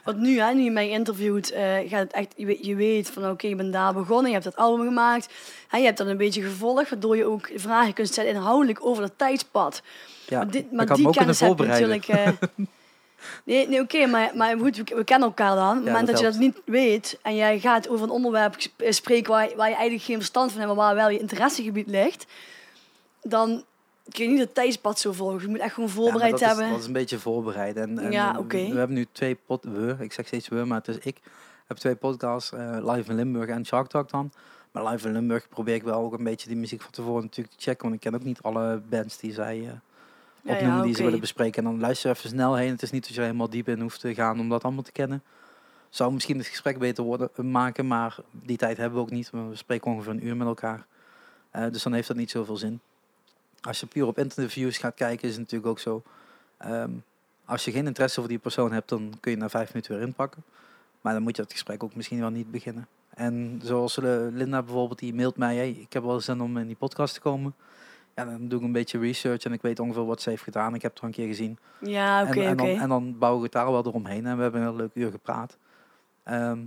Want 0.03 0.17
nu, 0.17 0.39
hè, 0.39 0.53
nu 0.53 0.63
je 0.63 0.71
mij 0.71 0.89
interviewt, 0.89 1.51
eh, 1.51 1.73
gaat 1.87 1.99
het 1.99 2.13
echt, 2.13 2.33
je, 2.35 2.45
weet, 2.45 2.65
je 2.65 2.75
weet 2.75 3.09
van 3.09 3.29
oké, 3.29 3.47
je 3.47 3.55
bent 3.55 3.73
daar 3.73 3.93
begonnen, 3.93 4.25
je 4.25 4.31
hebt 4.31 4.43
dat 4.43 4.55
album 4.55 4.85
gemaakt. 4.85 5.33
Hè, 5.67 5.77
je 5.77 5.85
hebt 5.85 5.97
dat 5.97 6.07
een 6.07 6.17
beetje 6.17 6.41
gevolgd, 6.41 6.89
waardoor 6.89 7.17
je 7.17 7.25
ook 7.25 7.49
vragen 7.55 7.93
kunt 7.93 8.07
stellen 8.07 8.29
inhoudelijk 8.33 8.85
over 8.85 9.01
dat 9.01 9.11
tijdspad. 9.17 9.81
Ja, 10.27 10.37
maar 10.37 10.51
dit, 10.51 10.63
ik 10.65 10.71
maar 10.71 10.95
die 10.95 11.09
kennis 11.09 11.39
heb 11.39 11.57
je 11.57 11.65
natuurlijk... 11.65 12.07
eh, 12.07 12.27
nee, 13.45 13.67
nee 13.67 13.81
oké, 13.81 14.05
maar, 14.05 14.31
maar 14.35 14.57
goed, 14.57 14.77
we, 14.77 14.83
we 14.95 15.03
kennen 15.03 15.27
elkaar 15.27 15.55
dan. 15.55 15.69
Op 15.69 15.75
het 15.75 15.85
Ja, 15.85 15.89
moment 15.91 16.07
dat, 16.07 16.15
dat 16.15 16.25
je 16.25 16.31
dat 16.31 16.39
niet 16.39 16.61
weet 16.65 17.19
en 17.21 17.35
jij 17.35 17.59
gaat 17.59 17.89
over 17.89 18.03
een 18.03 18.09
onderwerp 18.11 18.55
spreken 18.77 19.31
waar, 19.31 19.47
waar 19.55 19.69
je 19.69 19.75
eigenlijk 19.75 20.03
geen 20.05 20.17
verstand 20.17 20.51
van 20.51 20.61
hebt, 20.61 20.73
maar 20.75 20.85
waar 20.85 20.95
wel 20.95 21.09
je 21.09 21.19
interessegebied 21.19 21.87
ligt, 21.87 22.25
dan 23.21 23.63
kun 24.09 24.25
je 24.25 24.31
niet 24.31 24.39
het 24.39 24.53
tijdspad 24.55 24.99
zo 24.99 25.11
volgen. 25.11 25.41
Je 25.41 25.47
moet 25.47 25.59
echt 25.59 25.73
gewoon 25.73 25.89
voorbereid 25.89 26.31
dat 26.31 26.39
hebben. 26.39 26.65
Is, 26.65 26.71
dat 26.71 26.79
is 26.79 26.85
een 26.85 26.93
beetje 26.93 27.19
voorbereid. 27.19 27.75
En, 27.75 27.99
en 27.99 28.11
Ja, 28.11 28.37
eh. 28.37 28.47
We 28.47 28.77
hebben 28.77 28.95
nu 28.95 29.07
twee 29.11 29.35
pod... 29.35 29.63
We, 29.63 29.95
ik 29.99 30.13
zeg 30.13 30.27
steeds 30.27 30.47
we, 30.47 30.65
maar 30.65 30.77
het 30.77 30.87
is 30.87 30.97
ik. 30.97 31.17
heb 31.67 31.77
twee 31.77 31.95
podcasts, 31.95 32.51
eh, 32.51 32.77
Live 32.81 33.09
in 33.09 33.15
Limburg 33.15 33.49
en 33.49 33.65
Shark 33.65 33.87
Talk 33.87 34.09
dan. 34.09 34.31
Maar 34.71 34.85
Live 34.85 35.07
in 35.07 35.13
Limburg 35.13 35.49
probeer 35.49 35.75
ik 35.75 35.83
wel 35.83 36.01
ook 36.01 36.13
een 36.13 36.23
beetje 36.23 36.47
die 36.47 36.57
muziek 36.57 36.81
van 36.81 36.91
tevoren 36.91 37.23
natuurlijk 37.23 37.55
te 37.55 37.63
checken. 37.63 37.83
Want 37.83 37.95
ik 37.95 38.01
ken 38.01 38.15
ook 38.15 38.23
niet 38.23 38.41
alle 38.41 38.81
bands 38.89 39.17
die 39.17 39.33
zij 39.33 39.57
Ja, 39.57 39.81
opnoemen 40.53 40.77
ja, 40.77 40.83
die 40.83 40.95
ze 40.95 41.03
willen 41.03 41.19
bespreken. 41.19 41.63
En 41.63 41.71
dan 41.71 41.79
luister 41.79 42.09
even 42.09 42.29
snel 42.29 42.55
heen. 42.55 42.71
Het 42.71 42.81
is 42.81 42.91
niet 42.91 43.01
dat 43.01 43.11
je 43.11 43.17
er 43.17 43.25
helemaal 43.25 43.49
diep 43.49 43.67
in 43.67 43.81
hoeft 43.81 43.99
te 43.99 44.13
gaan 44.13 44.39
om 44.39 44.49
dat 44.49 44.63
allemaal 44.63 44.83
te 44.83 44.91
kennen. 44.91 45.23
Zou 45.89 46.13
misschien 46.13 46.37
het 46.37 46.47
gesprek 46.47 46.79
beter 46.79 47.03
worden, 47.03 47.29
maken, 47.51 47.87
maar 47.87 48.17
die 48.31 48.57
tijd 48.57 48.77
hebben 48.77 48.97
we 48.97 49.03
ook 49.03 49.11
niet. 49.11 49.29
We 49.29 49.49
spreken 49.51 49.91
ongeveer 49.91 50.11
een 50.11 50.25
uur 50.25 50.37
met 50.37 50.47
elkaar. 50.47 50.85
Dus 51.71 51.83
dan 51.83 51.93
heeft 51.93 52.07
dat 52.07 52.17
niet 52.17 52.31
zoveel 52.31 52.57
zin. 52.57 52.81
Als 53.63 53.79
je 53.79 53.85
puur 53.85 54.07
op 54.07 54.17
interviews 54.17 54.77
gaat 54.77 54.95
kijken, 54.95 55.27
is 55.27 55.31
het 55.31 55.39
natuurlijk 55.39 55.69
ook 55.71 55.79
zo. 55.79 56.03
ehm, 56.57 56.91
als 57.45 57.65
je 57.65 57.71
geen 57.71 57.87
interesse 57.87 58.19
voor 58.19 58.29
die 58.29 58.37
persoon 58.39 58.71
hebt, 58.71 58.89
dan 58.89 59.13
kun 59.19 59.31
je 59.31 59.37
na 59.37 59.49
vijf 59.49 59.67
minuten 59.73 59.95
weer 59.95 60.05
inpakken. 60.07 60.43
Maar 61.01 61.13
dan 61.13 61.21
moet 61.21 61.35
je 61.35 61.41
het 61.41 61.51
gesprek 61.51 61.83
ook 61.83 61.95
misschien 61.95 62.19
wel 62.19 62.29
niet 62.29 62.51
beginnen. 62.51 62.87
En 63.09 63.59
zoals 63.63 63.97
eh, 63.97 64.03
Linda 64.31 64.63
bijvoorbeeld, 64.63 64.99
die 64.99 65.13
mailt 65.13 65.37
mij, 65.37 65.55
hey, 65.55 65.69
ik 65.69 65.93
heb 65.93 66.03
wel 66.03 66.19
zin 66.19 66.41
om 66.41 66.57
in 66.57 66.67
die 66.67 66.75
podcast 66.75 67.13
te 67.13 67.19
komen. 67.19 67.55
Ja, 68.15 68.25
dan 68.25 68.47
doe 68.47 68.59
ik 68.59 68.65
een 68.65 68.71
beetje 68.71 68.99
research 68.99 69.43
en 69.43 69.53
ik 69.53 69.61
weet 69.61 69.79
ongeveer 69.79 70.05
wat 70.05 70.21
ze 70.21 70.29
heeft 70.29 70.43
gedaan. 70.43 70.75
Ik 70.75 70.81
heb 70.81 70.91
het 70.93 71.01
al 71.01 71.07
een 71.07 71.13
keer 71.13 71.27
gezien. 71.27 71.57
Ja, 71.79 72.21
oké, 72.23 72.41
en, 72.41 72.57
dan, 72.57 72.67
en 72.67 72.89
dan 72.89 73.17
bouw 73.17 73.37
ik 73.37 73.43
het 73.43 73.51
daar 73.51 73.71
wel 73.71 73.85
eromheen. 73.85 74.25
En 74.25 74.35
we 74.35 74.41
hebben 74.41 74.61
een 74.61 74.67
heel 74.67 74.75
leuk 74.75 74.91
uur 74.93 75.11
gepraat. 75.11 75.57
Ehm, 76.23 76.59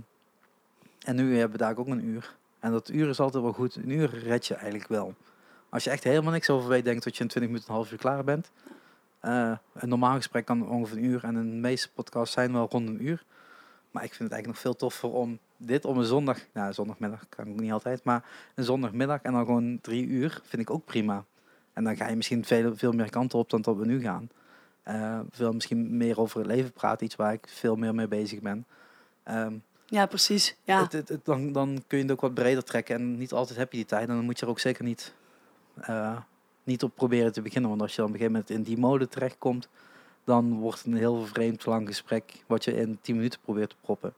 en 1.05 1.15
nu 1.15 1.37
hebben 1.37 1.57
we 1.57 1.63
daar 1.63 1.77
ook 1.77 1.87
een 1.87 2.05
uur. 2.05 2.35
En 2.59 2.71
dat 2.71 2.89
uur 2.89 3.09
is 3.09 3.19
altijd 3.19 3.43
wel 3.43 3.53
goed. 3.53 3.75
Een 3.75 3.89
uur 3.89 4.19
red 4.23 4.45
je 4.45 4.53
eigenlijk 4.53 4.87
wel. 4.89 5.13
Als 5.69 5.83
je 5.83 5.89
echt 5.89 6.03
helemaal 6.03 6.31
niks 6.31 6.49
over 6.49 6.69
weet, 6.69 6.83
denk 6.85 7.03
dat 7.03 7.15
je 7.17 7.23
in 7.23 7.29
20 7.29 7.51
minuten, 7.51 7.69
een 7.69 7.75
half 7.75 7.91
uur 7.91 7.97
klaar 7.97 8.23
bent. 8.23 8.51
Eh, 9.19 9.51
een 9.73 9.89
normaal 9.89 10.15
gesprek 10.15 10.45
kan 10.45 10.69
ongeveer 10.69 10.97
een 10.97 11.03
uur. 11.03 11.23
En 11.23 11.33
de 11.33 11.39
meeste 11.41 11.89
podcasts 11.93 12.33
zijn 12.33 12.53
wel 12.53 12.67
rond 12.69 12.87
een 12.87 13.05
uur. 13.05 13.23
Maar 13.91 14.03
ik 14.03 14.13
vind 14.13 14.29
het 14.29 14.31
eigenlijk 14.31 14.47
nog 14.47 14.59
veel 14.59 14.75
toffer 14.75 15.09
om 15.11 15.39
dit 15.57 15.85
op 15.85 15.95
een 15.95 16.03
zondag... 16.03 16.37
Nou, 16.53 16.73
zondagmiddag 16.73 17.23
kan 17.29 17.47
ik 17.47 17.59
niet 17.59 17.71
altijd. 17.71 18.03
Maar 18.03 18.23
een 18.55 18.63
zondagmiddag 18.63 19.21
en 19.21 19.31
dan 19.31 19.45
gewoon 19.45 19.79
drie 19.81 20.05
uur 20.05 20.41
vind 20.43 20.61
ik 20.61 20.69
ook 20.69 20.85
prima. 20.85 21.23
En 21.73 21.83
dan 21.83 21.95
ga 21.95 22.07
je 22.09 22.15
misschien 22.15 22.45
veel, 22.45 22.75
veel 22.77 22.91
meer 22.91 23.09
kanten 23.09 23.39
op 23.39 23.49
dan 23.49 23.61
dat 23.61 23.75
we 23.77 23.85
nu 23.85 24.01
gaan. 24.01 24.29
Eh 24.83 25.19
veel 25.31 25.53
misschien 25.53 25.97
meer 25.97 26.19
over 26.19 26.37
het 26.37 26.47
leven 26.47 26.71
praten, 26.71 27.05
iets 27.05 27.15
waar 27.15 27.33
ik 27.33 27.47
veel 27.49 27.75
meer 27.75 27.95
mee 27.95 28.07
bezig 28.07 28.39
ben. 28.39 28.65
Ehm, 29.23 29.53
Ja, 29.85 30.05
precies. 30.05 30.55
Ja. 30.63 30.81
het, 30.83 30.91
het, 30.91 31.09
het- 31.09 31.25
dan, 31.25 31.51
dan 31.51 31.83
kun 31.87 31.97
je 31.97 32.03
het 32.03 32.13
ook 32.13 32.21
wat 32.21 32.33
breder 32.33 32.63
trekken 32.63 32.95
en 32.95 33.17
niet 33.17 33.31
altijd 33.31 33.57
heb 33.59 33.71
je 33.71 33.77
die 33.77 33.85
tijd. 33.87 34.07
En 34.09 34.15
dan 34.15 34.25
moet 34.25 34.39
je 34.39 34.45
er 34.45 34.51
ook 34.51 34.59
zeker 34.59 34.83
niet, 34.83 35.13
eh, 35.81 36.17
niet 36.63 36.83
op 36.83 36.95
proberen 36.95 37.31
te 37.31 37.41
beginnen. 37.41 37.69
Want 37.69 37.81
als 37.81 37.91
je 37.91 37.97
dan 37.97 38.05
op 38.05 38.11
een 38.13 38.17
gegeven 38.19 38.39
moment 38.41 38.57
in 38.59 38.73
die 38.73 38.77
mode 38.83 39.07
terechtkomt, 39.07 39.69
dan 40.23 40.53
wordt 40.59 40.77
het 40.77 40.87
een 40.87 40.97
heel 40.97 41.25
vreemd 41.25 41.65
lang 41.65 41.87
gesprek 41.87 42.43
wat 42.47 42.63
je 42.63 42.75
in 42.75 42.97
10 43.01 43.15
minuten 43.15 43.39
probeert 43.43 43.69
te 43.69 43.75
proppen. 43.81 44.13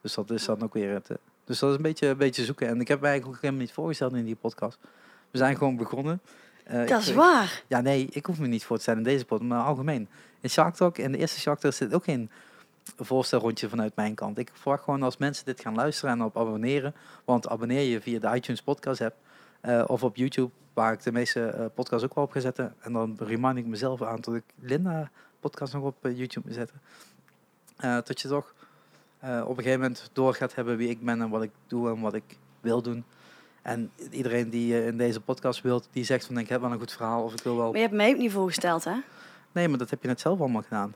Dus 0.00 0.14
dat 0.14 0.30
is 0.30 0.44
dan 0.44 0.62
ook 0.62 0.74
weer 0.74 0.92
het. 0.92 1.10
eh, 1.10 1.16
Dus 1.44 1.58
dat 1.58 1.70
is 1.70 1.76
een 1.76 1.82
beetje, 1.82 2.06
een 2.06 2.16
beetje 2.16 2.44
zoeken. 2.44 2.68
En 2.68 2.80
ik 2.80 2.88
heb 2.88 3.00
me 3.00 3.06
eigenlijk 3.06 3.36
ook 3.36 3.42
helemaal 3.42 3.64
niet 3.64 3.72
voorgesteld 3.72 4.12
in 4.14 4.24
die 4.24 4.34
podcast. 4.36 4.78
We 5.30 5.38
zijn 5.38 5.56
gewoon 5.56 5.76
begonnen. 5.76 6.20
Eh, 6.64 6.78
dat 6.78 6.88
ik- 6.90 6.96
is 6.96 7.12
waar. 7.12 7.62
ja, 7.66 7.80
nee, 7.80 8.06
ik 8.10 8.26
hoef 8.26 8.38
me 8.38 8.46
niet 8.46 8.64
voor 8.64 8.76
te 8.76 8.82
stellen 8.82 8.98
in 9.00 9.04
deze 9.08 9.24
pot, 9.24 9.42
maar 9.42 9.62
algemeen. 9.64 10.08
In 10.40 10.50
Shark 10.50 10.74
Talk, 10.74 10.98
in 10.98 11.12
de 11.12 11.18
eerste 11.18 11.40
Shark 11.40 11.58
Talk 11.58 11.72
zit 11.72 11.94
ook 11.94 12.04
geen 12.04 12.30
voorstelrondje 12.96 13.68
vanuit 13.68 13.96
mijn 13.96 14.14
kant. 14.14 14.38
Ik 14.38 14.50
verwacht 14.52 14.84
gewoon 14.84 15.02
als 15.02 15.16
mensen 15.16 15.44
dit 15.44 15.60
gaan 15.60 15.74
luisteren 15.74 16.14
en 16.14 16.22
op 16.22 16.36
abonneren. 16.38 16.94
Want 17.24 17.48
abonneer 17.48 17.82
je 17.90 18.00
via 18.00 18.18
de 18.18 18.34
iTunes 18.36 18.62
podcast 18.62 19.00
app 19.00 19.14
eh, 19.60 19.84
of 19.86 20.02
op 20.02 20.16
YouTube, 20.16 20.50
waar 20.74 20.92
ik 20.92 21.02
de 21.02 21.12
meeste 21.12 21.46
eh, 21.46 21.64
podcasts 21.74 22.04
ook 22.04 22.14
wel 22.14 22.24
op 22.24 22.30
ga 22.30 22.40
zetten. 22.40 22.74
En 22.80 22.92
dan 22.92 23.16
remind 23.18 23.56
ik 23.56 23.66
mezelf 23.66 24.02
aan 24.02 24.20
dat 24.20 24.34
ik 24.34 24.44
Linda 24.60 25.10
podcast 25.40 25.72
nog 25.72 25.82
op 25.82 26.04
eh, 26.04 26.18
YouTube 26.18 26.46
moet 26.46 26.56
zetten. 26.56 26.80
Dat 28.04 28.20
je 28.20 28.28
toch 28.28 28.54
op 29.20 29.48
een 29.48 29.56
gegeven 29.56 29.80
moment 29.80 30.10
door 30.12 30.34
gaat 30.34 30.54
hebben 30.54 30.76
wie 30.76 30.88
ik 30.88 31.04
ben 31.04 31.20
en 31.20 31.28
wat 31.28 31.42
ik 31.42 31.50
doe 31.66 31.88
en 31.88 32.00
wat 32.00 32.14
ik 32.14 32.38
wil 32.60 32.82
doen. 32.82 33.04
En 33.62 33.90
iedereen 34.10 34.50
die 34.50 34.84
in 34.84 34.96
deze 34.96 35.20
podcast 35.20 35.62
wil, 35.62 35.82
die 35.90 36.04
zegt 36.04 36.26
van 36.26 36.38
ik 36.38 36.48
heb 36.48 36.60
wel 36.60 36.72
een 36.72 36.78
goed 36.78 36.92
verhaal 36.92 37.22
of 37.22 37.32
ik 37.32 37.42
wil 37.42 37.56
wel 37.56 37.66
Maar 37.66 37.76
je 37.76 37.82
hebt 37.82 37.94
mij 37.94 38.10
ook 38.10 38.18
niet 38.18 38.32
voorgesteld, 38.32 38.84
hè? 38.84 38.96
Nee, 39.52 39.68
maar 39.68 39.78
dat 39.78 39.90
heb 39.90 40.02
je 40.02 40.08
net 40.08 40.20
zelf 40.20 40.40
allemaal 40.40 40.62
gedaan. 40.62 40.94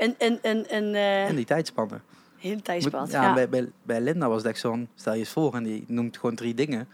En, 0.00 0.14
en, 0.18 0.42
en, 0.42 0.68
en 0.68 0.94
eh, 0.94 1.28
In 1.28 1.36
die 1.36 1.44
tijdspannen. 1.44 2.02
Moet- 2.42 2.64
tijdspad. 2.64 3.10
Ja, 3.10 3.22
Ja, 3.22 3.34
Bij, 3.34 3.48
bij, 3.48 3.70
bij 3.82 4.00
Linda 4.00 4.28
was 4.28 4.42
echt 4.42 4.58
zo'n, 4.60 4.88
stel 4.94 5.12
je 5.12 5.18
eens 5.18 5.30
voor, 5.30 5.54
en 5.54 5.62
die 5.62 5.84
noemt 5.86 6.18
gewoon 6.18 6.34
drie 6.34 6.54
dingen. 6.54 6.88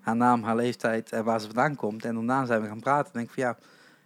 Haar 0.00 0.16
naam, 0.16 0.42
haar 0.42 0.56
leeftijd 0.56 1.12
en 1.12 1.24
waar 1.24 1.40
ze 1.40 1.46
vandaan 1.46 1.74
komt. 1.76 2.04
En 2.04 2.14
daarna 2.14 2.44
zijn 2.44 2.60
we 2.62 2.68
gaan 2.68 2.80
praten. 2.80 3.06
En 3.06 3.18
denk 3.18 3.26
ik 3.28 3.34
van 3.34 3.42
ja, 3.42 3.56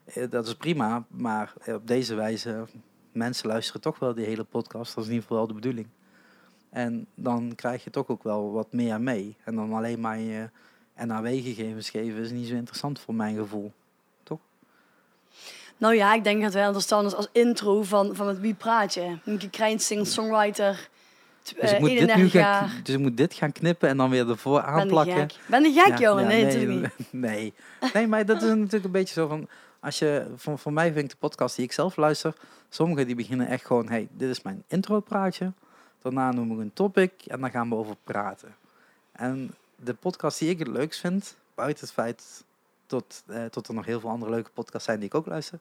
eh, 0.05 0.31
dat 0.31 0.47
is 0.47 0.55
prima. 0.55 1.05
Maar 1.09 1.53
eh, 1.63 1.75
op 1.75 1.87
deze 1.87 2.15
wijze, 2.15 2.65
mensen 3.13 3.49
luisteren 3.49 3.81
toch 3.81 3.99
wel 3.99 4.15
die 4.15 4.25
hele 4.27 4.45
podcast. 4.45 4.95
Dat 4.95 5.05
is 5.05 5.11
in 5.11 5.15
ieder 5.15 5.23
geval 5.29 5.37
wel 5.37 5.47
de 5.47 5.61
bedoeling. 5.61 5.87
En 6.71 7.07
dan 7.15 7.53
krijg 7.55 7.85
je 7.85 7.91
toch 7.91 8.09
ook 8.09 8.23
wel 8.23 8.53
wat 8.53 8.73
meer 8.73 9.01
mee. 9.01 9.37
En 9.45 9.55
dan 9.55 9.73
alleen 9.73 10.01
maar 10.01 10.19
je 10.19 10.51
NAW-gegevens 11.05 11.91
geven 11.91 12.21
is 12.23 12.31
niet 12.31 12.47
zo 12.49 12.55
interessant 12.55 12.99
voor 13.01 13.15
mijn 13.15 13.37
gevoel. 13.37 13.73
Nou 15.85 15.97
ja, 15.97 16.15
ik 16.15 16.25
denk 16.25 16.43
dat 16.43 16.53
het 16.53 16.63
interessant 16.63 17.07
is 17.07 17.15
als 17.15 17.29
intro 17.33 17.83
van, 17.83 18.17
van 18.17 18.27
met 18.27 18.41
wie 18.41 18.55
praat 18.55 18.95
je. 18.95 19.17
Mieke 19.25 19.51
Krijn, 19.51 19.81
singer-songwriter, 19.81 20.89
t- 21.43 21.55
Dus 21.61 21.71
eh, 21.71 21.73
ik, 21.73 21.81
moet 21.81 21.89
dit 21.89 21.99
31 21.99 22.17
nu 22.35 22.41
gaan, 22.41 22.71
dus 22.83 22.95
ik 22.95 23.01
moet 23.01 23.17
dit 23.17 23.35
gaan 23.35 23.53
knippen 23.53 23.89
en 23.89 23.97
dan 23.97 24.11
weer 24.11 24.29
ervoor 24.29 24.61
Ben 24.63 24.71
je 24.75 24.81
aanplakken. 24.81 25.15
gek? 25.15 25.35
Ben 25.47 25.63
je 25.63 25.73
gek, 25.81 25.87
Ja, 25.87 25.99
jongen? 25.99 26.23
ja, 26.23 26.29
nee, 26.29 26.45
natuurlijk 26.45 26.93
niet. 26.99 27.09
Nee. 27.27 27.53
nee, 27.93 28.07
maar 28.07 28.27
dat 28.27 28.43
is 28.43 28.49
natuurlijk 28.49 28.85
een 28.85 28.91
beetje 28.91 29.15
zo 29.15 29.27
van... 29.29 29.49
Als 29.81 29.99
je, 29.99 30.27
voor, 30.37 30.59
voor 30.59 30.73
mij 30.73 30.93
vind 30.93 31.05
ik 31.05 31.11
de 31.11 31.17
podcast 31.17 31.57
die 31.57 31.65
ik 31.65 31.73
zelf 31.73 31.97
luister... 31.97 32.35
Sommigen 32.69 33.07
die 33.07 33.15
beginnen 33.17 33.47
echt 33.47 33.65
gewoon... 33.67 33.89
Hey, 33.89 34.09
dit 34.11 34.31
is 34.31 34.43
mijn 34.43 34.63
intropraatje. 34.69 35.53
Daarna 36.03 36.33
noem 36.33 36.53
ik 36.53 36.59
een 36.59 36.73
topic 36.75 37.13
en 37.27 37.41
dan 37.41 37.51
gaan 37.51 37.69
we 37.69 37.75
over 37.75 37.97
praten. 38.05 38.55
En 39.13 39.55
de 39.77 39.95
podcast 39.95 40.39
die 40.39 40.51
ik 40.51 40.59
het 40.59 40.69
leukst 40.69 41.01
vind... 41.01 41.37
Buiten 41.55 41.85
het 41.85 41.95
feit 41.95 42.45
tot, 42.99 43.23
eh, 43.27 43.45
tot 43.45 43.69
er 43.69 43.75
nog 43.75 43.85
heel 43.87 44.01
veel 44.01 44.11
andere 44.11 44.31
leuke 44.31 44.51
podcasts 44.51 44.85
zijn 44.87 44.99
die 44.99 45.09
ik 45.09 45.15
ook 45.15 45.27
luister... 45.27 45.59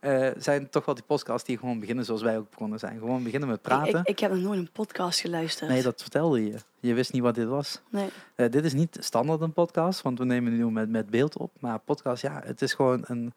eh, 0.00 0.28
zijn 0.36 0.68
toch 0.70 0.84
wel 0.84 0.94
die 0.94 1.04
podcasts 1.04 1.46
die 1.48 1.58
gewoon 1.58 1.80
beginnen 1.80 2.04
zoals 2.04 2.22
wij 2.22 2.38
ook 2.38 2.50
begonnen 2.50 2.78
zijn. 2.78 2.98
Gewoon 2.98 3.22
beginnen 3.22 3.48
met 3.48 3.62
praten. 3.62 3.98
ik, 4.00 4.08
ik 4.08 4.18
heb 4.18 4.30
nog 4.30 4.40
nooit 4.40 4.58
een 4.58 4.70
podcast 4.72 5.20
geluisterd. 5.20 5.70
nee, 5.70 5.82
dat 5.82 6.00
vertelde 6.02 6.44
je. 6.46 6.54
Je 6.80 6.94
wist 6.94 7.12
niet 7.12 7.22
wat 7.22 7.34
dit 7.34 7.46
was. 7.48 7.80
Nee. 7.90 8.08
Eh, 8.34 8.50
dit 8.50 8.64
is 8.64 8.72
niet 8.72 8.96
standaard 9.00 9.40
een 9.40 9.52
podcast, 9.52 10.02
want 10.02 10.18
we 10.18 10.24
nemen 10.24 10.56
nu 10.56 10.70
met, 10.70 10.88
met 10.88 11.10
beeld 11.10 11.36
op. 11.36 11.50
Maar 11.60 11.78
podcast, 11.78 12.22
ja, 12.22 12.40
het 12.44 12.62
is 12.62 12.74
gewoon 12.74 13.02
een, 13.06 13.32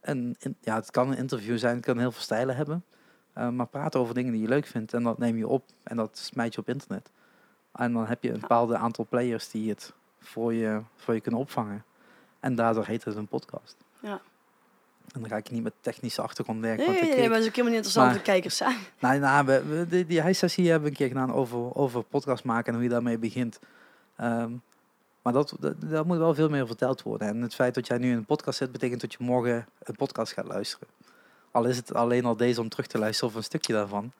een 0.00 0.36
in- 0.38 0.56
ja, 0.60 0.74
het 0.74 0.90
kan 0.90 1.10
een 1.10 1.16
interview 1.16 1.58
zijn, 1.58 1.76
het 1.76 1.84
kan 1.84 1.98
heel 1.98 2.12
veel 2.12 2.22
stijlen 2.22 2.56
hebben. 2.56 2.84
Maar 3.52 3.66
praten 3.66 4.00
over 4.00 4.14
dingen 4.14 4.32
die 4.32 4.42
je 4.42 4.48
leuk 4.48 4.66
vindt 4.66 4.94
en 4.94 5.02
dat 5.02 5.18
neem 5.18 5.36
je 5.36 5.48
op 5.48 5.64
en 5.82 5.96
dat 5.96 6.18
smijt 6.18 6.54
je 6.54 6.60
op 6.60 6.68
internet. 6.68 7.10
En 7.72 7.92
dan 7.92 8.06
heb 8.06 8.22
je 8.22 8.32
een 8.32 8.40
bepaald 8.40 8.72
aantal 8.72 9.06
players 9.08 9.50
die 9.50 9.68
het 9.70 9.92
voor 10.20 10.54
je, 10.54 10.80
voor 10.96 11.14
je 11.14 11.20
kunnen 11.20 11.40
opvangen. 11.40 11.84
En 12.40 12.54
daardoor 12.54 12.86
heet 12.86 13.04
het 13.04 13.16
een 13.16 13.26
podcast. 13.26 13.76
Ja. 14.00 14.20
En 15.14 15.20
dan 15.20 15.28
ga 15.28 15.36
ik 15.36 15.50
niet 15.50 15.62
met 15.62 15.72
technische 15.80 16.22
achtergrond 16.22 16.60
werken. 16.60 16.84
Nee, 16.86 16.94
want 16.94 17.00
nee, 17.00 17.18
nee, 17.18 17.28
maar 17.28 17.36
dat 17.36 17.42
is 17.42 17.48
ook 17.48 17.56
helemaal 17.56 17.76
niet 17.76 17.86
interessant 17.86 18.06
voor 18.08 18.24
de 18.24 18.30
kijkers. 18.30 18.58
Hè? 18.58 18.70
nou, 19.08 19.18
nou 19.18 19.46
we, 19.46 19.64
we- 19.64 19.86
die, 19.88 20.06
die 20.06 20.22
high-sessie 20.22 20.64
hebben 20.64 20.82
we 20.82 20.88
een 20.90 20.96
keer 20.96 21.08
gedaan 21.08 21.32
over, 21.32 21.74
over 21.74 22.02
podcast 22.02 22.44
maken 22.44 22.66
en 22.66 22.74
hoe 22.74 22.82
je 22.82 22.88
daarmee 22.88 23.18
begint. 23.18 23.58
Ehm, 24.16 24.52
maar 25.22 25.32
dat, 25.32 25.56
dat, 25.60 25.74
daar 25.80 26.06
moet 26.06 26.18
wel 26.18 26.34
veel 26.34 26.48
meer 26.48 26.66
verteld 26.66 27.02
worden. 27.02 27.28
En 27.28 27.40
het 27.42 27.54
feit 27.54 27.74
dat 27.74 27.86
jij 27.86 27.98
nu 27.98 28.10
in 28.10 28.16
een 28.16 28.24
podcast 28.24 28.58
zit, 28.58 28.72
betekent 28.72 29.00
dat 29.00 29.12
je 29.12 29.18
morgen 29.20 29.66
een 29.82 29.96
podcast 29.96 30.32
gaat 30.32 30.46
luisteren. 30.46 30.88
Al 31.50 31.64
is 31.64 31.76
het 31.76 31.94
alleen 31.94 32.24
al 32.24 32.36
deze 32.36 32.60
om 32.60 32.68
terug 32.68 32.86
te 32.86 32.98
luisteren 32.98 33.30
of 33.30 33.36
een 33.36 33.44
stukje 33.44 33.72
daarvan. 33.72 34.12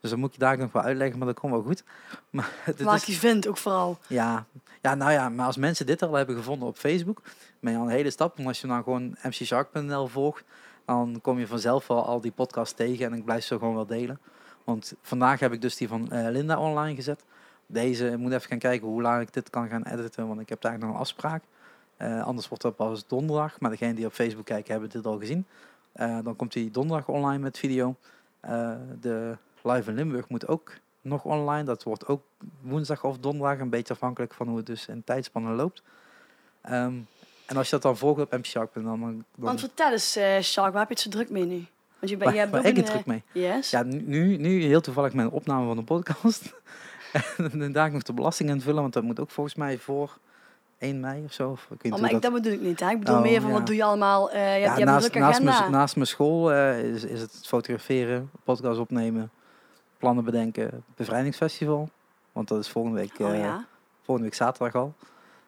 Dus 0.00 0.10
dan 0.10 0.18
moet 0.18 0.32
je 0.32 0.38
daar 0.38 0.58
nog 0.58 0.72
wel 0.72 0.82
uitleggen, 0.82 1.18
maar 1.18 1.26
dat 1.26 1.40
komt 1.40 1.52
wel 1.52 1.62
goed. 1.62 1.84
Maar 2.30 2.50
Maak 2.82 2.96
is, 2.96 3.04
die 3.04 3.18
vent 3.18 3.48
ook 3.48 3.56
vooral. 3.56 3.98
ja, 4.06 4.46
ja, 4.82 4.94
nou 4.94 5.12
ja, 5.12 5.28
maar 5.28 5.46
als 5.46 5.56
mensen 5.56 5.86
dit 5.86 6.02
al 6.02 6.12
hebben 6.12 6.36
gevonden 6.36 6.68
op 6.68 6.76
Facebook, 6.76 7.22
ben 7.60 7.72
je 7.72 7.78
al 7.78 7.84
een 7.84 7.90
hele 7.90 8.10
stap. 8.10 8.38
En 8.38 8.46
als 8.46 8.60
je 8.60 8.66
dan 8.66 8.82
gewoon 8.82 9.16
mcshark.nl 9.22 10.06
volgt, 10.06 10.44
dan 10.84 11.18
kom 11.22 11.38
je 11.38 11.46
vanzelf 11.46 11.86
wel 11.86 12.06
al 12.06 12.20
die 12.20 12.30
podcasts 12.30 12.74
tegen 12.74 13.06
en 13.06 13.12
ik 13.12 13.24
blijf 13.24 13.44
ze 13.44 13.58
gewoon 13.58 13.74
wel 13.74 13.86
delen. 13.86 14.20
Want 14.64 14.94
vandaag 15.02 15.40
heb 15.40 15.52
ik 15.52 15.60
dus 15.60 15.76
die 15.76 15.88
van 15.88 16.10
eh, 16.10 16.30
Linda 16.30 16.58
online 16.58 16.94
gezet. 16.94 17.24
Deze, 17.66 18.06
ik 18.06 18.18
moet 18.18 18.32
even 18.32 18.48
gaan 18.48 18.58
kijken 18.58 18.88
hoe 18.88 19.02
lang 19.02 19.22
ik 19.22 19.32
dit 19.32 19.50
kan 19.50 19.68
gaan 19.68 19.82
editen, 19.82 20.28
want 20.28 20.40
ik 20.40 20.48
heb 20.48 20.60
daar 20.60 20.70
eigenlijk 20.70 20.82
nog 20.82 20.92
een 20.92 21.00
afspraak. 21.00 21.42
Eh, 21.96 22.22
anders 22.22 22.48
wordt 22.48 22.62
dat 22.62 22.76
pas 22.76 23.06
donderdag, 23.06 23.60
maar 23.60 23.70
degenen 23.70 23.94
die 23.94 24.06
op 24.06 24.12
Facebook 24.12 24.44
kijken 24.44 24.72
hebben 24.72 24.90
dit 24.90 25.06
al 25.06 25.18
gezien. 25.18 25.46
Eh, 25.92 26.18
dan 26.22 26.36
komt 26.36 26.52
die 26.52 26.70
donderdag 26.70 27.08
online 27.08 27.38
met 27.38 27.58
video. 27.58 27.96
De 29.00 29.36
live 29.66 29.90
in 29.90 29.96
Limburg 29.96 30.28
moet 30.28 30.48
ook 30.48 30.72
nog 31.00 31.24
online. 31.24 31.62
Dat 31.64 31.82
wordt 31.82 32.06
ook 32.06 32.22
woensdag 32.60 33.04
of 33.04 33.18
donderdag, 33.18 33.58
een 33.58 33.70
beetje 33.70 33.94
afhankelijk 33.94 34.34
van 34.34 34.48
hoe 34.48 34.56
het 34.56 34.66
dus 34.66 34.86
in 34.86 35.04
tijdspannen 35.04 35.54
loopt. 35.54 35.82
Ehm, 36.62 36.94
en 37.46 37.56
als 37.56 37.64
je 37.66 37.70
dat 37.72 37.82
dan 37.82 37.96
volgt 37.96 38.20
op 38.20 38.32
mcshark, 38.38 38.74
dan, 38.74 38.84
dan, 38.84 39.00
dan 39.00 39.24
Want 39.34 39.60
vertel 39.60 39.90
eens, 39.92 40.16
eh 40.16 40.40
Shark, 40.40 40.72
waar 40.72 40.80
heb 40.80 40.88
je 40.88 40.94
het 40.94 41.02
zo 41.02 41.10
druk 41.10 41.30
mee 41.30 41.44
nu? 41.44 41.64
Want 41.98 42.10
je, 42.10 42.16
bent 42.16 42.30
je 42.30 42.36
waar, 42.36 42.50
hebt 42.62 42.66
ik 42.66 42.76
het 42.76 42.86
druk 42.86 43.06
mee. 43.06 43.22
eh, 43.32 43.42
Yes. 43.42 43.70
Ja, 43.70 43.82
nu, 43.82 44.36
nu 44.36 44.62
heel 44.62 44.80
toevallig 44.80 45.12
mijn 45.12 45.30
opname 45.30 45.66
van 45.66 45.78
een 45.78 45.84
podcast. 45.84 46.54
en 47.52 47.72
daar 47.72 47.92
nog 47.92 48.02
de 48.02 48.12
belasting 48.12 48.48
invullen, 48.50 48.80
want 48.82 48.92
dat 48.92 49.02
moet 49.02 49.20
ook 49.20 49.30
volgens 49.30 49.54
mij 49.56 49.78
voor 49.78 50.18
1 50.78 51.00
mei 51.00 51.24
of 51.24 51.32
zo. 51.32 51.50
Of, 51.50 51.68
ik 51.70 51.82
weet 51.82 51.92
Oh, 51.92 51.98
maar 52.00 52.06
ik, 52.10 52.12
dat- 52.22 52.22
dat 52.22 52.42
bedoel 52.42 52.52
ik 52.52 52.60
niet. 52.60 52.80
Hè? 52.80 52.90
Ik 52.90 52.98
bedoel 52.98 53.14
Oh, 53.16 53.22
meer 53.22 53.40
van 53.40 53.50
ja. 53.50 53.56
wat 53.56 53.66
doe 53.66 53.76
je 53.76 53.84
allemaal? 53.84 54.30
eh, 54.30 54.34
je, 54.36 54.40
hebt- 54.42 54.62
je 54.62 54.84
hebt 54.84 55.14
een 55.14 55.20
naast, 55.20 55.42
mijn, 55.42 55.70
naast 55.70 55.94
mijn 55.94 56.06
school 56.06 56.52
is, 56.74 57.04
is 57.04 57.20
het 57.20 57.40
fotograferen, 57.46 58.30
podcast 58.44 58.78
opnemen, 58.78 59.30
plannen 59.98 60.24
bedenken, 60.24 60.84
bevrijdingsfestival. 60.94 61.88
Want 62.32 62.48
dat 62.48 62.58
is 62.58 62.68
volgende 62.68 62.98
week, 62.98 63.18
oh 63.18 63.30
eh, 63.30 63.40
ja. 63.40 63.66
volgende 64.02 64.28
week 64.28 64.38
zaterdag 64.38 64.74
al. 64.74 64.94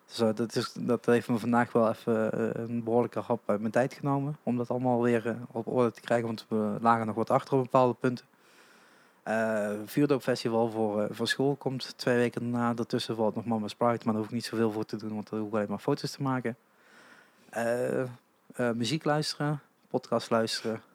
Dus 0.07 0.21
eh, 0.21 0.35
dat, 0.35 0.55
is, 0.57 0.73
dat 0.73 1.07
heeft 1.07 1.29
me 1.29 1.39
vandaag 1.39 1.73
wel 1.73 1.89
even 1.89 2.33
eh, 2.33 2.63
een 2.69 2.85
behoorlijke 2.85 3.21
hap 3.21 3.51
uit 3.51 3.61
mijn 3.61 3.73
tijd 3.73 3.95
genomen. 3.95 4.37
Om 4.43 4.57
dat 4.57 4.71
allemaal 4.71 5.03
weer 5.03 5.37
op 5.51 5.67
orde 5.67 5.93
te 5.93 6.01
krijgen. 6.01 6.27
Want 6.27 6.47
we 6.49 6.77
lagen 6.81 7.07
nog 7.07 7.15
wat 7.15 7.31
achter 7.31 7.55
op 7.55 7.63
bepaalde 7.63 7.95
punten. 7.95 8.27
Vuurdoopfestival 9.85 10.71
voor, 10.71 11.07
voor 11.11 11.29
school 11.29 11.57
komt 11.57 11.99
twee 11.99 12.17
weken 12.17 12.41
daarna. 12.41 12.75
Daartussen 12.75 13.17
valt 13.17 13.35
nog 13.35 13.45
Mama 13.45 13.69
Sprite. 13.69 14.05
Maar 14.05 14.13
daar 14.13 14.23
hoef 14.23 14.27
ik 14.27 14.33
niet 14.33 14.45
zoveel 14.45 14.73
voor 14.73 14.85
te 14.85 14.97
doen. 14.97 15.15
Want 15.15 15.31
daar 15.31 15.39
hoef 15.39 15.49
ik 15.49 15.55
alleen 15.55 15.69
maar 15.69 15.79
foto's 15.79 16.11
te 16.11 16.23
maken. 16.23 16.57
Muziek 18.75 19.05
luisteren. 19.05 19.61
Podcast 19.89 20.31
luisteren. 20.31 20.88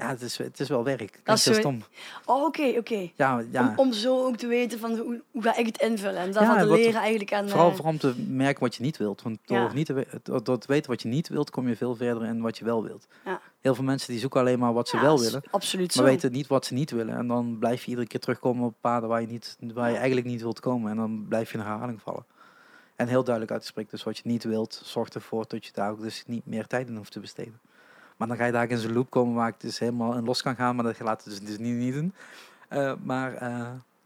Ja, 0.00 0.08
het 0.08 0.20
is, 0.22 0.36
het 0.38 0.60
is 0.60 0.68
wel 0.68 0.84
werk. 0.84 1.20
Dat 1.24 1.36
is 1.36 1.42
zo- 1.42 1.52
stom. 1.52 1.82
Oh, 2.24 2.44
oké, 2.44 2.74
oké. 2.78 3.10
Ja, 3.16 3.44
ja. 3.50 3.68
Om, 3.68 3.78
om 3.78 3.92
zo 3.92 4.26
ook 4.26 4.36
te 4.36 4.46
weten 4.46 4.78
van 4.78 4.96
hoe, 4.96 5.22
hoe 5.30 5.42
ga 5.42 5.56
ik 5.56 5.66
het 5.66 5.80
invullen. 5.82 6.16
En 6.20 6.32
daarvan 6.32 6.56
Ja, 6.58 6.66
wat- 6.66 6.78
leren 6.78 7.00
eigenlijk 7.00 7.32
aan... 7.32 7.48
Vooral, 7.48 7.68
eh, 7.68 7.74
vooral 7.74 7.92
om 7.92 7.98
te 7.98 8.14
merken 8.28 8.60
wat 8.62 8.74
je 8.74 8.82
niet 8.82 8.96
wilt. 8.96 9.22
Want 9.22 9.38
door, 9.44 9.56
Ja. 9.58 9.72
niet 9.72 9.86
te, 9.86 9.92
we- 9.92 10.06
door 10.22 10.44
door 10.44 10.58
te 10.58 10.66
weten 10.66 10.90
wat 10.90 11.02
je 11.02 11.08
niet 11.08 11.28
wilt, 11.28 11.50
kom 11.50 11.68
je 11.68 11.76
veel 11.76 11.94
verder 11.96 12.24
in 12.24 12.40
wat 12.40 12.58
je 12.58 12.64
wel 12.64 12.82
wilt. 12.82 13.06
Ja. 13.24 13.40
Heel 13.60 13.74
veel 13.74 13.84
mensen 13.84 14.10
die 14.12 14.20
zoeken 14.20 14.40
alleen 14.40 14.58
maar 14.58 14.72
wat 14.72 14.88
ze 14.88 15.00
wel 15.00 15.20
willen. 15.20 15.42
Absoluut 15.50 15.94
Maar 15.96 16.04
zo. 16.04 16.10
weten 16.10 16.32
niet 16.32 16.46
wat 16.46 16.66
ze 16.66 16.74
niet 16.74 16.90
willen. 16.90 17.16
En 17.16 17.26
dan 17.26 17.56
blijf 17.58 17.82
je 17.84 17.88
iedere 17.90 18.06
keer 18.06 18.20
terugkomen 18.20 18.64
op 18.66 18.74
paden 18.80 19.08
waar 19.08 19.20
je, 19.20 19.26
niet, 19.26 19.56
waar 19.74 19.90
je 19.90 19.96
eigenlijk 19.96 20.26
niet 20.26 20.40
wilt 20.42 20.60
komen. 20.60 20.90
En 20.90 20.96
dan 20.96 21.26
blijf 21.28 21.52
je 21.52 21.58
in 21.58 21.64
herhaling 21.64 22.00
vallen. 22.02 22.24
En 22.96 23.08
heel 23.08 23.22
duidelijk 23.24 23.52
uit 23.52 23.60
te 23.62 23.66
spreken. 23.68 23.90
Dus 23.90 24.02
wat 24.04 24.16
je 24.16 24.22
niet 24.24 24.44
wilt, 24.44 24.80
zorgt 24.84 25.14
ervoor 25.14 25.44
dat 25.48 25.64
je 25.66 25.72
daar 25.72 25.90
ook 25.90 26.00
dus 26.00 26.24
niet 26.26 26.46
meer 26.46 26.66
tijd 26.66 26.88
in 26.88 26.96
hoeft 26.96 27.12
te 27.12 27.20
besteden. 27.20 27.60
Maar 28.18 28.28
dan 28.28 28.36
ga 28.36 28.44
je 28.44 28.52
daar 28.52 28.70
in 28.70 28.78
zo'n 28.78 28.92
loop 28.92 29.10
komen 29.10 29.34
waar 29.34 29.48
ik 29.48 29.60
dus 29.60 29.78
helemaal 29.78 30.14
in 30.14 30.24
los 30.24 30.42
kan 30.42 30.56
gaan. 30.56 30.76
Maar 30.76 30.84
dat 30.84 31.00
laat 31.00 31.24
het 31.24 31.32
dus, 31.32 31.48
dus 31.48 31.58
niet, 31.58 31.76
niet 31.76 31.94
doen. 31.94 32.12
Eh, 32.68 32.92
maar 33.02 33.34
eh, 33.34 33.48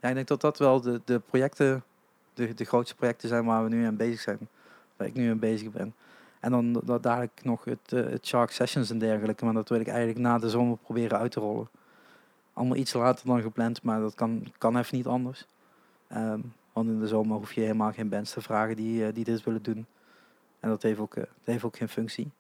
ja, 0.01 0.09
ik 0.09 0.15
denk 0.15 0.29
dat 0.29 0.41
dat 0.41 0.59
wel 0.59 0.81
de, 0.81 1.01
de 1.05 1.19
projecten, 1.19 1.85
de, 2.35 2.55
de 2.55 2.65
grootste 2.65 2.97
projecten 2.97 3.29
zijn 3.29 3.45
waar 3.45 3.63
we 3.63 3.69
nu 3.69 3.87
aan 3.87 3.97
bezig 3.97 4.21
zijn. 4.21 4.39
Waar 4.97 5.07
ik 5.07 5.15
nu 5.15 5.31
aan 5.31 5.39
bezig 5.39 5.71
ben. 5.71 5.95
En 6.41 6.51
dan 6.51 6.73
dat 6.85 7.03
dadelijk 7.03 7.41
nog 7.45 7.65
het, 7.65 7.93
eh, 7.93 8.05
het 8.05 8.27
Shark 8.27 8.51
Sessions 8.51 8.91
en 8.91 8.99
dergelijke. 8.99 9.45
Maar 9.45 9.55
dat 9.55 9.69
wil 9.69 9.81
ik 9.81 9.89
eigenlijk 9.89 10.19
na 10.19 10.39
de 10.39 10.51
zomer 10.51 10.77
proberen 10.77 11.19
uit 11.19 11.33
te 11.33 11.41
rollen. 11.41 11.69
Allemaal 12.53 12.77
iets 12.77 12.93
later 12.93 13.27
dan 13.27 13.43
gepland, 13.43 13.83
maar 13.83 14.01
dat 14.01 14.15
kan, 14.15 14.53
kan 14.59 14.77
even 14.77 14.97
niet 14.97 15.07
anders. 15.07 15.47
Ehm, 16.09 16.41
want 16.73 16.89
in 16.89 17.01
de 17.01 17.09
zomer 17.09 17.37
hoef 17.37 17.53
je 17.53 17.61
helemaal 17.61 17.93
geen 17.93 18.09
bands 18.09 18.33
te 18.33 18.41
vragen 18.41 18.77
die, 18.77 19.13
die 19.13 19.25
dit 19.25 19.45
willen 19.45 19.63
doen. 19.63 19.87
En 20.61 20.69
dat 20.69 20.83
heeft 20.83 20.99
ook, 20.99 21.15
dat 21.15 21.27
heeft 21.45 21.65
ook 21.65 21.77
geen 21.77 21.89
functie. 21.89 22.31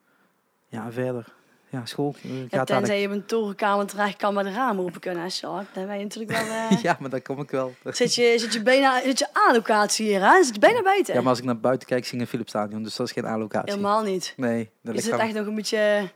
Ja, 0.68 0.92
verder. 0.92 1.34
Ja, 1.72 1.84
school 1.86 2.14
eh, 2.22 2.30
Ja, 2.30 2.40
gaat 2.40 2.50
tenzij 2.50 2.66
dadelijk... 2.66 3.00
je 3.00 3.06
op 3.06 3.12
een 3.12 3.26
torenkamer 3.26 3.86
terecht 3.86 4.16
kan 4.16 4.34
waar 4.34 4.44
de 4.44 4.52
ramen 4.52 4.84
open 4.84 5.00
kunnen, 5.00 5.30
Shark. 5.30 5.74
Dan 5.74 5.86
ben 5.86 5.96
je 5.98 6.02
natuurlijk 6.02 6.32
wel... 6.32 6.40
eh, 6.68 6.82
Ja, 6.82 6.96
maar 7.00 7.10
daar 7.10 7.20
kom 7.22 7.40
ik 7.40 7.50
wel. 7.50 7.74
Zit 7.84 8.14
je, 8.14 8.34
zit 8.38 8.52
je 8.52 8.62
bijna 8.62 9.00
zit 9.02 9.18
je 9.18 9.28
A-locatie 9.48 10.06
hier, 10.06 10.20
hè? 10.20 10.42
Zit 10.44 10.54
je 10.54 10.60
bijna 10.60 10.82
buiten? 10.82 11.14
Ja, 11.14 11.20
maar 11.20 11.28
als 11.28 11.38
ik 11.38 11.44
naar 11.44 11.58
buiten 11.60 11.88
kijk, 11.88 12.04
zie 12.04 12.14
ik 12.14 12.20
een 12.20 12.26
Philips 12.26 12.50
Stadion. 12.50 12.82
Dus 12.82 12.96
dat 12.96 13.06
is 13.06 13.12
geen 13.12 13.24
allocatie. 13.24 13.70
Helemaal 13.70 14.02
niet. 14.02 14.34
Nee, 14.36 14.70
dat 14.82 15.02
zit 15.02 15.12
aan- 15.12 15.20
echt 15.20 15.34
nog 15.34 15.46
een 15.46 15.54
beetje... 15.54 16.10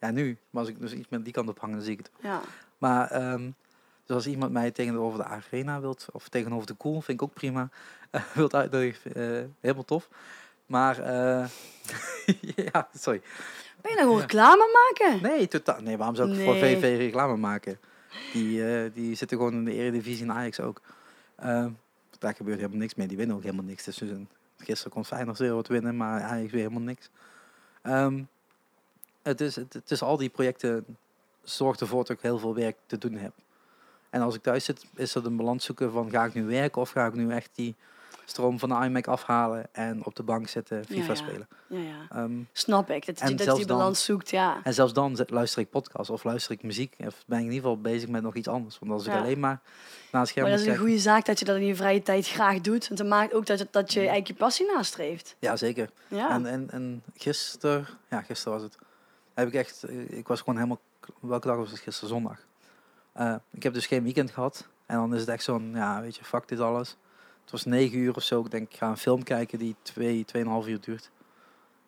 Ja, 0.00 0.10
nu. 0.10 0.38
Maar 0.50 0.60
als 0.62 0.70
ik 0.70 0.80
dus 0.80 0.92
iets 0.92 1.08
met 1.08 1.24
die 1.24 1.32
kant 1.32 1.48
op 1.48 1.60
hang, 1.60 1.72
dan 1.72 1.82
zie 1.82 1.92
ik 1.92 1.98
het. 1.98 2.10
Ja. 2.20 2.40
Maar 2.78 3.10
ehm, 3.10 3.50
dus 4.06 4.16
als 4.16 4.26
iemand 4.26 4.52
mij 4.52 4.70
tegenover 4.70 5.18
de 5.18 5.24
arena 5.24 5.80
wilt, 5.80 6.06
of 6.12 6.28
tegenover 6.28 6.66
de 6.66 6.76
cool, 6.76 7.00
vind 7.00 7.20
ik 7.20 7.22
ook 7.22 7.34
prima, 7.34 7.68
eh, 8.10 8.22
wilt 8.34 8.54
uitnodigen, 8.54 9.56
helemaal 9.60 9.84
tof. 9.84 10.08
Maar, 10.66 10.96
ja, 12.72 12.88
sorry. 12.98 13.22
Ben 13.82 13.90
je 13.90 13.96
nou 13.96 14.06
gewoon 14.08 14.20
reclame 14.20 14.88
maken? 14.98 15.22
Nee, 15.22 15.48
totaal. 15.48 15.80
Nee, 15.80 15.96
waarom 15.96 16.16
zou 16.16 16.32
ik 16.32 16.44
voor. 16.44 16.56
VV 16.56 16.96
reclame 16.96 17.36
maken? 17.36 17.78
Die, 18.32 18.66
eh, 18.66 18.90
die 18.94 19.14
zitten 19.14 19.36
gewoon 19.36 19.52
in 19.52 19.64
de 19.64 19.74
Eredivisie 19.74 20.24
en 20.24 20.32
Ajax 20.32 20.60
ook. 20.60 20.80
Ehm, 21.36 21.70
daar 22.18 22.34
gebeurt 22.34 22.56
helemaal 22.56 22.78
niks 22.78 22.94
mee. 22.94 23.06
Die 23.06 23.16
winnen 23.16 23.36
ook 23.36 23.42
helemaal 23.42 23.64
niks. 23.64 23.84
Dus 23.84 24.00
een, 24.00 24.28
gisteren 24.58 24.92
kon 24.92 25.04
Feyenoord 25.04 25.38
weer 25.38 25.54
wat 25.54 25.68
winnen, 25.68 25.96
maar 25.96 26.22
Ajax 26.22 26.50
weer 26.52 26.60
helemaal 26.60 26.82
niks. 26.82 27.10
Ehm, 27.82 28.22
het 29.22 29.40
is, 29.40 29.56
het, 29.56 29.72
het 29.72 29.90
is 29.90 30.02
al 30.02 30.16
die 30.16 30.28
projecten 30.28 30.84
zorgt 31.42 31.80
ervoor 31.80 32.04
dat 32.04 32.16
ik 32.16 32.22
heel 32.22 32.38
veel 32.38 32.54
werk 32.54 32.76
te 32.86 32.98
doen 32.98 33.14
heb. 33.14 33.32
En 34.10 34.20
als 34.20 34.34
ik 34.34 34.42
thuis 34.42 34.64
zit, 34.64 34.86
is 34.94 35.12
dat 35.12 35.24
een 35.24 35.36
balans 35.36 35.64
zoeken 35.64 35.92
van 35.92 36.10
ga 36.10 36.24
ik 36.24 36.34
nu 36.34 36.44
werken 36.44 36.80
of 36.80 36.90
ga 36.90 37.06
ik 37.06 37.14
nu 37.14 37.30
echt 37.30 37.50
die 37.54 37.74
stroom 38.32 38.58
van 38.58 38.68
de 38.68 38.74
iMac 38.84 39.06
afhalen 39.06 39.66
en 39.72 40.04
op 40.04 40.14
de 40.16 40.22
bank 40.22 40.48
zitten 40.48 40.84
FIFA 40.84 41.00
Ja, 41.00 41.06
ja. 41.06 41.14
spelen. 41.14 41.48
Ja, 41.66 41.78
ja. 41.78 41.94
Ehm, 42.22 42.32
Snap 42.52 42.90
ik, 42.90 43.06
dat, 43.06 43.18
je, 43.18 43.34
dat 43.34 43.46
je 43.46 43.54
die 43.54 43.66
dan- 43.66 43.76
balans 43.78 44.04
zoekt, 44.04 44.30
ja. 44.30 44.60
en 44.62 44.74
zelfs 44.74 44.92
dan 44.92 45.18
luister 45.26 45.60
ik 45.62 45.70
podcast 45.70 46.10
of 46.10 46.24
luister 46.24 46.52
ik 46.52 46.62
muziek. 46.62 46.94
Of 46.98 47.22
ben 47.26 47.38
ik 47.38 47.44
in 47.44 47.50
ieder 47.52 47.68
geval 47.68 47.80
bezig 47.82 48.08
met 48.08 48.22
nog 48.22 48.34
iets 48.34 48.48
anders. 48.48 48.78
Want 48.78 48.92
als 48.92 49.06
ik 49.06 49.12
alleen 49.12 49.40
maar 49.40 49.60
naar 50.12 50.20
het 50.20 50.30
scherm 50.30 50.46
Maar 50.48 50.56
dat 50.56 50.66
is 50.66 50.72
een 50.72 50.78
goede 50.80 50.98
zaak 50.98 51.24
dat 51.24 51.38
je 51.38 51.44
dat 51.44 51.56
in 51.56 51.64
je 51.64 51.76
vrije 51.76 52.02
tijd 52.02 52.28
graag 52.28 52.60
doet. 52.60 52.88
Want 52.88 53.00
dat 53.00 53.08
maakt 53.08 53.34
ook 53.34 53.46
dat, 53.46 53.58
je- 53.58 53.68
dat 53.70 53.92
je 53.92 53.98
eigenlijk 53.98 54.28
je 54.28 54.34
passie 54.34 54.66
nastreeft. 54.74 55.36
Ja, 55.38 55.56
zeker. 55.56 55.90
Ja. 56.08 56.30
En, 56.30 56.46
en, 56.46 56.70
en 56.70 57.02
gisteren, 57.14 57.86
ja, 58.10 58.22
gisteren 58.22 58.52
was 58.52 58.62
het. 58.62 58.78
Heb 59.34 59.48
ik 59.48 59.54
echt, 59.54 59.84
ik 60.08 60.26
was 60.28 60.38
gewoon 60.38 60.54
helemaal, 60.56 60.80
welke 61.20 61.46
dag 61.46 61.56
was 61.56 61.70
het 61.70 61.80
gisteren? 61.80 62.08
Zondag. 62.08 62.38
Eh, 63.12 63.34
ik 63.50 63.62
heb 63.62 63.74
dus 63.74 63.86
geen 63.86 64.02
weekend 64.02 64.30
gehad. 64.30 64.66
En 64.86 64.96
dan 64.96 65.14
is 65.14 65.20
het 65.20 65.28
echt 65.28 65.42
zo'n, 65.44 65.70
ja, 65.74 66.00
weet 66.00 66.16
je, 66.16 66.24
fuck 66.24 66.48
dit 66.48 66.60
alles. 66.60 66.96
Het 67.42 67.50
was 67.50 67.64
negen 67.64 67.98
uur 67.98 68.16
of 68.16 68.22
zo. 68.22 68.40
Ik 68.40 68.50
denk, 68.50 68.70
ik 68.70 68.76
ga 68.76 68.88
een 68.88 68.96
film 68.96 69.22
kijken 69.22 69.58
die 69.58 69.76
twee, 69.82 70.24
tweeënhalf 70.24 70.66
uur 70.66 70.80
duurt. 70.80 71.10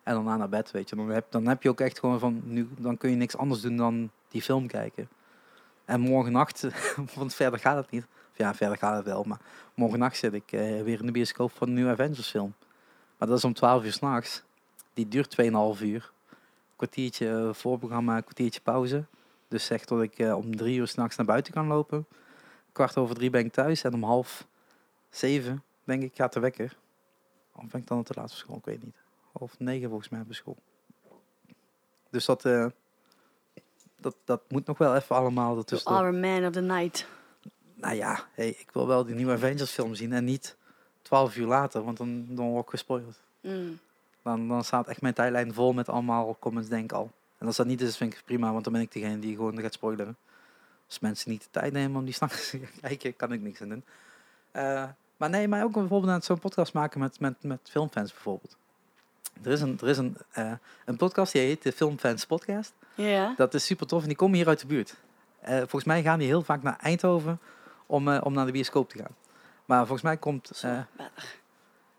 En 0.03 0.13
daarna 0.13 0.37
naar 0.37 0.49
bed, 0.49 0.71
weet 0.71 0.89
je. 0.89 0.95
Dan 0.95 1.09
heb, 1.09 1.25
dan 1.29 1.47
heb 1.47 1.63
je 1.63 1.69
ook 1.69 1.79
echt 1.79 1.99
gewoon 1.99 2.19
van, 2.19 2.41
nu, 2.43 2.69
dan 2.77 2.97
kun 2.97 3.09
je 3.09 3.15
niks 3.15 3.37
anders 3.37 3.61
doen 3.61 3.77
dan 3.77 4.11
die 4.27 4.41
film 4.41 4.67
kijken. 4.67 5.09
En 5.85 5.99
morgen 5.99 6.31
nacht, 6.31 6.67
want 7.15 7.33
verder 7.33 7.59
gaat 7.59 7.77
het 7.77 7.89
niet. 7.89 8.05
Ja, 8.33 8.55
verder 8.55 8.77
gaat 8.77 8.95
het 8.95 9.05
wel. 9.05 9.23
Maar 9.23 9.39
morgen 9.73 9.99
nacht 9.99 10.17
zit 10.17 10.33
ik 10.33 10.51
eh, 10.51 10.81
weer 10.81 10.99
in 10.99 11.05
de 11.05 11.11
bioscoop 11.11 11.51
van 11.51 11.67
een 11.67 11.73
nieuwe 11.73 11.91
Avengers 11.91 12.29
film. 12.29 12.53
Maar 13.17 13.27
dat 13.27 13.37
is 13.37 13.43
om 13.43 13.53
12 13.53 13.83
uur 13.83 13.93
s'nachts. 13.93 14.43
Die 14.93 15.07
duurt 15.07 15.35
2,5 15.77 15.81
uur. 15.81 16.11
Kwartiertje 16.75 17.29
eh, 17.29 17.53
voorprogramma, 17.53 18.21
kwartiertje 18.21 18.61
pauze. 18.61 19.05
Dus 19.47 19.65
zeg 19.65 19.85
dat 19.85 20.01
ik 20.01 20.19
eh, 20.19 20.37
om 20.37 20.55
drie 20.55 20.77
uur 20.77 20.87
s'nachts 20.87 21.15
naar 21.15 21.25
buiten 21.25 21.53
kan 21.53 21.67
lopen. 21.67 22.05
Kwart 22.71 22.97
over 22.97 23.15
drie 23.15 23.29
ben 23.29 23.45
ik 23.45 23.53
thuis. 23.53 23.83
En 23.83 23.93
om 23.93 24.03
half 24.03 24.47
zeven, 25.17 25.63
denk 25.83 26.03
ik, 26.03 26.15
gaat 26.15 26.33
de 26.33 26.39
wekker. 26.39 26.77
Of 27.51 27.67
ben 27.67 27.81
ik 27.81 27.87
dan 27.87 28.03
te 28.03 28.13
laat 28.15 28.29
voor 28.29 28.39
school? 28.39 28.57
Ik 28.57 28.65
weet 28.65 28.83
niet. 28.83 28.95
Half 29.31 29.59
negen 29.59 29.89
volgens 29.89 30.09
mij 30.09 30.19
op 30.19 30.33
school. 30.33 30.57
Dus 32.09 32.25
dat, 32.25 32.45
eh, 32.45 32.65
dat, 33.95 34.15
dat 34.23 34.41
moet 34.47 34.65
nog 34.65 34.77
wel 34.77 34.95
even 34.95 35.15
allemaal 35.15 35.57
ertussen. 35.57 35.91
Our 35.91 36.13
Man 36.13 36.45
of 36.45 36.51
the 36.51 36.61
Night. 36.61 37.07
Nou 37.73 37.95
ja, 37.95 38.27
hey, 38.33 38.49
ik 38.49 38.69
wil 38.73 38.87
wel 38.87 39.05
die 39.05 39.15
nieuwe 39.15 39.33
Avengers 39.33 39.71
film 39.71 39.95
zien. 39.95 40.13
En 40.13 40.23
niet 40.23 40.57
12 41.01 41.35
uur 41.35 41.47
later, 41.47 41.83
want 41.83 41.97
dan, 41.97 42.25
dan 42.29 42.45
word 42.45 42.63
ik 42.63 42.69
gespoild. 42.69 43.19
Mm. 43.41 43.79
Dan, 44.21 44.47
dan 44.47 44.63
staat 44.63 44.87
echt 44.87 45.01
mijn 45.01 45.13
tijdlijn 45.13 45.53
vol 45.53 45.73
met 45.73 45.89
allemaal 45.89 46.37
comments, 46.39 46.69
denk 46.69 46.83
ik 46.83 46.91
al. 46.91 47.11
En 47.37 47.47
als 47.47 47.55
dat 47.55 47.65
niet 47.65 47.81
is, 47.81 47.97
vind 47.97 48.13
ik 48.13 48.21
prima, 48.25 48.51
want 48.51 48.63
dan 48.63 48.73
ben 48.73 48.81
ik 48.81 48.91
degene 48.91 49.19
die 49.19 49.35
gewoon 49.35 49.59
gaat 49.59 49.73
spoileren. 49.73 50.17
Als 50.87 50.99
mensen 50.99 51.31
niet 51.31 51.43
de 51.43 51.49
tijd 51.51 51.73
nemen 51.73 51.97
om 51.97 52.05
die 52.05 52.13
s'nachts 52.13 52.49
te 52.49 52.59
kijken, 52.81 53.15
kan 53.15 53.33
ik 53.33 53.41
niks 53.41 53.61
aan 53.61 53.69
doen. 53.69 53.83
Eh, 54.51 54.89
maar 55.17 55.29
nee, 55.29 55.47
maar 55.47 55.63
ook 55.63 55.73
bijvoorbeeld 55.73 56.11
aan 56.11 56.21
zo'n 56.21 56.39
podcast 56.39 56.73
maken 56.73 56.99
met, 56.99 57.19
met, 57.19 57.43
met 57.43 57.59
filmfans 57.63 58.13
bijvoorbeeld. 58.13 58.57
Er 59.43 59.51
is, 59.51 59.61
een, 59.61 59.77
er 59.81 59.87
is 59.87 59.97
een, 59.97 60.17
eh, 60.31 60.51
een 60.85 60.97
podcast 60.97 61.31
die 61.31 61.41
heet 61.41 61.63
de 61.63 61.71
Filmfans 61.71 62.25
Podcast. 62.25 62.73
Ja. 62.95 63.33
Dat 63.37 63.53
is 63.53 63.65
super 63.65 63.87
tof 63.87 64.01
en 64.01 64.07
die 64.07 64.17
komen 64.17 64.37
hier 64.37 64.47
uit 64.47 64.59
de 64.59 64.67
buurt. 64.67 64.95
Eh, 65.39 65.57
volgens 65.57 65.83
mij 65.83 66.01
gaan 66.01 66.19
die 66.19 66.27
heel 66.27 66.41
vaak 66.41 66.63
naar 66.63 66.77
Eindhoven 66.79 67.39
om, 67.85 68.07
eh, 68.07 68.21
om 68.23 68.33
naar 68.33 68.45
de 68.45 68.51
bioscoop 68.51 68.89
te 68.89 68.97
gaan. 68.97 69.15
Maar 69.65 69.79
volgens 69.79 70.01
mij 70.01 70.17
komt... 70.17 70.63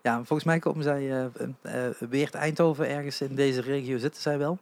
Ja, 0.01 0.15
volgens 0.15 0.43
mij 0.43 0.59
komen 0.59 0.83
zij 0.83 1.31
Weert 1.99 2.33
Eindhoven 2.33 2.89
ergens 2.89 3.21
in 3.21 3.35
deze 3.35 3.61
regio 3.61 3.97
zitten 3.97 4.21
zij 4.21 4.37
wel. 4.37 4.59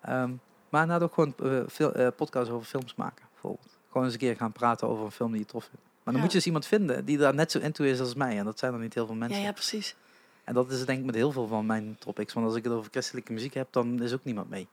Ehm, 0.00 0.32
maar 0.68 0.86
nou 0.86 1.02
ook 1.02 1.14
gewoon 1.14 1.34
veel, 1.66 2.12
podcasts 2.12 2.50
over 2.50 2.66
films 2.66 2.94
maken, 2.94 3.24
bijvoorbeeld. 3.32 3.78
Gewoon 3.88 4.04
eens 4.04 4.12
een 4.12 4.18
keer 4.18 4.36
gaan 4.36 4.52
praten 4.52 4.88
over 4.88 5.04
een 5.04 5.10
film 5.10 5.30
die 5.30 5.40
je 5.40 5.46
tof 5.46 5.64
vindt. 5.64 5.91
Maar 6.04 6.12
dan 6.12 6.14
Ja. 6.14 6.20
moet 6.20 6.30
je 6.30 6.36
dus 6.36 6.46
iemand 6.46 6.66
vinden 6.66 7.04
die 7.04 7.18
daar 7.18 7.34
net 7.34 7.50
zo 7.50 7.58
into 7.58 7.84
is 7.84 8.00
als 8.00 8.14
mij. 8.14 8.38
En 8.38 8.44
dat 8.44 8.58
zijn 8.58 8.72
er 8.72 8.78
niet 8.78 8.94
heel 8.94 9.06
veel 9.06 9.14
mensen. 9.14 9.42
ja, 9.42 9.52
precies. 9.52 9.96
En 10.44 10.54
dat 10.54 10.70
is 10.70 10.84
denk 10.84 10.98
ik 10.98 11.04
met 11.04 11.14
heel 11.14 11.32
veel 11.32 11.46
van 11.46 11.66
mijn 11.66 11.96
topics. 11.98 12.32
Want 12.32 12.46
als 12.46 12.56
ik 12.56 12.64
het 12.64 12.72
over 12.72 12.90
christelijke 12.90 13.32
muziek 13.32 13.54
heb, 13.54 13.66
dan 13.70 14.02
is 14.02 14.12
ook 14.12 14.24
niemand 14.24 14.50
mee. 14.50 14.68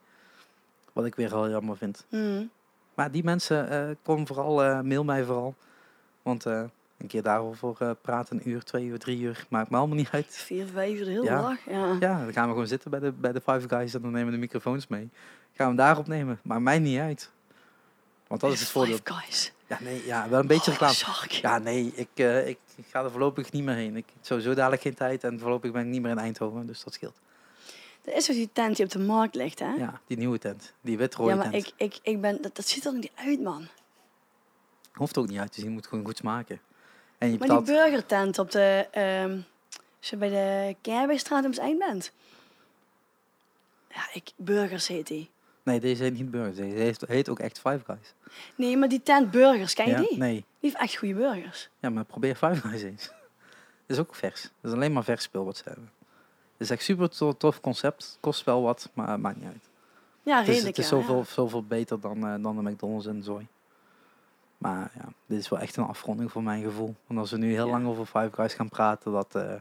Wat 0.92 1.04
ik 1.04 1.14
weer 1.14 1.34
al 1.34 1.50
jammer 1.50 1.76
vind. 1.76 2.04
Mm. 2.08 2.50
Maar 2.94 3.10
die 3.10 3.24
mensen, 3.24 3.96
kom 4.02 4.26
vooral, 4.26 4.62
eh, 4.64 4.80
mail 4.80 5.04
mij 5.04 5.24
vooral. 5.24 5.54
Want 6.22 6.46
eh, 6.46 6.62
een 6.98 7.06
keer 7.06 7.22
daarover 7.22 7.94
praten, 7.94 8.36
een 8.36 8.48
uur, 8.48 8.62
twee 8.62 8.84
uur, 8.84 8.98
drie 8.98 9.20
uur, 9.20 9.46
maakt 9.48 9.70
me 9.70 9.76
allemaal 9.76 9.96
niet 9.96 10.10
uit. 10.10 10.26
Vier, 10.28 10.66
vijf 10.66 10.98
uur 10.98 11.04
de 11.04 11.10
hele 11.10 11.24
Ja. 11.24 11.40
dag. 11.42 11.58
Ja. 11.66 11.96
Ja, 12.00 12.24
dan 12.24 12.32
gaan 12.32 12.44
we 12.46 12.52
gewoon 12.52 12.66
zitten 12.66 12.90
bij 12.90 13.00
de, 13.00 13.12
bij 13.12 13.32
de 13.32 13.40
Five 13.40 13.68
Guys 13.68 13.94
en 13.94 14.02
dan 14.02 14.10
nemen 14.10 14.26
we 14.26 14.32
de 14.32 14.38
microfoons 14.38 14.86
mee. 14.86 15.08
Gaan 15.10 15.10
we 15.56 15.62
hem 15.64 15.76
daarop 15.76 16.06
nemen. 16.06 16.40
Maakt 16.42 16.60
mij 16.62 16.78
niet 16.78 16.98
uit. 16.98 17.30
Want 18.26 18.40
dat 18.40 18.52
is 18.52 18.60
het 18.60 18.68
voordeel. 18.68 18.96
Five 18.96 19.14
guys. 19.14 19.52
Ja, 19.70 19.78
nee, 19.80 20.06
ja, 20.06 20.28
wel 20.28 20.40
een 20.40 20.46
beetje 20.46 20.70
Oh, 20.70 20.78
reclame. 20.78 21.24
Ja, 21.42 21.58
nee, 21.58 21.92
ik, 21.94 22.08
eh, 22.14 22.48
ik, 22.48 22.58
ik 22.76 22.84
ga 22.90 23.02
er 23.04 23.10
voorlopig 23.10 23.52
niet 23.52 23.64
meer 23.64 23.74
heen. 23.74 23.96
Ik 23.96 24.04
heb 24.14 24.24
sowieso 24.24 24.54
dadelijk 24.54 24.82
geen 24.82 24.94
tijd 24.94 25.24
en 25.24 25.38
voorlopig 25.38 25.72
ben 25.72 25.82
ik 25.82 25.88
niet 25.88 26.02
meer 26.02 26.10
in 26.10 26.18
Eindhoven, 26.18 26.66
dus 26.66 26.84
dat 26.84 26.94
scheelt. 26.94 27.16
Dat 28.02 28.14
is 28.14 28.26
dus 28.26 28.36
die 28.36 28.50
tent 28.52 28.76
die 28.76 28.84
op 28.84 28.90
de 28.90 28.98
markt 28.98 29.34
ligt, 29.34 29.58
hè? 29.58 29.72
Ja, 29.74 30.00
die 30.06 30.16
nieuwe 30.16 30.38
tent. 30.38 30.72
Die 30.80 30.96
wit-rode 30.98 31.30
Ja, 31.30 31.36
maar 31.36 31.50
tent. 31.50 31.66
ik, 31.66 31.72
ik, 31.76 31.98
ik 32.02 32.20
ben... 32.20 32.42
Dat, 32.42 32.56
dat 32.56 32.68
ziet 32.68 32.84
er 32.84 32.92
niet 32.94 33.10
uit, 33.14 33.40
man. 33.40 33.66
Hoeft 34.92 35.18
ook 35.18 35.28
niet 35.28 35.38
uit 35.38 35.52
te 35.52 35.60
zien, 35.60 35.68
je 35.68 35.74
moet 35.74 35.86
gewoon 35.86 36.04
goed 36.04 36.16
smaken. 36.16 36.60
En 37.18 37.30
je 37.32 37.38
Maar 37.38 37.48
die 37.48 37.62
burgertent 37.62 38.38
op 38.38 38.50
de... 38.50 38.88
ehm, 38.90 39.38
als 39.98 40.10
je 40.10 40.16
bij 40.16 40.28
de 40.28 40.76
Kerwijstraat 40.80 41.44
op 41.44 41.50
het 41.50 41.60
eind 41.60 41.78
bent. 41.78 42.12
Ja, 43.88 44.08
ik... 44.12 44.30
Burgers 44.36 44.86
heet 44.88 45.06
die. 45.06 45.30
Nee, 45.62 45.80
deze 45.80 46.02
heet 46.02 46.12
niet 46.14 46.30
Burgers. 46.30 46.56
Deze 46.56 46.76
heet, 46.76 47.04
heet 47.06 47.28
ook 47.28 47.38
echt 47.38 47.58
Five 47.58 47.80
Guys. 47.86 48.14
Nee, 48.56 48.76
maar 48.76 48.88
die 48.88 49.02
tent 49.02 49.30
Burgers, 49.30 49.74
ken 49.74 49.86
je 49.86 49.92
ja? 49.92 49.98
die? 50.00 50.18
Nee. 50.18 50.32
Die 50.34 50.44
heeft 50.70 50.76
echt 50.82 50.96
goede 50.96 51.14
burgers. 51.14 51.68
Ja, 51.78 51.90
maar 51.90 52.04
probeer 52.04 52.34
Five 52.34 52.54
Guys 52.68 52.82
eens. 52.82 53.02
Het 53.02 53.12
is 53.96 53.98
ook 53.98 54.14
vers. 54.14 54.42
Het 54.42 54.52
is 54.62 54.72
alleen 54.72 54.92
maar 54.92 55.04
vers 55.04 55.22
speel 55.22 55.44
wat 55.44 55.56
ze 55.56 55.62
hebben. 55.66 55.90
Het 56.52 56.68
is 56.68 56.70
echt 56.70 56.82
super 56.82 57.10
to- 57.10 57.32
tof 57.36 57.60
concept. 57.60 58.16
Kost 58.20 58.44
wel 58.44 58.62
wat, 58.62 58.90
maar 58.94 59.20
maakt 59.20 59.36
niet 59.36 59.46
uit. 59.46 59.68
Ja, 60.22 60.38
Het 60.38 60.48
is, 60.48 60.52
redelijk, 60.54 60.76
het 60.76 60.84
is 60.84 60.90
ja, 60.90 60.96
zoveel, 60.98 61.16
ja. 61.18 61.24
zoveel 61.24 61.64
beter 61.64 62.00
dan, 62.00 62.26
eh, 62.26 62.42
dan 62.42 62.56
de 62.64 62.70
McDonald's 62.70 63.06
en 63.06 63.22
Zooi. 63.22 63.46
Maar 64.58 64.90
ja, 64.94 65.08
dit 65.26 65.38
is 65.38 65.48
wel 65.48 65.58
echt 65.58 65.76
een 65.76 65.84
afronding 65.84 66.30
voor 66.32 66.42
mijn 66.42 66.62
gevoel. 66.62 66.94
Want 67.06 67.20
als 67.20 67.30
we 67.30 67.36
nu 67.38 67.52
heel 67.52 67.68
lang 67.68 67.86
over 67.86 68.06
Five 68.06 68.28
Guys 68.32 68.54
gaan 68.54 68.68
praten, 68.68 69.12
dat 69.12 69.34
eh, 69.34 69.54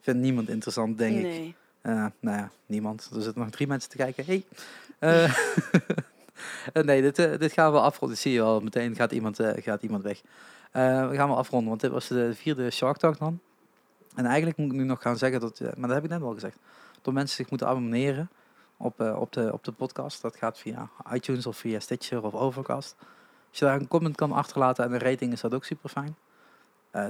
vindt 0.00 0.20
niemand 0.20 0.48
interessant, 0.48 0.98
denk 0.98 1.16
ik. 1.16 1.22
Nee. 1.22 1.54
Eh, 1.80 2.06
nou 2.20 2.36
ja, 2.36 2.50
niemand. 2.66 3.10
Er 3.14 3.22
zitten 3.22 3.42
nog 3.42 3.50
drie 3.50 3.66
mensen 3.66 3.90
te 3.90 3.96
kijken. 3.96 4.24
Hey. 4.24 4.44
Eh, 4.98 5.24
eh, 6.72 6.82
nee, 6.82 7.02
dit, 7.02 7.18
eh, 7.18 7.38
dit 7.38 7.52
gaan 7.52 7.72
we 7.72 7.80
afronden. 7.80 8.18
Zie 8.18 8.32
je 8.32 8.42
al. 8.42 8.60
Meteen 8.60 8.94
gaat 8.94 9.12
iemand, 9.12 9.40
gaat 9.56 9.82
iemand 9.82 10.02
weg. 10.02 10.22
We 10.72 11.10
gaan 11.12 11.28
wel 11.28 11.36
afronden, 11.36 11.68
want 11.68 11.80
dit 11.80 11.90
was 11.90 12.08
de 12.08 12.34
vierde 12.34 12.70
Shark 12.70 12.96
Talk 12.96 13.18
dan. 13.18 13.40
En 14.14 14.24
eigenlijk 14.24 14.56
moet 14.56 14.72
ik 14.72 14.76
nu 14.76 14.84
nog 14.84 15.02
gaan 15.02 15.16
zeggen, 15.16 15.40
dat, 15.40 15.60
maar 15.60 15.88
dat 15.88 15.96
heb 15.96 16.04
ik 16.04 16.10
net 16.10 16.22
al 16.22 16.34
gezegd. 16.34 16.58
Dat 17.02 17.14
mensen 17.14 17.36
zich 17.36 17.50
moeten 17.50 17.68
abonneren 17.68 18.30
op, 18.76 19.00
op, 19.00 19.32
de, 19.32 19.52
op 19.52 19.64
de 19.64 19.72
podcast. 19.72 20.22
Dat 20.22 20.36
gaat 20.36 20.58
via 20.58 20.88
iTunes 21.12 21.46
of 21.46 21.56
via 21.56 21.80
Stitcher 21.80 22.22
of 22.22 22.34
Overcast. 22.34 22.96
Als 23.48 23.58
je 23.58 23.64
daar 23.64 23.80
een 23.80 23.88
comment 23.88 24.16
kan 24.16 24.32
achterlaten 24.32 24.84
en 24.84 24.92
een 24.92 24.98
rating 24.98 25.32
is 25.32 25.40
dat 25.40 25.54
ook 25.54 25.64
super 25.64 25.90
fijn. 25.90 26.16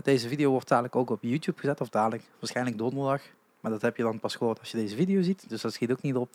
deze 0.02 0.28
video 0.28 0.50
wordt 0.50 0.68
dadelijk 0.68 0.96
ook 0.96 1.10
op 1.10 1.22
YouTube 1.22 1.60
gezet, 1.60 1.80
of 1.80 1.88
dadelijk, 1.88 2.24
waarschijnlijk 2.38 2.78
donderdag. 2.78 3.22
Maar 3.60 3.70
dat 3.70 3.82
heb 3.82 3.96
je 3.96 4.02
dan 4.02 4.20
pas 4.20 4.34
gehoord 4.36 4.58
als 4.58 4.70
je 4.70 4.76
deze 4.76 4.96
video 4.96 5.22
ziet. 5.22 5.48
Dus 5.48 5.60
dat 5.60 5.72
schiet 5.72 5.90
ook 5.90 6.02
niet 6.02 6.14
op. 6.14 6.28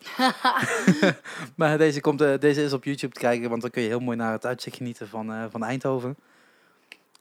maar 1.56 1.78
deze, 1.78 2.00
komt, 2.00 2.20
eh, 2.20 2.38
deze 2.38 2.62
is 2.62 2.72
op 2.72 2.84
YouTube 2.84 3.14
te 3.14 3.20
kijken. 3.20 3.48
Want 3.48 3.62
dan 3.62 3.70
kun 3.70 3.82
je 3.82 3.88
heel 3.88 4.00
mooi 4.00 4.16
naar 4.16 4.32
het 4.32 4.46
uitzicht 4.46 4.76
genieten 4.76 5.08
van, 5.08 5.32
eh, 5.32 5.44
van 5.50 5.64
Eindhoven. 5.64 6.16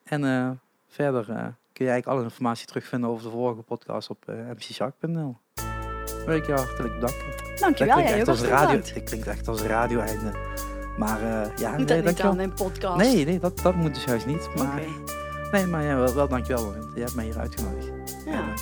En 0.03 0.25
eh, 0.25 0.49
verder 0.87 1.25
kun 1.73 1.85
je 1.85 1.91
eigenlijk 1.91 2.07
alle 2.07 2.23
informatie 2.23 2.67
terugvinden 2.67 3.09
over 3.09 3.23
de 3.23 3.29
vorige 3.29 3.61
podcast 3.61 4.09
op 4.09 4.25
mcshark.nl. 4.55 5.37
Wil 6.25 6.35
ik 6.35 6.45
je 6.45 6.53
hartelijk 6.53 6.93
bedanken. 6.93 7.57
Dankjewel, 7.59 7.95
dat 7.95 8.05
klinkt 8.05 8.19
echt 8.19 8.27
als 8.27 8.41
radio. 8.41 8.81
Dit 8.81 9.03
klinkt 9.03 9.27
echt 9.27 9.47
als 9.47 9.61
radio-einde. 9.61 10.31
Maar 10.97 11.21
ja, 11.21 11.45
Niet 11.47 11.59
nee, 11.59 11.75
dat 11.77 11.77
niet 11.77 11.87
dankjewel. 11.87 12.31
aan 12.31 12.37
mijn 12.37 12.53
podcast. 12.53 12.97
Nee, 12.97 13.25
nee 13.25 13.39
dat, 13.39 13.59
dat 13.59 13.75
moet 13.75 13.93
dus 13.93 14.03
juist 14.03 14.25
niet. 14.25 14.49
Maar. 14.55 14.81
Nee, 15.51 15.65
maar 15.65 15.83
ja, 15.83 15.95
wel, 15.95 16.13
wel 16.13 16.27
dankjewel. 16.27 16.65
Warren. 16.65 16.91
Je 16.95 16.99
hebt 16.99 17.15
mij 17.15 17.25
hier 17.25 17.39
uitgenodigd. 17.39 17.91
Ja. 18.25 18.31
En, 18.31 18.53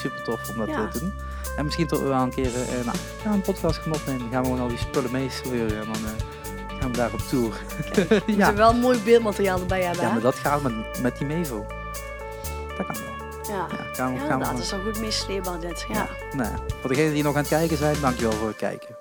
super 0.00 0.22
tof 0.22 0.48
om 0.50 0.56
dat 0.58 0.68
Ja. 0.68 0.74
eh, 0.84 0.90
te 0.90 0.98
doen. 0.98 1.14
En 1.56 1.64
misschien 1.64 1.86
toch 1.86 2.02
wel 2.02 2.22
een 2.22 2.30
keer 2.34 2.46
eh, 2.54 2.84
nou, 2.84 2.96
gaan 3.22 3.30
we 3.30 3.36
een 3.36 3.40
podcast 3.40 3.78
gaan 3.78 3.92
opnemen. 3.92 4.20
Dan 4.20 4.30
gaan 4.30 4.40
we 4.42 4.46
gewoon 4.48 4.60
al 4.62 4.68
die 4.68 4.78
spullen 4.78 5.10
meesleuren 5.10 5.78
en 5.80 5.86
dan 5.92 5.94
eh, 6.04 6.78
gaan 6.80 6.90
we 6.90 6.96
daar 6.96 7.12
op 7.12 7.20
tour. 7.20 7.52
We 8.26 8.36
ja. 8.36 8.54
wel 8.54 8.74
mooi 8.74 8.98
beeldmateriaal 9.04 9.60
erbij 9.60 9.82
hebben, 9.82 10.04
ja, 10.04 10.12
maar 10.12 10.20
dat 10.20 10.34
gaat 10.34 10.62
met, 10.62 10.72
met 11.02 11.16
die 11.18 11.26
Mevo. 11.26 11.66
Dat 12.76 12.86
kan 12.86 12.96
wel. 12.96 13.28
Ja, 13.56 13.66
Ja, 13.70 13.94
gaan 13.94 14.14
we, 14.14 14.20
gaan 14.20 14.38
we 14.38 14.44
dat 14.44 14.58
is 14.58 14.70
wel 14.70 14.80
goed 14.80 15.00
meesleerbaar 15.00 15.60
dit. 15.60 15.84
Ja. 15.88 16.08
Nou, 16.36 16.48
voor 16.80 16.88
degenen 16.88 17.12
die 17.14 17.22
nog 17.22 17.34
aan 17.34 17.40
het 17.40 17.48
kijken 17.48 17.76
zijn, 17.76 17.96
dankjewel 18.00 18.32
voor 18.32 18.48
het 18.48 18.56
kijken. 18.56 18.96